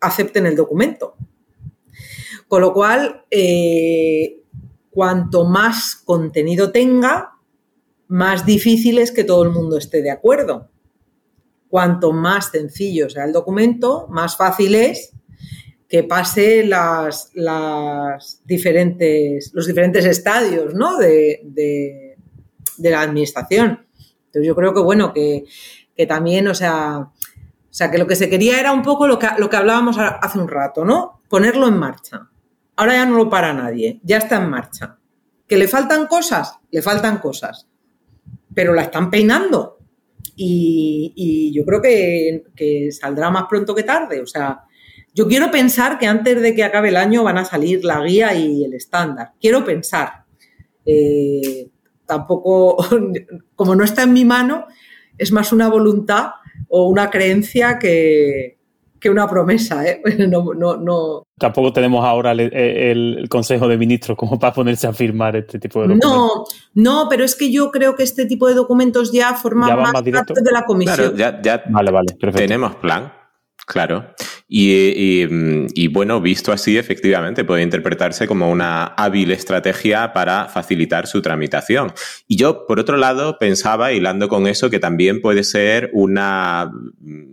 acepten 0.00 0.46
el 0.46 0.56
documento. 0.56 1.16
Con 2.48 2.60
lo 2.60 2.72
cual, 2.72 3.24
eh, 3.30 4.42
cuanto 4.90 5.44
más 5.44 5.96
contenido 5.96 6.70
tenga, 6.70 7.35
más 8.08 8.46
difícil 8.46 8.98
es 8.98 9.10
que 9.10 9.24
todo 9.24 9.42
el 9.42 9.50
mundo 9.50 9.78
esté 9.78 10.02
de 10.02 10.10
acuerdo. 10.10 10.70
Cuanto 11.68 12.12
más 12.12 12.50
sencillo 12.50 13.10
sea 13.10 13.24
el 13.24 13.32
documento, 13.32 14.06
más 14.08 14.36
fácil 14.36 14.74
es 14.74 15.12
que 15.88 16.02
pase 16.02 16.64
las, 16.64 17.32
diferentes, 18.44 19.50
los 19.52 19.66
diferentes 19.66 20.04
estadios 20.04 20.74
de, 20.98 22.16
la 22.78 23.00
administración. 23.00 23.86
Entonces 24.26 24.46
yo 24.46 24.54
creo 24.54 24.74
que 24.74 24.80
bueno, 24.80 25.12
que, 25.12 25.44
también, 26.08 26.48
o 26.48 26.54
sea, 26.54 26.98
o 26.98 27.12
sea, 27.70 27.90
que 27.90 27.98
lo 27.98 28.06
que 28.06 28.16
se 28.16 28.28
quería 28.28 28.58
era 28.60 28.72
un 28.72 28.82
poco 28.82 29.06
lo 29.06 29.18
que, 29.18 29.28
lo 29.38 29.50
que 29.50 29.56
hablábamos 29.56 29.96
hace 29.98 30.38
un 30.38 30.48
rato, 30.48 30.84
¿no? 30.84 31.22
Ponerlo 31.28 31.68
en 31.68 31.78
marcha. 31.78 32.28
Ahora 32.76 32.94
ya 32.94 33.06
no 33.06 33.16
lo 33.16 33.30
para 33.30 33.52
nadie, 33.52 34.00
ya 34.02 34.18
está 34.18 34.36
en 34.36 34.50
marcha. 34.50 34.98
¿Que 35.46 35.56
le 35.56 35.68
faltan 35.68 36.06
cosas? 36.06 36.58
Le 36.70 36.82
faltan 36.82 37.18
cosas 37.18 37.68
pero 38.56 38.72
la 38.72 38.84
están 38.84 39.10
peinando. 39.10 39.76
Y, 40.34 41.52
yo 41.54 41.64
creo 41.66 41.82
que, 41.82 42.88
saldrá 42.90 43.30
más 43.30 43.44
pronto 43.50 43.74
que 43.74 43.82
tarde. 43.82 44.22
O 44.22 44.26
sea, 44.26 44.62
yo 45.14 45.28
quiero 45.28 45.50
pensar 45.50 45.98
que 45.98 46.06
antes 46.06 46.40
de 46.40 46.54
que 46.54 46.64
acabe 46.64 46.88
el 46.88 46.96
año 46.96 47.22
van 47.22 47.36
a 47.36 47.44
salir 47.44 47.84
la 47.84 48.02
guía 48.02 48.34
y 48.34 48.64
el 48.64 48.72
estándar. 48.72 49.32
Quiero 49.38 49.62
pensar. 49.62 50.24
Eh, 50.86 51.68
tampoco, 52.06 52.78
como 53.54 53.76
no 53.76 53.84
está 53.84 54.04
en 54.04 54.14
mi 54.14 54.24
mano, 54.24 54.64
es 55.18 55.32
más 55.32 55.52
una 55.52 55.68
voluntad 55.68 56.30
o 56.68 56.88
una 56.88 57.10
creencia 57.10 57.78
que, 57.78 58.55
que 59.00 59.10
una 59.10 59.28
promesa. 59.28 59.86
¿eh? 59.86 60.02
No, 60.26 60.52
no, 60.54 60.76
no, 60.76 61.22
Tampoco 61.38 61.72
tenemos 61.72 62.04
ahora 62.04 62.32
el, 62.32 63.26
Consejo 63.28 63.68
de 63.68 63.76
Ministros 63.76 64.16
como 64.16 64.38
para 64.38 64.52
ponerse 64.52 64.86
a 64.86 64.92
firmar 64.92 65.36
este 65.36 65.58
tipo 65.58 65.80
de 65.82 65.94
documentos. 65.94 66.10
No, 66.10 66.44
no, 66.74 67.08
pero 67.08 67.24
es 67.24 67.34
que 67.36 67.52
yo 67.52 67.70
creo 67.70 67.94
que 67.94 68.02
este 68.02 68.26
tipo 68.26 68.48
de 68.48 68.54
documentos 68.54 69.12
ya 69.12 69.34
forman 69.34 69.78
más 69.78 69.92
parte 69.92 70.10
de 70.10 70.52
la 70.52 70.64
comisión. 70.64 71.14
Claro, 71.14 71.38
ya, 71.42 71.62
vale, 71.68 71.90
vale, 71.90 72.14
perfecto. 72.18 72.38
tenemos 72.38 72.74
plan, 72.76 73.12
claro. 73.66 74.14
Y, 74.48 75.86
bueno, 75.88 76.20
visto 76.20 76.52
así, 76.52 76.78
efectivamente, 76.78 77.44
puede 77.44 77.62
interpretarse 77.62 78.26
como 78.26 78.50
una 78.50 78.84
hábil 78.84 79.32
estrategia 79.32 80.12
para 80.12 80.46
facilitar 80.46 81.06
su 81.06 81.20
tramitación. 81.20 81.92
Y 82.28 82.36
yo, 82.36 82.66
por 82.66 82.78
otro 82.78 82.96
lado, 82.96 83.38
pensaba, 83.38 83.92
hilando 83.92 84.28
con 84.28 84.46
eso, 84.46 84.70
que 84.70 84.78
también 84.78 85.20
puede 85.20 85.42
ser 85.42 85.90
una... 85.92 86.70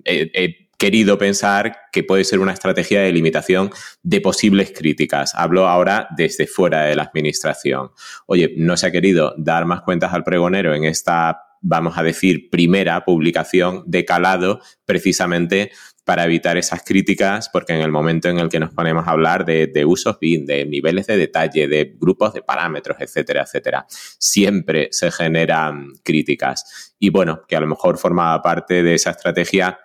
Eh, 0.06 0.32
eh, 0.34 0.60
querido 0.84 1.18
pensar 1.18 1.78
que 1.94 2.04
puede 2.04 2.26
ser 2.26 2.42
una 2.42 2.52
estrategia 2.52 3.00
de 3.00 3.14
limitación 3.14 3.70
de 4.02 4.20
posibles 4.20 4.74
críticas. 4.76 5.34
Hablo 5.34 5.70
ahora 5.70 6.10
desde 6.18 6.46
fuera 6.46 6.82
de 6.82 6.94
la 6.98 7.04
administración. 7.04 7.92
Oye, 8.26 8.54
no 8.58 8.76
se 8.76 8.88
ha 8.88 8.92
querido 8.92 9.34
dar 9.38 9.66
más 9.66 9.84
cuentas 9.84 10.14
al 10.14 10.26
pregonero 10.26 10.76
en 10.76 10.84
esta, 10.84 11.40
vamos 11.62 11.98
a 11.98 12.04
decir, 12.04 12.50
primera 12.50 13.06
publicación 13.06 13.86
de 13.88 14.04
calado, 14.04 14.60
precisamente 14.84 15.72
para 16.04 16.26
evitar 16.26 16.58
esas 16.58 16.84
críticas, 16.84 17.48
porque 17.48 17.72
en 17.72 17.80
el 17.80 17.90
momento 17.94 18.28
en 18.28 18.40
el 18.40 18.50
que 18.50 18.60
nos 18.60 18.74
ponemos 18.74 19.08
a 19.08 19.12
hablar 19.12 19.46
de, 19.46 19.68
de 19.68 19.86
usos 19.86 20.20
BIM, 20.20 20.46
de 20.46 20.66
niveles 20.66 21.08
de 21.08 21.16
detalle, 21.16 21.70
de 21.70 21.96
grupos 21.98 22.34
de 22.34 22.42
parámetros, 22.42 22.98
etcétera, 23.00 23.44
etcétera, 23.44 23.86
siempre 23.88 24.90
se 24.92 25.12
generan 25.12 25.94
críticas. 26.04 26.94
Y 27.00 27.10
bueno, 27.10 27.44
que 27.48 27.56
a 27.56 27.62
lo 27.62 27.68
mejor 27.68 27.98
formaba 27.98 28.42
parte 28.42 28.84
de 28.84 28.96
esa 28.96 29.12
estrategia 29.12 29.80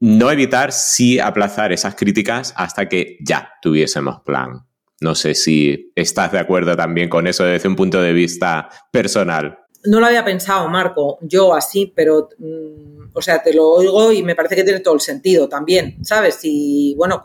no 0.00 0.30
evitar, 0.30 0.72
sí 0.72 1.18
aplazar 1.18 1.72
esas 1.72 1.94
críticas 1.94 2.52
hasta 2.56 2.88
que 2.88 3.18
ya 3.20 3.50
tuviésemos 3.60 4.20
plan. 4.20 4.64
No 5.00 5.14
sé 5.14 5.34
si 5.34 5.92
estás 5.94 6.32
de 6.32 6.38
acuerdo 6.38 6.76
también 6.76 7.08
con 7.08 7.26
eso 7.26 7.44
desde 7.44 7.68
un 7.68 7.76
punto 7.76 8.00
de 8.00 8.12
vista 8.12 8.68
personal. 8.90 9.58
No 9.84 10.00
lo 10.00 10.06
había 10.06 10.24
pensado, 10.24 10.68
Marco, 10.68 11.18
yo 11.22 11.54
así, 11.54 11.92
pero, 11.94 12.28
mm, 12.36 13.10
o 13.14 13.22
sea, 13.22 13.40
te 13.42 13.54
lo 13.54 13.68
oigo 13.68 14.10
y 14.10 14.24
me 14.24 14.34
parece 14.34 14.56
que 14.56 14.64
tiene 14.64 14.80
todo 14.80 14.94
el 14.94 15.00
sentido 15.00 15.48
también, 15.48 16.04
¿sabes? 16.04 16.40
Y 16.42 16.94
bueno, 16.96 17.22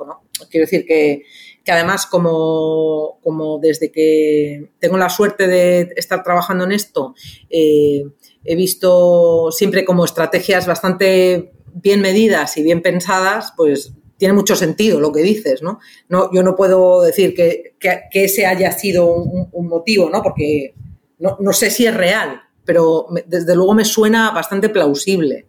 quiero 0.51 0.65
decir 0.65 0.85
que, 0.85 1.23
además 1.67 2.05
como, 2.05 3.19
como, 3.23 3.57
desde 3.57 3.91
que 3.91 4.69
tengo 4.79 4.97
la 4.97 5.09
suerte 5.09 5.47
de 5.47 5.93
estar 5.95 6.23
trabajando 6.23 6.65
en 6.65 6.73
esto, 6.73 7.15
eh, 7.49 8.03
he 8.43 8.55
visto 8.55 9.49
siempre 9.51 9.83
como 9.83 10.05
estrategias 10.05 10.67
bastante 10.67 11.53
bien 11.73 12.01
medidas 12.01 12.57
y 12.57 12.63
bien 12.63 12.81
pensadas, 12.81 13.53
pues 13.55 13.93
tiene 14.17 14.33
mucho 14.33 14.55
sentido 14.55 14.99
lo 14.99 15.11
que 15.11 15.21
dices, 15.21 15.61
¿no? 15.61 15.79
no 16.07 16.29
yo 16.33 16.43
no 16.43 16.55
puedo 16.55 17.01
decir 17.01 17.33
que, 17.33 17.75
ese 18.11 18.45
haya 18.45 18.71
sido 18.71 19.13
un, 19.13 19.67
motivo, 19.67 20.09
¿no? 20.09 20.21
Porque 20.21 20.73
no, 21.19 21.37
no, 21.39 21.51
sé 21.51 21.69
si 21.69 21.85
es 21.85 21.93
real, 21.93 22.41
pero 22.63 23.07
desde 23.25 23.55
luego 23.55 23.73
me 23.73 23.85
suena 23.85 24.31
bastante 24.31 24.69
plausible 24.69 25.47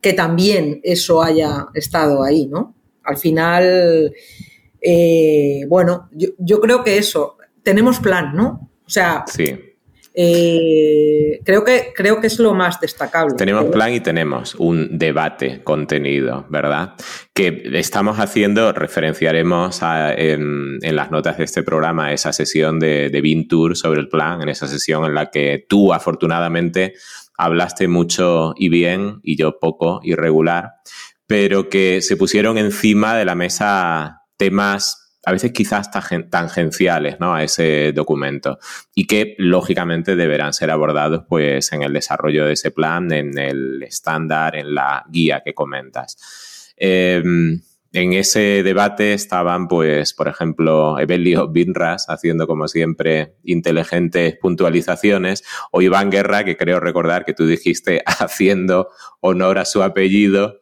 que 0.00 0.12
también 0.12 0.80
eso 0.84 1.22
haya 1.22 1.66
estado 1.74 2.22
ahí, 2.22 2.46
¿no? 2.46 2.74
Al 3.02 3.16
final, 3.16 4.12
eh, 4.80 5.64
bueno, 5.68 6.08
yo, 6.12 6.28
yo 6.38 6.60
creo 6.60 6.84
que 6.84 6.98
eso, 6.98 7.36
tenemos 7.62 7.98
plan, 7.98 8.34
¿no? 8.34 8.70
O 8.86 8.88
sea, 8.90 9.24
sí. 9.26 9.65
Eh, 10.18 11.40
creo, 11.44 11.62
que, 11.62 11.92
creo 11.94 12.22
que 12.22 12.28
es 12.28 12.38
lo 12.38 12.54
más 12.54 12.80
destacable. 12.80 13.34
Tenemos 13.36 13.66
plan 13.66 13.92
y 13.92 14.00
tenemos 14.00 14.54
un 14.54 14.96
debate 14.96 15.62
contenido, 15.62 16.46
¿verdad? 16.48 16.94
Que 17.34 17.68
estamos 17.74 18.18
haciendo, 18.18 18.72
referenciaremos 18.72 19.78
en, 19.82 20.78
las 20.80 21.10
notas 21.10 21.36
de 21.36 21.44
este 21.44 21.62
programa 21.62 22.14
esa 22.14 22.32
sesión 22.32 22.80
de, 22.80 23.10
de 23.10 23.46
Tour 23.46 23.76
sobre 23.76 24.00
el 24.00 24.08
plan, 24.08 24.40
en 24.40 24.48
esa 24.48 24.66
sesión 24.66 25.04
en 25.04 25.12
la 25.12 25.30
que 25.30 25.66
tú 25.68 25.92
afortunadamente 25.92 26.94
hablaste 27.36 27.86
mucho 27.86 28.54
y 28.56 28.70
bien 28.70 29.20
y 29.22 29.36
yo 29.36 29.58
poco 29.58 30.00
y 30.02 30.14
regular, 30.14 30.76
pero 31.26 31.68
que 31.68 32.00
se 32.00 32.16
pusieron 32.16 32.56
encima 32.56 33.14
de 33.14 33.26
la 33.26 33.34
mesa 33.34 34.22
temas 34.38 35.05
a 35.26 35.32
veces 35.32 35.50
quizás 35.50 35.90
tangenciales 36.30 37.18
¿no? 37.18 37.34
a 37.34 37.42
ese 37.42 37.92
documento 37.92 38.60
y 38.94 39.08
que 39.08 39.34
lógicamente 39.38 40.14
deberán 40.14 40.52
ser 40.52 40.70
abordados 40.70 41.24
pues, 41.28 41.72
en 41.72 41.82
el 41.82 41.92
desarrollo 41.92 42.46
de 42.46 42.52
ese 42.52 42.70
plan, 42.70 43.10
en 43.10 43.36
el 43.36 43.82
estándar, 43.82 44.54
en 44.54 44.72
la 44.72 45.04
guía 45.10 45.42
que 45.44 45.52
comentas. 45.52 46.72
Em, 46.76 47.60
en 47.92 48.12
ese 48.12 48.62
debate 48.62 49.14
estaban, 49.14 49.66
pues, 49.66 50.14
por 50.14 50.28
ejemplo, 50.28 50.96
Evelio 51.00 51.48
Binras 51.48 52.08
haciendo, 52.08 52.46
como 52.46 52.68
siempre, 52.68 53.34
inteligentes 53.42 54.36
puntualizaciones, 54.36 55.42
o 55.72 55.82
Iván 55.82 56.10
Guerra, 56.10 56.44
que 56.44 56.56
creo 56.56 56.78
recordar 56.78 57.24
que 57.24 57.34
tú 57.34 57.46
dijiste 57.46 58.00
haciendo 58.06 58.90
honor 59.20 59.58
a 59.58 59.64
su 59.64 59.82
apellido, 59.82 60.60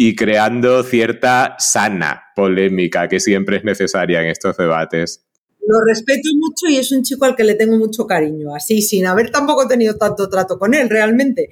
y 0.00 0.14
creando 0.14 0.84
cierta 0.84 1.56
sana 1.58 2.22
polémica 2.36 3.08
que 3.08 3.18
siempre 3.18 3.56
es 3.56 3.64
necesaria 3.64 4.22
en 4.22 4.28
estos 4.28 4.56
debates. 4.56 5.26
Lo 5.66 5.80
respeto 5.84 6.28
mucho 6.36 6.72
y 6.72 6.76
es 6.76 6.92
un 6.92 7.02
chico 7.02 7.24
al 7.24 7.34
que 7.34 7.42
le 7.42 7.56
tengo 7.56 7.76
mucho 7.76 8.06
cariño, 8.06 8.54
así, 8.54 8.80
sin 8.80 9.06
haber 9.06 9.32
tampoco 9.32 9.66
tenido 9.66 9.96
tanto 9.96 10.28
trato 10.28 10.56
con 10.56 10.72
él 10.72 10.88
realmente. 10.88 11.48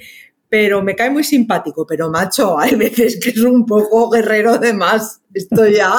pero 0.49 0.81
me 0.81 0.95
cae 0.95 1.11
muy 1.11 1.25
simpático. 1.25 1.85
Pero 1.89 2.09
macho, 2.09 2.57
hay 2.57 2.77
veces 2.77 3.19
que 3.21 3.31
es 3.31 3.41
un 3.41 3.67
poco 3.67 4.09
guerrero 4.11 4.59
de 4.59 4.73
más. 4.73 5.21
Esto 5.35 5.67
ya, 5.67 5.93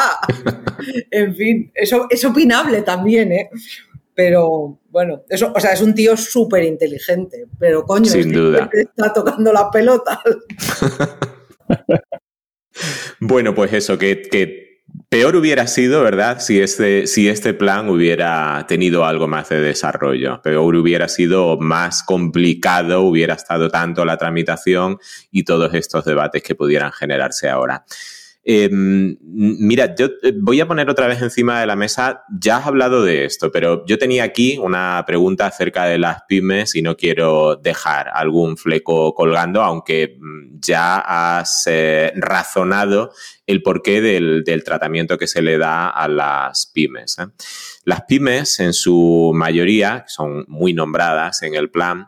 en 1.12 1.36
fin, 1.36 1.70
eso 1.76 2.08
es 2.10 2.24
opinable 2.24 2.82
también, 2.82 3.34
¿eh? 3.34 3.50
Pero 4.16 4.80
bueno, 4.90 5.24
eso, 5.28 5.52
o 5.54 5.60
sea, 5.60 5.74
es 5.74 5.82
un 5.82 5.94
tío 5.94 6.16
súper 6.16 6.64
inteligente, 6.64 7.46
pero 7.60 7.84
coño, 7.84 8.10
Sin 8.10 8.32
duda. 8.32 8.70
está 8.72 9.12
tocando 9.12 9.52
las 9.52 9.66
pelotas. 9.70 10.20
bueno, 13.20 13.54
pues 13.56 13.74
eso, 13.74 13.98
que, 13.98 14.68
Peor 15.10 15.36
hubiera 15.36 15.68
sido, 15.68 16.02
¿verdad?, 16.02 16.40
si 16.40 16.60
este, 16.60 17.08
si 17.08 17.30
este 17.30 17.54
plan 17.54 17.90
hubiera 17.90 18.66
tenido 18.68 19.06
algo 19.06 19.28
más 19.28 19.50
de 19.50 19.62
desarrollo. 19.62 20.42
Peor 20.42 20.76
hubiera 20.76 21.08
sido 21.08 21.58
más 21.60 22.04
complicado, 22.04 23.02
hubiera 23.02 23.34
estado 23.36 23.70
tanto 23.70 24.06
la 24.06 24.18
tramitación 24.18 24.98
y 25.32 25.44
todos 25.44 25.74
estos 25.74 26.04
debates 26.06 26.42
que 26.44 26.56
pudieran 26.56 26.92
generarse 26.92 27.50
ahora. 27.50 27.86
Em, 28.50 29.18
mira, 29.22 29.94
yo 29.94 30.06
eh, 30.24 30.32
voy 30.34 30.62
a 30.62 30.68
poner 30.70 30.90
otra 30.90 31.08
vez 31.08 31.22
encima 31.22 31.60
de 31.60 31.68
la 31.68 31.76
mesa, 31.76 32.24
ya 32.30 32.56
has 32.56 32.66
hablado 32.66 33.04
de 33.04 33.26
esto, 33.26 33.52
pero 33.52 33.86
yo 33.86 33.98
tenía 33.98 34.24
aquí 34.24 34.58
una 34.58 35.04
pregunta 35.06 35.48
acerca 35.48 35.84
de 35.84 35.98
las 35.98 36.22
pymes 36.30 36.74
y 36.74 36.82
no 36.82 36.96
quiero 36.96 37.58
dejar 37.58 38.08
algún 38.08 38.56
fleco 38.56 39.14
colgando, 39.14 39.62
aunque 39.64 40.16
mm, 40.18 40.60
ya 40.62 41.00
has 41.00 41.64
eh, 41.68 42.14
razonado 42.16 43.12
el 43.48 43.62
porqué 43.62 44.00
del, 44.00 44.46
del, 44.46 44.64
tratamiento 44.64 45.18
que 45.18 45.28
se 45.28 45.42
le 45.42 45.58
da 45.58 45.90
a 45.90 46.08
las 46.08 46.68
pymes. 46.68 47.20
¿eh? 47.20 47.26
Las 47.84 48.04
pymes, 48.04 48.62
en 48.62 48.72
su 48.72 49.34
mayoría, 49.36 50.06
son 50.08 50.46
muy 50.48 50.74
nombradas 50.74 51.44
en 51.44 51.54
el 51.54 51.70
plan, 51.70 52.08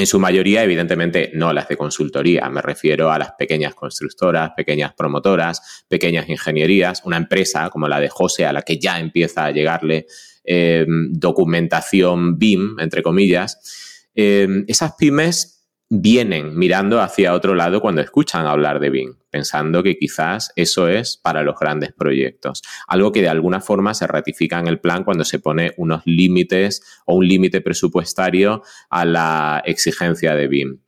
en 0.00 0.06
su 0.06 0.18
mayoría, 0.18 0.64
evidentemente, 0.64 1.30
no 1.34 1.52
las 1.52 1.68
de 1.68 1.76
consultoría. 1.76 2.48
Me 2.48 2.62
refiero 2.62 3.10
a 3.10 3.18
las 3.18 3.32
pequeñas 3.32 3.74
constructoras, 3.74 4.52
pequeñas 4.56 4.94
promotoras, 4.94 5.84
pequeñas 5.88 6.28
ingenierías, 6.28 7.02
una 7.04 7.18
empresa 7.18 7.68
como 7.68 7.86
la 7.86 8.00
de 8.00 8.08
José, 8.08 8.46
a 8.46 8.52
la 8.52 8.62
que 8.62 8.78
ya 8.78 8.98
empieza 8.98 9.44
a 9.44 9.50
llegarle 9.50 10.06
eh, 10.44 10.86
documentación 11.10 12.38
BIM, 12.38 12.80
entre 12.80 13.02
comillas. 13.02 14.08
Eh, 14.14 14.48
esas 14.66 14.94
pymes 14.98 15.59
vienen 15.92 16.56
mirando 16.56 17.00
hacia 17.00 17.34
otro 17.34 17.56
lado 17.56 17.80
cuando 17.80 18.00
escuchan 18.00 18.46
hablar 18.46 18.78
de 18.78 18.90
BIM, 18.90 19.16
pensando 19.28 19.82
que 19.82 19.98
quizás 19.98 20.52
eso 20.54 20.86
es 20.86 21.16
para 21.16 21.42
los 21.42 21.58
grandes 21.58 21.92
proyectos. 21.92 22.62
Algo 22.86 23.10
que 23.10 23.22
de 23.22 23.28
alguna 23.28 23.60
forma 23.60 23.92
se 23.92 24.06
ratifica 24.06 24.60
en 24.60 24.68
el 24.68 24.78
plan 24.78 25.02
cuando 25.02 25.24
se 25.24 25.40
pone 25.40 25.72
unos 25.78 26.02
límites 26.04 26.82
o 27.06 27.16
un 27.16 27.26
límite 27.26 27.60
presupuestario 27.60 28.62
a 28.88 29.04
la 29.04 29.62
exigencia 29.66 30.36
de 30.36 30.46
BIM. 30.46 30.78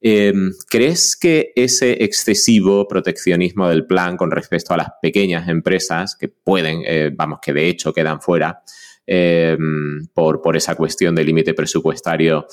Em, 0.00 0.52
¿Crees 0.68 1.16
que 1.16 1.52
ese 1.54 2.02
excesivo 2.02 2.88
proteccionismo 2.88 3.68
del 3.68 3.86
plan 3.86 4.16
con 4.16 4.32
respecto 4.32 4.74
a 4.74 4.78
las 4.78 4.88
pequeñas 5.00 5.48
empresas 5.48 6.16
que 6.16 6.28
pueden, 6.28 6.82
eh, 6.86 7.12
vamos, 7.14 7.38
que 7.40 7.52
de 7.52 7.68
hecho 7.68 7.92
quedan 7.92 8.20
fuera 8.20 8.62
em, 9.06 10.06
por, 10.12 10.40
por 10.40 10.56
esa 10.56 10.74
cuestión 10.74 11.14
del 11.14 11.26
límite 11.26 11.54
presupuestario, 11.54 12.46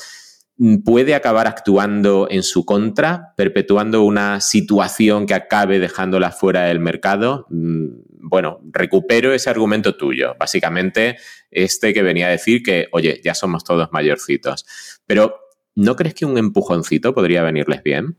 puede 0.84 1.14
acabar 1.14 1.48
actuando 1.48 2.28
en 2.30 2.44
su 2.44 2.66
contra, 2.66 3.34
perpetuando 3.36 4.04
una 4.04 4.42
situación 4.42 5.26
que 5.26 5.36
acabe 5.36 5.80
dejándola 5.80 6.32
fuera 6.32 6.64
del 6.64 6.80
mercado. 6.80 7.46
Mm, 7.50 7.88
bueno, 8.20 8.60
recupero 8.72 9.34
ese 9.34 9.50
argumento 9.50 9.96
tuyo, 9.96 10.36
básicamente 10.40 11.18
este 11.52 11.94
que 11.94 12.02
venía 12.02 12.28
a 12.28 12.32
decir 12.32 12.64
que, 12.64 12.88
oye, 12.92 13.22
ya 13.24 13.36
somos 13.36 13.64
todos 13.64 13.90
mayorcitos. 13.92 14.66
Pero, 15.06 15.40
¿no 15.76 15.96
crees 15.96 16.16
que 16.16 16.26
un 16.26 16.38
empujoncito 16.38 17.14
podría 17.14 17.44
venirles 17.44 17.84
bien? 17.84 18.18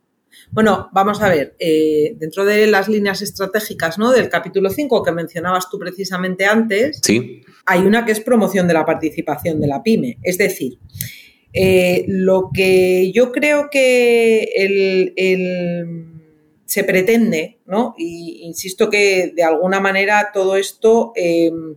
Bueno, 0.51 0.89
vamos 0.93 1.21
a 1.21 1.29
ver, 1.29 1.57
eh, 1.59 2.15
dentro 2.17 2.45
de 2.45 2.67
las 2.69 2.89
líneas 2.89 3.21
estratégicas 3.21 3.99
¿no? 3.99 4.13
del 4.13 4.29
capítulo 4.29 4.71
5 4.71 5.03
que 5.03 5.13
mencionabas 5.13 5.69
tú 5.69 5.79
precisamente 5.79 6.47
antes, 6.47 7.01
¿Sí? 7.03 7.43
hay 7.67 7.81
una 7.81 8.07
que 8.07 8.13
es 8.13 8.21
promoción 8.21 8.67
de 8.69 8.75
la 8.75 8.87
participación 8.87 9.61
de 9.61 9.67
la 9.67 9.83
pyme. 9.83 10.19
Es 10.23 10.39
decir, 10.39 10.79
eh, 11.53 12.05
lo 12.09 12.51
que 12.53 13.11
yo 13.13 13.33
creo 13.33 13.69
que 13.71 14.47
se 16.65 16.85
pretende, 16.85 17.59
¿no? 17.65 17.95
Y 17.97 18.43
insisto 18.45 18.91
que 18.91 19.33
de 19.35 19.43
alguna 19.43 19.81
manera 19.81 20.31
todo 20.33 20.57
esto 20.57 21.13
em, 21.17 21.77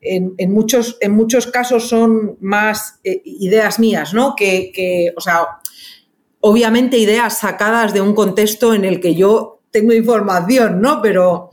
en, 0.00 0.52
muchos, 0.52 0.96
en 1.00 1.12
muchos 1.12 1.46
casos 1.46 1.88
son 1.88 2.36
más 2.40 3.00
eh, 3.04 3.22
ideas 3.24 3.78
mías, 3.78 4.14
¿no? 4.14 4.34
Que, 4.34 5.12
o 5.16 5.20
sea, 5.20 5.46
obviamente 6.40 6.98
ideas 6.98 7.38
sacadas 7.38 7.92
de 7.92 8.00
un 8.00 8.14
contexto 8.14 8.74
en 8.74 8.84
el 8.84 9.00
que 9.00 9.14
yo 9.14 9.60
tengo 9.70 9.92
información, 9.92 10.80
¿no? 10.80 11.00
Pero 11.02 11.50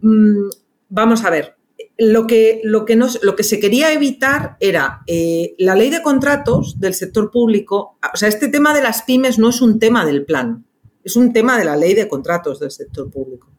mm, 0.00 0.48
vamos 0.88 1.24
a 1.24 1.30
ver, 1.30 1.55
lo 1.98 2.26
que, 2.26 2.60
lo 2.62 2.84
que, 2.84 2.96
lo 3.22 3.36
que 3.36 3.42
se 3.42 3.58
quería 3.58 3.92
evitar 3.92 4.56
era 4.60 5.02
eh, 5.06 5.54
la 5.58 5.74
ley 5.74 5.90
de 5.90 6.02
contratos 6.02 6.78
del 6.78 6.94
sector 6.94 7.30
público. 7.30 7.98
O 8.12 8.16
sea, 8.16 8.28
este 8.28 8.48
tema 8.48 8.74
de 8.74 8.82
las 8.82 9.02
pymes 9.02 9.38
no 9.38 9.48
es 9.48 9.62
un 9.62 9.78
tema 9.78 10.04
del 10.04 10.24
plan, 10.24 10.66
es 11.02 11.16
un 11.16 11.32
tema 11.32 11.58
de 11.58 11.64
la 11.64 11.76
ley 11.76 11.94
de 11.94 12.08
contratos 12.08 12.60
del 12.60 12.70
sector 12.70 13.10
público. 13.10 13.50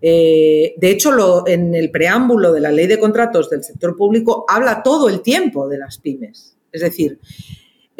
Eh, 0.00 0.74
de 0.76 0.90
hecho, 0.90 1.12
lo, 1.12 1.46
en 1.46 1.74
el 1.74 1.90
preámbulo 1.90 2.52
de 2.52 2.60
la 2.60 2.72
ley 2.72 2.86
de 2.86 2.98
contratos 2.98 3.50
del 3.50 3.62
sector 3.62 3.96
público 3.96 4.44
habla 4.48 4.82
todo 4.82 5.08
el 5.08 5.20
tiempo 5.20 5.68
de 5.68 5.78
las 5.78 5.98
pymes. 5.98 6.56
Es 6.72 6.82
decir, 6.82 7.18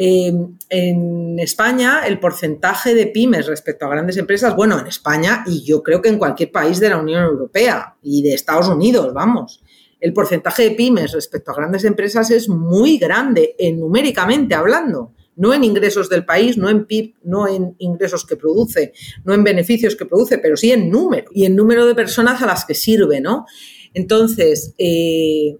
en 0.00 1.38
España, 1.40 2.06
el 2.06 2.20
porcentaje 2.20 2.94
de 2.94 3.08
pymes 3.08 3.48
respecto 3.48 3.84
a 3.84 3.88
grandes 3.88 4.16
empresas, 4.16 4.54
bueno, 4.54 4.78
en 4.78 4.86
España 4.86 5.42
y 5.44 5.64
yo 5.64 5.82
creo 5.82 6.00
que 6.00 6.08
en 6.08 6.18
cualquier 6.18 6.52
país 6.52 6.78
de 6.78 6.90
la 6.90 6.98
Unión 6.98 7.24
Europea 7.24 7.96
y 8.00 8.22
de 8.22 8.34
Estados 8.34 8.68
Unidos, 8.68 9.12
vamos, 9.12 9.60
el 10.00 10.12
porcentaje 10.12 10.64
de 10.64 10.70
pymes 10.72 11.12
respecto 11.12 11.50
a 11.50 11.56
grandes 11.56 11.84
empresas 11.84 12.30
es 12.30 12.48
muy 12.48 12.98
grande, 12.98 13.54
en 13.58 13.80
numéricamente 13.80 14.54
hablando, 14.54 15.12
no 15.36 15.54
en 15.54 15.64
ingresos 15.64 16.08
del 16.08 16.24
país, 16.24 16.56
no 16.56 16.68
en 16.68 16.84
PIB, 16.84 17.14
no 17.22 17.46
en 17.48 17.74
ingresos 17.78 18.26
que 18.26 18.36
produce, 18.36 18.92
no 19.24 19.34
en 19.34 19.44
beneficios 19.44 19.96
que 19.96 20.06
produce, 20.06 20.38
pero 20.38 20.56
sí 20.56 20.72
en 20.72 20.90
número 20.90 21.30
y 21.32 21.46
en 21.46 21.54
número 21.54 21.86
de 21.86 21.94
personas 21.94 22.42
a 22.42 22.46
las 22.46 22.64
que 22.64 22.74
sirve, 22.74 23.20
¿no? 23.20 23.46
Entonces, 23.94 24.74
eh, 24.78 25.56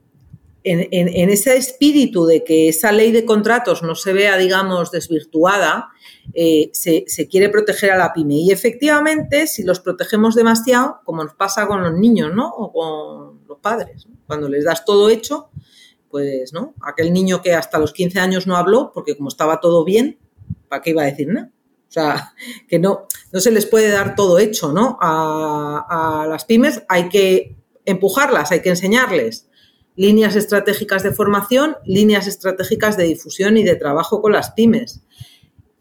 en, 0.71 1.31
ese 1.31 1.57
espíritu 1.57 2.27
de 2.27 2.45
que 2.45 2.69
esa 2.69 2.93
ley 2.93 3.13
de 3.13 3.25
contratos 3.25 3.83
no 3.83 3.95
se 3.95 4.13
vea, 4.13 4.37
digamos, 4.37 4.91
desvirtuada, 4.91 5.91
eh, 6.35 6.71
se, 6.73 7.29
quiere 7.29 7.49
proteger 7.49 7.91
a 7.91 7.97
la 7.97 8.13
pyme. 8.13 8.35
Y 8.35 8.51
efectivamente, 8.51 9.47
si 9.47 9.63
los 9.63 9.81
protegemos 9.81 10.35
demasiado, 10.35 11.01
como 11.05 11.25
nos 11.25 11.35
pasa 11.35 11.67
con 11.67 11.83
los 11.83 11.95
niños, 11.95 12.35
¿no? 12.35 12.49
O 12.49 12.73
con 12.73 13.47
los 13.47 13.59
padres, 13.59 14.07
cuando 14.27 14.49
les 14.49 14.65
das 14.65 14.85
todo 14.85 15.09
hecho, 15.09 15.49
pues, 16.11 16.53
¿no? 16.53 16.75
Aquel 16.83 17.13
niño 17.13 17.43
que 17.43 17.55
hasta 17.55 17.79
los 17.79 17.93
15 17.93 18.21
años 18.21 18.47
no 18.47 18.57
habló, 18.57 18.93
porque 18.93 19.17
como 19.17 19.29
estaba 19.29 19.61
todo 19.61 19.85
bien, 19.85 20.19
¿para 20.69 20.83
qué 20.83 20.91
iba 20.91 21.03
a 21.03 21.07
decir 21.07 21.29
nada? 21.29 21.51
O 21.89 21.91
sea, 21.91 22.35
que 22.69 22.79
no, 22.79 23.07
no 23.33 23.41
se 23.41 23.51
les 23.51 23.67
puede 23.67 23.89
dar 23.89 24.15
todo 24.15 24.39
hecho, 24.39 24.73
¿no? 24.73 24.99
A, 25.01 26.23
a 26.23 26.27
las 26.27 26.45
pymes 26.45 26.83
hay 26.89 27.09
que 27.09 27.57
empujarlas, 27.87 28.53
hay 28.53 28.61
que 28.61 28.69
enseñarles 28.69 29.48
líneas 29.99 30.37
estratégicas 30.37 31.03
de 31.03 31.13
formación, 31.13 31.77
líneas 31.85 32.29
estratégicas 32.29 32.97
de 32.97 33.05
difusión 33.05 33.57
y 33.57 33.65
de 33.65 33.75
trabajo 33.75 34.23
con 34.23 34.33
las 34.33 34.53
pymes. 34.53 35.03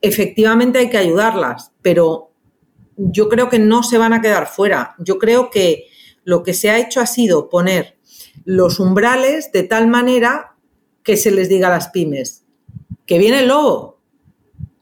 Efectivamente 0.02 0.80
hay 0.80 0.90
que 0.90 0.98
ayudarlas, 0.98 1.72
pero 1.84 2.32
yo 2.98 3.30
creo 3.30 3.48
que 3.48 3.60
no 3.60 3.84
se 3.84 4.00
van 4.00 4.14
a 4.14 4.22
quedar 4.22 4.48
fuera. 4.48 4.96
Yo 4.98 5.20
creo 5.20 5.52
que 5.52 5.86
lo 6.24 6.42
que 6.42 6.56
se 6.56 6.72
ha 6.72 6.80
hecho 6.80 7.00
ha 7.00 7.06
sido 7.06 7.48
poner 7.48 8.00
los 8.44 8.80
umbrales 8.80 9.52
de 9.52 9.64
tal 9.64 9.88
manera 9.88 10.56
que 11.04 11.16
se 11.16 11.30
les 11.30 11.48
diga 11.48 11.68
a 11.68 11.72
las 11.72 11.90
pymes 11.90 12.44
que 13.06 13.18
viene 13.20 13.40
el 13.40 13.48
lobo, 13.48 14.00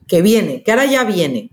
que 0.08 0.22
viene, 0.22 0.62
que 0.62 0.72
ahora 0.72 0.86
ya 0.86 1.04
viene. 1.04 1.52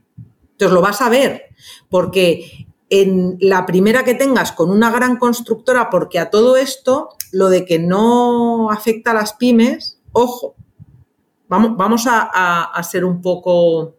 Entonces 0.52 0.74
lo 0.74 0.82
vas 0.82 1.02
a 1.02 1.10
ver, 1.10 1.44
porque 1.90 2.68
en 2.90 3.38
la 3.40 3.66
primera 3.66 4.04
que 4.04 4.16
tengas 4.16 4.52
con 4.52 4.70
una 4.70 4.90
gran 4.90 5.18
constructora, 5.18 5.90
porque 5.90 6.20
a 6.20 6.30
todo 6.30 6.58
esto, 6.58 7.10
lo 7.34 7.50
de 7.50 7.66
que 7.66 7.80
no 7.80 8.70
afecta 8.72 9.12
a 9.12 9.16
las 9.16 9.34
pymes, 9.34 10.00
ojo, 10.12 10.56
vamos, 11.50 11.76
vamos 11.76 12.06
a, 12.08 12.82
ser 12.90 13.04
un 13.04 13.22
poco 13.22 13.98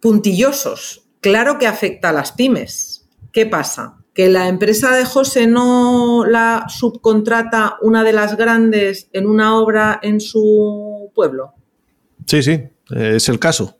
puntillosos. 0.00 1.08
Claro 1.20 1.58
que 1.58 1.66
afecta 1.66 2.10
a 2.10 2.12
las 2.12 2.32
pymes. 2.32 3.08
¿Qué 3.32 3.46
pasa? 3.46 3.98
Que 4.12 4.28
la 4.28 4.48
empresa 4.48 4.96
de 4.96 5.04
José 5.04 5.46
no 5.46 6.24
la 6.26 6.66
subcontrata 6.68 7.76
una 7.80 8.02
de 8.02 8.12
las 8.12 8.36
grandes 8.36 9.08
en 9.12 9.26
una 9.26 9.56
obra 9.56 10.00
en 10.02 10.20
su 10.20 11.12
pueblo. 11.14 11.54
Sí, 12.26 12.42
sí, 12.42 12.64
es 12.90 13.28
el 13.28 13.38
caso. 13.38 13.78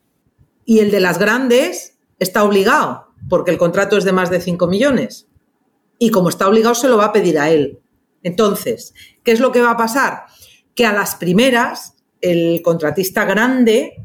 Y 0.64 0.78
el 0.78 0.92
de 0.92 1.00
las 1.00 1.18
grandes 1.18 1.98
está 2.20 2.44
obligado 2.44 3.08
porque 3.28 3.50
el 3.50 3.58
contrato 3.58 3.96
es 3.96 4.04
de 4.04 4.12
más 4.12 4.30
de 4.30 4.40
5 4.40 4.68
millones. 4.68 5.26
Y 5.98 6.10
como 6.10 6.28
está 6.28 6.48
obligado, 6.48 6.74
se 6.74 6.88
lo 6.88 6.98
va 6.98 7.06
a 7.06 7.12
pedir 7.12 7.38
a 7.38 7.50
él. 7.50 7.80
Entonces, 8.26 8.92
¿qué 9.22 9.30
es 9.30 9.38
lo 9.38 9.52
que 9.52 9.60
va 9.60 9.70
a 9.70 9.76
pasar? 9.76 10.24
Que 10.74 10.84
a 10.84 10.92
las 10.92 11.14
primeras, 11.14 11.94
el 12.20 12.60
contratista 12.60 13.24
grande, 13.24 14.02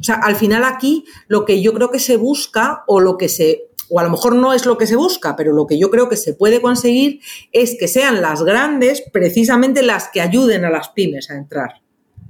O 0.00 0.04
sea, 0.04 0.14
al 0.14 0.36
final 0.36 0.62
aquí 0.62 1.04
lo 1.26 1.44
que 1.44 1.60
yo 1.60 1.74
creo 1.74 1.90
que 1.90 1.98
se 1.98 2.16
busca 2.16 2.84
o 2.86 3.00
lo 3.00 3.16
que 3.16 3.28
se 3.28 3.64
o 3.90 3.98
a 3.98 4.04
lo 4.04 4.10
mejor 4.10 4.36
no 4.36 4.52
es 4.52 4.64
lo 4.64 4.78
que 4.78 4.86
se 4.86 4.94
busca, 4.94 5.34
pero 5.34 5.52
lo 5.52 5.66
que 5.66 5.76
yo 5.76 5.90
creo 5.90 6.08
que 6.08 6.16
se 6.16 6.34
puede 6.34 6.60
conseguir 6.60 7.20
es 7.52 7.76
que 7.80 7.88
sean 7.88 8.20
las 8.20 8.44
grandes 8.44 9.02
precisamente 9.12 9.82
las 9.82 10.08
que 10.08 10.20
ayuden 10.20 10.64
a 10.64 10.70
las 10.70 10.90
pymes 10.90 11.30
a 11.30 11.36
entrar. 11.36 11.82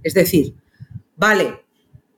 Es 0.02 0.14
decir, 0.14 0.54
vale, 1.16 1.60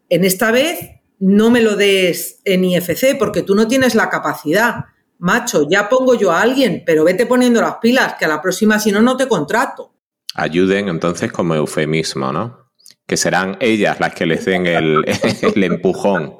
en 0.09 0.25
esta 0.25 0.53
vez 0.53 0.79
no 1.19 1.51
me 1.51 1.63
lo 1.63 1.75
des 1.75 2.41
en 2.45 2.65
IFC 2.65 3.19
porque 3.19 3.43
tú 3.43 3.57
no 3.57 3.67
tienes 3.67 3.97
la 3.97 4.09
capacidad. 4.09 4.85
Macho, 5.21 5.69
ya 5.69 5.89
pongo 5.89 6.15
yo 6.15 6.33
a 6.33 6.41
alguien, 6.41 6.83
pero 6.85 7.05
vete 7.05 7.27
poniendo 7.27 7.61
las 7.61 7.77
pilas, 7.77 8.15
que 8.19 8.25
a 8.25 8.29
la 8.29 8.43
próxima 8.43 8.79
si 8.79 8.91
no, 8.91 9.01
no 9.01 9.17
te 9.17 9.29
contrato. 9.29 9.95
Ayuden 10.35 10.89
entonces 10.89 11.31
como 11.33 11.55
eufemismo, 11.55 12.33
¿no? 12.33 12.71
Que 13.07 13.17
serán 13.17 13.57
ellas 13.61 14.01
las 14.01 14.15
que 14.15 14.27
les 14.27 14.45
den 14.45 14.67
el, 14.67 15.05
el 15.55 15.65
empujón. 15.65 16.37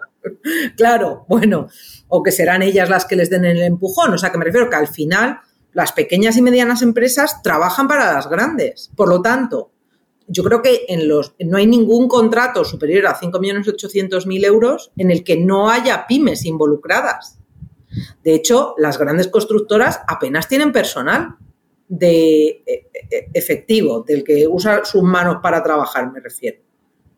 Claro, 0.77 1.25
bueno, 1.29 1.69
o 2.09 2.23
que 2.23 2.33
serán 2.33 2.63
ellas 2.63 2.89
las 2.89 3.05
que 3.05 3.17
les 3.17 3.31
den 3.31 3.45
el 3.45 3.63
empujón. 3.63 4.13
O 4.15 4.19
sea, 4.19 4.31
que 4.31 4.39
me 4.39 4.45
refiero 4.45 4.71
que 4.71 4.77
al 4.77 4.89
final 4.89 5.41
las 5.73 5.93
pequeñas 5.93 6.37
y 6.37 6.43
medianas 6.43 6.83
empresas 6.83 7.43
trabajan 7.43 7.89
para 7.89 8.13
las 8.13 8.29
grandes. 8.29 8.91
Por 8.97 9.09
lo 9.09 9.23
tanto, 9.23 9.73
yo 10.27 10.45
creo 10.45 10.63
que 10.63 10.85
en 10.89 11.09
los, 11.09 11.35
no 11.41 11.57
hay 11.57 11.67
ningún 11.67 12.09
contrato 12.09 12.65
superior 12.65 13.07
a 13.07 13.19
5.800.000 13.19 14.45
euros 14.47 14.93
en 14.97 15.11
el 15.11 15.25
que 15.25 15.37
no 15.37 15.71
haya 15.71 16.07
pymes 16.07 16.45
involucradas. 16.45 17.40
De 18.23 18.35
hecho, 18.35 18.75
las 18.79 18.99
grandes 18.99 19.29
constructoras 19.29 20.01
apenas 20.07 20.49
tienen 20.49 20.73
personal 20.73 21.37
de 21.89 22.63
e, 22.67 22.89
e, 23.11 23.31
efectivo, 23.35 24.05
del 24.07 24.23
que 24.23 24.47
usa 24.47 24.85
sus 24.85 25.03
manos 25.03 25.39
para 25.43 25.63
trabajar, 25.63 26.11
me 26.13 26.21
refiero. 26.21 26.61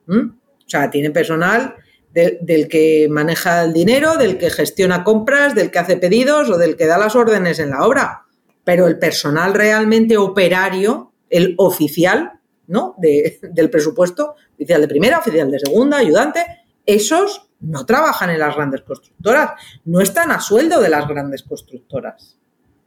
O 0.09 0.67
sea, 0.67 0.91
tienen 0.91 1.13
personal 1.13 1.77
del 2.13 2.69
que 2.69 3.09
maneja 3.11 3.65
el 3.65 3.73
dinero, 3.73 4.17
del 4.17 4.37
que 4.37 4.51
gestiona 4.51 5.05
compras, 5.05 5.55
del 5.55 5.71
que 5.71 5.79
hace 5.79 5.97
pedidos 5.97 6.51
o 6.51 6.59
del 6.59 6.77
que 6.77 6.87
da 6.87 6.99
las 6.99 7.17
órdenes 7.17 7.59
en 7.59 7.71
la 7.71 7.87
obra. 7.87 8.27
Pero 8.65 8.87
el 8.87 8.99
personal 8.99 9.55
realmente 9.55 10.17
operario, 10.17 11.13
el 11.31 11.55
oficial, 11.59 12.41
¿no? 12.67 12.97
del 12.99 13.71
presupuesto, 13.71 14.35
oficial 14.55 14.81
de 14.83 14.89
primera, 14.89 15.19
oficial 15.19 15.51
de 15.51 15.61
segunda, 15.61 15.99
ayudante, 15.99 16.45
esos 16.85 17.51
no 17.63 17.87
trabajan 17.87 18.31
en 18.31 18.39
las 18.39 18.55
grandes 18.55 18.83
constructoras, 18.83 19.53
no 19.85 20.01
están 20.01 20.31
a 20.31 20.41
sueldo 20.41 20.81
de 20.81 20.89
las 20.89 21.07
grandes 21.09 21.43
constructoras, 21.43 22.39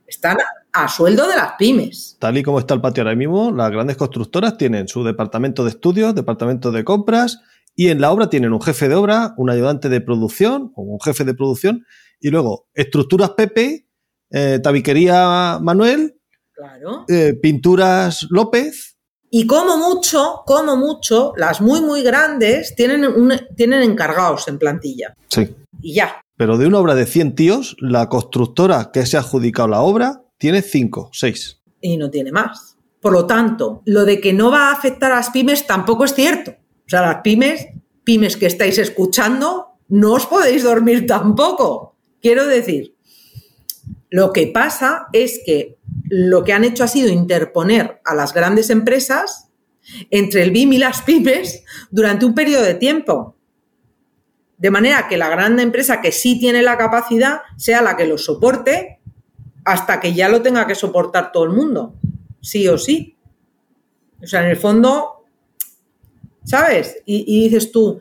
están 0.05 0.37
a 0.71 0.87
sueldo 0.87 1.27
de 1.27 1.35
las 1.35 1.53
pymes. 1.57 2.17
Tal 2.19 2.37
y 2.37 2.43
como 2.43 2.59
está 2.59 2.73
el 2.73 2.81
patio 2.81 3.03
ahora 3.03 3.15
mismo, 3.15 3.51
las 3.51 3.71
grandes 3.71 3.97
constructoras 3.97 4.57
tienen 4.57 4.87
su 4.87 5.03
departamento 5.03 5.63
de 5.63 5.71
estudios, 5.71 6.13
departamento 6.13 6.71
de 6.71 6.83
compras 6.83 7.39
y 7.75 7.89
en 7.89 8.01
la 8.01 8.11
obra 8.11 8.29
tienen 8.29 8.53
un 8.53 8.61
jefe 8.61 8.87
de 8.87 8.95
obra, 8.95 9.33
un 9.37 9.49
ayudante 9.49 9.89
de 9.89 10.01
producción 10.01 10.71
o 10.75 10.83
un 10.83 10.99
jefe 11.01 11.23
de 11.23 11.33
producción 11.33 11.85
y 12.19 12.29
luego 12.29 12.67
estructuras 12.73 13.31
PP, 13.31 13.87
eh, 14.31 14.59
tabiquería 14.61 15.59
Manuel, 15.61 16.19
eh, 17.07 17.33
pinturas 17.41 18.27
López 18.29 18.94
y 19.37 19.47
como 19.47 19.75
mucho, 19.75 20.43
como 20.45 20.77
mucho, 20.77 21.33
las 21.35 21.59
muy, 21.59 21.81
muy 21.81 22.03
grandes 22.03 22.73
tienen, 22.73 23.05
tienen 23.57 23.81
encargados 23.81 24.47
en 24.47 24.57
plantilla. 24.57 25.13
Sí. 25.27 25.53
Y 25.81 25.95
ya. 25.95 26.21
Pero 26.37 26.57
de 26.57 26.67
una 26.67 26.79
obra 26.79 26.95
de 26.95 27.05
100 27.05 27.35
tíos, 27.35 27.75
la 27.81 28.07
constructora 28.07 28.91
que 28.93 29.05
se 29.05 29.17
ha 29.17 29.19
adjudicado 29.19 29.67
la 29.67 29.81
obra 29.81 30.23
tiene 30.37 30.61
5, 30.61 31.09
6. 31.11 31.61
Y 31.81 31.97
no 31.97 32.09
tiene 32.09 32.31
más. 32.31 32.77
Por 33.01 33.11
lo 33.11 33.25
tanto, 33.25 33.81
lo 33.83 34.05
de 34.05 34.21
que 34.21 34.31
no 34.31 34.51
va 34.51 34.69
a 34.69 34.71
afectar 34.71 35.11
a 35.11 35.17
las 35.17 35.31
pymes 35.31 35.67
tampoco 35.67 36.05
es 36.05 36.13
cierto. 36.13 36.51
O 36.51 36.87
sea, 36.89 37.01
las 37.01 37.17
pymes, 37.21 37.67
pymes 38.05 38.37
que 38.37 38.45
estáis 38.45 38.77
escuchando, 38.77 39.79
no 39.89 40.13
os 40.13 40.27
podéis 40.27 40.63
dormir 40.63 41.05
tampoco. 41.05 41.97
Quiero 42.21 42.47
decir, 42.47 42.95
lo 44.09 44.31
que 44.31 44.47
pasa 44.47 45.07
es 45.11 45.41
que 45.45 45.74
lo 46.09 46.43
que 46.43 46.53
han 46.53 46.63
hecho 46.63 46.83
ha 46.83 46.87
sido 46.87 47.09
interponer 47.09 48.01
a 48.05 48.13
las 48.13 48.33
grandes 48.33 48.69
empresas 48.69 49.49
entre 50.09 50.43
el 50.43 50.51
BIM 50.51 50.73
y 50.73 50.77
las 50.77 51.01
pymes 51.01 51.63
durante 51.91 52.25
un 52.25 52.33
periodo 52.33 52.63
de 52.63 52.75
tiempo. 52.75 53.35
De 54.57 54.71
manera 54.71 55.07
que 55.07 55.17
la 55.17 55.29
gran 55.29 55.59
empresa 55.59 56.01
que 56.01 56.11
sí 56.11 56.39
tiene 56.39 56.61
la 56.61 56.77
capacidad 56.77 57.41
sea 57.57 57.81
la 57.81 57.97
que 57.97 58.07
lo 58.07 58.17
soporte 58.17 58.99
hasta 59.63 59.99
que 59.99 60.13
ya 60.13 60.29
lo 60.29 60.41
tenga 60.41 60.67
que 60.67 60.75
soportar 60.75 61.31
todo 61.31 61.45
el 61.45 61.51
mundo, 61.51 61.95
sí 62.41 62.67
o 62.67 62.77
sí. 62.77 63.17
O 64.21 64.27
sea, 64.27 64.43
en 64.43 64.51
el 64.51 64.57
fondo, 64.57 65.25
¿sabes? 66.43 66.97
Y, 67.05 67.25
y 67.27 67.43
dices 67.45 67.71
tú, 67.71 67.99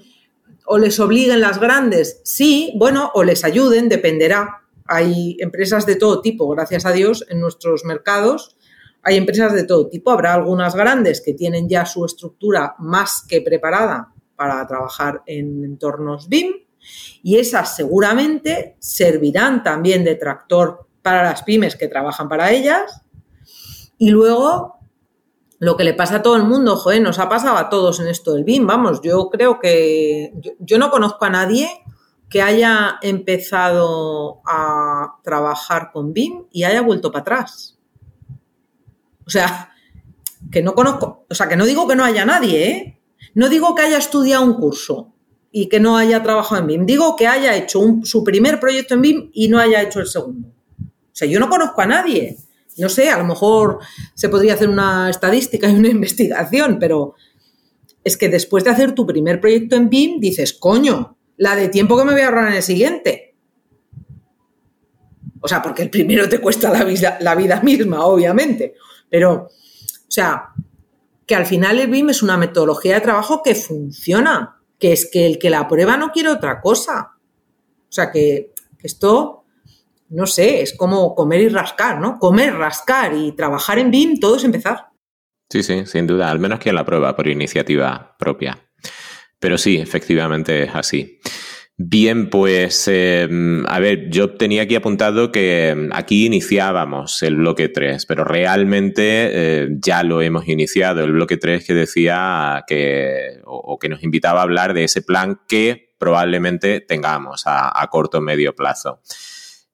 o 0.67 0.79
les 0.79 1.01
obliguen 1.01 1.41
las 1.41 1.59
grandes, 1.59 2.21
sí, 2.25 2.73
bueno, 2.77 3.11
o 3.15 3.25
les 3.25 3.45
ayuden, 3.45 3.89
dependerá 3.89 4.64
hay 4.86 5.36
empresas 5.40 5.86
de 5.86 5.97
todo 5.97 6.20
tipo, 6.20 6.48
gracias 6.48 6.85
a 6.86 6.93
Dios, 6.93 7.24
en 7.28 7.40
nuestros 7.40 7.85
mercados. 7.85 8.56
Hay 9.02 9.16
empresas 9.16 9.52
de 9.55 9.65
todo 9.65 9.89
tipo. 9.89 10.11
Habrá 10.11 10.35
algunas 10.35 10.74
grandes 10.74 11.20
que 11.20 11.35
tienen 11.35 11.69
ya 11.69 11.86
su 11.86 12.05
estructura 12.05 12.74
más 12.78 13.24
que 13.28 13.40
preparada 13.40 14.12
para 14.36 14.66
trabajar 14.66 15.23
en 15.27 15.65
entornos 15.65 16.28
BIM 16.28 16.65
y 17.23 17.36
esas 17.36 17.77
seguramente 17.77 18.77
servirán 18.78 19.62
también 19.62 20.05
de 20.05 20.16
tractor 20.16 20.86
para 21.02 21.23
las 21.23 21.43
pymes 21.43 21.77
que 21.77 21.89
trabajan 21.89 22.28
para 22.28 22.51
ellas. 22.51 23.02
Y 23.97 24.11
luego, 24.11 24.78
lo 25.59 25.77
que 25.77 25.85
le 25.85 25.94
pasa 25.94 26.16
a 26.16 26.23
todo 26.23 26.36
el 26.36 26.44
mundo, 26.44 26.77
joder, 26.77 27.01
nos 27.01 27.19
ha 27.19 27.28
pasado 27.28 27.56
a 27.56 27.70
todos 27.70 28.01
en 28.01 28.09
esto 28.09 28.35
del 28.35 28.44
BIM. 28.44 28.66
Vamos, 28.66 29.01
yo 29.02 29.31
creo 29.31 29.61
que 29.61 30.35
yo 30.59 30.78
no 30.78 30.90
conozco 30.90 31.24
a 31.24 31.31
nadie 31.31 31.69
que 32.35 32.43
haya 32.43 32.98
empezado 33.01 34.43
a 34.44 35.20
trabajar 35.23 35.93
con 35.93 36.12
BIM 36.12 36.47
y 36.51 36.65
haya 36.65 36.81
vuelto 36.81 37.12
para 37.12 37.20
atrás. 37.20 37.78
O 39.24 39.31
sea, 39.31 39.70
que 40.51 40.61
no 40.61 40.74
conozco, 40.74 41.27
o 41.31 41.35
sea, 41.36 41.48
que 41.48 41.55
no 41.55 41.65
digo 41.65 41.86
que 41.86 41.94
no 41.94 42.02
haya 42.02 42.24
nadie, 42.24 42.69
¿eh? 42.69 43.01
No 43.35 43.48
digo 43.48 43.77
que 43.77 43.82
haya 43.82 43.98
estudiado 43.98 44.43
un 44.43 44.55
curso 44.55 45.15
y 45.52 45.69
que 45.69 45.78
no 45.78 45.97
haya 45.97 46.24
trabajado 46.24 46.61
en 46.61 46.66
BIM. 46.66 46.86
Digo 46.86 47.15
que 47.15 47.28
haya 47.28 47.55
hecho 47.55 47.81
su 48.02 48.24
primer 48.24 48.59
proyecto 48.59 48.94
en 48.94 49.02
BIM 49.02 49.31
y 49.32 49.47
no 49.47 49.61
haya 49.61 49.81
hecho 49.81 50.01
el 50.01 50.09
segundo. 50.09 50.48
O 50.48 51.12
sea, 51.12 51.28
yo 51.28 51.39
no 51.39 51.48
conozco 51.48 51.82
a 51.82 51.86
nadie. 51.86 52.36
No 52.78 52.89
sé, 52.89 53.11
a 53.11 53.19
lo 53.19 53.27
mejor 53.27 53.78
se 54.15 54.28
podría 54.28 54.55
hacer 54.55 54.69
una 54.69 55.09
estadística 55.09 55.69
y 55.69 55.77
una 55.77 55.89
investigación, 56.01 56.78
pero 56.81 57.15
es 58.02 58.16
que 58.16 58.28
después 58.28 58.65
de 58.65 58.70
hacer 58.70 58.93
tu 58.93 59.06
primer 59.06 59.40
proyecto 59.40 59.77
en 59.77 59.89
BIM 59.89 60.19
dices, 60.19 60.52
coño, 60.52 61.16
la 61.36 61.56
de 61.56 61.69
tiempo 61.69 61.97
que 61.97 62.05
me 62.05 62.12
voy 62.12 62.23
a 62.23 62.27
ahorrar 62.27 62.48
en 62.48 62.55
el 62.55 62.62
siguiente. 62.62 63.35
O 65.40 65.48
sea, 65.48 65.61
porque 65.61 65.82
el 65.82 65.90
primero 65.90 66.28
te 66.28 66.40
cuesta 66.40 66.70
la 66.70 66.85
vida, 66.85 67.19
la 67.20 67.35
vida 67.35 67.61
misma, 67.61 68.05
obviamente. 68.06 68.74
Pero, 69.11 69.32
o 69.43 70.11
sea, 70.11 70.48
que 71.27 71.35
al 71.35 71.47
final 71.47 71.78
el 71.78 71.90
BIM 71.90 72.11
es 72.11 72.23
una 72.23 72.36
metodología 72.36 72.94
de 72.94 73.01
trabajo 73.01 73.43
que 73.43 73.55
funciona, 73.55 74.61
que 74.78 74.93
es 74.93 75.09
que 75.11 75.27
el 75.27 75.39
que 75.39 75.51
la 75.51 75.69
prueba 75.69 75.97
no 75.97 76.12
quiere 76.12 76.31
otra 76.31 76.61
cosa. 76.61 77.12
O 77.89 77.93
sea, 77.93 78.11
que, 78.11 78.52
que 78.78 78.86
esto, 78.86 79.44
no 80.09 80.27
sé, 80.27 80.62
es 80.62 80.74
como 80.74 81.15
comer 81.15 81.43
y 81.43 81.48
rascar, 81.48 82.01
¿no? 82.01 82.19
Comer, 82.19 82.55
rascar 82.55 83.15
y 83.15 83.32
trabajar 83.32 83.78
en 83.78 83.90
BIM, 83.90 84.19
todo 84.19 84.36
es 84.36 84.44
empezar. 84.44 84.89
Sí, 85.51 85.62
sí, 85.62 85.86
sin 85.86 86.06
duda, 86.06 86.31
al 86.31 86.39
menos 86.39 86.59
quien 86.59 86.74
la 86.74 86.85
prueba 86.85 87.15
por 87.15 87.28
iniciativa 87.28 88.16
propia. 88.19 88.59
Pero 89.45 89.59
sí, 89.59 89.77
efectivamente 89.77 90.62
es 90.62 90.75
así. 90.75 91.21
Bien, 91.77 92.31
pues 92.31 92.89
em, 92.89 93.66
a 93.66 93.79
ver, 93.79 94.09
yo 94.09 94.31
tenía 94.37 94.62
aquí 94.62 94.75
apuntado 94.75 95.31
que 95.31 95.91
aquí 95.93 96.25
iniciábamos 96.25 97.23
el 97.23 97.37
bloque 97.37 97.69
3, 97.69 98.07
pero 98.07 98.25
realmente 98.25 99.03
eh, 99.05 99.69
ya 99.81 100.03
lo 100.03 100.23
hemos 100.23 100.49
iniciado, 100.49 101.05
el 101.05 101.12
bloque 101.12 101.37
3 101.37 101.62
que 101.62 101.75
decía 101.75 102.65
que, 102.66 103.43
o, 103.45 103.79
que 103.79 103.91
nos 103.91 104.03
invitaba 104.03 104.41
a 104.41 104.45
hablar 104.45 104.73
de 104.73 104.85
ese 104.85 105.03
plan 105.03 105.39
que 105.47 105.95
probablemente 105.99 106.81
tengamos 106.81 107.43
a, 107.45 107.87
corto 107.91 108.16
o 108.16 108.23
medio 108.23 108.55
plazo. 108.55 109.03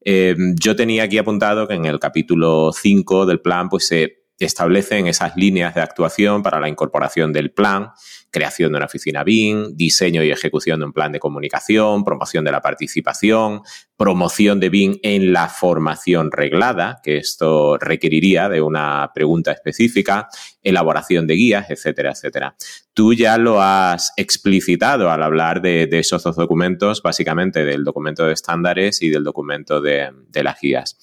Em, 0.01 0.56
yo 0.56 0.74
tenía 0.74 1.05
aquí 1.05 1.16
apuntado 1.16 1.68
que 1.68 1.74
en 1.74 1.84
el 1.84 2.01
capítulo 2.01 2.72
5 2.72 3.24
del 3.24 3.40
plan 3.40 3.68
pues 3.68 3.86
se 3.86 4.19
establecen 4.44 5.06
esas 5.06 5.36
líneas 5.36 5.74
de 5.74 5.80
actuación 5.80 6.42
para 6.42 6.60
la 6.60 6.68
incorporación 6.68 7.32
del 7.32 7.50
plan 7.50 7.92
creación 8.30 8.72
de 8.72 8.76
una 8.76 8.86
oficina 8.86 9.24
BIM, 9.24 9.76
diseño 9.76 10.22
y 10.22 10.30
ejecución 10.30 10.80
de 10.80 10.86
un 10.86 10.92
plan 10.92 11.12
de 11.12 11.20
comunicación, 11.20 12.04
promoción 12.04 12.44
de 12.44 12.52
la 12.52 12.60
participación, 12.60 13.62
promoción 13.96 14.60
de 14.60 14.70
BIM 14.70 14.98
en 15.02 15.32
la 15.32 15.48
formación 15.48 16.30
reglada, 16.30 17.00
que 17.02 17.18
esto 17.18 17.76
requeriría 17.78 18.48
de 18.48 18.62
una 18.62 19.10
pregunta 19.14 19.52
específica, 19.52 20.28
elaboración 20.62 21.26
de 21.26 21.34
guías, 21.34 21.70
etcétera, 21.70 22.12
etcétera. 22.12 22.56
Tú 22.94 23.14
ya 23.14 23.36
lo 23.38 23.62
has 23.62 24.12
explicitado 24.16 25.10
al 25.10 25.22
hablar 25.22 25.60
de, 25.60 25.88
esos 25.90 26.22
dos 26.22 26.36
documentos, 26.36 27.02
básicamente 27.02 27.64
del 27.64 27.84
documento 27.84 28.26
de 28.26 28.32
estándares 28.32 29.02
y 29.02 29.10
del 29.10 29.24
documento 29.24 29.80
de, 29.80 30.10
de 30.28 30.42
las 30.42 30.60
guías. 30.60 30.98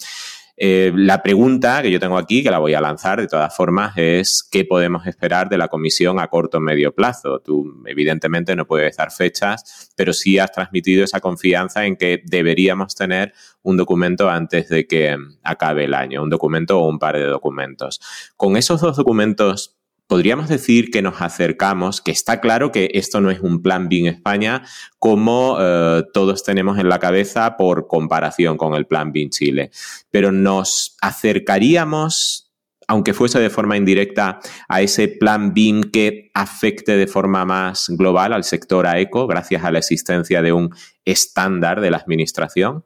Eh, 0.60 0.92
la 0.96 1.22
pregunta 1.22 1.84
que 1.84 1.92
yo 1.92 2.00
tengo 2.00 2.18
aquí, 2.18 2.42
que 2.42 2.50
la 2.50 2.58
voy 2.58 2.74
a 2.74 2.82
lanzar 2.82 3.22
de 3.22 3.28
todas 3.28 3.56
formas, 3.56 3.94
es 3.96 4.48
¿qué 4.52 4.66
podemos 4.66 5.06
esperar 5.06 5.50
de 5.50 5.58
la 5.60 5.68
comisión 5.68 6.20
a 6.20 6.28
corto 6.30 6.58
o 6.58 6.62
medio 6.62 6.96
plazo? 6.96 7.40
Tú 7.40 7.84
evidentemente 7.86 8.56
no 8.56 8.66
puedes 8.66 8.98
dar 8.98 9.12
fechas, 9.12 9.92
pero 9.96 10.14
sí 10.14 10.40
has 10.40 10.52
transmitido 10.52 11.04
esa 11.04 11.20
confianza 11.20 11.86
en 11.86 11.96
que 11.96 12.24
deberíamos 12.26 12.96
tener 12.96 13.34
un 13.62 13.78
documento 13.78 14.32
antes 14.32 14.68
de 14.70 14.88
que 14.88 15.16
acabe 15.44 15.84
el 15.86 15.94
año, 15.94 16.24
un 16.24 16.30
documento 16.32 16.80
o 16.80 16.90
un 16.90 16.98
par 16.98 17.18
de 17.18 17.26
documentos. 17.26 18.02
Con 18.36 18.58
esos 18.58 18.82
dos 18.82 18.98
documentos 18.98 19.78
podríamos 20.08 20.48
decir 20.48 20.90
que 20.90 21.02
nos 21.02 21.22
acercamos, 21.22 22.02
que 22.02 22.12
está 22.12 22.40
claro 22.40 22.72
que 22.72 22.90
esto 22.94 23.22
no 23.22 23.30
es 23.30 23.42
un 23.42 23.62
plan 23.62 23.90
BIM 23.90 24.08
España 24.08 24.64
como 25.00 25.58
eh, 25.60 26.04
todos 26.14 26.44
tenemos 26.44 26.80
en 26.80 26.90
la 26.90 27.00
cabeza 27.00 27.58
por 27.58 27.88
comparación 27.88 28.58
con 28.58 28.74
el 28.74 28.88
plan 28.88 29.12
BIM 29.12 29.30
Chile, 29.30 29.72
pero 30.10 30.32
nos 30.32 30.98
acercaríamos, 31.02 32.52
aunque 32.88 33.14
fuese 33.14 33.40
de 33.40 33.50
forma 33.50 33.76
indirecta, 33.76 34.40
a 34.70 34.82
ese 34.82 35.10
plan 35.10 35.54
BIM 35.54 35.92
que 35.92 36.32
afecte 36.34 36.96
de 36.96 37.08
forma 37.08 37.44
más 37.44 37.88
global 37.90 38.32
al 38.32 38.46
sector 38.46 38.88
AECO 38.88 39.28
gracias 39.28 39.64
a 39.64 39.72
la 39.72 39.80
existencia 39.80 40.42
de 40.42 40.54
un 40.54 40.74
estándar 41.04 41.82
de 41.82 41.92
la 41.92 41.98
administración. 41.98 42.86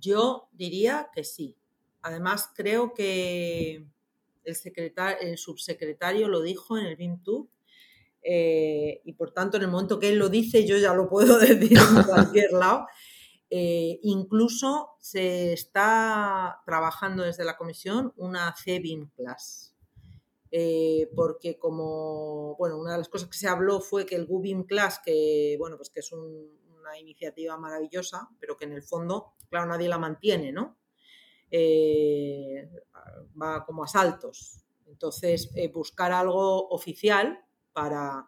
Yo 0.00 0.48
diría 0.52 1.08
que 1.14 1.24
sí. 1.24 1.56
Además, 2.02 2.48
creo 2.54 2.94
que 2.94 3.84
el, 4.50 4.56
secretario, 4.56 5.18
el 5.20 5.38
subsecretario 5.38 6.28
lo 6.28 6.42
dijo 6.42 6.78
en 6.78 6.86
el 6.86 6.96
BIMTube 6.96 7.48
eh, 8.22 9.00
y 9.04 9.14
por 9.14 9.32
tanto 9.32 9.56
en 9.56 9.62
el 9.62 9.70
momento 9.70 9.98
que 9.98 10.10
él 10.10 10.18
lo 10.18 10.28
dice 10.28 10.66
yo 10.66 10.76
ya 10.76 10.92
lo 10.92 11.08
puedo 11.08 11.38
decir 11.38 11.78
en 11.78 12.02
cualquier 12.04 12.52
lado. 12.52 12.86
Eh, 13.52 13.98
incluso 14.02 14.90
se 15.00 15.52
está 15.52 16.62
trabajando 16.64 17.24
desde 17.24 17.44
la 17.44 17.56
comisión 17.56 18.12
una 18.16 18.54
CBIM 18.54 19.10
Class. 19.10 19.74
Eh, 20.52 21.08
porque 21.14 21.58
como, 21.58 22.56
bueno, 22.56 22.76
una 22.78 22.92
de 22.92 22.98
las 22.98 23.08
cosas 23.08 23.28
que 23.28 23.38
se 23.38 23.48
habló 23.48 23.80
fue 23.80 24.04
que 24.04 24.16
el 24.16 24.26
GUBIM 24.26 24.64
Class, 24.64 25.00
que, 25.04 25.54
bueno, 25.60 25.76
pues 25.76 25.90
que 25.90 26.00
es 26.00 26.10
una 26.12 26.98
iniciativa 26.98 27.56
maravillosa, 27.56 28.28
pero 28.40 28.56
que 28.56 28.64
en 28.64 28.72
el 28.72 28.82
fondo, 28.82 29.34
claro, 29.48 29.66
nadie 29.66 29.88
la 29.88 29.98
mantiene, 29.98 30.50
¿no? 30.50 30.79
Va 33.40 33.64
como 33.64 33.84
a 33.84 33.88
saltos. 33.88 34.64
Entonces, 34.86 35.50
eh, 35.54 35.68
buscar 35.68 36.12
algo 36.12 36.68
oficial 36.68 37.38
para 37.72 38.26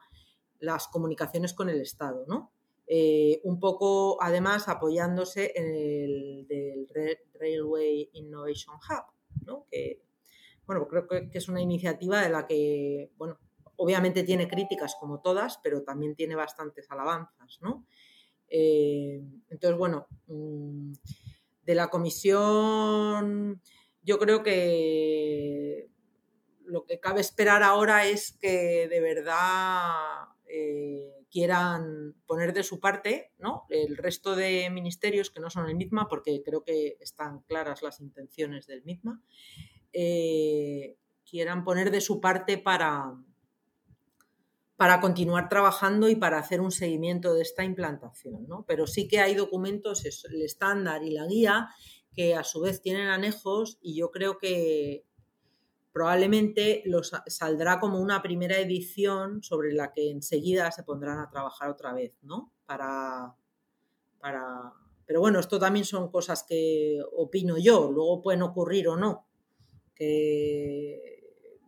las 0.61 0.89
comunicaciones 0.89 1.53
con 1.53 1.69
el 1.69 1.81
Estado, 1.81 2.25
¿no? 2.27 2.53
Eh, 2.87 3.41
un 3.45 3.59
poco, 3.59 4.23
además, 4.23 4.69
apoyándose 4.69 5.53
en 5.55 5.75
el 5.75 6.47
del 6.49 6.89
Railway 7.35 8.11
Innovation 8.13 8.77
Hub, 8.77 9.45
¿no? 9.45 9.67
Que, 9.71 10.03
bueno, 10.67 10.87
creo 10.89 11.07
que, 11.07 11.31
es 11.33 11.49
una 11.49 11.61
iniciativa 11.61 12.21
de 12.21 12.29
la 12.29 12.47
que, 12.47 13.11
bueno, 13.17 13.39
obviamente 13.77 14.23
tiene 14.23 14.49
críticas 14.49 14.97
como 14.99 15.21
todas, 15.21 15.59
pero 15.63 15.83
también 15.83 16.15
tiene 16.15 16.37
bastantes 16.37 16.91
alabanzas, 16.91 17.59
¿no? 17.61 17.87
Eh, 18.49 19.23
entonces, 19.49 19.79
bueno, 19.79 20.07
mm, 20.27 20.93
de 21.65 21.75
la 21.75 21.89
comisión 21.89 23.61
yo 24.03 24.19
creo 24.19 24.43
que 24.43 25.89
lo 26.65 26.85
que 26.85 27.01
cabe 27.01 27.21
esperar 27.21 27.63
ahora 27.63 28.07
es 28.07 28.37
que 28.41 28.89
de 28.89 29.01
verdad 29.01 30.29
eh, 30.47 31.27
quieran 31.31 32.15
poner 32.27 32.53
de 32.53 32.63
su 32.63 32.81
parte 32.81 33.33
¿no? 33.39 33.65
el 33.71 33.97
resto 33.97 34.35
de 34.35 34.69
ministerios 34.71 35.31
que 35.31 35.41
no 35.41 35.51
son 35.51 35.69
el 35.69 35.77
MITMA, 35.77 36.09
porque 36.09 36.43
creo 36.45 36.65
que 36.65 36.97
están 37.01 37.41
claras 37.41 37.83
las 37.83 38.01
intenciones 38.01 38.67
del 38.67 38.85
MITMA, 38.85 39.23
eh, 39.93 40.97
quieran 41.29 41.65
poner 41.65 41.91
de 41.91 42.01
su 42.01 42.21
parte 42.21 42.59
para, 42.59 43.15
para 44.77 45.01
continuar 45.01 45.49
trabajando 45.49 46.09
y 46.09 46.17
para 46.17 46.39
hacer 46.39 46.61
un 46.61 46.73
seguimiento 46.73 47.35
de 47.35 47.43
esta 47.43 47.65
implantación. 47.65 48.47
¿no? 48.49 48.65
Pero 48.67 48.87
sí 48.87 49.09
que 49.09 49.21
hay 49.21 49.35
documentos, 49.35 50.05
el 50.05 50.43
estándar 50.43 51.03
y 51.05 51.11
la 51.11 51.27
guía, 51.27 51.69
que 52.13 52.35
a 52.35 52.45
su 52.45 52.61
vez 52.61 52.83
tienen 52.83 53.09
anejos 53.09 53.79
y 53.81 53.97
yo 53.97 54.11
creo 54.11 54.39
que 54.39 55.05
probablemente 55.93 56.83
los, 56.87 57.13
saldrá 57.27 57.79
como 57.79 58.01
una 58.01 58.23
primera 58.23 58.59
edición 58.59 59.43
sobre 59.43 59.73
la 59.73 59.93
que 59.93 60.11
enseguida 60.11 60.71
se 60.73 60.83
pondrán 60.83 61.19
a 61.19 61.31
trabajar 61.31 61.71
otra 61.71 61.93
vez, 61.93 62.15
¿no? 62.23 62.53
Para, 62.67 63.35
para... 64.19 64.73
Pero 65.05 65.21
bueno, 65.21 65.39
esto 65.39 65.59
también 65.59 65.85
son 65.85 66.11
cosas 66.11 66.45
que 66.49 67.01
opino 67.15 67.59
yo, 67.59 67.91
luego 67.91 68.23
pueden 68.23 68.43
ocurrir 68.43 68.89
o 68.89 68.97
no. 68.97 69.27
Que 69.95 71.12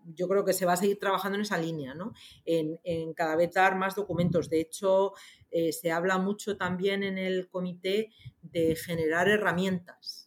yo 0.05 0.29
creo 0.29 0.45
que 0.45 0.53
se 0.53 0.67
va 0.67 0.75
a 0.75 0.77
seguir 0.77 0.99
trabajando 0.99 1.37
en 1.37 1.43
esa 1.43 1.59
línea, 1.59 1.95
¿no? 1.95 2.13
En, 2.45 3.15
cada 3.15 3.37
vez 3.37 3.53
dar 3.53 3.77
más 3.77 3.95
documentos. 3.95 4.51
De 4.51 4.61
hecho, 4.61 5.13
eh, 5.51 5.73
se 5.73 5.91
habla 5.91 6.19
mucho 6.19 6.57
también 6.57 7.03
en 7.03 7.19
el 7.19 7.49
comité 7.49 8.11
de 8.43 8.77
generar 8.77 9.29
herramientas 9.29 10.24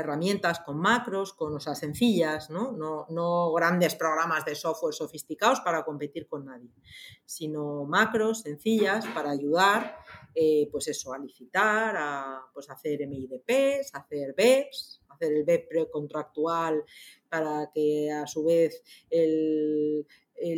herramientas 0.00 0.60
con 0.60 0.78
macros, 0.78 1.32
con 1.32 1.52
cosas 1.52 1.78
sencillas, 1.78 2.50
¿no? 2.50 2.72
¿no? 2.72 3.52
grandes 3.52 3.94
programas 3.94 4.44
de 4.44 4.54
software 4.54 4.94
sofisticados 4.94 5.60
para 5.60 5.84
competir 5.84 6.26
con 6.26 6.44
nadie, 6.44 6.70
sino 7.24 7.84
macros 7.84 8.40
sencillas 8.40 9.06
para 9.14 9.30
ayudar, 9.30 9.96
eh, 10.34 10.68
pues 10.70 10.88
eso, 10.88 11.12
a 11.12 11.18
licitar, 11.18 11.96
a 11.96 12.40
pues 12.52 12.70
hacer 12.70 13.06
MIDPs, 13.06 13.94
hacer 13.94 14.34
BEPs, 14.36 15.02
hacer 15.08 15.32
el 15.32 15.44
BEP 15.44 15.68
precontractual 15.68 16.84
para 17.28 17.70
que 17.72 18.10
a 18.10 18.26
su 18.26 18.44
vez 18.44 18.82
el 19.10 20.06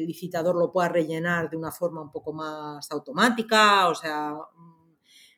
licitador 0.07 0.57
lo 0.57 0.73
pueda 0.73 0.89
rellenar 0.89 1.51
de 1.51 1.57
una 1.57 1.71
forma 1.71 2.01
un 2.01 2.11
poco 2.11 2.33
más 2.33 2.91
automática, 2.91 3.89
o 3.89 3.95
sea, 3.95 4.35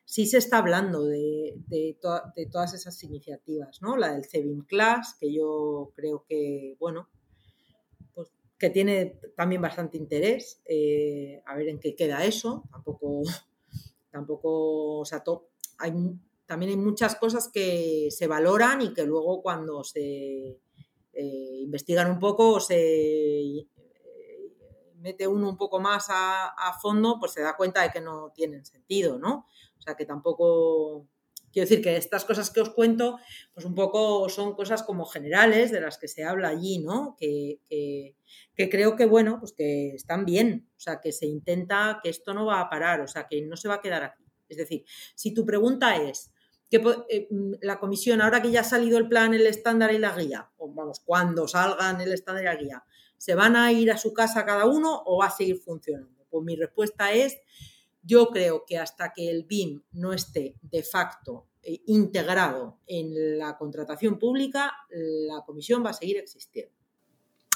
sí 0.07 0.25
se 0.25 0.37
está 0.37 0.59
hablando 0.59 1.03
de, 1.03 1.97
todas 2.49 2.73
esas 2.73 3.03
iniciativas, 3.03 3.81
¿no? 3.81 3.97
La 3.97 4.13
del 4.13 4.23
Cebin 4.23 4.61
Class, 4.61 5.17
que 5.19 5.33
yo 5.33 5.91
creo 5.95 6.23
que, 6.25 6.77
bueno, 6.79 7.09
pues 8.15 8.29
que 8.57 8.69
tiene 8.69 9.19
también 9.35 9.61
bastante 9.61 9.97
interés, 9.97 10.61
eh, 10.65 11.43
a 11.45 11.55
ver 11.57 11.67
en 11.67 11.81
qué 11.81 11.93
queda 11.93 12.23
eso, 12.23 12.63
tampoco, 12.71 13.21
tampoco, 14.09 14.99
o 14.99 15.05
sea, 15.05 15.21
hay, 15.79 15.93
también 16.45 16.71
hay 16.71 16.77
muchas 16.77 17.15
cosas 17.15 17.49
que 17.49 18.07
se 18.09 18.27
valoran 18.27 18.81
y 18.81 18.93
que 18.93 19.03
luego 19.03 19.41
cuando 19.41 19.83
se 19.83 20.57
eh, 21.11 21.59
investigan 21.63 22.09
un 22.09 22.19
poco 22.19 22.53
o 22.53 22.59
se 22.61 22.77
eh, 22.77 23.67
mete 24.99 25.27
uno 25.27 25.49
un 25.49 25.57
poco 25.57 25.81
más 25.81 26.07
a, 26.09 26.73
fondo, 26.81 27.17
pues 27.19 27.33
se 27.33 27.41
da 27.41 27.57
cuenta 27.57 27.81
de 27.81 27.91
que 27.91 27.99
no 27.99 28.31
tienen 28.33 28.65
sentido, 28.65 29.19
¿no? 29.19 29.47
Sea 29.87 29.95
que 29.95 30.05
tampoco, 30.05 31.07
quiero 31.53 31.69
decir 31.69 31.81
que 31.81 31.95
estas 31.95 32.25
cosas 32.25 32.49
que 32.49 32.59
os 32.59 32.71
cuento, 32.71 33.19
pues 33.53 33.65
un 33.65 33.73
poco 33.73 34.27
son 34.27 34.53
cosas 34.53 34.83
como 34.83 35.05
generales 35.05 35.71
de 35.71 35.79
las 35.79 35.97
que 35.97 36.09
se 36.09 36.25
habla 36.25 36.49
allí, 36.49 36.79
¿no? 36.79 37.15
Que, 37.17 37.61
creo 38.53 38.97
que, 38.97 39.05
bueno, 39.05 39.37
pues 39.39 39.53
que 39.53 39.91
están 39.95 40.25
bien, 40.25 40.67
o 40.75 40.79
sea, 40.79 40.99
que 40.99 41.13
se 41.13 41.25
intenta 41.25 42.01
que 42.03 42.09
esto 42.09 42.33
no 42.33 42.45
va 42.45 42.59
a 42.59 42.69
parar, 42.69 42.99
o 42.99 43.07
sea, 43.07 43.27
que 43.29 43.41
no 43.43 43.55
se 43.55 43.69
va 43.69 43.75
a 43.75 43.81
quedar 43.81 44.03
aquí. 44.03 44.25
Es 44.49 44.57
decir, 44.57 44.83
si 45.15 45.33
tu 45.33 45.45
pregunta 45.45 45.95
es, 45.95 46.33
que 46.69 46.83
eh, 47.09 47.29
la 47.61 47.79
comisión, 47.79 48.21
ahora 48.21 48.41
que 48.41 48.51
ya 48.51 48.59
ha 48.59 48.65
salido 48.65 48.97
el 48.97 49.07
plan, 49.07 49.33
el 49.33 49.47
estándar 49.47 49.93
y 49.93 49.99
la 49.99 50.13
guía, 50.13 50.51
o 50.57 50.67
vamos, 50.73 50.99
cuando 50.99 51.47
salgan 51.47 52.01
el 52.01 52.11
estándar 52.11 52.43
y 52.43 52.47
la 52.47 52.55
guía, 52.57 52.83
¿se 53.17 53.35
van 53.35 53.55
a 53.55 53.71
ir 53.71 53.89
a 53.89 53.97
su 53.97 54.11
casa 54.13 54.45
cada 54.45 54.65
uno 54.65 55.01
o 55.05 55.19
va 55.19 55.27
a 55.27 55.31
seguir 55.31 55.59
funcionando? 55.59 56.25
Pues 56.29 56.43
mi 56.43 56.57
respuesta 56.57 57.13
es 57.13 57.37
yo 58.07 58.29
creo 58.29 58.63
que 58.65 58.77
hasta 58.77 59.11
que 59.13 59.29
el 59.29 59.43
BIM 59.43 59.83
no 59.91 60.13
esté 60.13 60.55
de 60.61 60.81
facto 60.81 61.47
eh, 61.61 61.81
integrado 61.87 62.79
en 62.87 63.37
la 63.37 63.57
contratación 63.57 64.17
pública, 64.17 64.71
la 64.89 65.43
comisión 65.45 65.85
va 65.85 65.89
a 65.89 65.93
seguir 65.93 66.17
existiendo. 66.17 66.73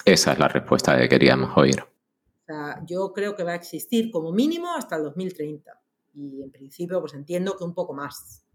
Esa 0.03 0.33
es 0.33 0.39
la 0.39 0.49
respuesta 0.49 0.97
que 0.97 1.07
queríamos 1.07 1.55
oír. 1.55 1.83
yo 2.85 3.13
creo 3.13 3.35
que 3.35 3.43
va 3.43 3.53
a 3.53 3.55
existir 3.55 4.11
como 4.11 4.33
mínimo 4.33 4.73
hasta 4.73 4.97
el 4.97 5.03
2030 5.03 5.81
y 6.15 6.43
en 6.43 6.51
principio 6.51 6.99
pues 6.99 7.13
entiendo 7.13 7.55
que 7.57 7.63
un 7.63 7.73
poco 7.73 7.93
más. 7.93 8.45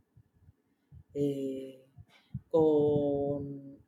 Eh, 1.15 1.83
con 2.51 3.79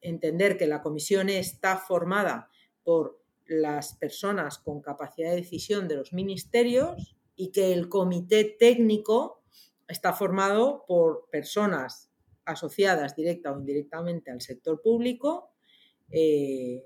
entender 0.00 0.56
que 0.56 0.68
la 0.68 0.82
comisión 0.82 1.28
está 1.28 1.76
formada 1.78 2.48
por 2.84 3.20
las 3.46 3.94
personas 3.94 4.58
con 4.58 4.80
capacidad 4.80 5.30
de 5.30 5.36
decisión 5.36 5.88
de 5.88 5.96
los 5.96 6.12
ministerios 6.12 7.16
y 7.36 7.52
que 7.52 7.72
el 7.72 7.88
comité 7.88 8.56
técnico 8.58 9.42
está 9.86 10.12
formado 10.12 10.84
por 10.88 11.28
personas 11.30 12.10
asociadas 12.44 13.14
directa 13.14 13.52
o 13.52 13.58
indirectamente 13.58 14.30
al 14.30 14.40
sector 14.40 14.80
público, 14.80 15.52
eh, 16.10 16.82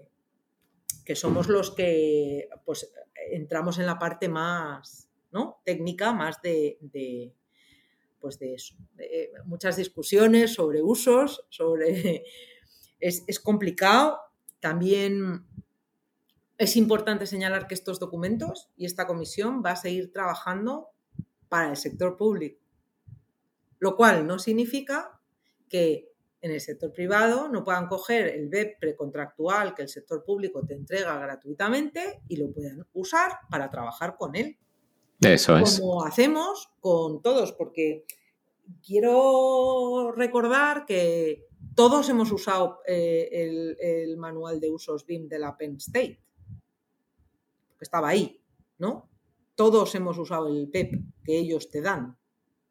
que 1.05 1.15
somos 1.15 1.49
los 1.49 1.71
que 1.71 2.49
pues, 2.65 2.93
entramos 3.31 3.79
en 3.79 3.87
la 3.87 3.99
parte 3.99 4.29
más 4.29 5.09
¿no? 5.31 5.61
técnica, 5.65 6.13
más 6.13 6.43
de, 6.43 6.79
pues 8.19 8.39
eso. 8.41 8.75
De 8.95 9.31
muchas 9.45 9.77
discusiones 9.77 10.55
sobre 10.55 10.83
usos, 10.83 11.47
sobre... 11.49 12.25
Es, 13.03 13.25
es 13.27 13.41
complicado. 13.41 14.21
También 14.61 15.47
es 16.61 16.77
importante 16.77 17.27
señalar 17.27 17.67
que 17.67 17.73
estos 17.73 17.99
documentos 17.99 18.69
y 18.77 18.85
esta 18.85 19.07
comisión 19.07 19.63
va 19.65 19.71
a 19.71 19.77
seguir 19.77 20.13
trabajando 20.13 20.89
para 21.49 21.71
el 21.71 21.77
sector 21.79 22.19
público, 22.19 22.61
lo 23.79 23.97
cual 23.97 24.27
no 24.27 24.39
significa 24.39 25.19
que 25.71 26.13
en 26.43 26.51
el 26.51 26.61
sector 26.61 26.93
privado 26.93 27.49
no 27.49 27.65
puedan 27.65 27.87
coger 27.87 28.29
el 28.29 28.51
BEP 28.51 28.79
precontractual 28.79 29.75
que 29.75 29.81
el 29.81 29.89
sector 29.89 30.23
público 30.23 30.63
te 30.67 30.75
entrega 30.75 31.19
gratuitamente 31.19 32.21
y 32.29 32.37
lo 32.37 32.53
puedan 32.53 32.87
usar 32.93 33.39
para 33.51 33.71
trabajar 33.71 34.17
con 34.19 34.37
él. 34.37 34.59
Eso 35.19 35.57
es. 35.57 35.81
Como 35.81 36.05
hacemos 36.05 36.75
con 36.79 37.23
todos, 37.23 37.53
porque 37.53 38.05
quiero 38.87 40.13
recordar 40.15 40.85
que 40.85 41.47
todos 41.75 42.11
hemos 42.11 42.31
usado 42.33 42.81
eh, 42.87 43.31
el, 43.33 43.79
el, 43.81 44.19
manual 44.19 44.61
de 44.61 44.71
usos 44.71 45.07
BIM 45.07 45.27
de 45.27 45.39
la 45.39 45.57
Penn 45.57 45.77
State 45.77 46.21
que 47.81 47.85
estaba 47.85 48.09
ahí, 48.09 48.41
¿no? 48.79 49.09
Todos 49.55 49.95
hemos 49.95 50.19
usado 50.19 50.49
el 50.49 50.69
PEP 50.69 51.03
que 51.25 51.39
ellos 51.39 51.71
te 51.71 51.81
dan. 51.81 52.17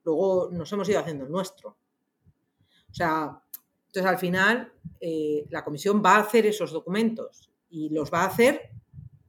Luego 0.03 0.49
nos 0.51 0.71
hemos 0.71 0.87
ido 0.87 0.99
haciendo 0.99 1.25
el 1.25 1.31
nuestro. 1.31 1.77
O 2.89 2.93
sea, 2.93 3.41
entonces 3.87 4.05
al 4.05 4.19
final 4.19 4.71
eh, 5.01 5.47
la 5.49 5.65
comisión 5.65 6.01
va 6.05 6.17
a 6.17 6.21
hacer 6.21 6.45
esos 6.45 6.71
documentos 6.71 7.51
y 7.69 7.89
los 7.89 8.13
va 8.13 8.21
a 8.21 8.27
hacer 8.27 8.71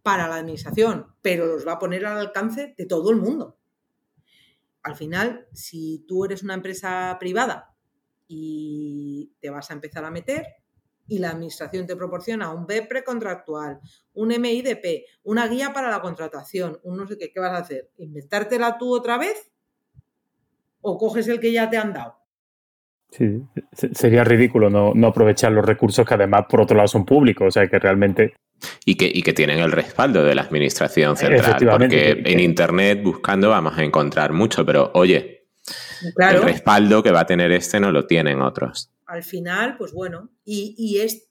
para 0.02 0.28
la 0.28 0.36
administración, 0.36 1.14
pero 1.22 1.46
los 1.46 1.66
va 1.66 1.72
a 1.72 1.78
poner 1.78 2.04
al 2.04 2.18
alcance 2.18 2.74
de 2.76 2.86
todo 2.86 3.10
el 3.10 3.16
mundo. 3.16 3.58
Al 4.82 4.96
final, 4.96 5.46
si 5.52 6.04
tú 6.06 6.26
eres 6.26 6.42
una 6.42 6.54
empresa 6.54 7.16
privada 7.18 7.74
y 8.28 9.32
te 9.40 9.50
vas 9.50 9.70
a 9.70 9.74
empezar 9.74 10.04
a 10.04 10.10
meter, 10.10 10.46
y 11.10 11.18
la 11.18 11.30
administración 11.30 11.88
te 11.88 11.96
proporciona 11.96 12.54
un 12.54 12.66
B 12.66 12.82
precontractual, 12.82 13.80
un 14.14 14.28
MIDP, 14.28 15.04
una 15.24 15.48
guía 15.48 15.72
para 15.72 15.90
la 15.90 16.00
contratación, 16.00 16.78
un 16.84 16.96
no 16.96 17.06
sé 17.08 17.18
qué, 17.18 17.32
¿qué 17.32 17.40
vas 17.40 17.50
a 17.50 17.58
hacer? 17.58 17.90
¿Inventártela 17.98 18.78
tú 18.78 18.94
otra 18.94 19.18
vez? 19.18 19.50
¿O 20.80 20.96
coges 20.96 21.26
el 21.26 21.40
que 21.40 21.52
ya 21.52 21.68
te 21.68 21.76
han 21.76 21.92
dado? 21.92 22.14
Sí, 23.10 23.42
sería 23.92 24.22
ridículo 24.22 24.70
no, 24.70 25.08
aprovechar 25.08 25.50
los 25.50 25.64
recursos 25.64 26.06
que 26.06 26.14
además 26.14 26.44
por 26.48 26.60
otro 26.60 26.76
lado 26.76 26.86
son 26.86 27.04
públicos, 27.04 27.48
o 27.48 27.50
sea 27.50 27.66
que 27.66 27.78
realmente... 27.78 28.34
Y 28.84 28.94
que, 28.96 29.10
y 29.12 29.22
que 29.22 29.32
tienen 29.32 29.58
el 29.58 29.72
respaldo 29.72 30.22
de 30.22 30.34
la 30.34 30.42
administración 30.42 31.16
central, 31.16 31.56
porque 31.78 32.22
en 32.26 32.40
Internet 32.40 33.02
buscando 33.02 33.48
vamos 33.48 33.78
a 33.78 33.82
encontrar 33.82 34.34
mucho, 34.34 34.66
pero 34.66 34.90
oye, 34.92 35.46
el 36.18 36.42
respaldo 36.42 37.02
que 37.02 37.10
va 37.10 37.20
a 37.20 37.26
tener 37.26 37.52
este 37.52 37.80
no 37.80 37.90
lo 37.90 38.06
tienen 38.06 38.42
otros 38.42 38.90
al 39.10 39.24
final, 39.24 39.76
pues 39.76 39.92
bueno, 39.92 40.30
y, 40.44 40.98
es, 41.00 41.28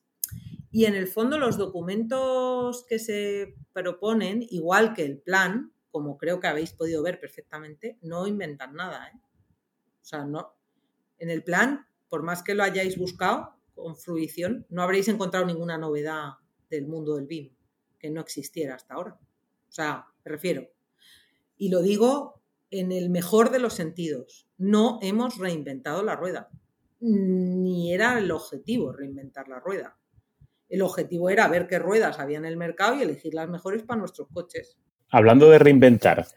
y 0.69 0.83
en 0.83 0.95
el 0.95 1.07
fondo 1.07 1.37
los 1.37 1.57
documentos 1.57 2.85
que 2.89 2.99
se 2.99 3.55
proponen, 3.71 4.45
igual 4.49 4.93
que 4.93 5.05
el 5.05 5.17
plan, 5.17 5.71
como 5.89 6.17
creo 6.17 6.41
que 6.41 6.47
habéis 6.47 6.73
podido 6.73 7.01
ver 7.01 7.21
perfectamente, 7.21 7.97
no 8.01 8.27
inventan 8.27 8.75
nada. 8.75 9.07
¿eh? 9.07 9.17
O 10.01 10.05
sea, 10.05 10.25
no. 10.25 10.57
En 11.19 11.29
el 11.29 11.41
plan, 11.41 11.87
por 12.09 12.21
más 12.21 12.43
que 12.43 12.53
lo 12.53 12.63
hayáis 12.63 12.97
buscado 12.97 13.55
con 13.73 13.95
fruición, 13.95 14.65
no 14.69 14.83
habréis 14.83 15.07
encontrado 15.07 15.45
ninguna 15.45 15.77
novedad 15.77 16.33
del 16.69 16.85
mundo 16.85 17.15
del 17.15 17.27
BIM 17.27 17.53
que 17.97 18.09
no 18.09 18.19
existiera 18.19 18.75
hasta 18.75 18.95
ahora. 18.95 19.17
O 19.69 19.71
sea, 19.71 20.05
me 20.25 20.31
refiero. 20.31 20.67
Y 21.57 21.69
lo 21.69 21.81
digo 21.81 22.41
en 22.71 22.91
el 22.91 23.09
mejor 23.09 23.51
de 23.51 23.59
los 23.59 23.73
sentidos. 23.73 24.49
No 24.57 24.99
hemos 25.01 25.37
reinventado 25.37 26.03
la 26.03 26.17
rueda 26.17 26.49
ni 26.99 27.93
era 27.93 28.17
el 28.17 28.31
objetivo 28.31 28.91
reinventar 28.91 29.47
la 29.47 29.59
rueda. 29.59 29.97
El 30.67 30.81
objetivo 30.81 31.29
era 31.29 31.47
ver 31.47 31.67
qué 31.67 31.79
ruedas 31.79 32.19
había 32.19 32.37
en 32.37 32.45
el 32.45 32.57
mercado 32.57 32.95
y 32.95 33.01
elegir 33.01 33.33
las 33.33 33.49
mejores 33.49 33.83
para 33.83 33.99
nuestros 33.99 34.27
coches. 34.33 34.77
Hablando 35.11 35.49
de 35.49 35.57
reinventar, 35.57 36.27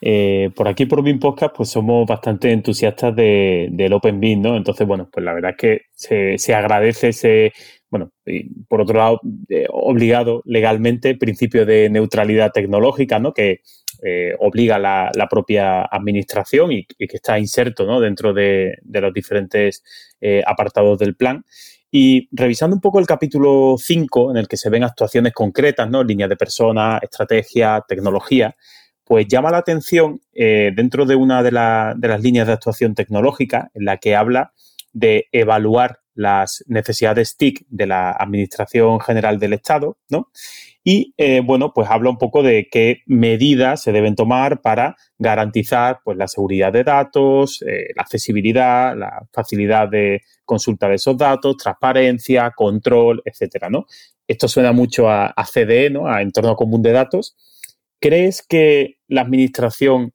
eh, 0.00 0.50
por 0.54 0.68
aquí 0.68 0.86
por 0.86 1.02
BIM 1.02 1.18
Podcast 1.18 1.54
pues 1.56 1.68
somos 1.68 2.06
bastante 2.06 2.50
entusiastas 2.52 3.14
del 3.14 3.92
Open 3.92 4.20
BIM, 4.20 4.42
¿no? 4.42 4.56
Entonces, 4.56 4.86
bueno, 4.86 5.08
pues 5.12 5.24
la 5.24 5.34
verdad 5.34 5.52
es 5.52 5.56
que 5.56 5.80
se, 5.92 6.38
se 6.38 6.54
agradece 6.54 7.08
ese, 7.08 7.52
bueno, 7.90 8.12
y 8.24 8.48
por 8.64 8.80
otro 8.80 8.98
lado, 8.98 9.20
eh, 9.48 9.66
obligado 9.70 10.42
legalmente 10.46 11.16
principio 11.16 11.66
de 11.66 11.90
neutralidad 11.90 12.52
tecnológica, 12.52 13.18
¿no? 13.18 13.34
Que 13.34 13.60
eh, 14.06 14.34
obliga 14.38 14.78
la, 14.78 15.10
la, 15.14 15.26
propia 15.28 15.82
administración 15.82 16.72
y, 16.72 16.84
que 16.84 17.06
está 17.16 17.38
inserto 17.38 18.00
dentro 18.00 18.34
de, 18.34 18.76
los 18.84 19.14
diferentes 19.14 19.82
eh, 20.20 20.42
apartados 20.46 20.98
del 20.98 21.16
plan. 21.16 21.42
Y 21.90 22.28
revisando 22.30 22.76
un 22.76 22.82
poco 22.82 22.98
el 22.98 23.06
capítulo 23.06 23.76
5, 23.78 24.32
en 24.32 24.36
el 24.36 24.46
que 24.46 24.58
se 24.58 24.68
ven 24.68 24.84
actuaciones 24.84 25.32
concretas, 25.32 25.88
¿no? 25.88 26.04
Líneas 26.04 26.28
de 26.28 26.36
personas, 26.36 27.02
estrategia, 27.02 27.82
tecnología, 27.88 28.54
pues 29.04 29.26
llama 29.26 29.50
la 29.50 29.58
atención 29.58 30.20
eh, 30.34 30.72
dentro 30.76 31.06
de 31.06 31.14
una 31.14 31.42
de, 31.42 31.50
de, 31.96 32.08
las 32.08 32.22
líneas 32.22 32.46
de 32.46 32.52
actuación 32.52 32.94
tecnológica 32.94 33.70
en 33.72 33.86
la 33.86 33.96
que 33.96 34.16
habla 34.16 34.52
de 34.92 35.28
evaluar 35.32 36.00
las 36.14 36.64
necesidades 36.66 37.36
TIC 37.36 37.66
de 37.68 37.86
la 37.86 38.12
Administración 38.12 39.00
General 39.00 39.38
del 39.38 39.52
Estado, 39.52 39.98
¿no? 40.08 40.30
Y, 40.84 41.14
eh, 41.16 41.40
bueno, 41.42 41.72
pues 41.74 41.88
habla 41.90 42.10
un 42.10 42.18
poco 42.18 42.42
de 42.42 42.68
qué 42.70 42.98
medidas 43.06 43.82
se 43.82 43.90
deben 43.92 44.14
tomar 44.14 44.60
para 44.60 44.96
garantizar 45.18 46.00
pues, 46.04 46.18
la 46.18 46.28
seguridad 46.28 46.72
de 46.72 46.84
datos, 46.84 47.62
eh, 47.62 47.88
la 47.96 48.02
accesibilidad, 48.02 48.94
la 48.96 49.26
facilidad 49.32 49.88
de 49.88 50.20
consulta 50.44 50.88
de 50.88 50.96
esos 50.96 51.16
datos, 51.16 51.56
transparencia, 51.56 52.50
control, 52.50 53.22
etcétera, 53.24 53.70
¿no? 53.70 53.86
Esto 54.28 54.46
suena 54.46 54.72
mucho 54.72 55.08
a, 55.08 55.26
a 55.26 55.44
CDE, 55.44 55.90
¿no? 55.90 56.06
A 56.06 56.20
entorno 56.20 56.54
común 56.54 56.82
de 56.82 56.92
datos. 56.92 57.36
¿Crees 57.98 58.42
que 58.46 58.98
la 59.08 59.22
administración 59.22 60.12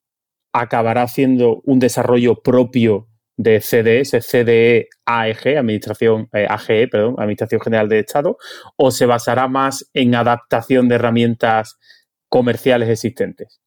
acabará 0.54 1.04
haciendo 1.04 1.62
un 1.66 1.80
desarrollo 1.80 2.42
propio 2.42 3.09
de 3.40 3.62
CDS, 3.62 4.20
CDE 4.20 4.90
AEG, 5.06 5.58
Administración 5.58 6.28
eh, 6.34 6.46
AGE, 6.50 6.90
perdón, 6.90 7.16
Administración 7.18 7.62
General 7.62 7.88
de 7.88 8.00
Estado, 8.00 8.38
o 8.76 8.92
se 8.92 9.06
basará 9.06 9.48
más 9.48 9.90
en 9.94 10.14
adaptación 10.14 10.90
de 10.90 10.96
herramientas 10.96 11.80
comerciales 12.28 12.90
existentes? 12.90 13.62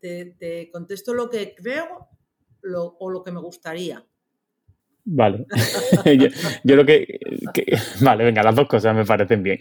Te, 0.00 0.68
contesto 0.72 1.14
lo 1.14 1.30
que 1.30 1.54
creo 1.54 2.08
o 2.98 3.10
lo 3.10 3.22
que 3.22 3.30
me 3.30 3.38
gustaría. 3.38 4.04
Vale. 5.04 5.46
yo, 6.64 6.74
lo 6.74 6.84
que, 6.84 7.20
Vale, 8.00 8.24
venga, 8.24 8.42
las 8.42 8.56
dos 8.56 8.66
cosas 8.66 8.96
me 8.96 9.04
parecen 9.04 9.44
bien. 9.44 9.58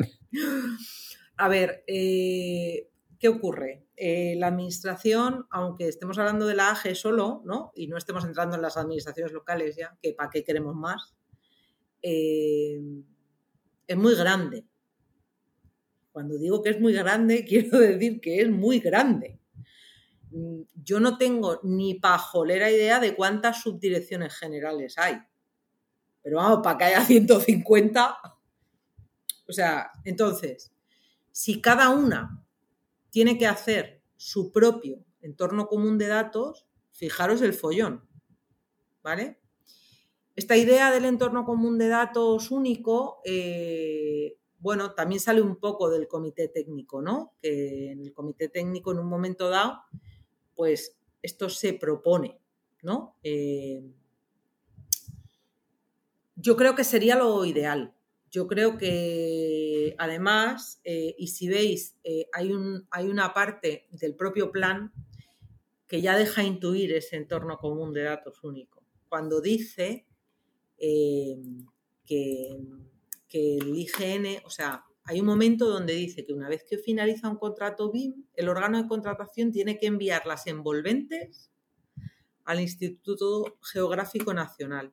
A 1.37 1.47
ver, 1.47 1.83
eh, 1.85 2.89
¿qué 3.23 3.29
ocurre? 3.29 3.87
Eh, 3.95 4.35
la 4.35 4.47
administración, 4.47 5.47
aunque 5.49 5.87
estemos 5.87 6.17
hablando 6.17 6.45
de 6.45 6.55
la 6.55 6.71
AGE 6.71 6.93
solo, 6.93 7.41
¿no? 7.45 7.71
Y 7.73 7.87
no 7.87 7.95
estemos 7.95 8.25
entrando 8.25 8.57
en 8.57 8.61
las 8.61 8.75
administraciones 8.75 9.31
locales 9.31 9.77
ya, 9.77 9.97
que 10.01 10.11
para 10.11 10.29
qué 10.29 10.43
queremos 10.43 10.75
más, 10.75 11.15
eh, 12.01 12.81
es 13.87 13.95
muy 13.95 14.13
grande. 14.15 14.65
Cuando 16.11 16.37
digo 16.37 16.61
que 16.61 16.71
es 16.71 16.81
muy 16.81 16.91
grande, 16.91 17.45
quiero 17.47 17.79
decir 17.79 18.19
que 18.19 18.41
es 18.41 18.49
muy 18.49 18.79
grande. 18.79 19.39
Mm, 20.31 20.63
yo 20.83 20.99
no 20.99 21.17
tengo 21.17 21.61
ni 21.63 21.93
pajolera 21.93 22.69
idea 22.69 22.99
de 22.99 23.15
cuántas 23.15 23.61
subdirecciones 23.61 24.35
generales 24.35 24.97
hay. 24.97 25.15
Pero 26.21 26.39
vamos, 26.39 26.59
para 26.61 26.77
que 26.77 26.83
haya 26.83 27.05
150. 27.05 28.17
O 29.47 29.53
sea, 29.53 29.91
entonces, 30.03 30.73
si 31.31 31.61
cada 31.61 31.89
una 31.89 32.42
tiene 33.13 33.37
que 33.37 33.45
hacer 33.45 34.01
su 34.17 34.51
propio 34.51 35.05
entorno 35.21 35.67
común 35.67 35.99
de 35.99 36.07
datos, 36.07 36.65
fijaros 36.93 37.43
el 37.43 37.53
follón, 37.53 38.09
¿vale? 39.03 39.39
Esta 40.35 40.57
idea 40.57 40.89
del 40.89 41.05
entorno 41.05 41.45
común 41.45 41.77
de 41.77 41.89
datos 41.89 42.49
único, 42.49 43.21
eh, 43.23 44.35
bueno, 44.57 44.95
también 44.95 45.21
sale 45.21 45.43
un 45.43 45.57
poco 45.57 45.91
del 45.91 46.07
comité 46.07 46.47
técnico, 46.47 47.03
¿no? 47.03 47.35
Que 47.39 47.91
en 47.91 47.99
el 47.99 48.13
comité 48.13 48.49
técnico 48.49 48.91
en 48.91 48.97
un 48.97 49.07
momento 49.07 49.47
dado, 49.47 49.81
pues 50.55 50.97
esto 51.21 51.49
se 51.49 51.73
propone, 51.73 52.39
¿no? 52.81 53.15
Eh, 53.21 53.83
yo 56.35 56.57
creo 56.57 56.73
que 56.73 56.83
sería 56.83 57.15
lo 57.15 57.45
ideal, 57.45 57.92
yo 58.33 58.47
creo 58.47 58.79
que 58.79 59.93
además, 59.99 60.81
eh, 60.83 61.13
y 61.19 61.27
si 61.27 61.47
veis, 61.47 61.95
eh, 62.03 62.27
hay, 62.33 62.51
un, 62.51 62.87
hay 62.89 63.07
una 63.07 63.31
parte 63.31 63.87
del 63.91 64.15
propio 64.15 64.51
plan 64.51 64.91
que 65.87 66.01
ya 66.01 66.17
deja 66.17 66.41
intuir 66.41 66.93
ese 66.93 67.15
entorno 67.15 67.59
común 67.59 67.93
de 67.93 68.01
datos 68.01 68.43
único. 68.43 68.83
Cuando 69.07 69.39
dice 69.39 70.07
eh, 70.79 71.37
que, 72.07 72.57
que 73.29 73.57
el 73.57 73.77
IGN, 73.77 74.43
o 74.45 74.49
sea, 74.49 74.83
hay 75.03 75.19
un 75.19 75.27
momento 75.27 75.69
donde 75.69 75.93
dice 75.93 76.25
que 76.25 76.33
una 76.33 76.49
vez 76.49 76.65
que 76.67 76.79
finaliza 76.79 77.29
un 77.29 77.37
contrato 77.37 77.91
BIM, 77.91 78.25
el 78.33 78.49
órgano 78.49 78.81
de 78.81 78.87
contratación 78.87 79.51
tiene 79.51 79.77
que 79.77 79.85
enviar 79.85 80.25
las 80.25 80.47
envolventes 80.47 81.51
al 82.45 82.59
Instituto 82.61 83.59
Geográfico 83.61 84.33
Nacional 84.33 84.91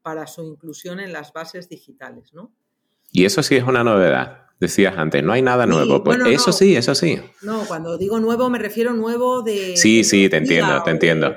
para 0.00 0.26
su 0.26 0.42
inclusión 0.42 1.00
en 1.00 1.12
las 1.12 1.34
bases 1.34 1.68
digitales, 1.68 2.32
¿no? 2.32 2.54
Y 3.10 3.24
eso 3.24 3.42
sí 3.42 3.56
es 3.56 3.64
una 3.64 3.84
novedad. 3.84 4.46
Decías 4.60 4.96
antes, 4.96 5.22
no 5.22 5.32
hay 5.32 5.42
nada 5.42 5.66
nuevo. 5.66 6.02
Pues 6.02 6.18
eso 6.26 6.52
sí, 6.52 6.74
eso 6.74 6.94
sí. 6.94 7.20
No, 7.42 7.64
cuando 7.66 7.96
digo 7.96 8.18
nuevo 8.18 8.50
me 8.50 8.58
refiero 8.58 8.92
nuevo 8.92 9.42
de... 9.42 9.76
Sí, 9.76 10.02
sí, 10.02 10.28
te 10.28 10.38
entiendo, 10.38 10.82
te 10.82 10.90
entiendo. 10.90 11.36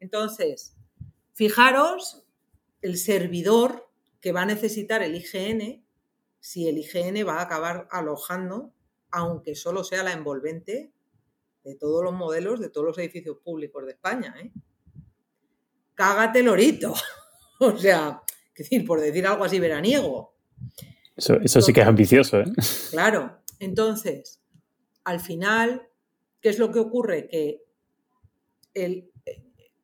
entonces, 0.00 0.76
fijaros 1.32 2.24
el 2.80 2.96
servidor 2.98 3.88
que 4.20 4.32
va 4.32 4.42
a 4.42 4.46
necesitar 4.46 5.02
el 5.02 5.14
IGN 5.14 5.84
si 6.42 6.68
el 6.68 6.76
IGN 6.78 7.26
va 7.26 7.38
a 7.38 7.42
acabar 7.42 7.86
alojando, 7.92 8.74
aunque 9.12 9.54
solo 9.54 9.84
sea 9.84 10.02
la 10.02 10.12
envolvente 10.12 10.92
de 11.62 11.76
todos 11.76 12.02
los 12.02 12.12
modelos 12.12 12.58
de 12.58 12.68
todos 12.68 12.88
los 12.88 12.98
edificios 12.98 13.38
públicos 13.38 13.86
de 13.86 13.92
España. 13.92 14.34
¿eh? 14.42 14.52
Cágate 15.94 16.42
lorito. 16.42 16.94
o 17.60 17.78
sea, 17.78 18.22
decir, 18.56 18.84
por 18.84 19.00
decir 19.00 19.24
algo 19.24 19.44
así 19.44 19.60
veraniego. 19.60 20.31
Eso, 21.16 21.60
sí 21.60 21.72
que 21.72 21.80
es 21.80 21.86
ambicioso, 21.86 22.40
¿eh? 22.40 22.44
Claro. 22.90 23.38
Entonces, 23.58 24.40
al 25.04 25.20
final, 25.20 25.88
¿qué 26.40 26.48
es 26.48 26.58
lo 26.58 26.72
que 26.72 26.78
ocurre? 26.78 27.28
Que 27.28 27.62
el. 28.74 29.10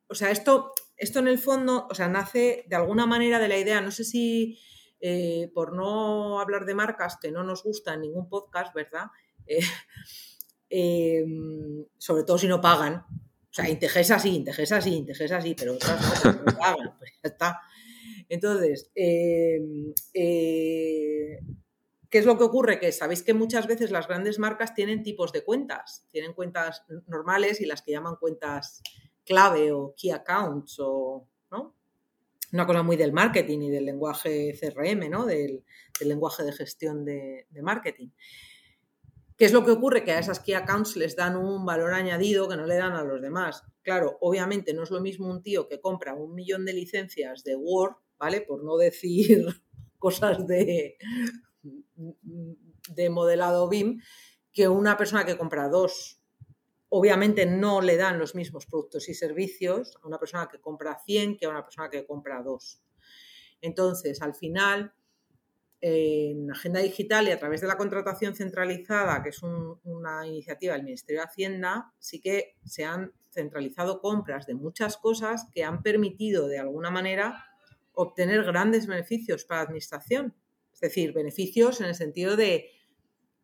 O 0.07 0.15
sea, 0.15 0.31
esto, 0.31 0.73
esto 0.97 1.19
en 1.19 1.27
el 1.27 1.37
fondo, 1.37 1.87
o 1.89 1.93
sea, 1.93 2.07
nace 2.07 2.65
de 2.67 2.75
alguna 2.75 3.05
manera 3.05 3.39
de 3.39 3.47
la 3.47 3.57
idea, 3.57 3.79
no 3.79 3.91
sé 3.91 4.03
si 4.03 4.57
eh, 5.01 5.49
por 5.53 5.73
no 5.73 6.39
hablar 6.39 6.65
de 6.65 6.73
marcas 6.73 7.17
que 7.21 7.31
no 7.31 7.43
nos 7.43 7.63
gusta 7.63 7.93
en 7.93 8.01
ningún 8.01 8.27
podcast, 8.27 8.73
¿verdad? 8.73 9.07
Eh, 9.45 9.59
em, 10.69 11.85
sobre 11.97 12.23
todo 12.23 12.37
si 12.37 12.47
no 12.47 12.59
pagan. 12.59 12.95
O 12.95 13.53
sea, 13.53 13.69
Integesa 13.69 14.19
sí, 14.19 14.35
Integesa 14.35 14.81
sí, 14.81 14.95
Integesa 14.95 15.41
sí, 15.41 15.55
pero 15.57 15.73
otras 15.73 16.25
no, 16.25 16.33
no 16.33 16.57
pagan, 16.57 16.95
pues 16.97 17.11
ya 17.23 17.29
está. 17.29 17.61
Entonces, 18.29 18.91
em, 18.93 19.91
eh, 20.13 21.39
¿qué 22.09 22.17
es 22.19 22.25
lo 22.25 22.37
que 22.37 22.43
ocurre? 22.43 22.79
Que 22.79 22.91
sabéis 22.91 23.23
que 23.23 23.33
muchas 23.33 23.65
veces 23.65 23.89
las 23.89 24.07
grandes 24.07 24.37
marcas 24.37 24.75
tienen 24.75 25.01
tipos 25.01 25.33
de 25.33 25.43
cuentas. 25.43 26.07
Tienen 26.11 26.33
cuentas 26.33 26.83
normales 27.07 27.59
y 27.59 27.65
las 27.65 27.81
que 27.81 27.91
llaman 27.91 28.17
cuentas 28.17 28.81
clave 29.25 29.71
o 29.71 29.95
key 29.97 30.11
accounts 30.11 30.77
o, 30.79 31.27
¿no? 31.51 31.75
Una 32.53 32.65
cosa 32.65 32.83
muy 32.83 32.97
del 32.97 33.13
marketing 33.13 33.59
y 33.61 33.69
del 33.69 33.85
lenguaje 33.85 34.57
CRM, 34.59 35.09
¿no? 35.09 35.25
Del, 35.25 35.63
lenguaje 36.01 36.43
de 36.43 36.53
gestión 36.53 37.03
de, 37.03 37.47
de 37.49 37.61
marketing. 37.61 38.09
¿Qué 39.35 39.45
es 39.45 39.53
lo 39.53 39.65
que 39.65 39.71
ocurre? 39.71 40.03
Que 40.03 40.11
a 40.11 40.19
esas 40.19 40.39
key 40.39 40.53
accounts 40.53 40.95
les 40.97 41.15
dan 41.15 41.35
un 41.35 41.65
valor 41.65 41.93
añadido 41.93 42.47
que 42.47 42.57
no 42.57 42.65
le 42.65 42.75
dan 42.75 42.93
a 42.93 43.03
los 43.03 43.21
demás. 43.21 43.63
Claro, 43.81 44.17
obviamente 44.21 44.73
no 44.73 44.83
es 44.83 44.91
lo 44.91 45.01
mismo 45.01 45.29
un 45.29 45.41
tío 45.41 45.67
que 45.67 45.79
compra 45.79 46.13
un 46.13 46.35
millón 46.35 46.65
de 46.65 46.73
licencias 46.73 47.43
de 47.43 47.55
Word 47.55 47.95
¿vale? 48.19 48.41
Por 48.41 48.63
no 48.63 48.77
decir 48.77 49.45
cosas 49.97 50.45
de, 50.47 50.97
de 51.95 53.09
modelado 53.09 53.69
BIM, 53.69 54.01
que 54.51 54.67
una 54.67 54.97
persona 54.97 55.25
que 55.25 55.37
compra 55.37 55.69
dos. 55.69 56.21
Obviamente 56.91 57.45
no 57.45 57.81
le 57.81 57.97
dan 57.97 58.17
los 58.17 58.33
mismos 58.33 58.65
productos 58.65 59.09
y 59.09 59.13
servicios 59.13 59.95
a 60.01 60.07
una 60.07 60.17
persona 60.17 60.49
que 60.51 60.59
compra 60.59 60.99
100 61.05 61.37
que 61.37 61.45
a 61.45 61.49
una 61.49 61.63
persona 61.63 61.89
que 61.89 62.05
compra 62.05 62.41
dos. 62.41 62.81
Entonces, 63.61 64.21
al 64.23 64.33
final, 64.33 64.93
en 65.81 66.51
Agenda 66.51 66.79
Digital 66.79 67.27
y 67.27 67.31
a 67.31 67.39
través 67.39 67.61
de 67.61 67.67
la 67.67 67.77
contratación 67.77 68.35
centralizada, 68.35 69.21
que 69.21 69.29
es 69.29 69.41
una 69.43 70.25
iniciativa 70.25 70.73
del 70.73 70.83
Ministerio 70.83 71.21
de 71.21 71.27
Hacienda, 71.27 71.93
sí 71.99 72.19
que 72.19 72.57
se 72.65 72.85
han 72.85 73.13
centralizado 73.31 74.01
compras 74.01 74.47
de 74.47 74.55
muchas 74.55 74.97
cosas 74.97 75.47
que 75.53 75.63
han 75.63 75.83
permitido 75.83 76.47
de 76.47 76.59
alguna 76.59 76.89
manera 76.89 77.45
obtener 78.01 78.43
grandes 78.43 78.87
beneficios 78.87 79.43
para 79.43 79.61
la 79.61 79.65
administración. 79.65 80.33
Es 80.71 80.79
decir, 80.79 81.11
beneficios 81.11 81.81
en 81.81 81.87
el 81.87 81.95
sentido 81.95 82.37
de 82.37 82.71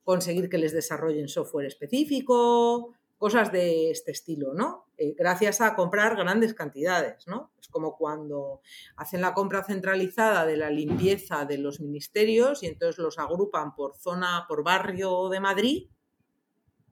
conseguir 0.03 0.49
que 0.49 0.57
les 0.57 0.71
desarrollen 0.71 1.27
software 1.27 1.65
específico, 1.65 2.95
cosas 3.17 3.51
de 3.51 3.91
este 3.91 4.11
estilo, 4.11 4.53
¿no? 4.53 4.85
Eh, 4.97 5.13
gracias 5.17 5.59
a 5.59 5.75
comprar 5.75 6.15
grandes 6.15 6.53
cantidades, 6.53 7.27
¿no? 7.27 7.51
Es 7.59 7.67
como 7.67 7.97
cuando 7.97 8.61
hacen 8.95 9.19
la 9.19 9.33
compra 9.33 9.63
centralizada 9.63 10.45
de 10.45 10.55
la 10.55 10.69
limpieza 10.69 11.43
de 11.43 11.57
los 11.57 11.81
ministerios 11.81 12.63
y 12.63 12.67
entonces 12.67 12.97
los 12.97 13.19
agrupan 13.19 13.75
por 13.75 13.97
zona, 13.97 14.45
por 14.47 14.63
barrio 14.63 15.27
de 15.27 15.39
Madrid 15.41 15.89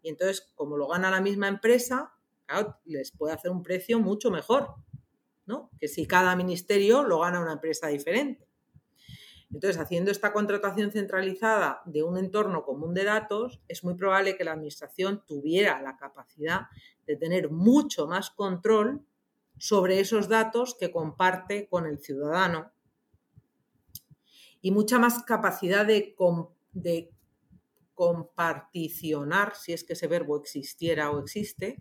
y 0.02 0.10
entonces 0.10 0.52
como 0.56 0.76
lo 0.76 0.88
gana 0.88 1.10
la 1.10 1.22
misma 1.22 1.48
empresa, 1.48 2.14
les 2.84 3.12
puede 3.12 3.34
hacer 3.34 3.52
un 3.52 3.64
precio 3.64 4.00
mucho 4.00 4.30
mejor 4.32 4.76
que 5.80 5.88
si 5.88 6.06
cada 6.06 6.36
ministerio 6.36 7.04
lo 7.04 7.20
gana 7.20 7.42
una 7.42 7.54
empresa 7.54 7.88
diferente. 7.88 8.48
Entonces, 9.52 9.80
haciendo 9.80 10.10
esta 10.10 10.34
contratación 10.34 10.92
centralizada 10.92 11.82
de 11.86 12.02
un 12.02 12.18
entorno 12.18 12.64
común 12.64 12.94
de 12.94 13.04
datos, 13.04 13.62
es 13.68 13.84
muy 13.84 13.94
probable 13.94 14.36
que 14.36 14.44
la 14.44 14.54
Administración 14.54 15.24
tuviera 15.28 15.80
la 15.82 15.96
capacidad 15.96 16.62
de 17.06 17.18
tener 17.18 17.52
mucho 17.52 18.08
más 18.08 18.32
control 18.32 19.06
sobre 19.58 20.00
esos 20.00 20.28
datos 20.28 20.76
que 20.80 20.92
comparte 20.92 21.68
con 21.68 21.86
el 21.86 22.00
ciudadano 22.00 22.72
y 24.62 24.72
mucha 24.72 24.98
más 24.98 25.22
capacidad 25.24 25.86
de, 25.86 26.16
de 26.72 27.12
comparticionar, 27.94 29.56
si 29.56 29.74
es 29.74 29.84
que 29.84 29.94
ese 29.94 30.08
verbo 30.08 30.38
existiera 30.38 31.12
o 31.12 31.20
existe, 31.20 31.78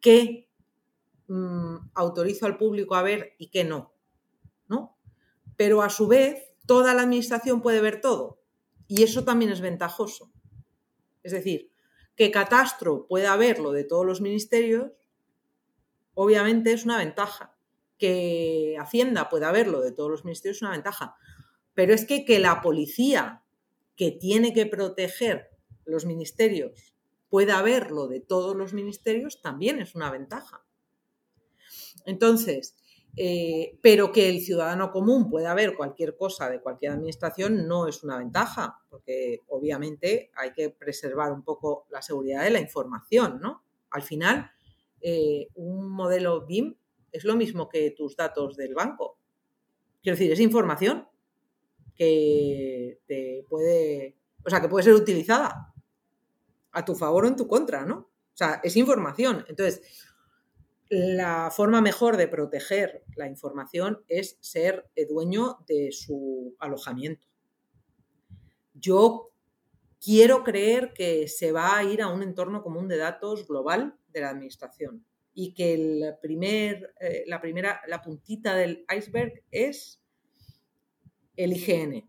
que 0.00 0.48
Mm, 1.26 1.76
autorizo 1.94 2.44
al 2.44 2.58
público 2.58 2.94
a 2.94 3.02
ver 3.02 3.34
y 3.38 3.48
qué 3.48 3.64
no, 3.64 3.94
¿no? 4.68 4.98
Pero 5.56 5.80
a 5.80 5.88
su 5.88 6.06
vez, 6.06 6.54
toda 6.66 6.92
la 6.92 7.02
administración 7.02 7.62
puede 7.62 7.80
ver 7.80 8.02
todo 8.02 8.42
y 8.88 9.02
eso 9.04 9.24
también 9.24 9.50
es 9.50 9.60
ventajoso. 9.60 10.30
Es 11.22 11.32
decir, 11.32 11.72
que 12.14 12.30
Catastro 12.30 13.06
pueda 13.06 13.34
ver 13.36 13.58
lo 13.58 13.72
de 13.72 13.84
todos 13.84 14.04
los 14.04 14.20
ministerios, 14.20 14.92
obviamente 16.12 16.72
es 16.72 16.84
una 16.84 16.98
ventaja. 16.98 17.56
Que 17.96 18.76
Hacienda 18.78 19.30
pueda 19.30 19.50
verlo 19.50 19.80
de 19.80 19.92
todos 19.92 20.10
los 20.10 20.24
ministerios 20.24 20.58
es 20.58 20.62
una 20.62 20.72
ventaja. 20.72 21.16
Pero 21.72 21.94
es 21.94 22.04
que 22.04 22.26
que 22.26 22.38
la 22.38 22.60
policía, 22.60 23.42
que 23.96 24.10
tiene 24.10 24.52
que 24.52 24.66
proteger 24.66 25.50
los 25.86 26.04
ministerios, 26.04 26.94
pueda 27.30 27.62
verlo 27.62 28.08
de 28.08 28.20
todos 28.20 28.54
los 28.54 28.74
ministerios, 28.74 29.40
también 29.40 29.80
es 29.80 29.94
una 29.94 30.10
ventaja. 30.10 30.64
Entonces, 32.04 32.76
eh, 33.16 33.78
pero 33.80 34.10
que 34.10 34.28
el 34.28 34.40
ciudadano 34.40 34.90
común 34.90 35.30
pueda 35.30 35.54
ver 35.54 35.76
cualquier 35.76 36.16
cosa 36.16 36.50
de 36.50 36.60
cualquier 36.60 36.92
administración 36.92 37.68
no 37.68 37.86
es 37.86 38.02
una 38.02 38.18
ventaja, 38.18 38.80
porque 38.90 39.42
obviamente 39.48 40.30
hay 40.34 40.52
que 40.52 40.70
preservar 40.70 41.32
un 41.32 41.42
poco 41.42 41.86
la 41.90 42.02
seguridad 42.02 42.42
de 42.42 42.50
la 42.50 42.60
información, 42.60 43.38
¿no? 43.40 43.62
Al 43.90 44.02
final, 44.02 44.50
eh, 45.00 45.48
un 45.54 45.90
modelo 45.90 46.44
BIM 46.44 46.74
es 47.12 47.24
lo 47.24 47.36
mismo 47.36 47.68
que 47.68 47.92
tus 47.92 48.16
datos 48.16 48.56
del 48.56 48.74
banco. 48.74 49.16
Quiero 50.02 50.16
decir, 50.16 50.32
es 50.32 50.40
información 50.40 51.06
que 51.94 52.98
te 53.06 53.46
puede, 53.48 54.16
o 54.44 54.50
sea, 54.50 54.60
que 54.60 54.68
puede 54.68 54.82
ser 54.82 54.94
utilizada 54.94 55.72
a 56.72 56.84
tu 56.84 56.96
favor 56.96 57.24
o 57.24 57.28
en 57.28 57.36
tu 57.36 57.46
contra, 57.46 57.84
¿no? 57.84 57.96
O 57.96 58.36
sea, 58.36 58.60
es 58.64 58.76
información. 58.76 59.44
Entonces, 59.48 59.82
la 60.88 61.50
forma 61.50 61.80
mejor 61.80 62.16
de 62.16 62.28
proteger 62.28 63.04
la 63.16 63.26
información 63.26 64.02
es 64.08 64.38
ser 64.40 64.90
dueño 65.08 65.58
de 65.66 65.92
su 65.92 66.54
alojamiento. 66.58 67.26
Yo 68.74 69.30
quiero 70.04 70.44
creer 70.44 70.92
que 70.92 71.28
se 71.28 71.52
va 71.52 71.76
a 71.76 71.84
ir 71.84 72.02
a 72.02 72.08
un 72.08 72.22
entorno 72.22 72.62
común 72.62 72.88
de 72.88 72.98
datos 72.98 73.46
global 73.46 73.96
de 74.08 74.20
la 74.20 74.30
administración 74.30 75.04
y 75.32 75.54
que 75.54 75.74
eh, 75.74 77.24
la 77.26 77.40
primera, 77.40 77.80
la 77.88 78.02
puntita 78.02 78.54
del 78.54 78.84
iceberg 78.94 79.42
es 79.50 80.00
el 81.36 81.52
IGN. 81.54 82.04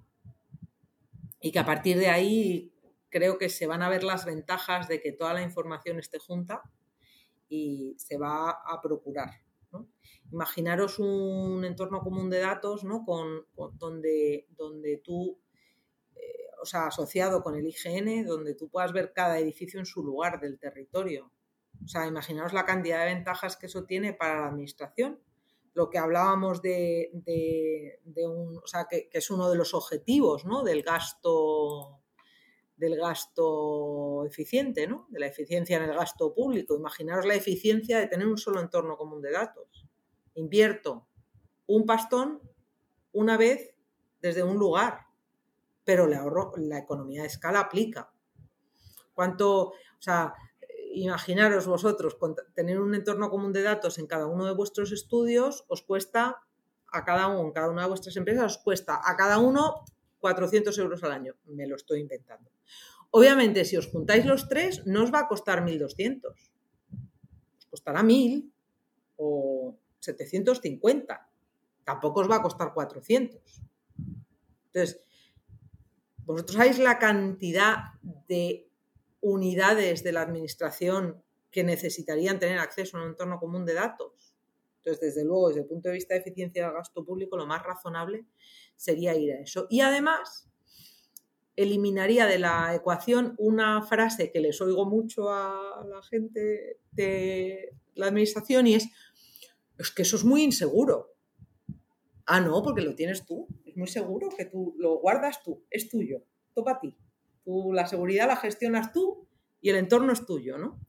Y 1.40 1.52
que 1.52 1.60
a 1.60 1.66
partir 1.66 1.98
de 1.98 2.08
ahí 2.08 2.74
creo 3.10 3.38
que 3.38 3.50
se 3.50 3.66
van 3.66 3.82
a 3.82 3.90
ver 3.90 4.04
las 4.04 4.26
ventajas 4.26 4.88
de 4.88 5.02
que 5.02 5.12
toda 5.12 5.34
la 5.34 5.42
información 5.42 5.98
esté 6.00 6.20
junta 6.20 6.62
y 7.48 7.96
se 7.98 8.18
va 8.18 8.50
a 8.50 8.82
procurar. 8.82 9.30
Imaginaros 10.32 11.00
un 11.00 11.64
entorno 11.66 12.00
común 12.02 12.30
de 12.30 12.40
datos 12.40 12.84
¿no? 12.84 13.06
con, 13.06 13.46
donde, 13.78 14.48
donde 14.50 14.98
tú, 14.98 15.40
eh, 16.16 16.20
o 16.62 16.66
sea, 16.66 16.88
asociado 16.88 17.44
con 17.44 17.56
el 17.56 17.68
IGN, 17.68 18.26
donde 18.26 18.56
tú 18.56 18.70
puedas 18.70 18.92
ver 18.92 19.14
cada 19.14 19.40
edificio 19.40 19.80
en 19.80 19.86
su 19.86 20.04
lugar 20.04 20.40
del 20.40 20.58
territorio. 20.58 21.32
O 21.84 21.88
sea, 21.88 22.08
imaginaros 22.08 22.54
la 22.54 22.66
cantidad 22.66 23.00
de 23.06 23.14
ventajas 23.14 23.58
que 23.58 23.68
eso 23.68 23.84
tiene 23.84 24.14
para 24.14 24.42
la 24.42 24.48
administración. 24.48 25.20
Lo 25.74 25.90
que 25.90 25.98
hablábamos 25.98 26.62
de, 26.62 27.12
de, 27.14 28.28
un, 28.28 28.58
o 28.58 28.68
sea, 28.68 28.88
que, 28.90 29.10
que, 29.10 29.18
es 29.18 29.30
uno 29.30 29.50
de 29.50 29.58
los 29.58 29.74
objetivos 29.74 30.46
¿no? 30.46 30.64
del 30.64 30.84
gasto 30.84 32.02
del 32.78 32.98
gasto 32.98 34.26
eficiente, 34.26 34.88
¿no? 34.88 35.08
De 35.10 35.20
la 35.20 35.28
eficiencia 35.28 35.78
en 35.78 35.84
el 35.84 35.96
gasto 35.96 36.34
público. 36.34 36.76
Imaginaros 36.76 37.26
la 37.26 37.36
eficiencia 37.36 38.00
de 38.00 38.08
tener 38.08 38.28
un 38.28 38.38
solo 38.38 38.60
entorno 38.60 38.98
común 38.98 39.22
de 39.22 39.32
datos. 39.32 39.88
Invierto 40.34 41.08
un 41.68 41.86
pastón 41.86 42.42
una 43.14 43.38
vez 43.38 43.74
desde 44.22 44.44
un 44.44 44.58
lugar, 44.58 45.06
pero 45.84 46.08
le 46.08 46.16
ahorro, 46.16 46.52
la 46.58 46.80
economía 46.80 47.22
de 47.22 47.28
escala 47.28 47.62
aplica. 47.62 48.12
¿Cuánto, 49.14 49.68
o 49.70 49.74
sea, 50.00 50.34
imaginaros 50.94 51.68
vosotros, 51.68 52.18
tener 52.54 52.80
un 52.80 52.96
entorno 52.96 53.30
común 53.30 53.54
de 53.54 53.64
datos 53.64 53.98
en 54.00 54.08
cada 54.08 54.28
uno 54.28 54.46
de 54.46 54.54
vuestros 54.54 54.92
estudios 54.92 55.66
os 55.68 55.84
cuesta 55.84 56.42
a 56.88 57.04
cada 57.04 57.28
uno, 57.28 57.54
cada 57.54 57.70
una 57.70 57.84
de 57.84 57.88
vuestras 57.90 58.16
empresas 58.16 58.58
os 58.58 58.64
cuesta 58.64 59.00
a 59.04 59.16
cada 59.16 59.38
uno 59.38 59.86
400 60.26 60.76
euros 60.80 61.04
al 61.04 61.12
año. 61.12 61.36
Me 61.46 61.68
lo 61.68 61.76
estoy 61.76 62.00
inventando. 62.00 62.50
Obviamente, 63.12 63.64
si 63.64 63.78
os 63.78 63.86
juntáis 63.86 64.26
los 64.26 64.50
tres, 64.50 64.82
no 64.88 65.04
os 65.04 65.14
va 65.14 65.20
a 65.20 65.28
costar 65.28 65.64
1.200. 65.64 66.34
Os 67.60 67.66
costará 67.70 68.02
1.000 68.02 68.50
o 69.18 69.78
750. 70.00 71.30
Tampoco 71.84 72.22
os 72.22 72.30
va 72.32 72.38
a 72.38 72.42
costar 72.42 72.74
400. 72.74 73.38
Entonces, 74.66 75.00
vosotros 76.26 76.58
sabéis 76.58 76.80
la 76.80 76.98
cantidad 76.98 77.94
de 78.02 78.68
unidades 79.22 80.02
de 80.02 80.12
la 80.12 80.22
administración 80.22 81.22
que 81.52 81.64
necesitarían 81.64 82.40
tener 82.40 82.58
acceso 82.58 82.98
a 82.98 83.04
un 83.04 83.10
entorno 83.10 83.40
común 83.40 83.64
de 83.64 83.76
datos. 83.76 84.15
Entonces, 84.86 85.16
desde 85.16 85.26
luego, 85.26 85.48
desde 85.48 85.62
el 85.62 85.68
punto 85.68 85.90
de 85.90 85.96
vista 85.96 86.14
de 86.14 86.20
eficiencia 86.20 86.66
del 86.66 86.74
gasto 86.74 87.04
público, 87.04 87.36
lo 87.38 87.48
más 87.48 87.64
razonable 87.64 88.28
sería 88.76 89.16
ir 89.16 89.34
a 89.34 89.42
eso. 89.42 89.66
Y 89.68 89.82
además, 89.82 90.48
eliminaría 91.56 92.28
de 92.28 92.38
la 92.38 92.76
ecuación 92.76 93.34
una 93.40 93.82
frase 93.82 94.32
que 94.32 94.42
les 94.42 94.62
oigo 94.62 94.86
mucho 94.86 95.32
a 95.32 95.84
la 95.90 96.04
gente 96.04 96.82
de 96.92 97.74
la 97.96 98.08
administración 98.08 98.68
y 98.68 98.76
es, 98.76 98.90
que 99.96 100.04
eso 100.04 100.18
es 100.18 100.24
muy 100.24 100.44
inseguro. 100.44 101.16
Ah, 102.28 102.40
no, 102.40 102.62
porque 102.62 102.82
lo 102.82 102.94
tienes 102.94 103.26
tú. 103.26 103.48
Es 103.66 103.76
muy 103.76 103.88
seguro 103.88 104.30
que 104.38 104.46
tú 104.46 104.76
lo 104.78 105.00
guardas 105.00 105.42
tú, 105.42 105.66
es 105.72 105.90
tuyo, 105.90 106.24
toca 106.54 106.74
a 106.74 106.80
ti. 106.80 106.96
Tú 107.44 107.74
la 107.74 107.88
seguridad 107.88 108.28
la 108.28 108.36
gestionas 108.36 108.94
tú 108.94 109.28
y 109.62 109.72
el 109.72 109.78
entorno 109.78 110.14
es 110.14 110.28
tuyo, 110.28 110.60
¿no? 110.60 110.80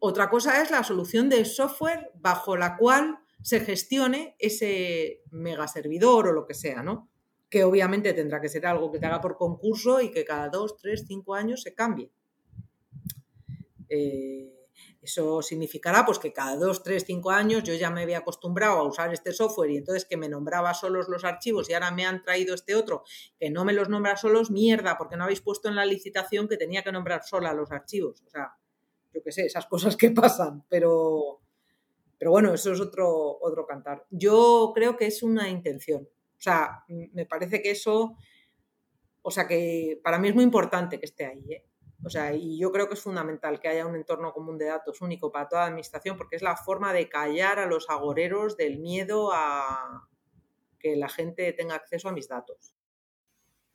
Otra 0.00 0.30
cosa 0.30 0.62
es 0.62 0.70
la 0.70 0.84
solución 0.84 1.28
de 1.28 1.44
software 1.44 2.12
bajo 2.14 2.56
la 2.56 2.76
cual 2.76 3.18
se 3.42 3.60
gestione 3.60 4.36
ese 4.38 5.22
megaservidor 5.30 6.28
o 6.28 6.32
lo 6.32 6.46
que 6.46 6.54
sea, 6.54 6.82
¿no? 6.82 7.08
Que 7.48 7.64
obviamente 7.64 8.12
tendrá 8.12 8.40
que 8.40 8.48
ser 8.48 8.66
algo 8.66 8.92
que 8.92 8.98
te 8.98 9.06
haga 9.06 9.20
por 9.20 9.36
concurso 9.36 10.00
y 10.00 10.10
que 10.10 10.24
cada 10.24 10.48
dos, 10.48 10.76
tres, 10.76 11.04
cinco 11.06 11.34
años 11.34 11.62
se 11.62 11.74
cambie. 11.74 12.12
Eh, 13.88 14.54
eso 15.00 15.40
significará 15.42 16.04
pues 16.04 16.18
que 16.18 16.32
cada 16.32 16.56
dos, 16.56 16.82
tres, 16.82 17.04
cinco 17.06 17.30
años 17.30 17.62
yo 17.62 17.74
ya 17.74 17.90
me 17.90 18.02
había 18.02 18.18
acostumbrado 18.18 18.78
a 18.78 18.86
usar 18.86 19.12
este 19.12 19.32
software 19.32 19.70
y 19.70 19.78
entonces 19.78 20.04
que 20.04 20.16
me 20.16 20.28
nombraba 20.28 20.74
solos 20.74 21.08
los 21.08 21.24
archivos 21.24 21.70
y 21.70 21.72
ahora 21.72 21.90
me 21.90 22.04
han 22.04 22.22
traído 22.22 22.54
este 22.54 22.74
otro 22.74 23.04
que 23.38 23.48
no 23.50 23.64
me 23.64 23.72
los 23.72 23.88
nombra 23.88 24.16
solos, 24.16 24.50
mierda, 24.50 24.98
porque 24.98 25.16
no 25.16 25.24
habéis 25.24 25.40
puesto 25.40 25.68
en 25.68 25.76
la 25.76 25.86
licitación 25.86 26.48
que 26.48 26.56
tenía 26.56 26.82
que 26.82 26.92
nombrar 26.92 27.24
sola 27.24 27.54
los 27.54 27.72
archivos. 27.72 28.22
O 28.26 28.30
sea, 28.30 28.57
yo 29.12 29.22
qué 29.22 29.32
sé, 29.32 29.46
esas 29.46 29.66
cosas 29.66 29.96
que 29.96 30.10
pasan, 30.10 30.64
pero, 30.68 31.40
pero 32.18 32.30
bueno, 32.30 32.52
eso 32.52 32.72
es 32.72 32.80
otro, 32.80 33.38
otro 33.40 33.66
cantar. 33.66 34.04
Yo 34.10 34.72
creo 34.74 34.96
que 34.96 35.06
es 35.06 35.22
una 35.22 35.48
intención. 35.48 36.02
O 36.02 36.40
sea, 36.40 36.84
me 36.88 37.26
parece 37.26 37.60
que 37.60 37.72
eso, 37.72 38.16
o 39.22 39.30
sea, 39.30 39.46
que 39.46 40.00
para 40.02 40.18
mí 40.18 40.28
es 40.28 40.34
muy 40.34 40.44
importante 40.44 41.00
que 41.00 41.06
esté 41.06 41.26
ahí. 41.26 41.52
¿eh? 41.52 41.64
O 42.04 42.10
sea, 42.10 42.32
y 42.32 42.58
yo 42.58 42.70
creo 42.70 42.88
que 42.88 42.94
es 42.94 43.02
fundamental 43.02 43.58
que 43.58 43.68
haya 43.68 43.86
un 43.86 43.96
entorno 43.96 44.32
común 44.32 44.56
de 44.56 44.66
datos 44.66 45.00
único 45.00 45.32
para 45.32 45.48
toda 45.48 45.62
la 45.62 45.68
administración 45.68 46.16
porque 46.16 46.36
es 46.36 46.42
la 46.42 46.56
forma 46.56 46.92
de 46.92 47.08
callar 47.08 47.58
a 47.58 47.66
los 47.66 47.90
agoreros 47.90 48.56
del 48.56 48.78
miedo 48.78 49.32
a 49.32 50.06
que 50.78 50.94
la 50.94 51.08
gente 51.08 51.52
tenga 51.52 51.74
acceso 51.74 52.08
a 52.08 52.12
mis 52.12 52.28
datos. 52.28 52.72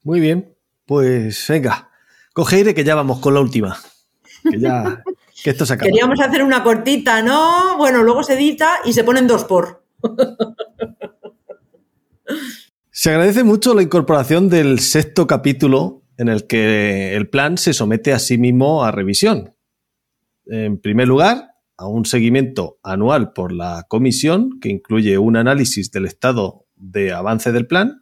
Muy 0.04 0.22
bien, 0.22 0.58
pues 0.86 1.46
venga, 1.50 1.92
coge 2.34 2.58
aire 2.58 2.74
que 2.74 2.86
ya 2.86 2.96
vamos 2.96 3.20
con 3.20 3.34
la 3.34 3.42
última. 3.42 3.78
Que 4.50 4.58
ya 4.58 5.04
Queríamos 5.86 6.20
hacer 6.20 6.44
una 6.44 6.64
cortita, 6.64 7.22
¿no? 7.22 7.78
Bueno, 7.78 8.04
luego 8.04 8.24
se 8.24 8.34
edita 8.34 8.80
y 8.86 8.94
se 8.94 9.04
ponen 9.04 9.28
dos 9.28 9.44
por. 9.46 9.84
se 12.92 13.10
agradece 13.10 13.44
mucho 13.44 13.74
la 13.74 13.82
incorporación 13.82 14.50
del 14.50 14.80
sexto 14.80 15.28
capítulo 15.28 16.04
en 16.18 16.30
el 16.30 16.48
que 16.48 17.16
el 17.16 17.30
plan 17.30 17.58
se 17.58 17.74
somete 17.74 18.14
a 18.14 18.20
sí 18.20 18.38
mismo 18.38 18.84
a 18.84 18.92
revisión. 18.92 19.56
En 20.46 20.80
primer 20.80 21.08
lugar, 21.08 21.56
a 21.78 21.88
un 21.88 22.06
seguimiento 22.06 22.80
anual 22.84 23.34
por 23.34 23.52
la 23.52 23.86
comisión 23.88 24.60
que 24.62 24.70
incluye 24.70 25.18
un 25.18 25.38
análisis 25.38 25.92
del 25.92 26.06
estado 26.06 26.66
de 26.76 27.14
avance 27.14 27.52
del 27.52 27.68
plan 27.68 28.02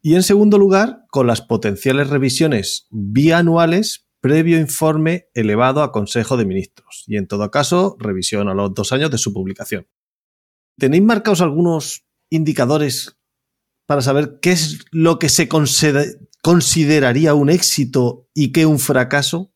y 0.00 0.14
en 0.14 0.22
segundo 0.22 0.58
lugar, 0.58 1.04
con 1.10 1.26
las 1.26 1.42
potenciales 1.42 2.08
revisiones 2.08 2.86
bianuales 2.90 4.07
previo 4.20 4.58
informe 4.58 5.28
elevado 5.34 5.82
a 5.82 5.92
Consejo 5.92 6.36
de 6.36 6.44
Ministros 6.44 7.04
y 7.06 7.16
en 7.16 7.26
todo 7.26 7.50
caso 7.50 7.96
revisión 7.98 8.48
a 8.48 8.54
los 8.54 8.74
dos 8.74 8.92
años 8.92 9.10
de 9.10 9.18
su 9.18 9.32
publicación. 9.32 9.86
¿Tenéis 10.76 11.02
marcados 11.02 11.40
algunos 11.40 12.04
indicadores 12.30 13.18
para 13.86 14.02
saber 14.02 14.38
qué 14.40 14.52
es 14.52 14.84
lo 14.92 15.18
que 15.18 15.28
se 15.28 15.48
consideraría 16.42 17.34
un 17.34 17.50
éxito 17.50 18.28
y 18.34 18.52
qué 18.52 18.66
un 18.66 18.78
fracaso? 18.78 19.52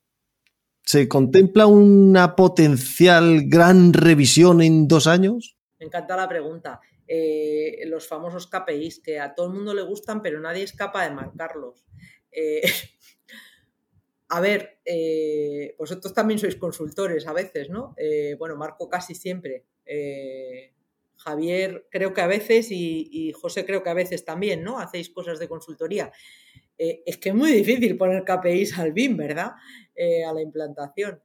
¿Se 0.85 1.07
contempla 1.07 1.65
una 1.65 2.35
potencial 2.35 3.43
gran 3.45 3.93
revisión 3.93 4.61
en 4.61 4.87
dos 4.87 5.07
años? 5.07 5.57
Me 5.79 5.85
encanta 5.85 6.17
la 6.17 6.27
pregunta. 6.27 6.81
Eh, 7.07 7.83
los 7.87 8.07
famosos 8.07 8.47
KPIs, 8.47 8.99
que 8.99 9.19
a 9.19 9.33
todo 9.35 9.47
el 9.47 9.53
mundo 9.53 9.73
le 9.73 9.81
gustan, 9.81 10.21
pero 10.21 10.39
nadie 10.39 10.63
es 10.63 10.73
capaz 10.73 11.07
de 11.07 11.15
marcarlos. 11.15 11.85
Eh, 12.31 12.63
a 14.33 14.39
ver, 14.41 14.79
eh, 14.83 15.75
vosotros 15.77 16.11
también 16.11 16.39
sois 16.39 16.55
consultores 16.55 17.27
a 17.27 17.33
veces, 17.33 17.69
¿no? 17.69 17.93
Eh, 17.97 18.35
bueno, 18.39 18.55
Marco 18.55 18.89
casi 18.89 19.13
siempre. 19.13 19.67
Eh, 19.85 20.73
Javier 21.17 21.85
creo 21.91 22.15
que 22.15 22.21
a 22.21 22.25
veces 22.25 22.69
y, 22.71 23.31
José 23.33 23.63
creo 23.63 23.83
que 23.83 23.91
a 23.91 23.93
veces 23.93 24.25
también, 24.25 24.63
¿no? 24.63 24.79
Hacéis 24.79 25.11
cosas 25.11 25.37
de 25.37 25.47
consultoría. 25.47 26.11
es 26.75 27.17
que 27.17 27.29
es 27.29 27.35
muy 27.35 27.51
difícil 27.51 27.95
poner 27.95 28.23
KPIs 28.23 28.79
al 28.79 28.91
BIM, 28.91 29.17
¿verdad? 29.17 29.51
a 30.27 30.33
la 30.33 30.41
implantación. 30.41 31.21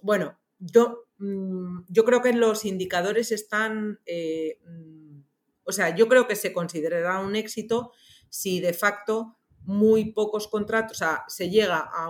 bueno, 0.00 0.40
yo, 0.58 1.08
mm, 1.18 1.80
yo 1.88 2.04
creo 2.06 2.22
que 2.22 2.32
los 2.32 2.64
indicadores 2.64 3.32
están, 3.32 4.00
mm, 4.00 5.20
o 5.64 5.72
sea, 5.72 5.94
yo 5.94 6.08
creo 6.08 6.26
que 6.26 6.36
se 6.36 6.54
considerará 6.54 7.20
un 7.20 7.36
éxito 7.36 7.92
si 8.30 8.60
de 8.60 8.72
facto 8.72 9.36
muy 9.64 10.12
pocos 10.12 10.48
contratos, 10.48 10.92
o 10.92 10.98
sea, 10.98 11.24
se 11.28 11.50
llega 11.50 11.90
a, 11.92 12.08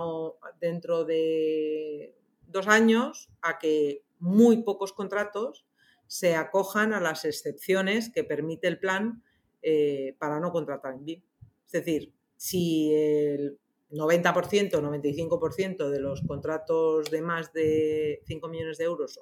dentro 0.59 1.03
de 1.05 2.15
dos 2.47 2.67
años 2.67 3.29
a 3.41 3.59
que 3.59 4.03
muy 4.19 4.63
pocos 4.63 4.93
contratos 4.93 5.65
se 6.07 6.35
acojan 6.35 6.93
a 6.93 6.99
las 6.99 7.25
excepciones 7.25 8.11
que 8.11 8.23
permite 8.23 8.67
el 8.67 8.79
plan 8.79 9.23
eh, 9.61 10.15
para 10.19 10.39
no 10.39 10.51
contratar 10.51 10.93
en 10.95 11.05
BIM. 11.05 11.23
Es 11.65 11.71
decir, 11.71 12.13
si 12.35 12.93
el 12.93 13.59
90%, 13.91 14.71
95% 14.71 15.89
de 15.89 15.99
los 15.99 16.21
contratos 16.21 17.11
de 17.11 17.21
más 17.21 17.53
de 17.53 18.21
5 18.25 18.47
millones 18.47 18.77
de 18.77 18.85
euros, 18.85 19.19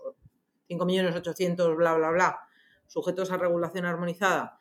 5 0.68 0.86
millones 0.86 1.16
800, 1.16 1.76
bla, 1.76 1.96
bla, 1.96 2.12
bla, 2.12 2.40
sujetos 2.88 3.32
a 3.32 3.38
regulación 3.38 3.86
armonizada, 3.86 4.59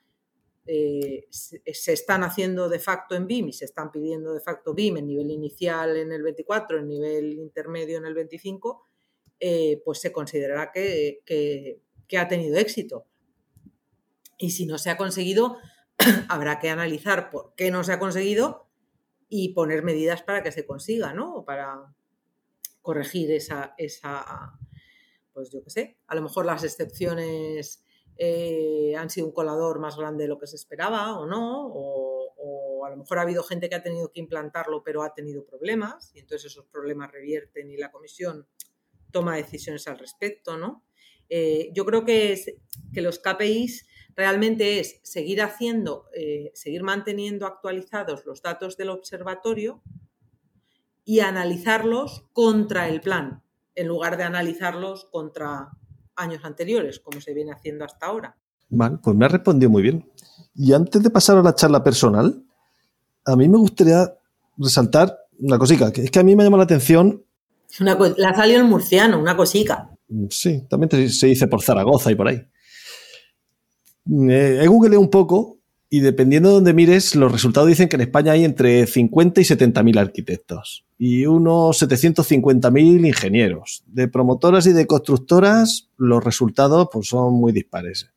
eh, 0.70 1.26
se, 1.30 1.62
están 1.94 2.22
haciendo 2.22 2.68
de 2.68 2.78
facto 2.78 3.14
en 3.14 3.26
BIM 3.26 3.48
y 3.48 3.52
se 3.54 3.64
están 3.64 3.90
pidiendo 3.90 4.34
de 4.34 4.40
facto 4.40 4.74
BIM 4.74 4.98
en 4.98 5.06
nivel 5.06 5.30
inicial 5.30 5.96
en 5.96 6.12
el 6.12 6.22
24, 6.22 6.80
en 6.80 6.88
nivel 6.88 7.32
intermedio 7.32 7.96
en 7.96 8.04
el 8.04 8.12
25, 8.12 8.86
eh, 9.40 9.80
pues 9.82 9.98
se 9.98 10.12
considerará 10.12 10.70
que, 10.70 11.22
ha 12.18 12.28
tenido 12.28 12.58
éxito. 12.58 13.06
Y 14.36 14.50
si 14.50 14.66
no 14.66 14.76
se 14.76 14.90
ha 14.90 14.98
conseguido, 14.98 15.56
habrá 16.28 16.58
que 16.58 16.68
analizar 16.68 17.30
por 17.30 17.54
qué 17.54 17.70
no 17.70 17.82
se 17.82 17.94
ha 17.94 17.98
conseguido 17.98 18.68
y 19.30 19.54
poner 19.54 19.82
medidas 19.82 20.22
para 20.22 20.42
que 20.42 20.52
se 20.52 20.66
consiga, 20.66 21.14
¿no? 21.14 21.34
O 21.34 21.44
para 21.46 21.94
corregir 22.82 23.30
esa, 23.30 23.74
esa 23.78 24.52
pues 25.32 25.50
yo 25.50 25.64
qué 25.64 25.70
sé, 25.70 25.98
a 26.08 26.14
lo 26.14 26.20
mejor 26.20 26.44
las 26.44 26.62
excepciones 26.62 27.82
eh, 28.18 28.94
han 28.96 29.10
sido 29.10 29.28
un 29.28 29.32
colador 29.32 29.78
más 29.78 29.96
grande 29.96 30.24
de 30.24 30.28
lo 30.28 30.38
que 30.38 30.48
se 30.48 30.56
esperaba 30.56 31.18
o 31.18 31.26
no, 31.26 31.68
o, 31.72 32.84
a 32.84 32.90
lo 32.90 32.96
mejor 32.96 33.18
ha 33.18 33.22
habido 33.22 33.42
gente 33.42 33.68
que 33.68 33.74
ha 33.74 33.82
tenido 33.82 34.10
que 34.10 34.20
implantarlo 34.20 34.82
pero 34.82 35.02
ha 35.02 35.12
tenido 35.12 35.44
problemas 35.44 36.10
y 36.14 36.20
entonces 36.20 36.52
esos 36.52 36.64
problemas 36.66 37.12
revierten 37.12 37.70
y 37.70 37.76
la 37.76 37.90
comisión 37.90 38.46
toma 39.10 39.36
decisiones 39.36 39.86
al 39.88 39.98
respecto, 39.98 40.56
¿no? 40.56 40.84
Eh, 41.28 41.70
yo 41.74 41.84
creo 41.84 42.06
que, 42.06 42.40
que 42.94 43.02
los 43.02 43.18
KPIs 43.18 43.86
realmente 44.16 44.80
es 44.80 45.00
seguir 45.04 45.42
haciendo, 45.42 46.06
eh, 46.14 46.50
seguir 46.54 46.82
manteniendo 46.82 47.46
actualizados 47.46 48.24
los 48.24 48.42
datos 48.42 48.76
del 48.76 48.88
observatorio 48.88 49.82
y 51.04 51.20
analizarlos 51.20 52.26
contra 52.32 52.88
el 52.88 53.00
plan, 53.00 53.42
en 53.74 53.86
lugar 53.86 54.16
de 54.16 54.24
analizarlos 54.24 55.04
contra 55.04 55.70
años 56.18 56.44
anteriores, 56.44 57.00
como 57.00 57.20
se 57.20 57.32
viene 57.32 57.52
haciendo 57.52 57.84
hasta 57.84 58.06
ahora. 58.06 58.36
Vale, 58.68 58.98
pues 59.02 59.16
me 59.16 59.24
ha 59.24 59.28
respondido 59.28 59.70
muy 59.70 59.82
bien. 59.82 60.10
Y 60.54 60.72
antes 60.72 61.02
de 61.02 61.10
pasar 61.10 61.38
a 61.38 61.42
la 61.42 61.54
charla 61.54 61.82
personal, 61.82 62.42
a 63.24 63.36
mí 63.36 63.48
me 63.48 63.58
gustaría 63.58 64.12
resaltar 64.56 65.16
una 65.38 65.58
cosica, 65.58 65.92
que 65.92 66.04
es 66.04 66.10
que 66.10 66.18
a 66.18 66.24
mí 66.24 66.34
me 66.36 66.44
llama 66.44 66.58
la 66.58 66.64
atención. 66.64 67.24
Una 67.80 67.96
la 68.16 68.34
salió 68.34 68.58
el 68.58 68.64
murciano, 68.64 69.18
una 69.18 69.36
cosica. 69.36 69.90
Sí, 70.30 70.66
también 70.68 71.10
se 71.10 71.26
dice 71.26 71.46
por 71.46 71.62
Zaragoza 71.62 72.10
y 72.10 72.14
por 72.14 72.28
ahí. 72.28 72.42
Eh, 74.30 74.60
he 74.62 74.66
googleado 74.66 75.00
un 75.00 75.10
poco 75.10 75.58
y 75.90 76.00
dependiendo 76.00 76.48
de 76.48 76.54
donde 76.56 76.74
mires, 76.74 77.14
los 77.14 77.30
resultados 77.30 77.68
dicen 77.68 77.88
que 77.88 77.96
en 77.96 78.02
España 78.02 78.32
hay 78.32 78.44
entre 78.44 78.86
50 78.86 79.40
y 79.40 79.44
70 79.44 79.82
mil 79.82 79.98
arquitectos 79.98 80.87
y 80.98 81.26
unos 81.26 81.78
750 81.78 82.70
mil 82.72 83.06
ingenieros. 83.06 83.84
De 83.86 84.08
promotoras 84.08 84.66
y 84.66 84.72
de 84.72 84.86
constructoras, 84.86 85.88
los 85.96 86.22
resultados 86.22 86.88
pues, 86.92 87.08
son 87.08 87.34
muy 87.34 87.52
dispares. 87.52 88.10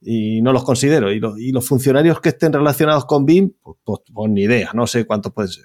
Y 0.00 0.40
no 0.40 0.52
los 0.52 0.64
considero. 0.64 1.12
Y, 1.12 1.20
los 1.52 1.66
funcionarios 1.66 2.20
que 2.20 2.30
estén 2.30 2.52
relacionados 2.52 3.04
con 3.04 3.26
BIM, 3.26 3.52
pues, 3.62 3.76
pues, 3.84 4.00
pues, 4.12 4.30
ni 4.30 4.42
idea, 4.42 4.70
no 4.72 4.86
sé 4.86 5.04
cuántos 5.04 5.32
pueden 5.32 5.52
ser. 5.52 5.64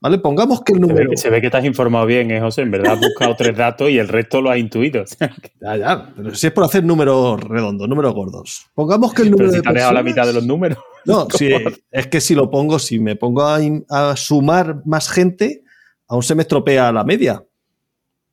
¿Vale? 0.00 0.18
Pongamos 0.18 0.62
que 0.62 0.74
el 0.74 0.80
número. 0.80 1.10
Se 1.16 1.30
ve 1.30 1.40
que, 1.40 1.48
te 1.48 1.56
has 1.56 1.64
informado 1.64 2.04
bien, 2.04 2.30
¿eh, 2.30 2.38
José? 2.38 2.60
En 2.60 2.70
verdad 2.70 2.92
has 2.92 3.00
buscado 3.00 3.34
tres 3.36 3.56
datos 3.56 3.88
y 3.88 3.96
el 3.96 4.08
resto 4.08 4.42
lo 4.42 4.50
has 4.50 4.58
intuido. 4.58 5.02
ya, 5.62 5.76
ya. 5.78 6.12
Pero 6.14 6.34
si 6.34 6.48
es 6.48 6.52
por 6.52 6.64
hacer 6.64 6.84
números 6.84 7.42
redondos, 7.42 7.88
números 7.88 8.12
gordos. 8.12 8.66
Pongamos 8.74 9.14
que 9.14 9.22
el 9.22 9.30
número. 9.30 9.48
Pero 9.50 9.62
si 9.62 9.66
te 9.66 9.72
dejado 9.72 9.94
la 9.94 10.02
mitad 10.02 10.26
de 10.26 10.34
los 10.34 10.44
números. 10.44 10.78
No, 11.04 11.28
sí, 11.38 11.50
es 11.90 12.06
que 12.06 12.20
si 12.20 12.34
lo 12.34 12.50
pongo, 12.50 12.78
si 12.78 12.98
me 12.98 13.16
pongo 13.16 13.44
a, 13.44 14.16
sumar 14.16 14.82
más 14.86 15.08
gente, 15.08 15.64
aún 16.08 16.22
se 16.22 16.34
me 16.34 16.42
estropea 16.42 16.92
la 16.92 17.04
media. 17.04 17.44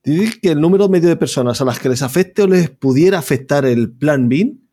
Dice 0.04 0.40
que 0.42 0.50
el 0.50 0.62
número 0.62 0.90
medio 0.90 1.10
de 1.10 1.16
personas 1.16 1.62
a 1.62 1.66
las 1.66 1.80
que 1.80 1.90
les 1.90 2.02
afecte 2.02 2.42
o 2.44 2.48
les 2.48 2.70
pudiera 2.70 3.20
afectar 3.20 3.66
el 3.66 3.92
plan 3.92 4.30
BIN 4.30 4.68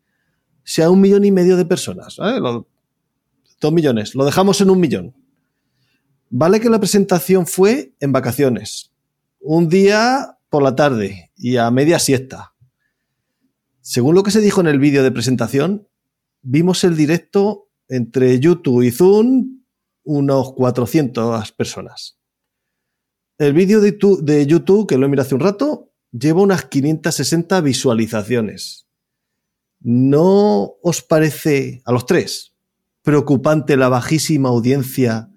sea 0.63 0.89
un 0.89 1.01
millón 1.01 1.23
y 1.23 1.31
medio 1.31 1.55
de 1.55 1.65
personas. 1.65 2.17
dos 3.59 3.73
millones. 3.73 4.15
Lo 4.15 4.25
dejamos 4.25 4.61
en 4.61 4.69
un 4.69 4.79
millón. 4.79 5.15
Vale 6.29 6.59
que 6.59 6.69
la 6.69 6.79
presentación 6.79 7.47
fue 7.47 7.93
en 7.99 8.11
vacaciones, 8.11 8.91
un 9.39 9.67
día 9.67 10.37
por 10.49 10.61
la 10.61 10.75
tarde 10.75 11.31
y 11.35 11.57
a 11.57 11.71
media 11.71 11.97
siesta. 11.97 12.53
Según 13.81 14.13
lo 14.13 14.21
que 14.21 14.31
se 14.31 14.41
dijo 14.41 14.61
en 14.61 14.67
el 14.67 14.77
vídeo 14.77 15.01
de 15.01 15.11
presentación, 15.11 15.87
vimos 16.41 16.83
el 16.83 16.95
directo 16.95 17.68
entre 17.89 18.39
YouTube 18.39 18.83
y 18.83 18.91
Zoom 18.91 19.59
unos 20.03 20.53
400 20.53 21.51
personas. 21.51 22.17
El 23.37 23.53
vídeo 23.53 23.79
de, 23.81 24.45
YouTube, 24.45 24.87
que 24.87 24.97
lo 24.97 25.05
he 25.05 25.09
mirado 25.09 25.25
hace 25.25 25.35
un 25.35 25.41
rato, 25.41 25.91
lleva 26.11 26.41
unas 26.41 26.65
560 26.65 27.61
visualizaciones. 27.61 28.87
¿No 29.79 30.73
os 30.81 31.01
parece, 31.01 31.81
a 31.85 31.91
los 31.91 32.05
tres, 32.05 32.53
preocupante 33.01 33.77
la 33.77 33.89
bajísima 33.89 34.49
audiencia 34.49 35.29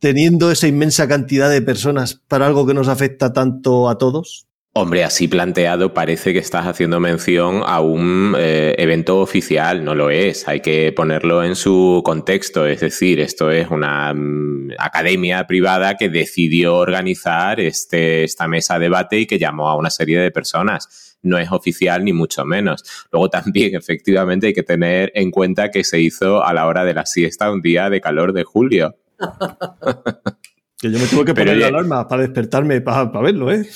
teniendo 0.00 0.50
esa 0.50 0.66
inmensa 0.66 1.06
cantidad 1.06 1.50
de 1.50 1.62
personas 1.62 2.14
para 2.14 2.46
algo 2.46 2.66
que 2.66 2.74
nos 2.74 2.88
afecta 2.88 3.32
tanto 3.32 3.88
a 3.88 3.98
todos? 3.98 4.49
Hombre, 4.72 5.02
así 5.02 5.26
planteado 5.26 5.94
parece 5.94 6.32
que 6.32 6.38
estás 6.38 6.66
haciendo 6.66 7.00
mención 7.00 7.62
a 7.66 7.80
un 7.80 8.36
eh, 8.38 8.76
evento 8.78 9.18
oficial, 9.18 9.84
no 9.84 9.96
lo 9.96 10.10
es, 10.10 10.46
hay 10.46 10.60
que 10.60 10.92
ponerlo 10.92 11.42
en 11.42 11.56
su 11.56 12.02
contexto, 12.04 12.66
es 12.66 12.78
decir, 12.78 13.18
esto 13.18 13.50
es 13.50 13.68
una 13.68 14.14
mm, 14.14 14.74
academia 14.78 15.44
privada 15.48 15.96
que 15.96 16.08
decidió 16.08 16.76
organizar 16.76 17.58
este, 17.58 18.22
esta 18.22 18.46
mesa 18.46 18.78
de 18.78 18.84
debate 18.84 19.18
y 19.18 19.26
que 19.26 19.38
llamó 19.38 19.68
a 19.68 19.76
una 19.76 19.90
serie 19.90 20.20
de 20.20 20.30
personas. 20.30 21.18
No 21.22 21.38
es 21.38 21.50
oficial 21.52 22.04
ni 22.04 22.12
mucho 22.12 22.44
menos. 22.44 22.82
Luego 23.12 23.28
también, 23.28 23.74
efectivamente, 23.76 24.48
hay 24.48 24.52
que 24.52 24.62
tener 24.62 25.12
en 25.14 25.30
cuenta 25.30 25.70
que 25.70 25.84
se 25.84 26.00
hizo 26.00 26.44
a 26.44 26.52
la 26.52 26.66
hora 26.66 26.84
de 26.84 26.94
la 26.94 27.06
siesta 27.06 27.50
un 27.50 27.62
día 27.62 27.90
de 27.90 28.00
calor 28.00 28.32
de 28.32 28.44
julio. 28.44 28.96
que 30.78 30.90
yo 30.90 30.98
me 30.98 31.06
tuve 31.06 31.24
que 31.26 31.34
poner 31.34 31.56
la 31.56 31.68
alarma 31.68 32.08
para 32.08 32.22
despertarme 32.22 32.80
para, 32.80 33.04
verlo, 33.20 33.52
¿eh? 33.52 33.68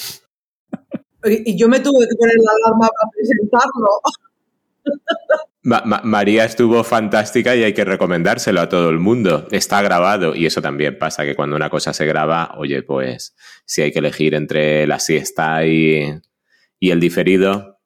Y 1.24 1.56
yo 1.56 1.68
me 1.68 1.80
tuve 1.80 2.06
que 2.06 2.14
poner 2.16 2.36
la 2.42 2.52
alarma 2.52 2.88
para 2.88 3.10
presentarlo. 3.12 3.88
María 6.04 6.44
estuvo 6.44 6.84
fantástica 6.84 7.56
y 7.56 7.64
hay 7.64 7.72
que 7.72 7.84
recomendárselo 7.84 8.60
a 8.60 8.68
todo 8.68 8.90
el 8.90 8.98
mundo. 8.98 9.48
Está 9.50 9.80
grabado 9.80 10.34
y 10.34 10.44
eso 10.46 10.60
también 10.60 10.98
pasa, 10.98 11.24
que 11.24 11.34
cuando 11.34 11.56
una 11.56 11.70
cosa 11.70 11.94
se 11.94 12.04
graba, 12.04 12.54
oye, 12.58 12.82
pues 12.82 13.34
si 13.64 13.80
hay 13.80 13.90
que 13.90 14.00
elegir 14.00 14.34
entre 14.34 14.86
la 14.86 14.98
siesta 14.98 15.64
y, 15.66 16.20
y 16.78 16.90
el 16.90 17.00
diferido 17.00 17.78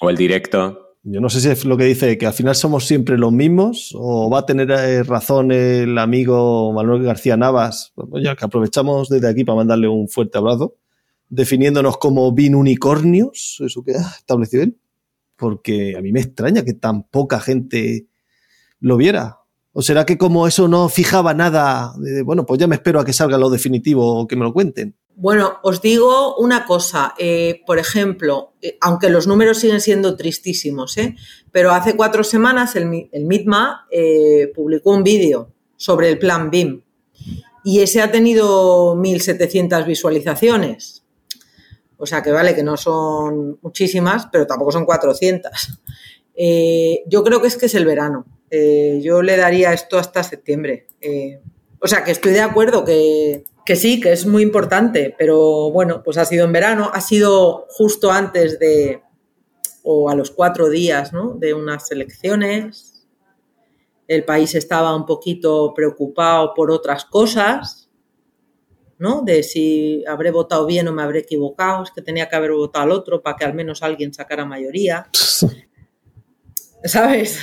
o 0.00 0.10
el 0.10 0.16
directo, 0.16 0.90
yo 1.02 1.20
no 1.20 1.30
sé 1.30 1.40
si 1.40 1.48
es 1.48 1.64
lo 1.64 1.78
que 1.78 1.84
dice, 1.84 2.18
que 2.18 2.26
al 2.26 2.34
final 2.34 2.54
somos 2.54 2.86
siempre 2.86 3.16
los 3.16 3.32
mismos, 3.32 3.94
o 3.94 4.28
va 4.28 4.40
a 4.40 4.46
tener 4.46 4.70
eh, 4.70 5.02
razón 5.02 5.50
el 5.50 5.96
amigo 5.96 6.72
Manuel 6.74 7.02
García 7.02 7.38
Navas, 7.38 7.92
pues, 7.94 8.22
ya 8.22 8.36
que 8.36 8.44
aprovechamos 8.44 9.08
desde 9.08 9.28
aquí 9.28 9.44
para 9.44 9.56
mandarle 9.56 9.88
un 9.88 10.08
fuerte 10.08 10.36
abrazo, 10.36 10.76
definiéndonos 11.30 11.96
como 11.96 12.30
bin 12.32 12.54
unicornios, 12.54 13.62
eso 13.64 13.82
que 13.82 13.92
ha 13.92 14.16
establecido 14.18 14.64
él, 14.64 14.76
porque 15.36 15.96
a 15.96 16.02
mí 16.02 16.12
me 16.12 16.20
extraña 16.20 16.64
que 16.64 16.74
tan 16.74 17.04
poca 17.04 17.40
gente 17.40 18.08
lo 18.80 18.96
viera. 18.96 19.38
¿O 19.72 19.82
será 19.82 20.04
que 20.04 20.18
como 20.18 20.48
eso 20.48 20.66
no 20.66 20.88
fijaba 20.88 21.32
nada, 21.32 21.94
bueno, 22.24 22.44
pues 22.44 22.58
ya 22.58 22.66
me 22.66 22.74
espero 22.74 22.98
a 22.98 23.04
que 23.04 23.12
salga 23.12 23.38
lo 23.38 23.48
definitivo 23.48 24.20
o 24.20 24.26
que 24.26 24.34
me 24.34 24.42
lo 24.42 24.52
cuenten? 24.52 24.96
Bueno, 25.14 25.58
os 25.62 25.80
digo 25.80 26.36
una 26.36 26.64
cosa, 26.64 27.14
eh, 27.18 27.60
por 27.66 27.78
ejemplo, 27.78 28.54
eh, 28.62 28.78
aunque 28.80 29.10
los 29.10 29.26
números 29.26 29.58
siguen 29.58 29.80
siendo 29.80 30.16
tristísimos, 30.16 30.96
¿eh? 30.98 31.14
pero 31.52 31.72
hace 31.72 31.94
cuatro 31.94 32.24
semanas 32.24 32.74
el, 32.74 33.08
el 33.12 33.26
MITMA 33.26 33.86
publicó 34.54 34.90
un 34.92 35.04
vídeo 35.04 35.52
sobre 35.76 36.08
el 36.08 36.18
plan 36.18 36.50
BIM 36.50 36.82
y 37.64 37.80
ese 37.80 38.00
ha 38.00 38.10
tenido 38.10 38.96
1.700 38.96 39.86
visualizaciones. 39.86 40.99
O 42.00 42.06
sea 42.06 42.22
que 42.22 42.32
vale 42.32 42.54
que 42.54 42.62
no 42.62 42.76
son 42.76 43.58
muchísimas, 43.62 44.26
pero 44.32 44.46
tampoco 44.46 44.72
son 44.72 44.84
400. 44.84 45.50
yo 47.06 47.22
creo 47.22 47.40
que 47.40 47.48
es 47.48 47.56
que 47.56 47.66
es 47.66 47.74
el 47.74 47.84
verano. 47.84 48.26
yo 48.50 49.22
le 49.22 49.36
daría 49.36 49.72
esto 49.72 49.98
hasta 49.98 50.22
septiembre. 50.22 50.86
o 51.80 51.86
sea 51.86 52.02
que 52.02 52.10
estoy 52.10 52.32
de 52.32 52.40
acuerdo 52.40 52.84
que, 52.84 53.44
que 53.64 53.76
sí, 53.76 54.00
que 54.00 54.12
es 54.12 54.26
muy 54.26 54.42
importante, 54.42 55.14
pero 55.16 55.70
bueno, 55.70 56.02
pues 56.02 56.16
ha 56.18 56.24
sido 56.24 56.44
en 56.44 56.52
verano, 56.52 56.90
ha 56.92 57.00
sido 57.00 57.66
justo 57.68 58.10
antes 58.10 58.58
de, 58.58 59.02
o 59.82 60.10
a 60.10 60.14
los 60.14 60.30
cuatro 60.30 60.68
días, 60.68 61.12
¿no? 61.12 61.34
De 61.34 61.54
unas 61.54 61.90
elecciones. 61.90 63.06
El 64.08 64.24
país 64.24 64.54
estaba 64.54 64.94
un 64.96 65.06
poquito 65.06 65.72
preocupado 65.74 66.52
por 66.54 66.70
otras 66.70 67.04
cosas, 67.04 67.79
¿no? 69.00 69.22
De 69.22 69.42
si 69.42 70.04
habré 70.06 70.30
votado 70.30 70.66
bien 70.66 70.86
o 70.86 70.92
me 70.92 71.02
habré 71.02 71.20
equivocado, 71.20 71.82
es 71.82 71.90
que 71.90 72.02
tenía 72.02 72.28
que 72.28 72.36
haber 72.36 72.52
votado 72.52 72.84
al 72.84 72.92
otro 72.92 73.20
para 73.22 73.36
que 73.36 73.44
al 73.44 73.54
menos 73.54 73.82
alguien 73.82 74.14
sacara 74.14 74.44
mayoría. 74.44 75.08
¿Sabes? 76.84 77.40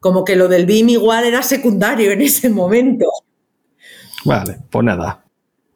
Como 0.00 0.24
que 0.24 0.34
lo 0.34 0.48
del 0.48 0.64
BIM 0.64 0.88
igual 0.88 1.24
era 1.24 1.42
secundario 1.42 2.10
en 2.12 2.22
ese 2.22 2.48
momento. 2.48 3.06
Vale, 4.24 4.58
pues 4.70 4.84
nada 4.84 5.22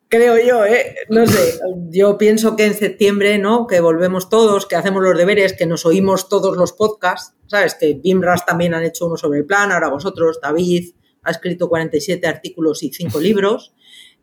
creo 0.09 0.39
yo, 0.39 0.65
¿eh? 0.65 0.95
No 1.09 1.27
sé, 1.27 1.59
yo 1.91 2.17
pienso 2.19 2.57
que 2.57 2.67
en 2.67 2.75
septiembre, 2.75 3.39
¿no? 3.39 3.67
Que 3.67 3.81
volvemos 3.81 4.29
todos, 4.29 4.67
que 4.67 4.77
hacemos 4.77 5.03
los 5.03 5.17
deberes, 5.17 5.53
que 5.53 5.67
nos 5.67 5.85
oímos 5.87 6.29
todos 6.29 6.57
los 6.57 6.73
podcasts, 6.73 7.35
¿sabes? 7.47 7.75
Que 7.75 7.95
BIMRAS 7.95 8.47
también 8.47 8.75
han 8.75 8.85
hecho 8.85 9.07
uno 9.07 9.17
sobre 9.17 9.41
el 9.41 9.47
plan, 9.47 9.73
ahora 9.73 9.89
vosotros, 9.89 10.39
David 10.41 10.95
ha 11.23 11.31
escrito 11.31 11.69
47 11.69 12.27
artículos 12.27 12.83
y 12.83 12.93
5 12.93 13.19
libros. 13.21 13.75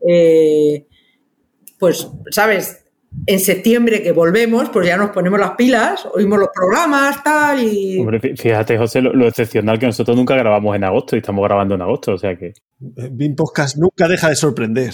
Eh, 0.07 0.87
pues, 1.83 2.09
¿sabes? 2.31 2.81
En 3.27 3.41
septiembre 3.41 4.01
que 4.01 4.13
volvemos, 4.13 4.69
pues 4.69 4.87
ya 4.87 4.95
nos 4.95 5.09
ponemos 5.09 5.37
las 5.37 5.51
pilas, 5.51 6.07
oímos 6.13 6.39
los 6.39 6.47
programas, 6.55 7.21
tal, 7.21 7.61
y... 7.61 7.99
Hombre, 7.99 8.21
fíjate, 8.37 8.77
José, 8.77 9.01
lo, 9.01 9.27
excepcional 9.27 9.77
que 9.77 9.87
nosotros 9.87 10.15
nunca 10.15 10.33
grabamos 10.37 10.77
en 10.77 10.85
agosto 10.85 11.17
y 11.17 11.19
estamos 11.19 11.43
grabando 11.43 11.75
en 11.75 11.81
agosto, 11.81 12.13
o 12.13 12.17
sea 12.17 12.37
que... 12.37 12.53
BIM 12.79 13.35
Podcast 13.35 13.75
nunca 13.75 14.07
deja 14.07 14.29
de 14.29 14.37
sorprender. 14.37 14.93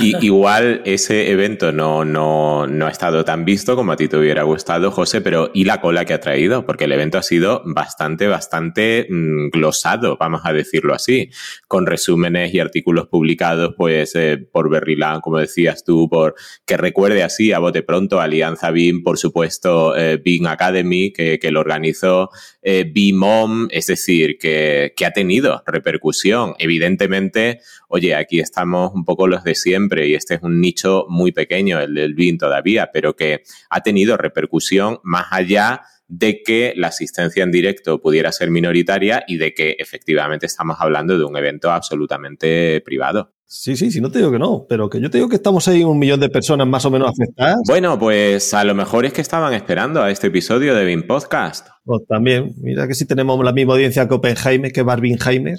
Y, 0.00 0.24
igual 0.24 0.80
ese 0.86 1.30
evento 1.30 1.70
no, 1.70 2.04
no, 2.04 2.66
no, 2.66 2.86
ha 2.86 2.90
estado 2.90 3.24
tan 3.24 3.44
visto 3.44 3.76
como 3.76 3.92
a 3.92 3.96
ti 3.96 4.08
te 4.08 4.16
hubiera 4.16 4.42
gustado, 4.42 4.90
José, 4.90 5.20
pero 5.20 5.50
¿y 5.52 5.64
la 5.64 5.82
cola 5.82 6.06
que 6.06 6.14
ha 6.14 6.20
traído? 6.20 6.64
Porque 6.64 6.84
el 6.84 6.92
evento 6.92 7.18
ha 7.18 7.22
sido 7.22 7.62
bastante, 7.66 8.26
bastante 8.26 9.06
mm, 9.10 9.50
glosado, 9.50 10.16
vamos 10.18 10.42
a 10.44 10.52
decirlo 10.54 10.94
así, 10.94 11.30
con 11.68 11.84
resúmenes 11.84 12.54
y 12.54 12.60
artículos 12.60 13.08
publicados 13.08 13.74
pues 13.76 14.14
eh, 14.14 14.38
por 14.50 14.70
Berrilán, 14.70 15.20
como 15.20 15.38
decías 15.38 15.84
tú, 15.84 16.08
por 16.08 16.34
que 16.64 16.78
recuerde 16.78 17.22
así 17.22 17.52
a 17.52 17.58
bote 17.58 17.82
pronto 17.82 18.20
Alianza 18.20 18.70
BIM, 18.70 19.02
por 19.02 19.18
supuesto 19.18 19.94
eh, 19.94 20.16
BIM 20.16 20.46
Academy, 20.46 21.12
que, 21.12 21.38
que 21.38 21.50
lo 21.50 21.60
organizó 21.60 22.30
eh, 22.66 22.90
BIMOM, 22.90 23.68
es 23.70 23.86
decir, 23.88 24.38
que, 24.38 24.94
que 24.96 25.04
ha 25.04 25.10
tenido 25.10 25.62
repercusión. 25.66 26.54
Evidentemente, 26.58 27.60
oye, 27.88 28.14
aquí 28.14 28.40
estamos 28.40 28.92
un 28.94 29.04
poco 29.04 29.28
los 29.28 29.44
de 29.44 29.54
siempre 29.54 30.08
y 30.08 30.14
este 30.14 30.36
es 30.36 30.42
un 30.42 30.62
nicho 30.62 31.04
muy 31.10 31.30
pequeño, 31.30 31.78
el 31.78 31.92
del 31.92 32.14
BIM 32.14 32.38
todavía, 32.38 32.90
pero 32.90 33.14
que 33.14 33.42
ha 33.68 33.82
tenido 33.82 34.16
repercusión 34.16 34.98
más 35.02 35.26
allá 35.30 35.82
de 36.08 36.42
que 36.42 36.72
la 36.76 36.88
asistencia 36.88 37.42
en 37.42 37.52
directo 37.52 38.00
pudiera 38.00 38.32
ser 38.32 38.50
minoritaria 38.50 39.24
y 39.28 39.36
de 39.36 39.52
que 39.52 39.76
efectivamente 39.78 40.46
estamos 40.46 40.78
hablando 40.80 41.18
de 41.18 41.24
un 41.24 41.36
evento 41.36 41.70
absolutamente 41.70 42.80
privado. 42.80 43.33
Sí, 43.56 43.76
sí, 43.76 43.92
sí, 43.92 44.00
no 44.00 44.10
te 44.10 44.18
digo 44.18 44.32
que 44.32 44.38
no, 44.40 44.66
pero 44.68 44.90
que 44.90 45.00
yo 45.00 45.08
te 45.08 45.18
digo 45.18 45.28
que 45.28 45.36
estamos 45.36 45.68
ahí 45.68 45.84
un 45.84 45.96
millón 45.96 46.18
de 46.18 46.28
personas 46.28 46.66
más 46.66 46.84
o 46.86 46.90
menos 46.90 47.08
afectadas. 47.08 47.60
Bueno, 47.68 47.96
pues 47.96 48.52
a 48.52 48.64
lo 48.64 48.74
mejor 48.74 49.06
es 49.06 49.12
que 49.12 49.20
estaban 49.20 49.54
esperando 49.54 50.02
a 50.02 50.10
este 50.10 50.26
episodio 50.26 50.74
de 50.74 50.84
BIM 50.84 51.06
Podcast. 51.06 51.68
Pues 51.84 52.04
también, 52.08 52.52
mira 52.56 52.88
que 52.88 52.94
si 52.94 53.06
tenemos 53.06 53.42
la 53.44 53.52
misma 53.52 53.74
audiencia 53.74 54.08
que 54.08 54.14
Oppenheimer, 54.14 54.72
que 54.72 54.82
Barbinheimer. 54.82 55.56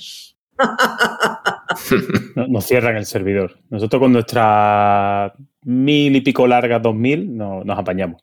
nos 2.50 2.66
cierran 2.66 2.98
el 2.98 3.06
servidor. 3.06 3.60
Nosotros 3.70 4.02
con 4.02 4.12
nuestra 4.12 5.34
mil 5.64 6.18
y 6.18 6.20
pico 6.20 6.48
largas, 6.48 6.82
dos 6.82 6.96
mil, 6.96 7.34
no, 7.34 7.64
nos 7.64 7.80
apañamos. 7.80 8.22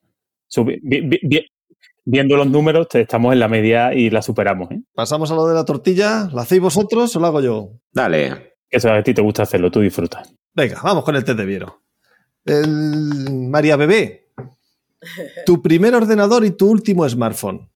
viendo 2.04 2.36
los 2.36 2.46
números, 2.46 2.88
estamos 2.92 3.32
en 3.32 3.38
la 3.38 3.48
media 3.48 3.94
y 3.94 4.10
la 4.10 4.20
superamos. 4.20 4.70
¿eh? 4.70 4.82
Pasamos 4.94 5.30
a 5.30 5.34
lo 5.34 5.46
de 5.46 5.54
la 5.54 5.64
tortilla. 5.64 6.28
¿La 6.30 6.42
hacéis 6.42 6.60
vosotros 6.60 7.16
o 7.16 7.20
lo 7.20 7.26
hago 7.26 7.40
yo? 7.40 7.70
Dale. 7.90 8.51
Eso 8.72 8.90
a 8.90 9.02
ti 9.02 9.12
te 9.12 9.20
gusta 9.20 9.42
hacerlo, 9.42 9.70
tú 9.70 9.80
disfrutas. 9.80 10.34
Venga, 10.54 10.80
vamos 10.82 11.04
con 11.04 11.14
el 11.14 11.24
test 11.24 11.38
de 11.38 11.44
Viero. 11.44 11.82
El... 12.44 13.30
María 13.50 13.76
Bebé, 13.76 14.30
tu 15.44 15.60
primer 15.60 15.94
ordenador 15.94 16.44
y 16.44 16.52
tu 16.52 16.70
último 16.70 17.06
smartphone. 17.06 17.70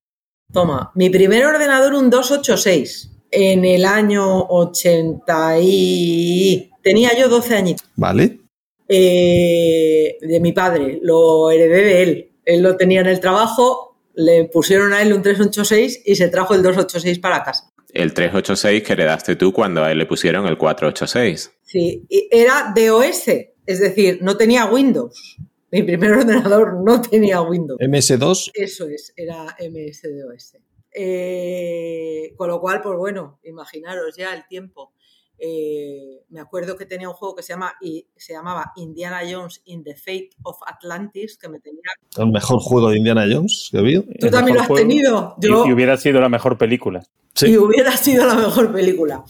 Toma, 0.51 0.91
mi 0.95 1.11
primer 1.11 1.45
ordenador 1.45 1.93
un 1.93 2.09
286 2.09 3.11
en 3.29 3.63
el 3.63 3.85
año 3.85 4.47
80 4.47 5.59
y... 5.61 6.71
Tenía 6.81 7.11
yo 7.17 7.29
12 7.29 7.55
añitos. 7.55 7.87
Vale. 7.95 8.39
Eh, 8.87 10.17
de 10.19 10.39
mi 10.39 10.53
padre, 10.53 10.99
lo 11.01 11.51
heredé 11.51 11.83
de 11.83 12.03
él. 12.03 12.31
Él 12.45 12.63
lo 12.63 12.75
tenía 12.75 13.01
en 13.01 13.07
el 13.07 13.19
trabajo, 13.19 13.99
le 14.15 14.45
pusieron 14.45 14.93
a 14.93 15.01
él 15.01 15.13
un 15.13 15.21
386 15.21 16.03
y 16.05 16.15
se 16.15 16.29
trajo 16.29 16.55
el 16.55 16.63
286 16.63 17.19
para 17.19 17.43
casa. 17.43 17.69
El 17.97 18.13
386 18.13 18.83
que 18.83 18.93
heredaste 18.93 19.35
tú 19.35 19.51
cuando 19.51 19.83
a 19.83 19.91
él 19.91 19.97
le 19.97 20.05
pusieron 20.05 20.45
el 20.45 20.57
486. 20.57 21.51
Sí, 21.63 22.05
era 22.29 22.73
DOS, 22.75 23.27
es 23.65 23.79
decir, 23.79 24.19
no 24.21 24.37
tenía 24.37 24.65
Windows. 24.65 25.37
Mi 25.71 25.81
primer 25.83 26.11
ordenador 26.11 26.75
no 26.85 27.01
tenía 27.01 27.41
Windows. 27.41 27.79
MS2. 27.79 28.51
Eso 28.53 28.87
es, 28.87 29.13
era 29.15 29.57
MS-DOS. 29.59 30.57
Eh, 30.93 32.33
con 32.37 32.49
lo 32.49 32.61
cual, 32.61 32.81
pues 32.81 32.97
bueno, 32.97 33.39
imaginaros 33.43 34.15
ya 34.15 34.33
el 34.33 34.47
tiempo. 34.47 34.93
Eh, 35.39 36.23
me 36.29 36.39
acuerdo 36.39 36.75
que 36.75 36.85
tenía 36.85 37.07
un 37.07 37.15
juego 37.15 37.35
que 37.35 37.43
se, 37.43 37.53
llama, 37.53 37.73
y 37.81 38.07
se 38.15 38.33
llamaba 38.33 38.71
Indiana 38.75 39.19
Jones 39.29 39.61
in 39.65 39.83
the 39.83 39.95
Fate 39.95 40.29
of 40.43 40.57
Atlantis, 40.65 41.37
que 41.37 41.49
me 41.49 41.59
tenía... 41.59 41.81
El 42.17 42.31
mejor 42.31 42.59
juego 42.59 42.89
de 42.89 42.97
Indiana 42.97 43.25
Jones 43.29 43.69
que 43.71 43.77
ha 43.77 43.81
habido. 43.81 44.03
Tú 44.19 44.29
también 44.29 44.57
lo 44.57 44.63
has 44.63 44.73
tenido. 44.73 45.35
Yo... 45.39 45.65
Y, 45.65 45.71
hubiera 45.71 45.97
sido 45.97 46.19
la 46.19 46.29
mejor 46.29 46.57
película. 46.57 47.03
Sí. 47.33 47.51
Y 47.51 47.57
hubiera 47.57 47.95
sido 47.95 48.25
la 48.25 48.33
mejor 48.33 48.71
película. 48.73 49.23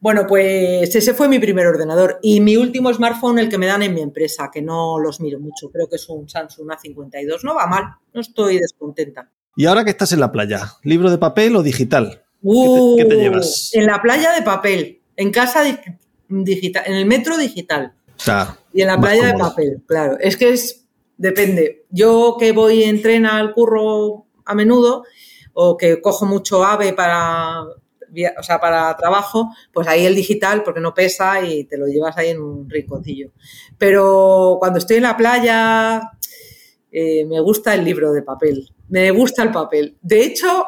Bueno, 0.00 0.26
pues 0.26 0.94
ese 0.94 1.14
fue 1.14 1.28
mi 1.28 1.38
primer 1.38 1.66
ordenador. 1.66 2.18
Y 2.22 2.40
mi 2.40 2.56
último 2.56 2.92
smartphone, 2.92 3.38
el 3.38 3.48
que 3.48 3.58
me 3.58 3.66
dan 3.66 3.82
en 3.82 3.94
mi 3.94 4.02
empresa, 4.02 4.50
que 4.52 4.62
no 4.62 4.98
los 4.98 5.20
miro 5.20 5.40
mucho, 5.40 5.70
creo 5.72 5.88
que 5.88 5.96
es 5.96 6.08
un 6.08 6.28
Samsung 6.28 6.68
A52. 6.68 7.42
No 7.44 7.54
va 7.54 7.66
mal, 7.66 7.84
no 8.12 8.20
estoy 8.20 8.58
descontenta. 8.58 9.30
Y 9.56 9.64
ahora 9.64 9.84
que 9.84 9.90
estás 9.90 10.12
en 10.12 10.20
la 10.20 10.30
playa, 10.30 10.60
¿libro 10.82 11.10
de 11.10 11.16
papel 11.16 11.56
o 11.56 11.62
digital? 11.62 12.22
¿Qué, 12.42 13.04
te, 13.04 13.16
uh, 13.16 13.20
llevas? 13.20 13.70
En 13.72 13.86
la 13.86 14.02
playa 14.02 14.32
de 14.32 14.42
papel, 14.42 15.00
en 15.16 15.30
casa 15.30 15.64
digital, 16.28 16.84
en 16.86 16.94
el 16.94 17.06
metro 17.06 17.36
digital. 17.36 17.94
y 18.72 18.82
en 18.82 18.88
la 18.88 19.00
playa 19.00 19.26
de 19.26 19.38
papel, 19.38 19.82
claro. 19.86 20.16
Es 20.20 20.36
que 20.36 20.52
es, 20.52 20.86
depende. 21.16 21.86
Yo 21.90 22.36
que 22.38 22.52
voy 22.52 22.82
en 22.82 23.02
tren 23.02 23.26
al 23.26 23.52
curro 23.52 24.26
a 24.44 24.54
menudo 24.54 25.04
o 25.52 25.76
que 25.76 26.00
cojo 26.00 26.26
mucho 26.26 26.64
ave 26.64 26.92
para, 26.92 27.62
o 27.62 28.42
sea, 28.42 28.60
para 28.60 28.94
trabajo, 28.96 29.50
pues 29.72 29.88
ahí 29.88 30.06
el 30.06 30.14
digital, 30.14 30.62
porque 30.62 30.80
no 30.80 30.94
pesa 30.94 31.42
y 31.42 31.64
te 31.64 31.78
lo 31.78 31.86
llevas 31.86 32.16
ahí 32.16 32.28
en 32.28 32.40
un 32.40 32.68
rinconcillo. 32.68 33.32
Pero 33.78 34.56
cuando 34.58 34.78
estoy 34.78 34.98
en 34.98 35.04
la 35.04 35.16
playa, 35.16 36.12
eh, 36.90 37.24
me 37.24 37.40
gusta 37.40 37.74
el 37.74 37.84
libro 37.84 38.12
de 38.12 38.22
papel. 38.22 38.68
Me 38.88 39.10
gusta 39.10 39.42
el 39.42 39.50
papel. 39.50 39.96
De 40.02 40.22
hecho, 40.22 40.64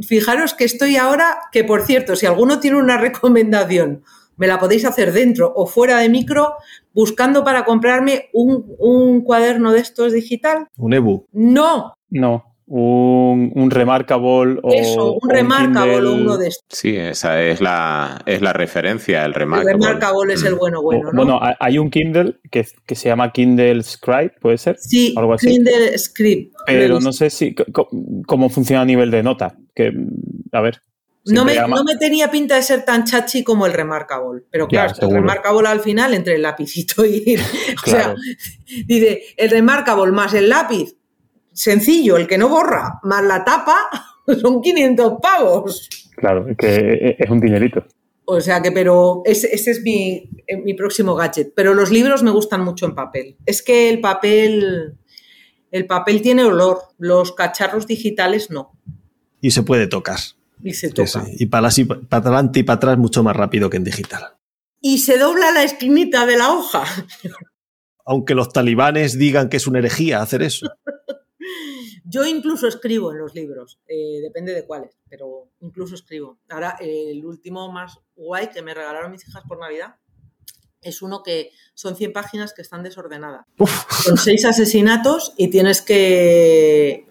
fijaros 0.00 0.54
que 0.54 0.64
estoy 0.64 0.96
ahora, 0.96 1.38
que 1.52 1.64
por 1.64 1.82
cierto, 1.82 2.16
si 2.16 2.26
alguno 2.26 2.60
tiene 2.60 2.78
una 2.78 2.98
recomendación, 2.98 4.02
me 4.36 4.46
la 4.46 4.58
podéis 4.58 4.84
hacer 4.84 5.12
dentro 5.12 5.52
o 5.54 5.66
fuera 5.66 5.98
de 5.98 6.08
micro, 6.08 6.54
buscando 6.94 7.44
para 7.44 7.64
comprarme 7.64 8.30
un, 8.32 8.74
un 8.78 9.22
cuaderno 9.22 9.72
de 9.72 9.80
estos 9.80 10.12
digital. 10.12 10.68
¿Un 10.76 10.94
EBU? 10.94 11.26
No. 11.32 11.96
No 12.08 12.52
un, 12.74 13.52
un 13.54 13.70
Remarkable 13.70 14.58
o. 14.62 14.72
Eso, 14.72 15.18
un 15.20 15.28
Remarkable 15.28 16.08
o 16.08 16.14
uno 16.14 16.38
de 16.38 16.48
estos. 16.48 16.64
Sí, 16.70 16.96
esa 16.96 17.42
es 17.42 17.60
la, 17.60 18.22
es 18.24 18.40
la 18.40 18.54
referencia, 18.54 19.26
el 19.26 19.34
Remarkable. 19.34 19.72
El 19.72 19.78
Remarkable 19.78 20.34
es 20.34 20.42
el 20.44 20.54
bueno, 20.54 20.80
bueno. 20.80 21.12
¿no? 21.12 21.24
Bueno, 21.24 21.40
hay 21.60 21.78
un 21.78 21.90
Kindle 21.90 22.38
que, 22.50 22.66
que, 22.86 22.94
se 22.94 23.10
llama 23.10 23.30
Kindle 23.30 23.82
Scribe, 23.82 24.32
¿puede 24.40 24.56
ser? 24.56 24.78
Sí, 24.78 25.12
Algo 25.18 25.34
así. 25.34 25.48
Kindle 25.48 25.98
Scribe. 25.98 26.50
Pero 26.64 26.98
no 26.98 27.12
sé 27.12 27.28
si 27.28 27.54
cómo 28.26 28.48
funciona 28.48 28.80
a 28.80 28.86
nivel 28.86 29.10
de 29.10 29.22
nota. 29.22 29.54
Que, 29.74 29.92
a 30.52 30.60
ver. 30.60 30.82
No 31.24 31.44
me, 31.44 31.54
no 31.54 31.84
me, 31.84 31.96
tenía 31.96 32.30
pinta 32.30 32.56
de 32.56 32.62
ser 32.62 32.84
tan 32.84 33.04
chachi 33.04 33.44
como 33.44 33.64
el 33.66 33.72
Remarkable. 33.72 34.42
Pero 34.50 34.66
claro, 34.66 34.92
el 35.00 35.10
Remarkable 35.10 35.68
al 35.68 35.80
final, 35.80 36.14
entre 36.14 36.34
el 36.34 36.42
lapicito 36.42 37.04
y. 37.04 37.36
o 37.86 37.90
sea, 37.90 38.14
dice, 38.86 39.22
el 39.36 39.50
Remarkable 39.50 40.10
más 40.10 40.34
el 40.34 40.48
lápiz 40.48 40.96
sencillo, 41.52 42.16
el 42.16 42.26
que 42.26 42.38
no 42.38 42.48
borra, 42.48 42.98
más 43.02 43.24
la 43.24 43.44
tapa, 43.44 43.76
son 44.40 44.60
500 44.60 45.14
pavos. 45.22 45.88
Claro, 46.16 46.48
es 46.48 46.56
que 46.56 47.16
es 47.18 47.30
un 47.30 47.40
dinerito. 47.40 47.84
O 48.24 48.40
sea 48.40 48.62
que, 48.62 48.70
pero 48.70 49.22
ese, 49.24 49.52
es 49.52 49.82
mi, 49.82 50.30
eh, 50.46 50.56
mi, 50.56 50.74
próximo 50.74 51.14
gadget. 51.14 51.52
Pero 51.54 51.74
los 51.74 51.90
libros 51.90 52.22
me 52.22 52.30
gustan 52.30 52.64
mucho 52.64 52.86
en 52.86 52.94
papel. 52.94 53.36
Es 53.46 53.62
que 53.62 53.90
el 53.90 54.00
papel, 54.00 54.94
el 55.70 55.86
papel 55.86 56.22
tiene 56.22 56.44
olor, 56.44 56.78
los 56.98 57.32
cacharros 57.32 57.86
digitales 57.86 58.50
no. 58.50 58.78
Y 59.42 59.50
se 59.50 59.62
puede 59.62 59.86
tocar. 59.86 60.18
Y 60.62 60.72
se 60.72 60.90
toca. 60.90 61.26
Y 61.38 61.46
para, 61.46 61.68
para 62.08 62.22
adelante 62.22 62.60
y 62.60 62.62
para 62.62 62.76
atrás 62.78 62.96
mucho 62.96 63.22
más 63.22 63.36
rápido 63.36 63.68
que 63.68 63.76
en 63.76 63.84
digital. 63.84 64.36
Y 64.80 64.98
se 64.98 65.18
dobla 65.18 65.50
la 65.50 65.64
esquinita 65.64 66.24
de 66.24 66.38
la 66.38 66.52
hoja. 66.52 66.84
Aunque 68.06 68.34
los 68.34 68.52
talibanes 68.52 69.18
digan 69.18 69.50
que 69.50 69.58
es 69.58 69.66
una 69.66 69.80
herejía 69.80 70.22
hacer 70.22 70.42
eso. 70.42 70.66
Yo 72.04 72.24
incluso 72.24 72.68
escribo 72.68 73.10
en 73.10 73.18
los 73.18 73.34
libros, 73.34 73.80
eh, 73.88 74.20
depende 74.20 74.52
de 74.52 74.66
cuáles, 74.66 74.98
pero 75.08 75.50
incluso 75.60 75.94
escribo. 75.94 76.38
Ahora, 76.50 76.76
el 76.78 77.24
último 77.24 77.72
más 77.72 77.98
guay 78.14 78.48
que 78.48 78.60
me 78.60 78.74
regalaron 78.74 79.12
mis 79.12 79.26
hijas 79.26 79.42
por 79.48 79.58
Navidad 79.58 79.96
es 80.82 81.00
uno 81.00 81.22
que 81.22 81.50
son 81.74 81.96
100 81.96 82.12
páginas 82.12 82.52
que 82.52 82.62
están 82.62 82.82
desordenadas. 82.82 83.46
Son 84.04 84.18
seis 84.18 84.44
asesinatos 84.44 85.32
y 85.38 85.48
tienes 85.48 85.80
que 85.80 87.06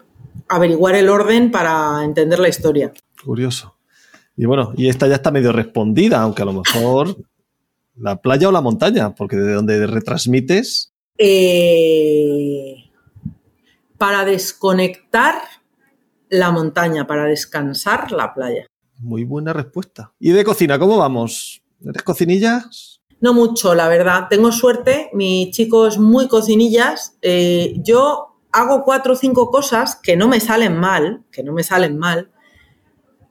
averiguar 0.48 0.94
el 0.94 1.08
orden 1.08 1.50
para 1.50 2.04
entender 2.04 2.38
la 2.38 2.48
historia. 2.48 2.92
Curioso. 3.24 3.76
Y 4.36 4.46
bueno, 4.46 4.72
y 4.76 4.88
esta 4.88 5.06
ya 5.06 5.16
está 5.16 5.30
medio 5.30 5.52
respondida, 5.52 6.20
aunque 6.22 6.42
a 6.42 6.46
lo 6.46 6.52
mejor 6.52 7.16
la 7.96 8.20
playa 8.20 8.48
o 8.48 8.52
la 8.52 8.60
montaña, 8.60 9.14
porque 9.14 9.36
de 9.36 9.52
donde 9.52 9.86
retransmites. 9.86 10.92
Eh, 11.18 12.90
para 13.98 14.24
desconectar 14.24 15.34
la 16.28 16.50
montaña, 16.50 17.06
para 17.06 17.24
descansar 17.26 18.10
la 18.10 18.34
playa. 18.34 18.66
Muy 18.98 19.24
buena 19.24 19.52
respuesta. 19.52 20.12
¿Y 20.18 20.30
de 20.30 20.44
cocina, 20.44 20.78
cómo 20.78 20.96
vamos? 20.96 21.62
¿Eres 21.84 22.02
cocinillas? 22.02 23.00
No 23.20 23.34
mucho, 23.34 23.74
la 23.74 23.88
verdad. 23.88 24.26
Tengo 24.30 24.50
suerte, 24.50 25.10
mi 25.12 25.50
chico 25.52 25.86
es 25.86 25.98
muy 25.98 26.26
cocinillas. 26.26 27.16
Eh, 27.22 27.74
yo 27.84 28.31
hago 28.52 28.84
cuatro 28.84 29.14
o 29.14 29.16
cinco 29.16 29.50
cosas 29.50 29.96
que 29.96 30.16
no 30.16 30.28
me 30.28 30.40
salen 30.40 30.78
mal, 30.78 31.24
que 31.32 31.42
no 31.42 31.52
me 31.52 31.62
salen 31.62 31.98
mal, 31.98 32.30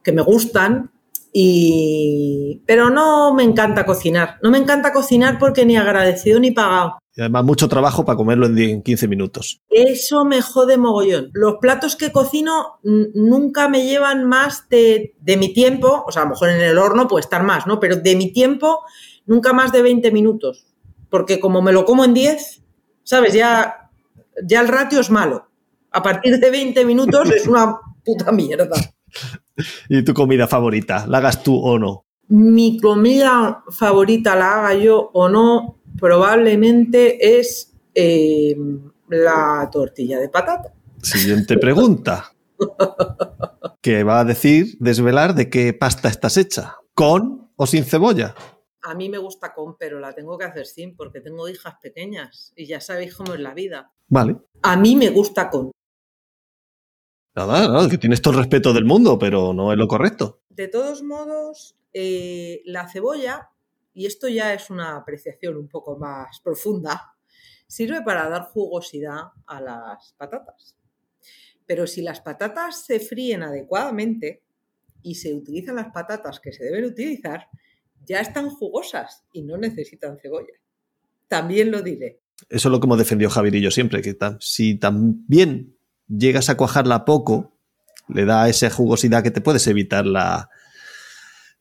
que 0.03 0.11
me 0.11 0.21
gustan, 0.21 0.91
Y, 1.33 2.61
pero 2.65 2.89
no 2.89 3.33
me 3.33 3.43
encanta 3.43 3.85
cocinar. 3.85 4.37
No 4.43 4.51
me 4.51 4.57
encanta 4.57 4.91
cocinar 4.91 5.39
porque 5.39 5.65
ni 5.65 5.77
agradecido 5.77 6.41
ni 6.41 6.51
pagado. 6.51 6.97
Y 7.15 7.21
además 7.21 7.45
mucho 7.45 7.69
trabajo 7.69 8.03
para 8.03 8.17
comerlo 8.17 8.47
en 8.47 8.83
15 8.83 9.07
minutos. 9.07 9.61
Eso 9.69 10.25
me 10.25 10.41
jode 10.41 10.77
mogollón. 10.77 11.29
Los 11.33 11.55
platos 11.61 11.95
que 11.95 12.11
cocino 12.11 12.79
nunca 12.83 13.69
me 13.69 13.85
llevan 13.85 14.25
más 14.25 14.67
de, 14.67 15.15
de, 15.21 15.37
mi 15.37 15.53
tiempo, 15.53 16.03
o 16.05 16.11
sea, 16.11 16.23
a 16.23 16.25
lo 16.25 16.31
mejor 16.31 16.49
en 16.49 16.59
el 16.59 16.77
horno 16.77 17.07
puede 17.07 17.21
estar 17.21 17.43
más, 17.43 17.65
¿no? 17.65 17.79
Pero 17.79 17.95
de 17.95 18.15
mi 18.17 18.33
tiempo, 18.33 18.81
nunca 19.25 19.53
más 19.53 19.71
de 19.71 19.81
20 19.81 20.11
minutos. 20.11 20.67
Porque 21.09 21.39
como 21.39 21.61
me 21.61 21.71
lo 21.71 21.85
como 21.85 22.03
en 22.03 22.13
10, 22.13 22.63
¿sabes? 23.03 23.33
Ya, 23.33 23.80
ya 24.43 24.61
el 24.61 24.67
ratio 24.67 24.99
es 24.99 25.09
malo. 25.09 25.47
A 25.91 26.01
partir 26.01 26.39
de 26.39 26.49
20 26.49 26.85
minutos 26.85 27.29
es 27.31 27.47
una 27.47 27.77
puta 28.03 28.31
mierda. 28.31 28.69
¿Y 29.89 30.03
tu 30.03 30.13
comida 30.13 30.47
favorita? 30.47 31.05
¿La 31.07 31.17
hagas 31.17 31.43
tú 31.43 31.57
o 31.57 31.77
no? 31.77 32.05
Mi 32.29 32.79
comida 32.79 33.63
favorita, 33.69 34.35
la 34.35 34.59
haga 34.59 34.73
yo 34.75 35.11
o 35.13 35.27
no, 35.27 35.79
probablemente 35.99 37.39
es 37.39 37.73
eh, 37.93 38.55
la 39.09 39.69
tortilla 39.71 40.19
de 40.19 40.29
patata. 40.29 40.73
Siguiente 41.01 41.57
pregunta. 41.57 42.31
¿Qué 43.81 44.03
va 44.03 44.19
a 44.19 44.25
decir, 44.25 44.77
desvelar 44.79 45.35
de 45.35 45.49
qué 45.49 45.73
pasta 45.73 46.07
estás 46.07 46.37
hecha? 46.37 46.77
¿Con 46.93 47.49
o 47.55 47.67
sin 47.67 47.83
cebolla? 47.83 48.35
A 48.83 48.95
mí 48.95 49.09
me 49.09 49.17
gusta 49.17 49.53
con, 49.53 49.77
pero 49.77 49.99
la 49.99 50.13
tengo 50.13 50.37
que 50.37 50.45
hacer 50.45 50.65
sin 50.65 50.95
porque 50.95 51.21
tengo 51.21 51.49
hijas 51.49 51.75
pequeñas 51.81 52.53
y 52.55 52.65
ya 52.65 52.79
sabéis 52.79 53.15
cómo 53.15 53.33
es 53.33 53.39
la 53.39 53.53
vida. 53.53 53.91
Vale. 54.11 54.35
A 54.61 54.75
mí 54.75 54.97
me 54.97 55.09
gusta 55.09 55.49
con. 55.49 55.71
Nada, 57.33 57.69
nada, 57.69 57.89
que 57.89 57.97
tienes 57.97 58.21
todo 58.21 58.33
el 58.33 58.39
respeto 58.41 58.73
del 58.73 58.83
mundo, 58.83 59.17
pero 59.17 59.53
no 59.53 59.71
es 59.71 59.77
lo 59.77 59.87
correcto. 59.87 60.41
De 60.49 60.67
todos 60.67 61.01
modos, 61.01 61.77
eh, 61.93 62.61
la 62.65 62.89
cebolla, 62.89 63.51
y 63.93 64.05
esto 64.05 64.27
ya 64.27 64.53
es 64.53 64.69
una 64.69 64.97
apreciación 64.97 65.55
un 65.55 65.69
poco 65.69 65.97
más 65.97 66.41
profunda, 66.41 67.13
sirve 67.67 68.01
para 68.01 68.27
dar 68.27 68.43
jugosidad 68.47 69.31
a 69.47 69.61
las 69.61 70.13
patatas. 70.17 70.75
Pero 71.65 71.87
si 71.87 72.01
las 72.01 72.19
patatas 72.19 72.85
se 72.85 72.99
fríen 72.99 73.43
adecuadamente 73.43 74.43
y 75.03 75.15
se 75.15 75.33
utilizan 75.33 75.77
las 75.77 75.93
patatas 75.93 76.41
que 76.41 76.51
se 76.51 76.65
deben 76.65 76.83
utilizar, 76.83 77.47
ya 78.03 78.19
están 78.19 78.49
jugosas 78.49 79.23
y 79.31 79.43
no 79.43 79.57
necesitan 79.57 80.19
cebolla. 80.19 80.59
También 81.29 81.71
lo 81.71 81.81
diré. 81.81 82.19
Eso 82.49 82.67
es 82.67 82.71
lo 82.71 82.79
que 82.79 82.87
hemos 82.87 82.97
defendido 82.97 83.29
Javier 83.29 83.55
y 83.55 83.61
yo 83.61 83.71
siempre, 83.71 84.01
que 84.01 84.17
si 84.39 84.75
también 84.75 85.75
llegas 86.07 86.49
a 86.49 86.57
cuajarla 86.57 87.05
poco, 87.05 87.57
le 88.07 88.25
da 88.25 88.49
esa 88.49 88.69
jugosidad 88.69 89.23
que 89.23 89.31
te 89.31 89.41
puedes 89.41 89.65
evitar 89.67 90.05
la, 90.05 90.49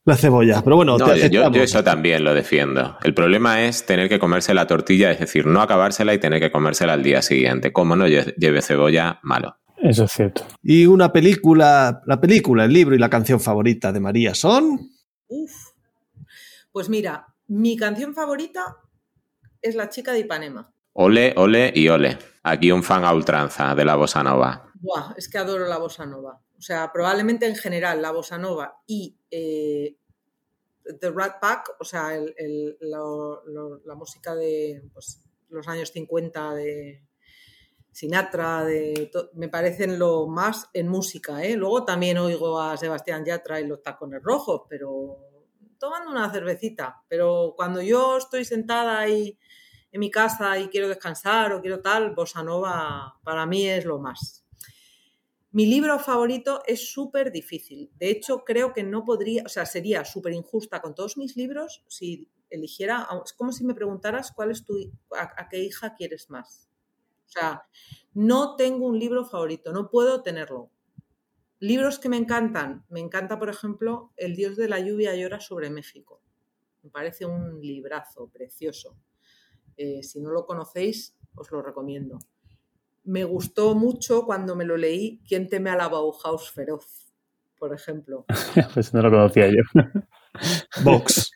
la 0.05 0.17
cebolla. 0.17 0.63
Pero 0.63 0.77
bueno, 0.77 0.99
yo, 0.99 1.51
yo, 1.51 1.63
eso 1.63 1.85
también 1.85 2.25
lo 2.25 2.35
defiendo. 2.35 2.99
El 3.03 3.15
problema 3.15 3.63
es 3.65 3.87
tener 3.87 4.09
que 4.09 4.19
comerse 4.19 4.55
la 4.55 4.67
tortilla, 4.67 5.11
es 5.11 5.21
decir, 5.21 5.47
no 5.47 5.61
acabársela 5.61 6.15
y 6.15 6.19
tener 6.19 6.41
que 6.41 6.51
comérsela 6.51 6.95
al 6.95 7.03
día 7.03 7.23
siguiente. 7.23 7.73
Como 7.73 7.97
no 7.97 8.07
lleve 8.07 8.63
cebolla, 8.63 9.21
malo. 9.23 9.57
Eso 9.77 10.05
es 10.05 10.13
cierto. 10.13 10.47
Y 10.63 10.87
una 10.87 11.13
película, 11.13 12.03
la 12.07 12.21
película, 12.21 12.65
el 12.65 12.73
libro 12.73 12.95
y 12.95 12.99
la 12.99 13.09
canción 13.09 13.41
favorita 13.41 13.93
de 13.93 14.01
María 14.01 14.35
son. 14.35 14.79
Uf. 15.29 15.53
Pues 16.73 16.89
mira, 16.89 17.27
mi 17.49 17.77
canción 17.77 18.15
favorita 18.15 18.77
es 19.63 19.75
La 19.75 19.89
chica 19.89 20.13
de 20.13 20.21
Ipanema. 20.21 20.73
Ole, 20.93 21.35
ole 21.37 21.73
y 21.75 21.89
ole. 21.89 22.19
Aquí 22.43 22.73
un 22.73 22.83
fan 22.83 23.05
a 23.05 23.15
ultranza 23.15 23.75
de 23.75 23.85
la 23.85 23.97
bossa 23.97 24.23
nova. 24.23 24.71
Buah, 24.75 25.15
es 25.17 25.29
que 25.29 25.39
adoro 25.39 25.67
la 25.67 25.79
bossa 25.79 26.07
nova. 26.07 26.41
O 26.59 26.63
sea, 26.63 26.91
probablemente 26.93 27.47
en 27.47 27.57
general 27.57 28.03
la 28.03 28.11
bossa 28.11 28.39
nova 28.39 28.83
y 28.87 29.17
eh, 29.31 29.97
The 30.99 31.11
Rat 31.11 31.41
Pack, 31.41 31.77
o 31.79 31.85
sea, 31.85 32.11
la 32.81 33.95
música 33.95 34.35
de 34.35 34.83
pues, 34.93 35.23
los 35.49 35.69
años 35.69 35.91
50 35.93 36.55
de 36.55 37.05
Sinatra, 37.93 38.65
de 38.65 39.11
me 39.35 39.49
parecen 39.49 39.99
lo 39.99 40.27
más 40.27 40.69
en 40.73 40.89
música. 40.89 41.45
¿eh? 41.45 41.57
Luego 41.57 41.85
también 41.85 42.19
oigo 42.19 42.61
a 42.61 42.77
Sebastián 42.77 43.25
Yatra 43.25 43.61
y 43.61 43.67
los 43.67 43.83
tacones 43.83 44.23
rojos, 44.23 44.63
pero 44.69 45.19
tomando 45.79 46.11
una 46.11 46.31
cervecita. 46.31 47.03
Pero 47.09 47.55
cuando 47.57 47.81
yo 47.81 48.19
estoy 48.19 48.45
sentada 48.45 48.99
ahí 48.99 49.39
en 49.93 50.01
mi 50.01 50.11
casa 50.11 50.59
y 50.59 50.69
quiero 50.69 50.89
descansar 50.89 51.53
o 51.53 51.61
quiero 51.61 51.81
tal, 51.81 52.15
Bossa 52.15 52.43
Nova 52.43 53.19
para 53.25 53.47
mí 53.47 53.69
es 53.69 53.85
lo 53.85 53.99
más. 53.99 54.45
Mi 55.53 55.67
libro 55.67 55.99
favorito 55.99 56.63
es 56.65 56.93
súper 56.93 57.33
difícil. 57.33 57.91
De 57.97 58.09
hecho, 58.09 58.45
creo 58.45 58.73
que 58.73 58.85
no 58.85 59.05
podría, 59.05 59.43
o 59.45 59.49
sea, 59.49 59.67
sería 59.67 60.05
súper 60.05 60.33
injusta 60.33 60.81
con 60.81 60.95
todos 60.95 61.17
mis 61.17 61.37
libros 61.37 61.85
si 61.89 62.31
eligiera, 62.51 63.09
es 63.25 63.33
como 63.33 63.53
si 63.53 63.65
me 63.65 63.75
preguntaras 63.75 64.31
cuál 64.33 64.53
es 64.53 64.65
tu, 64.65 64.75
a, 65.17 65.49
qué 65.49 65.59
hija 65.59 65.95
quieres 65.95 66.31
más. 66.31 66.69
O 67.27 67.29
sea, 67.29 67.63
no 68.15 68.55
tengo 68.57 68.87
un 68.87 68.99
libro 68.99 69.25
favorito, 69.25 69.73
no 69.73 69.91
puedo 69.91 70.23
tenerlo. 70.23 70.71
Libros 71.59 71.99
que 71.99 72.09
me 72.09 72.17
encantan, 72.17 72.85
me 72.89 73.01
encanta, 73.01 73.39
por 73.39 73.51
ejemplo, 73.51 74.13
El 74.17 74.37
Dios 74.37 74.57
de 74.57 74.69
la 74.69 74.79
lluvia 74.79 75.15
llora 75.17 75.41
sobre 75.41 75.69
México. 75.69 76.23
Me 76.83 76.91
parece 76.91 77.27
un 77.27 77.61
librazo 77.61 78.29
precioso. 78.29 78.97
Eh, 79.77 80.03
si 80.03 80.21
no 80.21 80.31
lo 80.31 80.47
conocéis, 80.47 81.17
os 81.35 81.51
lo 81.51 81.63
recomiendo. 81.63 82.19
Me 83.05 83.25
gustó 83.25 83.75
mucho 83.75 84.25
cuando 84.27 84.55
me 84.55 84.65
lo 84.65 84.77
leí 84.77 85.21
¿Quién 85.27 85.49
teme 85.49 85.71
a 85.71 85.77
la 85.77 85.89
Bauhaus 85.89 86.51
feroz? 86.51 87.07
Por 87.59 87.75
ejemplo. 87.75 88.25
pues 88.75 88.95
no 88.95 89.03
lo 89.03 89.11
conocía 89.11 89.49
yo. 89.49 89.63
Box. 90.85 91.33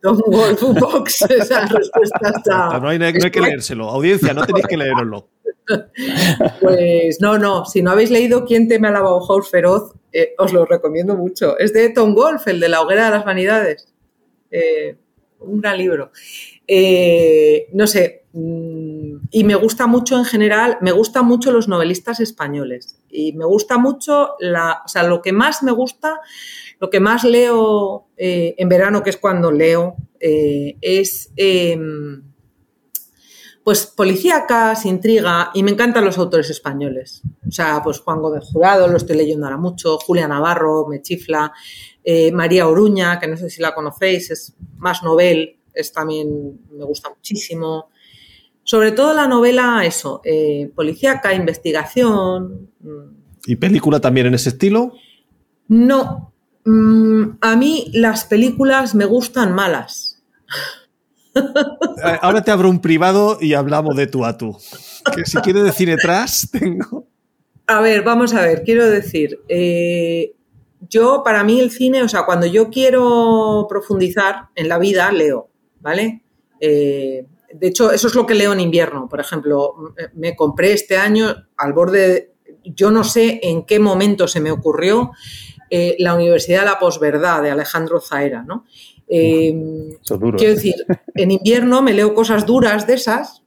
Tom 0.00 0.20
Wolf 0.26 0.80
Box. 0.80 1.22
Esa 1.30 1.66
respuesta 1.66 2.32
está. 2.36 2.80
No 2.80 2.88
hay, 2.88 2.98
que 2.98 3.40
leérselo. 3.40 3.88
Audiencia, 3.88 4.32
no 4.34 4.44
tenéis 4.46 4.66
que 4.66 4.76
leerlo. 4.76 5.28
Pues 6.62 7.20
no, 7.20 7.36
no. 7.36 7.66
Si 7.66 7.82
no 7.82 7.90
habéis 7.90 8.10
leído 8.10 8.46
¿Quién 8.46 8.68
teme 8.68 8.88
a 8.88 8.90
la 8.90 9.02
Bauhaus 9.02 9.50
feroz? 9.50 9.92
Eh, 10.12 10.34
os 10.38 10.52
lo 10.54 10.64
recomiendo 10.64 11.14
mucho. 11.14 11.58
Es 11.58 11.74
de 11.74 11.90
Tom 11.90 12.14
Wolf, 12.14 12.46
el 12.48 12.58
de 12.58 12.70
la 12.70 12.80
hoguera 12.80 13.04
de 13.04 13.10
las 13.10 13.24
vanidades. 13.24 13.92
Eh, 14.50 14.96
un 15.40 15.60
gran 15.60 15.76
libro. 15.76 16.10
Eh, 16.70 17.70
no 17.72 17.86
sé, 17.86 18.26
mm, 18.34 19.28
y 19.30 19.44
me 19.44 19.54
gusta 19.54 19.86
mucho 19.86 20.18
en 20.18 20.26
general, 20.26 20.76
me 20.82 20.92
gustan 20.92 21.24
mucho 21.24 21.50
los 21.50 21.66
novelistas 21.66 22.20
españoles 22.20 23.00
y 23.08 23.32
me 23.32 23.46
gusta 23.46 23.78
mucho, 23.78 24.34
la, 24.38 24.82
o 24.84 24.88
sea, 24.88 25.02
lo 25.04 25.22
que 25.22 25.32
más 25.32 25.62
me 25.62 25.72
gusta, 25.72 26.20
lo 26.78 26.90
que 26.90 27.00
más 27.00 27.24
leo 27.24 28.08
eh, 28.18 28.54
en 28.58 28.68
verano, 28.68 29.02
que 29.02 29.08
es 29.08 29.16
cuando 29.16 29.50
leo, 29.50 29.96
eh, 30.20 30.76
es 30.82 31.32
em, 31.36 32.22
pues 33.64 33.86
policíacas, 33.86 34.84
intriga, 34.84 35.50
y 35.54 35.62
me 35.62 35.70
encantan 35.70 36.04
los 36.04 36.18
autores 36.18 36.50
españoles. 36.50 37.22
O 37.46 37.50
sea, 37.50 37.82
pues 37.82 38.00
Juan 38.00 38.20
Gómez 38.20 38.44
Jurado, 38.44 38.88
lo 38.88 38.96
estoy 38.98 39.16
leyendo 39.16 39.46
ahora 39.46 39.58
mucho, 39.58 39.98
Julia 39.98 40.28
Navarro, 40.28 40.86
me 40.86 41.00
chifla, 41.00 41.52
María 42.32 42.66
Oruña, 42.66 43.18
que 43.20 43.26
no 43.26 43.36
sé 43.36 43.50
si 43.50 43.60
la 43.60 43.74
conocéis, 43.74 44.30
es 44.30 44.54
más 44.78 45.02
novel, 45.02 45.57
es 45.78 45.92
también 45.92 46.60
me 46.70 46.84
gusta 46.84 47.08
muchísimo. 47.10 47.90
Sobre 48.64 48.92
todo 48.92 49.14
la 49.14 49.26
novela, 49.26 49.82
eso, 49.84 50.20
eh, 50.24 50.70
policíaca, 50.74 51.32
investigación. 51.32 52.70
¿Y 53.46 53.56
película 53.56 54.00
también 54.00 54.26
en 54.26 54.34
ese 54.34 54.50
estilo? 54.50 54.92
No. 55.68 56.32
Mm, 56.64 57.38
a 57.40 57.56
mí 57.56 57.90
las 57.94 58.24
películas 58.24 58.94
me 58.94 59.06
gustan 59.06 59.54
malas. 59.54 60.22
Eh, 62.04 62.18
ahora 62.22 62.42
te 62.42 62.50
abro 62.52 62.70
un 62.70 62.80
privado 62.80 63.38
y 63.40 63.54
hablamos 63.54 63.96
de 63.96 64.06
tú 64.06 64.24
a 64.24 64.38
tú. 64.38 64.56
Que 65.14 65.24
si 65.24 65.36
quieres 65.38 65.64
decir 65.64 65.88
detrás, 65.88 66.48
tengo. 66.52 67.06
A 67.66 67.80
ver, 67.80 68.02
vamos 68.02 68.34
a 68.34 68.42
ver, 68.42 68.62
quiero 68.62 68.88
decir, 68.88 69.40
eh, 69.48 70.32
yo 70.88 71.22
para 71.24 71.44
mí 71.44 71.60
el 71.60 71.70
cine, 71.70 72.02
o 72.02 72.08
sea, 72.08 72.24
cuando 72.24 72.46
yo 72.46 72.70
quiero 72.70 73.66
profundizar 73.68 74.48
en 74.54 74.68
la 74.68 74.78
vida, 74.78 75.10
leo. 75.12 75.48
¿Vale? 75.80 76.22
Eh, 76.60 77.26
de 77.52 77.66
hecho, 77.66 77.90
eso 77.92 78.08
es 78.08 78.14
lo 78.14 78.26
que 78.26 78.34
leo 78.34 78.52
en 78.52 78.60
invierno. 78.60 79.08
Por 79.08 79.20
ejemplo, 79.20 79.94
me 80.14 80.36
compré 80.36 80.72
este 80.72 80.96
año 80.96 81.34
al 81.56 81.72
borde, 81.72 82.34
yo 82.64 82.90
no 82.90 83.04
sé 83.04 83.40
en 83.42 83.64
qué 83.64 83.78
momento 83.78 84.28
se 84.28 84.40
me 84.40 84.50
ocurrió 84.50 85.12
eh, 85.70 85.96
la 85.98 86.14
Universidad 86.14 86.60
de 86.60 86.66
la 86.66 86.78
Posverdad 86.78 87.42
de 87.42 87.50
Alejandro 87.50 88.00
Zaera, 88.00 88.42
¿no? 88.42 88.64
Eh, 89.06 89.98
quiero 90.04 90.54
decir, 90.54 90.74
en 91.14 91.30
invierno 91.30 91.80
me 91.80 91.94
leo 91.94 92.14
cosas 92.14 92.44
duras 92.44 92.86
de 92.86 92.94
esas 92.94 93.42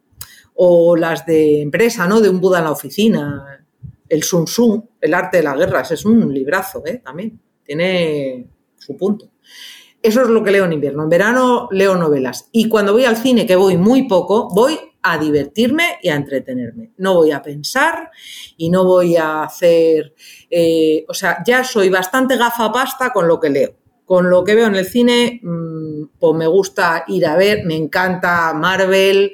o 0.56 0.96
las 0.96 1.26
de 1.26 1.62
empresa, 1.62 2.08
¿no? 2.08 2.22
De 2.22 2.30
un 2.30 2.42
Buda 2.42 2.60
en 2.60 2.66
la 2.66 2.72
oficina, 2.72 3.66
el 4.10 4.24
Sun 4.24 4.46
Tzu, 4.46 4.90
el 5.00 5.14
arte 5.14 5.38
de 5.38 5.44
las 5.44 5.58
guerras, 5.58 5.92
es 5.92 6.06
un 6.06 6.34
librazo, 6.34 6.84
¿eh? 6.86 7.02
También 7.04 7.40
tiene 7.64 8.48
su 8.78 8.98
punto. 8.98 9.32
Eso 10.04 10.22
es 10.22 10.30
lo 10.30 10.44
que 10.44 10.52
leo 10.52 10.66
en 10.66 10.74
invierno. 10.74 11.04
En 11.04 11.10
verano 11.10 11.68
leo 11.72 11.96
novelas. 11.96 12.50
Y 12.52 12.70
cuando 12.70 12.94
voy 12.94 13.06
al 13.06 13.18
cine, 13.18 13.46
que 13.46 13.56
voy 13.56 13.78
muy 13.78 14.08
poco, 14.08 14.50
voy 14.54 14.80
a 15.04 15.18
divertirme 15.18 15.98
y 16.02 16.10
a 16.10 16.16
entretenerme. 16.16 16.92
No 16.98 17.16
voy 17.16 17.32
a 17.32 17.42
pensar 17.42 18.12
y 18.58 18.70
no 18.70 18.86
voy 18.86 19.16
a 19.16 19.44
hacer... 19.44 20.14
Eh, 20.50 21.06
o 21.08 21.14
sea, 21.14 21.44
ya 21.46 21.64
soy 21.64 21.90
bastante 21.90 22.38
gafapasta 22.38 23.12
con 23.12 23.28
lo 23.28 23.40
que 23.40 23.50
leo. 23.50 23.76
con 24.06 24.30
lo 24.30 24.44
que 24.44 24.56
veo 24.56 24.68
en 24.68 24.76
el 24.76 24.86
cine, 24.86 25.40
mm, 25.42 26.18
pues 26.20 26.36
me 26.36 26.46
gusta 26.46 27.06
ir 27.08 27.26
a 27.26 27.38
ver, 27.38 27.64
me 27.64 27.78
encanta 27.78 28.54
Marvel, 28.54 29.32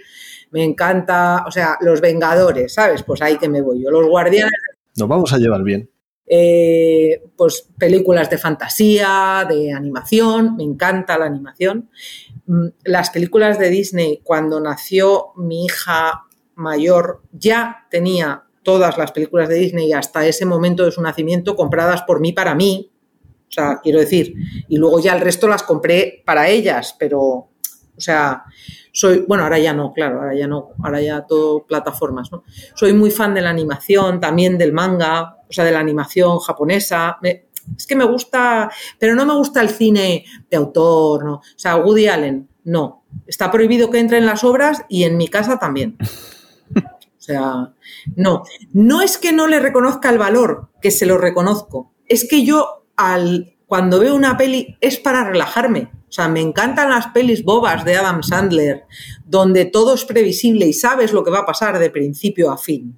me 0.52 0.64
encanta, 0.64 1.45
o 1.48 1.52
sea, 1.52 1.77
los 1.81 1.99
Vengadores, 1.99 2.76
¿sabes? 2.76 3.02
Pues 3.02 3.22
ahí 3.23 3.38
que 3.38 3.49
me 3.49 3.61
voy 3.61 3.84
yo. 3.84 3.89
Los 3.89 4.07
Guardianes. 4.07 4.52
Nos 4.95 5.07
vamos 5.07 5.34
a 5.34 5.39
llevar 5.39 5.64
bien. 5.64 5.89
Eh, 6.30 7.24
pues 7.38 7.70
películas 7.78 8.30
de 8.30 8.38
fantasía, 8.38 9.45
de 9.48 9.72
animación, 9.72 10.58
me 10.58 10.64
encanta 10.64 11.18
la 11.18 11.26
animación. 11.26 11.90
Mm, 12.48 12.68
las 12.84 13.12
películas 13.12 13.58
de 13.58 13.70
Disney, 13.70 14.20
cuando 14.24 14.60
nació 14.60 15.28
mi 15.38 15.66
hija 15.66 16.26
mayor, 16.56 17.22
ya 17.32 17.88
tenía 17.90 18.44
todas 18.64 18.98
las 18.98 19.14
películas 19.14 19.48
de 19.48 19.56
Disney 19.56 19.94
hasta 19.94 20.28
ese 20.28 20.45
momento 20.45 20.84
de 20.84 20.91
su 20.91 21.02
nacimiento 21.02 21.56
compradas 21.56 22.02
por 22.02 22.20
mí 22.20 22.34
para 22.34 22.54
mí. 22.56 22.91
O 23.48 23.52
sea, 23.52 23.80
quiero 23.82 23.99
decir, 23.99 24.34
y 24.68 24.76
luego 24.76 24.99
ya 24.99 25.16
el 25.16 25.22
resto 25.22 25.48
las 25.48 25.64
compré 25.64 26.22
para 26.26 26.49
ellas, 26.49 26.94
pero, 26.99 27.22
o 27.22 27.49
sea, 27.95 28.44
soy, 28.98 29.26
bueno, 29.28 29.44
ahora 29.44 29.60
ya 29.60 29.74
no, 29.74 29.94
claro, 29.94 30.22
ahora 30.22 30.34
ya 30.34 30.48
no, 30.48 30.69
ahora 30.84 30.99
ya 30.99 31.24
todo 31.28 31.68
plataformas, 31.68 32.32
¿no? 32.32 32.44
Soy 32.74 32.94
muy 32.94 33.11
fan 33.11 33.36
de 33.36 33.41
la 33.41 33.52
animación, 33.52 34.19
también 34.19 34.57
del 34.57 34.74
manga, 34.74 35.38
o 35.48 35.53
sea, 35.53 35.64
de 35.65 35.72
la 35.72 35.80
animación 35.80 36.40
japonesa. 36.40 37.19
es 37.22 37.86
que 37.86 37.95
me 37.95 38.06
gusta, 38.06 38.72
pero 38.98 39.14
no 39.14 39.24
me 39.28 39.36
gusta 39.36 39.61
el 39.61 39.69
cine 39.69 40.26
de 40.49 40.57
autor, 40.57 41.26
¿no? 41.26 41.34
O 41.36 41.44
sea, 41.56 41.76
Woody 41.76 42.07
Allen, 42.07 42.49
no. 42.64 43.03
Está 43.28 43.52
prohibido 43.52 43.91
que 43.91 43.99
entre 43.99 44.18
en 44.18 44.26
las 44.26 44.44
obras 44.44 44.84
y 44.90 45.03
en 45.03 45.15
mi 45.15 45.28
casa 45.28 45.60
también. 45.60 45.95
O 46.76 47.22
sea, 47.28 47.74
no. 48.15 48.44
No 48.74 49.02
es 49.02 49.19
que 49.19 49.32
no 49.32 49.45
le 49.45 49.60
reconozca 49.60 50.10
el 50.10 50.18
valor, 50.18 50.69
que 50.82 50.90
se 50.90 51.06
lo 51.06 51.19
reconozco. 51.19 51.94
Es 52.07 52.28
que 52.28 52.45
yo, 52.45 52.88
al, 52.95 53.57
cuando 53.68 53.99
veo 53.99 54.15
una 54.15 54.38
peli, 54.38 54.76
es 54.82 54.98
para 54.98 55.24
relajarme. 55.24 55.91
O 56.10 56.12
sea, 56.12 56.30
me 56.30 56.40
encantan 56.42 56.90
las 56.90 57.08
pelis 57.08 57.44
bobas 57.44 57.84
de 57.84 57.98
Adam 57.98 58.24
Sandler, 58.24 58.86
donde 59.26 59.66
todo 59.66 59.94
es 59.94 60.06
previsible 60.06 60.66
y 60.66 60.74
sabes 60.74 61.12
lo 61.12 61.24
que 61.24 61.32
va 61.32 61.40
a 61.40 61.46
pasar 61.46 61.80
de 61.80 61.90
principio 61.90 62.50
a 62.50 62.58
fin. 62.58 62.98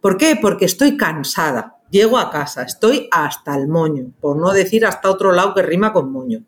¿Por 0.00 0.16
qué? 0.16 0.38
Porque 0.40 0.64
estoy 0.66 0.96
cansada. 0.96 1.74
Llego 1.90 2.18
a 2.18 2.30
casa, 2.30 2.64
estoy 2.64 3.08
hasta 3.10 3.56
el 3.56 3.66
moño, 3.66 4.12
por 4.20 4.36
no 4.36 4.52
decir 4.52 4.84
hasta 4.84 5.10
otro 5.10 5.32
lado 5.32 5.54
que 5.54 5.62
rima 5.62 5.92
con 5.92 6.12
moño. 6.12 6.44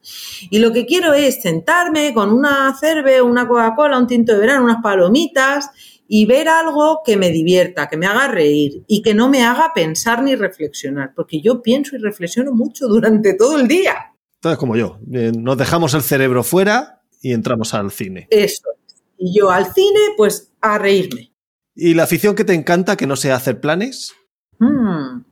Y 0.50 0.58
lo 0.58 0.70
que 0.70 0.84
quiero 0.84 1.14
es 1.14 1.40
sentarme 1.40 2.12
con 2.12 2.30
una 2.30 2.76
cerve, 2.78 3.22
una 3.22 3.48
Coca-Cola, 3.48 3.98
un 3.98 4.06
tinto 4.06 4.34
de 4.34 4.38
verano, 4.38 4.64
unas 4.64 4.82
palomitas 4.82 5.70
y 6.06 6.26
ver 6.26 6.46
algo 6.48 7.00
que 7.04 7.16
me 7.16 7.30
divierta, 7.30 7.88
que 7.88 7.96
me 7.96 8.06
haga 8.06 8.28
reír 8.28 8.84
y 8.86 9.00
que 9.00 9.14
no 9.14 9.30
me 9.30 9.42
haga 9.42 9.72
pensar 9.74 10.22
ni 10.22 10.34
reflexionar, 10.34 11.14
porque 11.16 11.40
yo 11.40 11.62
pienso 11.62 11.96
y 11.96 12.00
reflexiono 12.00 12.52
mucho 12.52 12.86
durante 12.86 13.32
todo 13.32 13.58
el 13.58 13.66
día. 13.66 14.12
Entonces, 14.40 14.58
como 14.58 14.74
yo, 14.74 14.98
eh, 15.12 15.32
nos 15.38 15.58
dejamos 15.58 15.92
el 15.92 16.00
cerebro 16.00 16.42
fuera 16.42 17.02
y 17.20 17.34
entramos 17.34 17.74
al 17.74 17.90
cine. 17.90 18.26
Eso. 18.30 18.68
Y 19.18 19.38
yo 19.38 19.50
al 19.50 19.70
cine, 19.74 20.00
pues 20.16 20.50
a 20.62 20.78
reírme. 20.78 21.34
¿Y 21.74 21.92
la 21.92 22.04
afición 22.04 22.34
que 22.34 22.44
te 22.44 22.54
encanta 22.54 22.96
que 22.96 23.06
no 23.06 23.16
sea 23.16 23.36
hacer 23.36 23.60
planes? 23.60 24.14
Mm. 24.58 25.24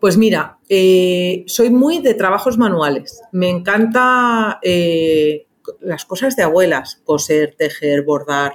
Pues 0.00 0.16
mira, 0.16 0.58
eh, 0.68 1.44
soy 1.46 1.70
muy 1.70 2.00
de 2.00 2.14
trabajos 2.14 2.58
manuales. 2.58 3.22
Me 3.30 3.48
encanta 3.48 4.58
eh, 4.60 5.46
las 5.80 6.04
cosas 6.04 6.34
de 6.34 6.42
abuelas, 6.42 7.00
coser, 7.04 7.54
tejer, 7.56 8.02
bordar. 8.02 8.54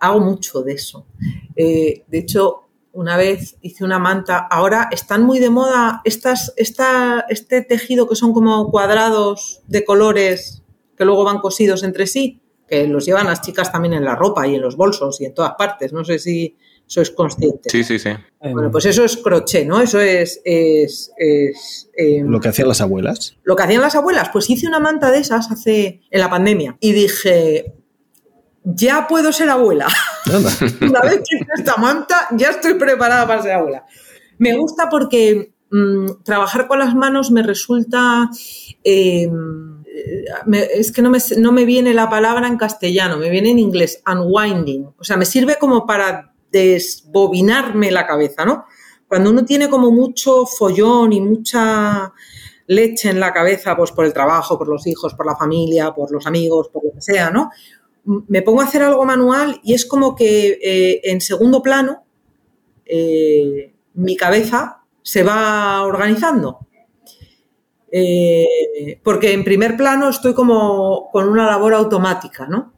Hago 0.00 0.20
mucho 0.20 0.62
de 0.62 0.72
eso. 0.72 1.06
Eh, 1.54 2.04
de 2.08 2.18
hecho, 2.18 2.70
una 2.92 3.16
vez 3.16 3.56
hice 3.62 3.84
una 3.84 3.98
manta. 3.98 4.38
Ahora 4.38 4.88
están 4.90 5.24
muy 5.24 5.38
de 5.38 5.50
moda 5.50 6.00
estas, 6.04 6.52
esta, 6.56 7.24
este 7.28 7.62
tejido 7.62 8.08
que 8.08 8.16
son 8.16 8.32
como 8.32 8.70
cuadrados 8.70 9.62
de 9.66 9.84
colores 9.84 10.62
que 10.96 11.04
luego 11.04 11.24
van 11.24 11.38
cosidos 11.38 11.82
entre 11.82 12.06
sí, 12.06 12.40
que 12.68 12.86
los 12.86 13.04
llevan 13.04 13.26
las 13.26 13.42
chicas 13.42 13.72
también 13.72 13.94
en 13.94 14.04
la 14.04 14.14
ropa 14.14 14.46
y 14.46 14.54
en 14.54 14.62
los 14.62 14.76
bolsos 14.76 15.20
y 15.20 15.24
en 15.24 15.34
todas 15.34 15.54
partes. 15.58 15.92
No 15.92 16.04
sé 16.04 16.18
si 16.18 16.56
sois 16.86 17.10
conscientes. 17.10 17.72
Sí, 17.72 17.84
sí, 17.84 17.98
sí. 17.98 18.10
Bueno, 18.40 18.70
pues 18.70 18.84
eso 18.84 19.04
es 19.04 19.16
crochet, 19.16 19.66
¿no? 19.66 19.80
Eso 19.80 20.00
es... 20.00 20.40
es, 20.44 21.10
em, 21.96 22.26
lo 22.28 22.40
que 22.40 22.48
hacían 22.48 22.68
las 22.68 22.80
abuelas. 22.80 23.36
Lo 23.44 23.56
que 23.56 23.62
hacían 23.62 23.80
las 23.80 23.94
abuelas. 23.94 24.28
Pues 24.30 24.50
hice 24.50 24.66
una 24.66 24.80
manta 24.80 25.10
de 25.10 25.18
esas 25.18 25.50
hace... 25.50 26.02
en 26.10 26.20
la 26.20 26.28
pandemia. 26.28 26.76
Y 26.80 26.92
dije, 26.92 27.74
ya 28.64 29.06
puedo 29.08 29.32
ser 29.32 29.50
abuela. 29.50 29.88
una 30.80 31.00
vez 31.00 31.16
que 31.16 31.36
hice 31.36 31.46
esta 31.56 31.76
manta, 31.76 32.28
ya 32.32 32.50
estoy 32.50 32.74
preparada 32.74 33.26
para 33.26 33.42
ser 33.42 33.52
abuela. 33.52 33.84
Me 34.38 34.56
gusta 34.56 34.88
porque 34.88 35.54
mm, 35.70 36.22
trabajar 36.24 36.68
con 36.68 36.78
las 36.78 36.94
manos 36.94 37.30
me 37.30 37.42
resulta... 37.42 38.28
Em, 38.84 39.82
es 40.50 40.90
que 40.90 41.02
no 41.02 41.10
me, 41.10 41.18
no 41.36 41.52
me 41.52 41.66
viene 41.66 41.92
la 41.92 42.08
palabra 42.08 42.48
en 42.48 42.56
castellano, 42.56 43.18
me 43.18 43.28
viene 43.28 43.50
en 43.50 43.58
inglés, 43.58 44.02
unwinding. 44.06 44.86
O 44.98 45.04
sea, 45.04 45.18
me 45.18 45.26
sirve 45.26 45.56
como 45.60 45.84
para 45.84 46.32
desbobinarme 46.50 47.90
la 47.90 48.06
cabeza, 48.06 48.44
¿no? 48.44 48.64
Cuando 49.06 49.30
uno 49.30 49.44
tiene 49.44 49.68
como 49.68 49.90
mucho 49.90 50.46
follón 50.46 51.12
y 51.12 51.20
mucha 51.20 52.12
leche 52.66 53.10
en 53.10 53.20
la 53.20 53.32
cabeza, 53.32 53.76
pues 53.76 53.92
por 53.92 54.04
el 54.04 54.12
trabajo, 54.12 54.56
por 54.56 54.68
los 54.68 54.86
hijos, 54.86 55.14
por 55.14 55.26
la 55.26 55.36
familia, 55.36 55.92
por 55.92 56.10
los 56.10 56.26
amigos, 56.26 56.68
por 56.70 56.84
lo 56.84 56.92
que 56.92 57.02
sea, 57.02 57.30
¿no? 57.30 57.50
Me 58.04 58.42
pongo 58.42 58.60
a 58.60 58.64
hacer 58.64 58.82
algo 58.82 59.04
manual 59.04 59.60
y 59.62 59.74
es 59.74 59.86
como 59.86 60.14
que 60.14 60.58
eh, 60.62 61.00
en 61.04 61.20
segundo 61.20 61.62
plano 61.62 62.04
eh, 62.84 63.72
mi 63.94 64.16
cabeza 64.16 64.82
se 65.02 65.22
va 65.22 65.82
organizando. 65.82 66.66
Eh, 67.90 68.98
porque 69.02 69.32
en 69.32 69.44
primer 69.44 69.76
plano 69.76 70.08
estoy 70.08 70.34
como 70.34 71.10
con 71.12 71.28
una 71.28 71.46
labor 71.46 71.74
automática, 71.74 72.46
¿no? 72.46 72.72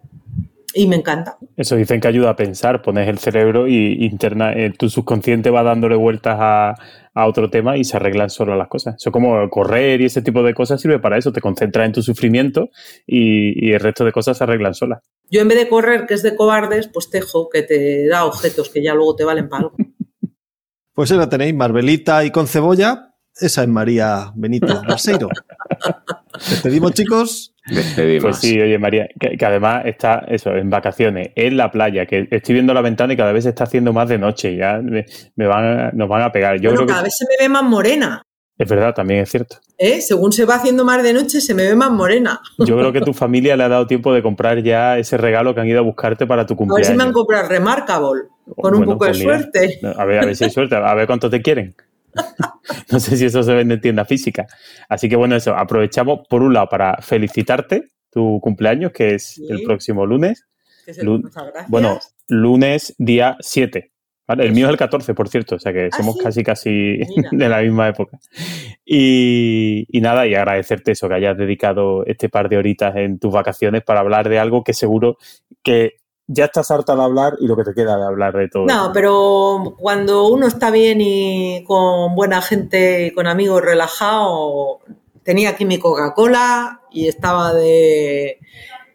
y 0.76 0.88
me 0.88 0.96
encanta. 0.96 1.38
Eso 1.56 1.76
dicen 1.76 2.01
que 2.01 2.09
ayuda 2.09 2.30
a 2.30 2.36
pensar, 2.36 2.82
pones 2.82 3.09
el 3.09 3.18
cerebro 3.18 3.68
y 3.68 4.05
interna, 4.05 4.52
tu 4.76 4.90
subconsciente 4.90 5.51
va 5.51 5.62
dándole 5.62 5.94
vueltas 5.94 6.36
a, 6.40 6.74
otro 7.15 7.49
tema 7.49 7.77
y 7.77 7.85
se 7.85 7.97
arreglan 7.97 8.28
solo 8.28 8.57
las 8.57 8.69
cosas. 8.69 8.97
Eso 8.99 9.12
como 9.12 9.49
correr 9.49 10.01
y 10.01 10.07
ese 10.07 10.23
tipo 10.23 10.43
de 10.43 10.53
cosas 10.53 10.81
sirve 10.81 10.99
para 10.99 11.16
eso, 11.16 11.32
te 11.32 11.41
concentras 11.41 11.86
en 11.86 11.93
tu 11.93 12.03
sufrimiento 12.03 12.70
y, 13.07 13.73
el 13.73 13.81
resto 13.81 14.05
de 14.05 14.12
cosas 14.12 14.36
se 14.36 14.45
arreglan 14.45 14.74
solas. 14.74 15.03
Yo 15.31 15.41
en 15.41 15.49
vez 15.49 15.59
de 15.59 15.69
correr, 15.69 16.07
que 16.07 16.15
es 16.15 16.23
de 16.23 16.36
cobardes, 16.36 16.89
pues 16.89 17.11
tejo, 17.11 17.49
que 17.49 17.62
te 17.62 18.07
da 18.09 18.24
objetos 18.24 18.69
que 18.69 18.82
ya 18.82 18.95
luego 18.95 19.15
te 19.16 19.24
valen 19.24 19.49
para 19.49 19.65
algo. 19.65 19.77
Pues 20.97 21.11
ahora 21.11 21.28
tenéis 21.28 21.53
Marvelita 21.53 22.24
y 22.24 22.31
con 22.31 22.47
cebolla, 22.47 23.16
esa 23.35 23.62
es 23.62 23.69
María 23.69 24.31
Benito 24.36 24.81
Marseiro. 24.85 25.28
Despedimos, 26.51 26.93
chicos. 26.93 27.53
Despedimos. 27.66 28.23
Pues 28.23 28.36
sí, 28.39 28.61
oye, 28.61 28.78
María, 28.78 29.09
que, 29.19 29.45
además 29.45 29.86
está 29.86 30.24
eso, 30.28 30.55
en 30.55 30.69
vacaciones, 30.70 31.31
en 31.35 31.57
la 31.57 31.70
playa, 31.70 32.07
que 32.07 32.28
estoy 32.31 32.55
viendo 32.55 32.74
la 32.74 32.82
ventana 32.82 33.15
y 33.15 33.16
cada 33.16 33.32
vez 33.32 33.45
se 33.45 33.51
está 33.51 33.65
haciendo 33.65 33.93
más 33.93 34.09
de 34.09 34.19
noche, 34.19 34.57
ya 34.57 34.81
me, 34.82 35.07
van 35.47 35.91
nos 35.95 36.09
van 36.09 36.23
a 36.23 36.32
pegar. 36.32 36.61
Yo 36.61 36.74
cada 36.86 37.03
vez 37.03 37.16
se 37.16 37.24
me 37.24 37.43
ve 37.43 37.49
más 37.49 37.62
morena. 37.62 38.23
Es 38.57 38.69
verdad, 38.69 38.95
también 38.95 39.20
es 39.20 39.31
cierto. 39.31 39.57
¿Eh? 39.78 40.01
Según 40.01 40.31
se 40.31 40.45
va 40.45 40.55
haciendo 40.55 40.85
más 40.85 41.03
de 41.03 41.12
noche, 41.12 41.41
se 41.41 41.55
me 41.55 41.65
ve 41.65 41.74
más 41.74 41.91
morena. 41.91 42.41
Yo 42.59 42.77
creo 42.77 42.93
que 42.93 43.01
tu 43.01 43.12
familia 43.12 43.57
le 43.57 43.65
ha 43.65 43.69
dado 43.69 43.86
tiempo 43.89 44.15
de 44.15 44.23
comprar 44.23 44.62
ya 44.62 44.97
ese 44.97 45.16
regalo 45.16 45.55
que 45.55 45.61
han 45.61 45.66
ido 45.66 45.81
a 45.81 45.82
buscarte 45.82 46.27
para 46.27 46.47
tu 46.47 46.55
cumpleaños. 46.55 46.86
A 46.86 46.93
ver 46.93 46.95
si 46.95 46.99
me 46.99 47.09
han 47.09 47.12
comprado 47.12 47.49
Remarkable, 47.49 48.23
con 48.57 48.77
un 48.77 48.85
poco 48.85 49.07
de 49.07 49.11
pues 49.11 49.23
suerte. 49.23 49.81
A 49.97 50.05
ver, 50.05 50.20
a 50.20 50.27
ver 50.27 50.36
si 50.36 50.45
hay 50.45 50.51
suerte, 50.51 50.77
a 50.77 50.95
ver 50.95 51.07
cuánto 51.09 51.28
te 51.28 51.43
quieren. 51.43 51.74
no 52.91 53.01
sé 53.01 53.16
si 53.16 53.27
eso 53.27 53.43
se 53.43 53.55
vende 53.55 53.74
en 53.74 53.81
tienda 53.81 54.05
física. 54.05 54.47
Así 54.89 55.09
que 55.09 55.16
bueno, 55.16 55.36
eso, 55.36 55.55
aprovechamos 55.55 56.20
por 56.28 56.43
un 56.43 56.55
lado 56.55 56.69
para 56.69 56.97
felicitarte 57.01 57.89
tu 58.11 58.41
cumpleaños, 58.41 58.93
que 58.93 59.15
es 59.15 59.41
el 59.49 59.62
próximo 59.62 60.07
lunes. 60.07 60.47
bueno, 61.69 61.99
lunes 62.28 62.95
día 62.99 63.36
7. 63.41 63.91
El 64.27 64.53
mío 64.53 64.66
es 64.66 64.70
el 64.70 64.78
14, 64.78 65.12
por 65.12 65.28
cierto, 65.28 65.57
o 65.57 65.59
sea 65.59 65.73
que 65.73 65.91
ah, 65.93 65.97
somos 65.97 66.16
casi 66.16 66.43
casi 66.43 66.99
de 67.32 67.49
la 67.49 67.61
misma 67.61 67.89
época. 67.89 68.19
Y, 68.85 69.86
y, 69.91 70.01
nada, 70.01 70.27
y 70.27 70.35
agradecerte 70.35 70.93
eso, 70.93 71.09
que 71.09 71.15
hayas 71.15 71.36
dedicado 71.36 72.07
este 72.07 72.31
par 72.31 72.49
de 72.49 72.57
horitas 72.57 72.97
en 72.97 73.19
tus 73.19 73.32
vacaciones 73.32 73.82
para 73.82 74.01
hablar 74.01 74.31
de 74.31 74.39
algo 74.39 74.65
que 74.65 74.73
seguro 74.73 75.19
que 75.62 75.97
ya 76.26 76.46
estás 76.46 76.70
harta 76.70 76.96
de 76.96 77.02
hablar 77.02 77.34
y 77.40 77.46
lo 77.46 77.56
que 77.56 77.64
te 77.64 77.74
queda 77.74 77.96
de 77.96 78.05
hablar 78.05 78.34
de 78.34 78.48
todo. 78.48 78.66
No, 78.66 78.90
pero 78.92 79.74
cuando 79.78 80.28
uno 80.28 80.46
está 80.46 80.70
bien 80.70 81.01
y 81.01 81.64
con 81.64 82.14
buena 82.14 82.40
gente 82.40 83.06
y 83.06 83.10
con 83.12 83.26
amigos 83.26 83.62
relajado, 83.62 84.80
tenía 85.22 85.51
aquí 85.51 85.64
mi 85.64 85.78
Coca-Cola 85.78 86.82
y 86.90 87.09
estaba 87.09 87.52
de... 87.52 88.38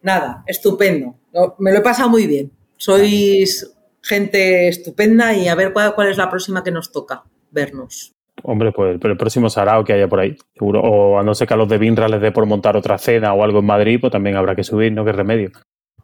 Nada, 0.02 0.44
estupendo. 0.48 1.16
Me 1.60 1.72
lo 1.72 1.80
he 1.80 1.82
pasado 1.82 2.10
muy 2.10 2.26
bien. 2.26 2.52
Sois 2.78 3.76
gente 4.02 4.70
estupenda 4.70 5.34
y 5.34 5.48
a 5.48 5.56
ver 5.56 5.74
cuál, 5.74 5.94
cuál 5.94 6.10
es 6.10 6.18
la 6.18 6.30
próxima 6.30 6.64
que 6.64 6.72
nos 6.72 6.92
toca 6.92 7.24
vernos. 7.52 8.14
Hombre, 8.44 8.72
pues 8.72 8.98
el 9.02 9.18
próximo 9.18 9.50
sarao 9.50 9.84
que 9.84 9.94
haya 9.94 10.08
por 10.08 10.22
ahí, 10.22 10.38
seguro. 10.54 10.82
O 10.82 11.20
a 11.20 11.24
no 11.24 11.36
ser 11.36 11.48
que 11.48 11.54
a 11.54 11.58
los 11.58 11.68
de 11.68 11.78
Binra 11.78 12.08
les 12.08 12.22
dé 12.22 12.32
por 12.32 12.46
montar 12.46 12.78
otra 12.78 12.98
cena 12.98 13.34
o 13.34 13.44
algo 13.44 13.60
en 13.60 13.66
Madrid, 13.66 14.00
pues 14.00 14.14
también 14.14 14.38
habrá 14.38 14.56
que 14.56 14.64
subir, 14.64 14.94
¿no? 14.94 15.04
Qué 15.04 15.12
remedio. 15.12 15.52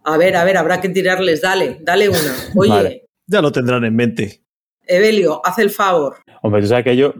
A 0.05 0.17
ver, 0.17 0.35
a 0.35 0.43
ver, 0.43 0.55
habrá 0.57 0.79
que 0.79 0.89
tirarles, 0.89 1.41
dale, 1.41 1.79
dale 1.81 2.09
una. 2.09 2.19
Oye. 2.55 3.07
Ya 3.27 3.41
lo 3.41 3.51
tendrán 3.51 3.83
en 3.83 3.95
mente. 3.95 4.43
Evelio, 4.87 5.41
haz 5.43 5.57
el 5.57 5.71
favor. 5.71 6.17
Hombre, 6.43 6.61
tú 6.61 6.67
sabes 6.67 6.83
que 6.83 6.91
ellos, 6.91 7.15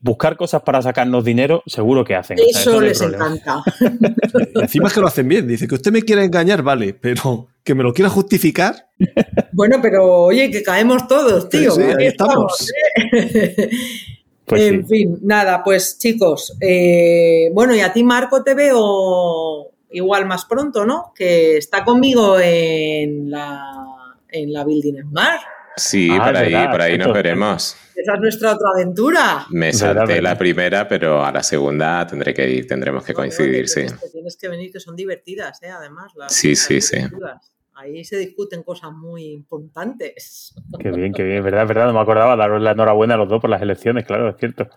buscar 0.00 0.36
cosas 0.36 0.60
para 0.60 0.82
sacarnos 0.82 1.24
dinero, 1.24 1.62
seguro 1.64 2.04
que 2.04 2.14
hacen. 2.14 2.36
Eso, 2.38 2.82
les 2.82 3.00
encanta. 3.00 3.62
Encima 4.56 4.88
es 4.88 4.92
que 4.92 5.00
lo 5.00 5.06
hacen 5.06 5.26
bien. 5.26 5.48
Dice 5.48 5.66
que 5.66 5.76
usted 5.76 5.90
me 5.90 6.02
quiere 6.02 6.22
engañar, 6.22 6.62
vale, 6.62 6.92
pero 6.92 7.48
que 7.64 7.74
me 7.74 7.82
lo 7.82 7.94
quiera 7.94 8.10
justificar. 8.10 8.90
Bueno, 9.52 9.78
pero 9.80 10.24
oye, 10.24 10.50
que 10.50 10.62
caemos 10.62 11.08
todos, 11.08 11.48
tío. 11.48 11.70
Sí, 11.70 11.80
ahí 11.80 12.08
estamos. 12.08 12.70
¿eh? 13.14 13.70
Pues 14.44 14.62
en 14.62 14.86
fin, 14.86 15.18
nada, 15.22 15.62
pues 15.62 15.98
chicos, 15.98 16.56
eh, 16.60 17.50
bueno, 17.52 17.74
y 17.74 17.80
a 17.80 17.92
ti, 17.92 18.02
Marco, 18.02 18.42
te 18.42 18.54
veo 18.54 19.70
igual 19.90 20.26
más 20.26 20.44
pronto, 20.44 20.84
¿no? 20.84 21.12
Que 21.14 21.56
está 21.56 21.84
conmigo 21.84 22.38
en 22.40 23.30
la, 23.30 24.14
en 24.28 24.52
la 24.52 24.64
Building 24.64 25.02
Smart. 25.02 25.42
Sí, 25.76 26.08
ah, 26.12 26.24
por 26.24 26.36
ahí, 26.36 26.68
por 26.68 26.82
ahí 26.82 26.98
nos 26.98 27.12
veremos. 27.12 27.76
Esa 27.94 28.14
es 28.14 28.20
nuestra 28.20 28.52
otra 28.52 28.68
aventura. 28.74 29.46
Me 29.50 29.72
salté 29.72 30.20
la 30.20 30.36
primera, 30.36 30.88
pero 30.88 31.24
a 31.24 31.32
la 31.32 31.42
segunda 31.42 32.06
tendré 32.06 32.34
que 32.34 32.48
ir, 32.48 32.66
tendremos 32.66 33.04
que 33.04 33.14
coincidir, 33.14 33.68
sí. 33.68 33.86
tienes 34.12 34.36
que 34.36 34.48
venir, 34.48 34.72
que 34.72 34.80
son 34.80 34.96
divertidas, 34.96 35.62
¿eh? 35.62 35.70
además. 35.70 36.12
sí, 36.28 36.56
sí, 36.56 36.80
sí. 36.80 36.98
Ahí 37.74 38.04
se 38.04 38.16
discuten 38.16 38.64
cosas 38.64 38.90
muy 38.90 39.26
importantes. 39.26 40.52
Qué 40.80 40.90
bien, 40.90 41.12
qué 41.12 41.22
bien, 41.22 41.44
verdad, 41.44 41.64
verdad, 41.64 41.86
no 41.86 41.92
me 41.92 42.00
acordaba 42.00 42.34
daros 42.34 42.60
la 42.60 42.72
enhorabuena 42.72 43.14
a 43.14 43.16
los 43.16 43.28
dos 43.28 43.40
por 43.40 43.50
las 43.50 43.62
elecciones, 43.62 44.04
claro, 44.04 44.30
es 44.30 44.36
cierto. 44.36 44.68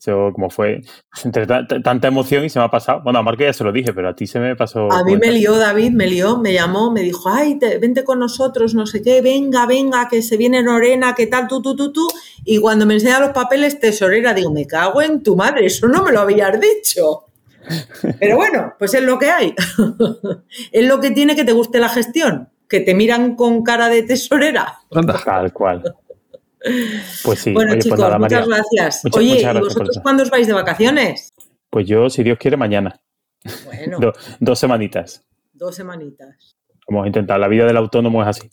Eso, 0.00 0.30
como 0.32 0.48
fue 0.48 0.80
entre 1.24 1.46
tanta 1.46 2.08
emoción 2.08 2.42
y 2.42 2.48
se 2.48 2.58
me 2.58 2.64
ha 2.64 2.70
pasado. 2.70 3.02
Bueno, 3.04 3.18
a 3.18 3.22
Marco 3.22 3.42
ya 3.42 3.52
se 3.52 3.64
lo 3.64 3.70
dije, 3.70 3.92
pero 3.92 4.08
a 4.08 4.14
ti 4.14 4.26
se 4.26 4.40
me 4.40 4.56
pasó. 4.56 4.90
A 4.90 5.04
mí 5.04 5.18
me 5.18 5.30
lió 5.30 5.58
David, 5.58 5.90
me 5.90 6.06
lió, 6.06 6.38
me 6.38 6.54
llamó, 6.54 6.90
me 6.90 7.02
dijo, 7.02 7.28
ay, 7.28 7.58
vente 7.78 8.02
con 8.02 8.18
nosotros, 8.18 8.74
no 8.74 8.86
sé 8.86 9.02
qué, 9.02 9.20
venga, 9.20 9.66
venga, 9.66 10.08
que 10.08 10.22
se 10.22 10.38
viene 10.38 10.62
Lorena, 10.62 11.14
qué 11.14 11.26
tal, 11.26 11.48
tú, 11.48 11.60
tú, 11.60 11.76
tú, 11.76 11.92
tú. 11.92 12.08
Y 12.46 12.58
cuando 12.60 12.86
me 12.86 12.94
enseña 12.94 13.20
los 13.20 13.32
papeles, 13.32 13.78
tesorera, 13.78 14.32
digo, 14.32 14.50
me 14.50 14.66
cago 14.66 15.02
en 15.02 15.22
tu 15.22 15.36
madre, 15.36 15.66
eso 15.66 15.86
no 15.86 16.02
me 16.02 16.12
lo 16.12 16.20
habías 16.20 16.58
dicho. 16.58 17.26
Pero 18.18 18.36
bueno, 18.36 18.72
pues 18.78 18.94
es 18.94 19.02
lo 19.02 19.18
que 19.18 19.30
hay. 19.30 19.54
es 20.72 20.88
lo 20.88 21.00
que 21.00 21.10
tiene 21.10 21.36
que 21.36 21.44
te 21.44 21.52
guste 21.52 21.78
la 21.78 21.90
gestión, 21.90 22.48
que 22.70 22.80
te 22.80 22.94
miran 22.94 23.36
con 23.36 23.62
cara 23.62 23.90
de 23.90 24.02
tesorera. 24.02 24.78
Tal 25.26 25.52
cual. 25.52 25.82
Pues 27.24 27.38
sí. 27.38 27.52
Bueno, 27.52 27.72
pues 27.72 27.84
chicos, 27.84 28.18
muchas 28.18 28.46
gracias. 28.46 29.02
Oye, 29.12 29.40
¿y 29.40 29.58
vosotros 29.58 29.98
cuándo 30.02 30.22
os 30.22 30.30
vais 30.30 30.46
de 30.46 30.52
vacaciones? 30.52 31.32
Pues 31.70 31.86
yo, 31.86 32.10
si 32.10 32.22
Dios 32.22 32.38
quiere, 32.38 32.56
mañana. 32.56 33.00
Bueno. 33.64 34.12
dos 34.40 34.58
semanitas. 34.58 35.24
Dos 35.52 35.76
semanitas. 35.76 36.56
Vamos 36.88 37.04
a 37.04 37.06
intentar. 37.06 37.38
La 37.40 37.48
vida 37.48 37.64
del 37.64 37.76
autónomo 37.76 38.22
es 38.22 38.28
así. 38.28 38.50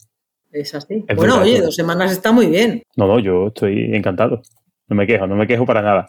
Es 0.52 0.74
así. 0.74 1.06
bueno, 1.16 1.42
oye, 1.42 1.62
dos 1.62 1.76
semanas 1.76 2.12
está 2.12 2.32
muy 2.32 2.48
bien. 2.48 2.82
No, 2.96 3.08
no, 3.08 3.20
yo 3.20 3.48
estoy 3.48 3.96
encantado. 3.96 4.42
No 4.88 4.96
me 4.96 5.06
quejo, 5.06 5.28
no 5.28 5.36
me 5.36 5.48
quejo 5.48 5.66
para 5.66 5.82
nada. 5.82 6.06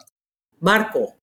Marco. 0.59 1.18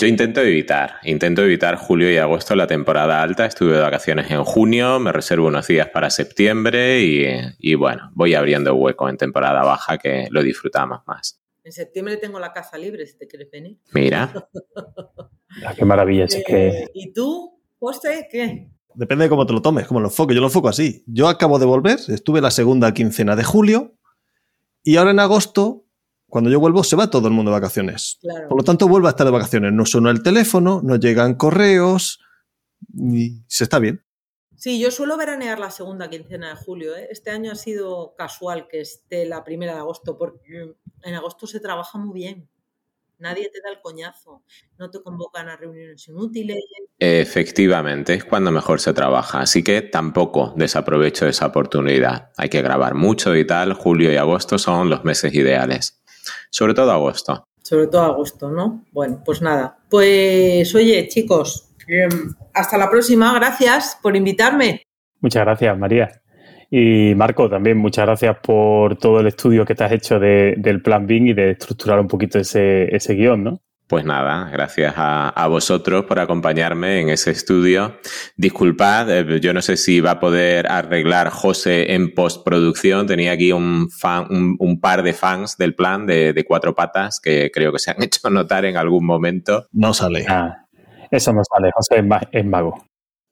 Yo 0.00 0.06
intento 0.06 0.40
evitar, 0.40 0.94
intento 1.02 1.42
evitar 1.42 1.74
julio 1.74 2.08
y 2.08 2.18
agosto 2.18 2.54
la 2.54 2.68
temporada 2.68 3.20
alta. 3.20 3.46
Estuve 3.46 3.72
de 3.72 3.80
vacaciones 3.80 4.30
en 4.30 4.44
junio, 4.44 5.00
me 5.00 5.10
reservo 5.10 5.48
unos 5.48 5.66
días 5.66 5.88
para 5.88 6.08
septiembre 6.08 7.00
y, 7.58 7.74
bueno, 7.74 8.08
voy 8.14 8.34
abriendo 8.34 8.76
hueco 8.76 9.08
en 9.08 9.16
temporada 9.16 9.64
baja 9.64 9.98
que 9.98 10.28
lo 10.30 10.44
disfrutamos 10.44 11.00
más. 11.08 11.40
En 11.64 11.72
septiembre 11.72 12.16
tengo 12.16 12.38
la 12.38 12.52
casa 12.52 12.78
libre, 12.78 13.06
si 13.08 13.18
te 13.18 13.26
quieres 13.26 13.50
venir. 13.50 13.78
Mira. 13.92 14.32
Ah, 15.64 15.74
qué 15.74 15.84
maravilla, 15.84 16.26
es 16.26 16.44
que... 16.46 16.68
Eh, 16.68 16.90
¿Y 16.92 17.12
tú, 17.12 17.58
José, 17.80 18.28
qué? 18.30 18.70
Depende 18.94 19.24
de 19.24 19.30
cómo 19.30 19.46
te 19.46 19.54
lo 19.54 19.62
tomes, 19.62 19.88
cómo 19.88 19.98
lo 19.98 20.08
enfoques. 20.08 20.34
Yo 20.34 20.40
lo 20.42 20.48
enfoco 20.48 20.68
así. 20.68 21.02
Yo 21.06 21.26
acabo 21.26 21.58
de 21.58 21.64
volver, 21.64 21.98
estuve 22.06 22.42
la 22.42 22.50
segunda 22.50 22.92
quincena 22.92 23.34
de 23.34 23.42
julio 23.42 23.96
y 24.84 24.96
ahora 24.96 25.10
en 25.10 25.20
agosto 25.20 25.87
cuando 26.28 26.50
yo 26.50 26.60
vuelvo 26.60 26.84
se 26.84 26.96
va 26.96 27.10
todo 27.10 27.28
el 27.28 27.34
mundo 27.34 27.50
de 27.50 27.58
vacaciones. 27.58 28.18
Por 28.48 28.58
lo 28.58 28.64
tanto, 28.64 28.86
vuelvo 28.86 29.06
a 29.06 29.10
estar 29.10 29.26
de 29.26 29.32
vacaciones. 29.32 29.72
No 29.72 29.86
suena 29.86 30.10
el 30.10 30.22
teléfono, 30.22 30.80
no 30.84 30.96
llegan 30.96 31.34
correos 31.34 32.20
y 32.94 33.42
se 33.46 33.64
está 33.64 33.78
bien. 33.78 34.04
Sí, 34.56 34.80
yo 34.80 34.90
suelo 34.90 35.16
veranear 35.16 35.58
la 35.58 35.70
segunda 35.70 36.10
quincena 36.10 36.50
de 36.50 36.56
julio. 36.56 36.96
¿eh? 36.96 37.08
Este 37.10 37.30
año 37.30 37.52
ha 37.52 37.54
sido 37.54 38.14
casual 38.16 38.66
que 38.68 38.80
esté 38.80 39.24
la 39.24 39.44
primera 39.44 39.74
de 39.74 39.78
agosto, 39.78 40.18
porque 40.18 40.74
en 41.02 41.14
agosto 41.14 41.46
se 41.46 41.60
trabaja 41.60 41.96
muy 41.96 42.12
bien. 42.12 42.48
Nadie 43.18 43.50
te 43.52 43.60
da 43.64 43.70
el 43.70 43.80
coñazo, 43.80 44.44
no 44.78 44.90
te 44.90 45.02
convocan 45.02 45.48
a 45.48 45.56
reuniones 45.56 46.06
inútiles. 46.06 46.58
Efectivamente, 46.98 48.14
es 48.14 48.24
cuando 48.24 48.52
mejor 48.52 48.80
se 48.80 48.92
trabaja, 48.92 49.40
así 49.40 49.64
que 49.64 49.82
tampoco 49.82 50.54
desaprovecho 50.56 51.26
esa 51.26 51.46
oportunidad. 51.46 52.30
Hay 52.36 52.48
que 52.48 52.62
grabar 52.62 52.94
mucho 52.94 53.34
y 53.34 53.44
tal, 53.44 53.72
julio 53.72 54.12
y 54.12 54.16
agosto 54.16 54.58
son 54.58 54.88
los 54.88 55.04
meses 55.04 55.34
ideales. 55.34 56.00
Sobre 56.50 56.74
todo 56.74 56.90
agosto. 56.92 57.44
Sobre 57.62 57.86
todo 57.86 58.02
agosto, 58.02 58.50
¿no? 58.50 58.84
Bueno, 58.92 59.22
pues 59.24 59.42
nada. 59.42 59.78
Pues 59.90 60.74
oye, 60.74 61.06
chicos, 61.08 61.70
em, 61.86 62.34
hasta 62.54 62.78
la 62.78 62.90
próxima. 62.90 63.34
Gracias 63.34 63.98
por 64.02 64.16
invitarme. 64.16 64.82
Muchas 65.20 65.44
gracias, 65.44 65.78
María. 65.78 66.10
Y 66.70 67.14
Marco, 67.14 67.48
también 67.48 67.78
muchas 67.78 68.04
gracias 68.06 68.36
por 68.42 68.96
todo 68.96 69.20
el 69.20 69.26
estudio 69.26 69.64
que 69.64 69.74
te 69.74 69.84
has 69.84 69.92
hecho 69.92 70.18
del 70.18 70.82
plan 70.82 71.06
Bing 71.06 71.28
y 71.28 71.32
de 71.32 71.52
estructurar 71.52 71.98
un 71.98 72.08
poquito 72.08 72.38
ese, 72.38 72.94
ese 72.94 73.14
guion, 73.14 73.42
¿no? 73.42 73.60
Pues 73.88 74.04
nada, 74.04 74.50
gracias 74.52 74.92
a, 74.98 75.46
vosotros 75.48 76.04
por 76.04 76.18
acompañarme 76.18 77.00
en 77.00 77.08
ese 77.08 77.30
estudio. 77.30 77.96
Disculpad, 78.36 79.10
eh, 79.10 79.40
yo 79.40 79.54
no 79.54 79.62
sé 79.62 79.78
si 79.78 80.02
va 80.02 80.10
a 80.10 80.20
poder 80.20 80.70
arreglar 80.70 81.30
José 81.30 81.94
en 81.94 82.14
postproducción. 82.14 83.06
Tenía 83.06 83.32
aquí 83.32 83.50
un, 83.50 83.88
fan, 83.90 84.26
un, 84.58 84.78
par 84.78 85.02
de 85.02 85.14
fans 85.14 85.56
del 85.56 85.74
plan 85.74 86.06
de, 86.06 86.44
cuatro 86.46 86.74
patas 86.74 87.18
que 87.18 87.50
creo 87.50 87.72
que 87.72 87.78
se 87.78 87.90
han 87.90 88.02
hecho 88.02 88.28
notar 88.28 88.66
en 88.66 88.76
algún 88.76 89.06
momento. 89.06 89.68
No 89.72 89.94
sale. 89.94 90.26
Ah, 90.28 90.66
eso 91.10 91.32
no 91.32 91.40
sale, 91.44 91.70
José 91.74 92.04
es 92.32 92.44
mago. 92.44 92.87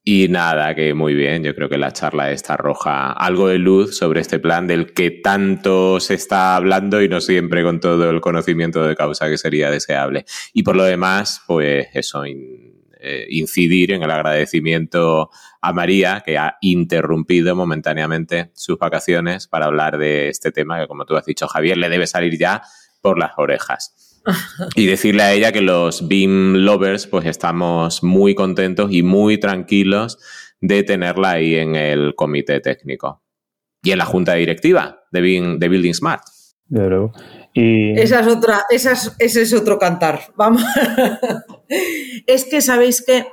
Y 0.09 0.29
nada, 0.29 0.73
que 0.73 0.93
muy 0.93 1.13
bien, 1.15 1.43
yo 1.43 1.53
creo 1.53 1.67
que 1.67 1.77
la 1.77 1.91
charla 1.91 2.31
esta 2.31 2.53
arroja 2.53 3.11
algo 3.11 3.49
de 3.49 3.57
luz 3.57 3.97
sobre 3.97 4.21
este 4.21 4.39
plan 4.39 4.65
del 4.65 4.93
que 4.93 5.11
tanto 5.11 5.99
se 5.99 6.13
está 6.13 6.55
hablando 6.55 7.01
y 7.01 7.09
no 7.09 7.19
siempre 7.19 7.61
con 7.61 7.81
todo 7.81 8.09
el 8.09 8.21
conocimiento 8.21 8.87
de 8.87 8.95
causa 8.95 9.27
que 9.27 9.37
sería 9.37 9.69
deseable. 9.69 10.23
Y 10.53 10.63
por 10.63 10.77
lo 10.77 10.85
demás, 10.85 11.41
pues 11.45 11.89
eso, 11.93 12.23
eh, 12.23 13.27
incidir 13.31 13.91
en 13.91 14.01
el 14.01 14.11
agradecimiento 14.11 15.29
a 15.61 15.73
María, 15.73 16.23
que 16.25 16.37
ha 16.37 16.55
interrumpido 16.61 17.53
momentáneamente 17.57 18.51
sus 18.53 18.77
vacaciones 18.77 19.49
para 19.49 19.65
hablar 19.65 19.97
de 19.97 20.29
este 20.29 20.53
tema 20.53 20.79
que, 20.79 20.87
como 20.87 21.03
tú 21.03 21.17
has 21.17 21.25
dicho, 21.25 21.49
Javier, 21.49 21.75
le 21.75 21.89
debe 21.89 22.07
salir 22.07 22.39
ya 22.39 22.61
por 23.01 23.19
las 23.19 23.31
orejas 23.35 24.06
y 24.75 24.85
decirle 24.85 25.23
a 25.23 25.33
ella 25.33 25.51
que 25.51 25.61
los 25.61 26.07
Beam 26.07 26.55
Lovers 26.57 27.07
pues 27.07 27.25
estamos 27.25 28.03
muy 28.03 28.35
contentos 28.35 28.91
y 28.91 29.03
muy 29.03 29.39
tranquilos 29.39 30.17
de 30.61 30.83
tenerla 30.83 31.31
ahí 31.31 31.55
en 31.55 31.75
el 31.75 32.15
comité 32.15 32.59
técnico 32.59 33.21
y 33.83 33.91
en 33.91 33.99
la 33.99 34.05
junta 34.05 34.33
directiva 34.33 35.03
de, 35.11 35.55
de 35.59 35.69
Building 35.69 35.93
Smart. 35.93 36.23
Y... 37.53 37.99
Esa 37.99 38.19
es 38.19 38.27
otra, 38.27 38.65
esa 38.69 38.93
ese 39.19 39.41
es 39.41 39.53
otro 39.53 39.79
cantar. 39.79 40.21
Vamos. 40.35 40.63
es 42.27 42.45
que 42.45 42.61
sabéis 42.61 43.01
que 43.01 43.27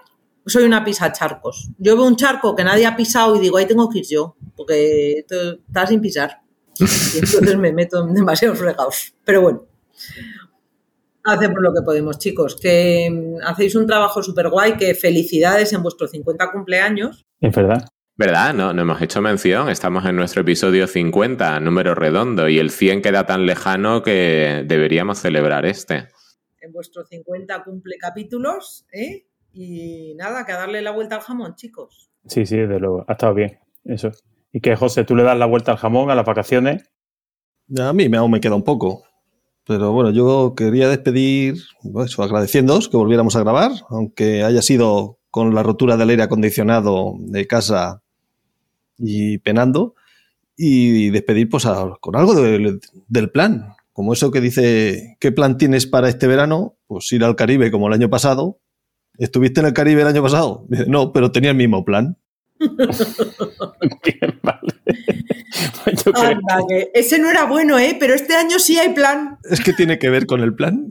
soy 0.46 0.64
una 0.64 0.84
pisa 0.84 1.12
charcos. 1.12 1.70
Yo 1.78 1.96
veo 1.96 2.06
un 2.06 2.16
charco 2.16 2.54
que 2.54 2.64
nadie 2.64 2.86
ha 2.86 2.96
pisado 2.96 3.36
y 3.36 3.40
digo, 3.40 3.56
ahí 3.56 3.66
tengo 3.66 3.88
que 3.88 4.00
ir 4.00 4.06
yo, 4.08 4.36
porque 4.56 5.24
está 5.28 5.86
sin 5.86 6.00
pisar. 6.00 6.40
Y 6.78 7.18
entonces 7.18 7.56
me 7.56 7.72
meto 7.72 8.06
en 8.06 8.14
demasiados 8.14 8.58
fregados. 8.58 9.14
Pero 9.24 9.42
bueno. 9.42 9.66
Hacemos 11.24 11.56
lo 11.60 11.72
que 11.72 11.82
podemos, 11.82 12.18
chicos. 12.18 12.56
Que 12.60 13.10
mm, 13.10 13.46
hacéis 13.46 13.74
un 13.74 13.86
trabajo 13.86 14.22
súper 14.22 14.50
guay, 14.50 14.76
que 14.76 14.94
felicidades 14.94 15.72
en 15.72 15.82
vuestro 15.82 16.06
50 16.06 16.52
cumpleaños. 16.52 17.24
Es 17.40 17.54
verdad. 17.54 17.88
¿Verdad? 18.16 18.54
No, 18.54 18.72
no 18.72 18.82
hemos 18.82 19.00
hecho 19.02 19.20
mención. 19.22 19.68
Estamos 19.68 20.04
en 20.04 20.16
nuestro 20.16 20.42
episodio 20.42 20.86
50, 20.86 21.58
número 21.60 21.94
redondo, 21.94 22.48
y 22.48 22.58
el 22.58 22.70
100 22.70 23.02
queda 23.02 23.26
tan 23.26 23.46
lejano 23.46 24.02
que 24.02 24.64
deberíamos 24.66 25.18
celebrar 25.18 25.66
este. 25.66 26.08
En 26.60 26.72
vuestro 26.72 27.04
50 27.04 27.64
cumple 27.64 27.96
capítulos, 27.98 28.86
¿eh? 28.92 29.26
Y 29.52 30.14
nada, 30.16 30.44
que 30.44 30.52
darle 30.52 30.82
la 30.82 30.92
vuelta 30.92 31.16
al 31.16 31.22
jamón, 31.22 31.54
chicos. 31.54 32.10
Sí, 32.26 32.46
sí, 32.46 32.56
desde 32.56 32.78
luego. 32.78 33.04
Ha 33.08 33.12
estado 33.12 33.34
bien. 33.34 33.58
Eso. 33.84 34.10
Y 34.52 34.60
que, 34.60 34.76
José, 34.76 35.04
tú 35.04 35.16
le 35.16 35.24
das 35.24 35.38
la 35.38 35.46
vuelta 35.46 35.72
al 35.72 35.78
jamón 35.78 36.10
a 36.10 36.14
las 36.14 36.24
vacaciones. 36.24 36.92
A 37.78 37.92
mí 37.92 38.08
me, 38.08 38.18
aún 38.18 38.30
me 38.30 38.40
queda 38.40 38.54
un 38.54 38.64
poco. 38.64 39.02
Pero 39.66 39.92
bueno, 39.92 40.10
yo 40.10 40.54
quería 40.56 40.88
despedir, 40.88 41.56
pues, 41.92 42.18
agradeciéndoos 42.18 42.88
que 42.88 42.96
volviéramos 42.96 43.34
a 43.36 43.40
grabar, 43.40 43.72
aunque 43.88 44.42
haya 44.42 44.62
sido 44.62 45.18
con 45.30 45.54
la 45.54 45.62
rotura 45.62 45.96
del 45.96 46.10
aire 46.10 46.22
acondicionado 46.22 47.14
de 47.18 47.46
casa 47.46 48.02
y 48.98 49.38
penando, 49.38 49.94
y 50.56 51.10
despedir 51.10 51.48
pues 51.48 51.66
con 52.00 52.14
algo 52.14 52.34
del 52.34 53.30
plan, 53.30 53.74
como 53.94 54.12
eso 54.12 54.30
que 54.32 54.40
dice, 54.40 55.16
¿qué 55.20 55.32
plan 55.32 55.56
tienes 55.56 55.86
para 55.86 56.08
este 56.08 56.26
verano? 56.26 56.76
Pues 56.88 57.10
ir 57.12 57.24
al 57.24 57.36
Caribe 57.36 57.70
como 57.70 57.86
el 57.86 57.94
año 57.94 58.10
pasado. 58.10 58.58
¿Estuviste 59.18 59.60
en 59.60 59.66
el 59.66 59.72
Caribe 59.72 60.02
el 60.02 60.08
año 60.08 60.22
pasado? 60.22 60.66
No, 60.88 61.12
pero 61.12 61.30
tenía 61.30 61.50
el 61.50 61.56
mismo 61.56 61.84
plan. 61.84 62.18
Bien, 62.58 64.40
vale. 64.42 64.73
Anda, 66.14 66.58
que 66.68 66.90
ese 66.94 67.18
no 67.18 67.30
era 67.30 67.44
bueno, 67.44 67.78
¿eh? 67.78 67.96
Pero 67.98 68.14
este 68.14 68.34
año 68.34 68.58
sí 68.58 68.78
hay 68.78 68.90
plan. 68.90 69.38
Es 69.50 69.60
que 69.60 69.72
tiene 69.72 69.98
que 69.98 70.10
ver 70.10 70.26
con 70.26 70.40
el 70.40 70.54
plan. 70.54 70.90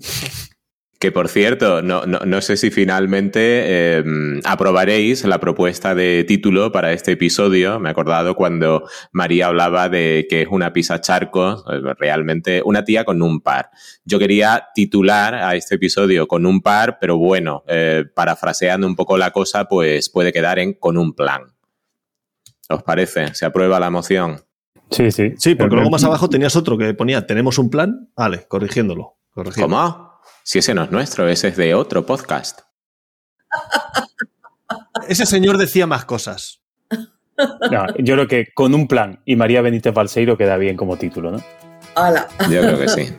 Que 1.03 1.11
por 1.11 1.27
cierto, 1.27 1.81
no, 1.81 2.05
no, 2.05 2.19
no 2.19 2.41
sé 2.41 2.55
si 2.55 2.71
finalmente 2.71 3.97
em, 3.97 4.39
aprobaréis 4.45 5.25
la 5.25 5.37
propuesta 5.37 5.93
de 5.93 6.23
título 6.25 6.71
para 6.71 6.93
este 6.93 7.11
episodio. 7.11 7.77
Me 7.77 7.89
he 7.89 7.91
acordado 7.91 8.35
cuando 8.35 8.87
María 9.11 9.47
hablaba 9.47 9.89
de 9.89 10.25
que 10.29 10.43
es 10.43 10.47
una 10.49 10.71
pisa 10.71 11.01
charco, 11.01 11.61
realmente 11.99 12.61
una 12.63 12.85
tía 12.85 13.03
con 13.03 13.21
un 13.21 13.41
par. 13.41 13.69
Yo 14.05 14.17
quería 14.17 14.69
titular 14.73 15.35
a 15.35 15.57
este 15.57 15.75
episodio 15.75 16.25
con 16.25 16.45
un 16.45 16.61
par, 16.61 16.99
pero 17.01 17.17
bueno, 17.17 17.65
eh, 17.67 18.05
parafraseando 18.15 18.87
un 18.87 18.95
poco 18.95 19.17
la 19.17 19.31
cosa, 19.31 19.65
pues 19.65 20.09
puede 20.09 20.31
quedar 20.31 20.57
en 20.57 20.71
con 20.71 20.97
un 20.97 21.13
plan. 21.13 21.52
¿Os 22.73 22.83
parece? 22.83 23.33
¿Se 23.35 23.45
aprueba 23.45 23.79
la 23.79 23.89
moción? 23.89 24.41
Sí, 24.89 25.11
sí. 25.11 25.33
Sí, 25.37 25.55
porque 25.55 25.75
luego 25.75 25.89
más 25.89 26.03
abajo 26.03 26.29
tenías 26.29 26.55
otro 26.55 26.77
que 26.77 26.93
ponía, 26.93 27.25
tenemos 27.25 27.57
un 27.57 27.69
plan. 27.69 28.09
Vale, 28.15 28.45
corrigiéndolo. 28.47 29.17
¿Cómo? 29.59 30.19
Si 30.43 30.59
ese 30.59 30.73
no 30.73 30.83
es 30.83 30.91
nuestro, 30.91 31.27
ese 31.27 31.49
es 31.49 31.57
de 31.57 31.73
otro 31.73 32.05
podcast. 32.05 32.61
Ese 35.07 35.25
señor 35.25 35.57
decía 35.57 35.87
más 35.87 36.05
cosas. 36.05 36.61
yo 37.99 38.15
creo 38.15 38.27
que 38.27 38.53
con 38.53 38.73
un 38.73 38.87
plan 38.87 39.21
y 39.25 39.35
María 39.35 39.61
Benítez 39.61 39.93
Balseiro 39.93 40.37
queda 40.37 40.57
bien 40.57 40.77
como 40.77 40.97
título, 40.97 41.31
¿no? 41.31 41.43
¡Hala! 41.95 42.27
Yo 42.49 42.61
creo 42.61 42.79
que 42.79 42.87
sí. 42.87 43.13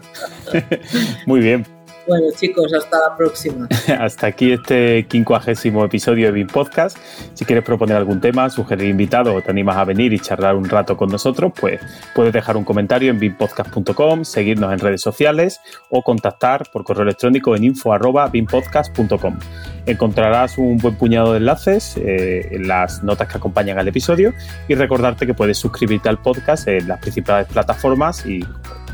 Muy 1.27 1.41
bien. 1.41 1.65
Bueno, 2.07 2.27
chicos, 2.37 2.73
hasta 2.75 2.99
la 2.99 3.17
próxima. 3.17 3.67
hasta 3.99 4.27
aquí 4.27 4.53
este 4.53 5.07
quincuagésimo 5.09 5.85
episodio 5.85 6.27
de 6.27 6.33
BIM 6.33 6.49
Podcast. 6.49 6.99
Si 7.33 7.45
quieres 7.45 7.65
proponer 7.65 7.97
algún 7.97 8.21
tema, 8.21 8.51
sugerir 8.51 8.91
invitado 8.91 9.35
o 9.35 9.41
te 9.41 9.51
animas 9.51 9.77
a 9.77 9.85
venir 9.85 10.13
y 10.13 10.19
charlar 10.19 10.55
un 10.55 10.69
rato 10.69 10.97
con 10.97 11.09
nosotros, 11.09 11.53
pues 11.59 11.81
puedes 12.15 12.33
dejar 12.33 12.59
un 12.59 12.65
comentario 12.65 13.11
en 13.11 13.19
bimpodcast.com, 13.19 14.25
seguirnos 14.25 14.73
en 14.73 14.81
redes 14.81 15.01
sociales 15.01 15.61
o 15.89 16.03
contactar 16.03 16.71
por 16.71 16.85
correo 16.85 17.05
electrónico 17.05 17.57
en 17.57 17.65
info.bimpodcast.com. 17.65 19.39
Encontrarás 19.87 20.59
un 20.59 20.77
buen 20.79 20.97
puñado 20.97 21.33
de 21.33 21.39
enlaces 21.39 21.97
eh, 21.97 22.49
en 22.51 22.69
las 22.69 23.03
notas 23.03 23.29
que 23.29 23.39
acompañan 23.39 23.79
al 23.79 23.89
episodio 23.89 24.35
y 24.69 24.75
recordarte 24.75 25.27
que 25.27 25.35
puedes 25.35 25.57
suscribirte 25.59 26.09
al 26.09 26.21
podcast 26.21 26.69
en 26.69 26.87
las 26.87 26.99
principales 26.99 27.47
plataformas 27.49 28.27
y 28.27 28.45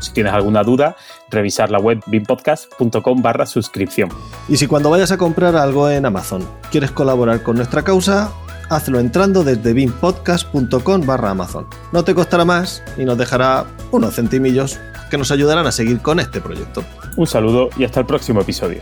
si 0.01 0.11
tienes 0.11 0.33
alguna 0.33 0.63
duda, 0.63 0.95
revisar 1.29 1.71
la 1.71 1.79
web 1.79 2.01
bimpodcast.com 2.07 3.21
barra 3.21 3.45
suscripción. 3.45 4.09
Y 4.49 4.57
si 4.57 4.67
cuando 4.67 4.89
vayas 4.89 5.11
a 5.11 5.17
comprar 5.17 5.55
algo 5.55 5.89
en 5.89 6.05
Amazon 6.05 6.47
quieres 6.71 6.91
colaborar 6.91 7.43
con 7.43 7.55
nuestra 7.55 7.83
causa, 7.83 8.31
hazlo 8.69 8.99
entrando 8.99 9.43
desde 9.43 9.73
bimpodcast.com 9.73 11.05
barra 11.05 11.31
Amazon. 11.31 11.67
No 11.91 12.03
te 12.03 12.15
costará 12.15 12.45
más 12.45 12.83
y 12.97 13.05
nos 13.05 13.17
dejará 13.17 13.65
unos 13.91 14.15
centimillos 14.15 14.79
que 15.09 15.17
nos 15.17 15.31
ayudarán 15.31 15.67
a 15.67 15.71
seguir 15.71 16.01
con 16.01 16.19
este 16.19 16.41
proyecto. 16.41 16.83
Un 17.17 17.27
saludo 17.27 17.69
y 17.77 17.83
hasta 17.83 17.99
el 17.99 18.05
próximo 18.05 18.41
episodio. 18.41 18.81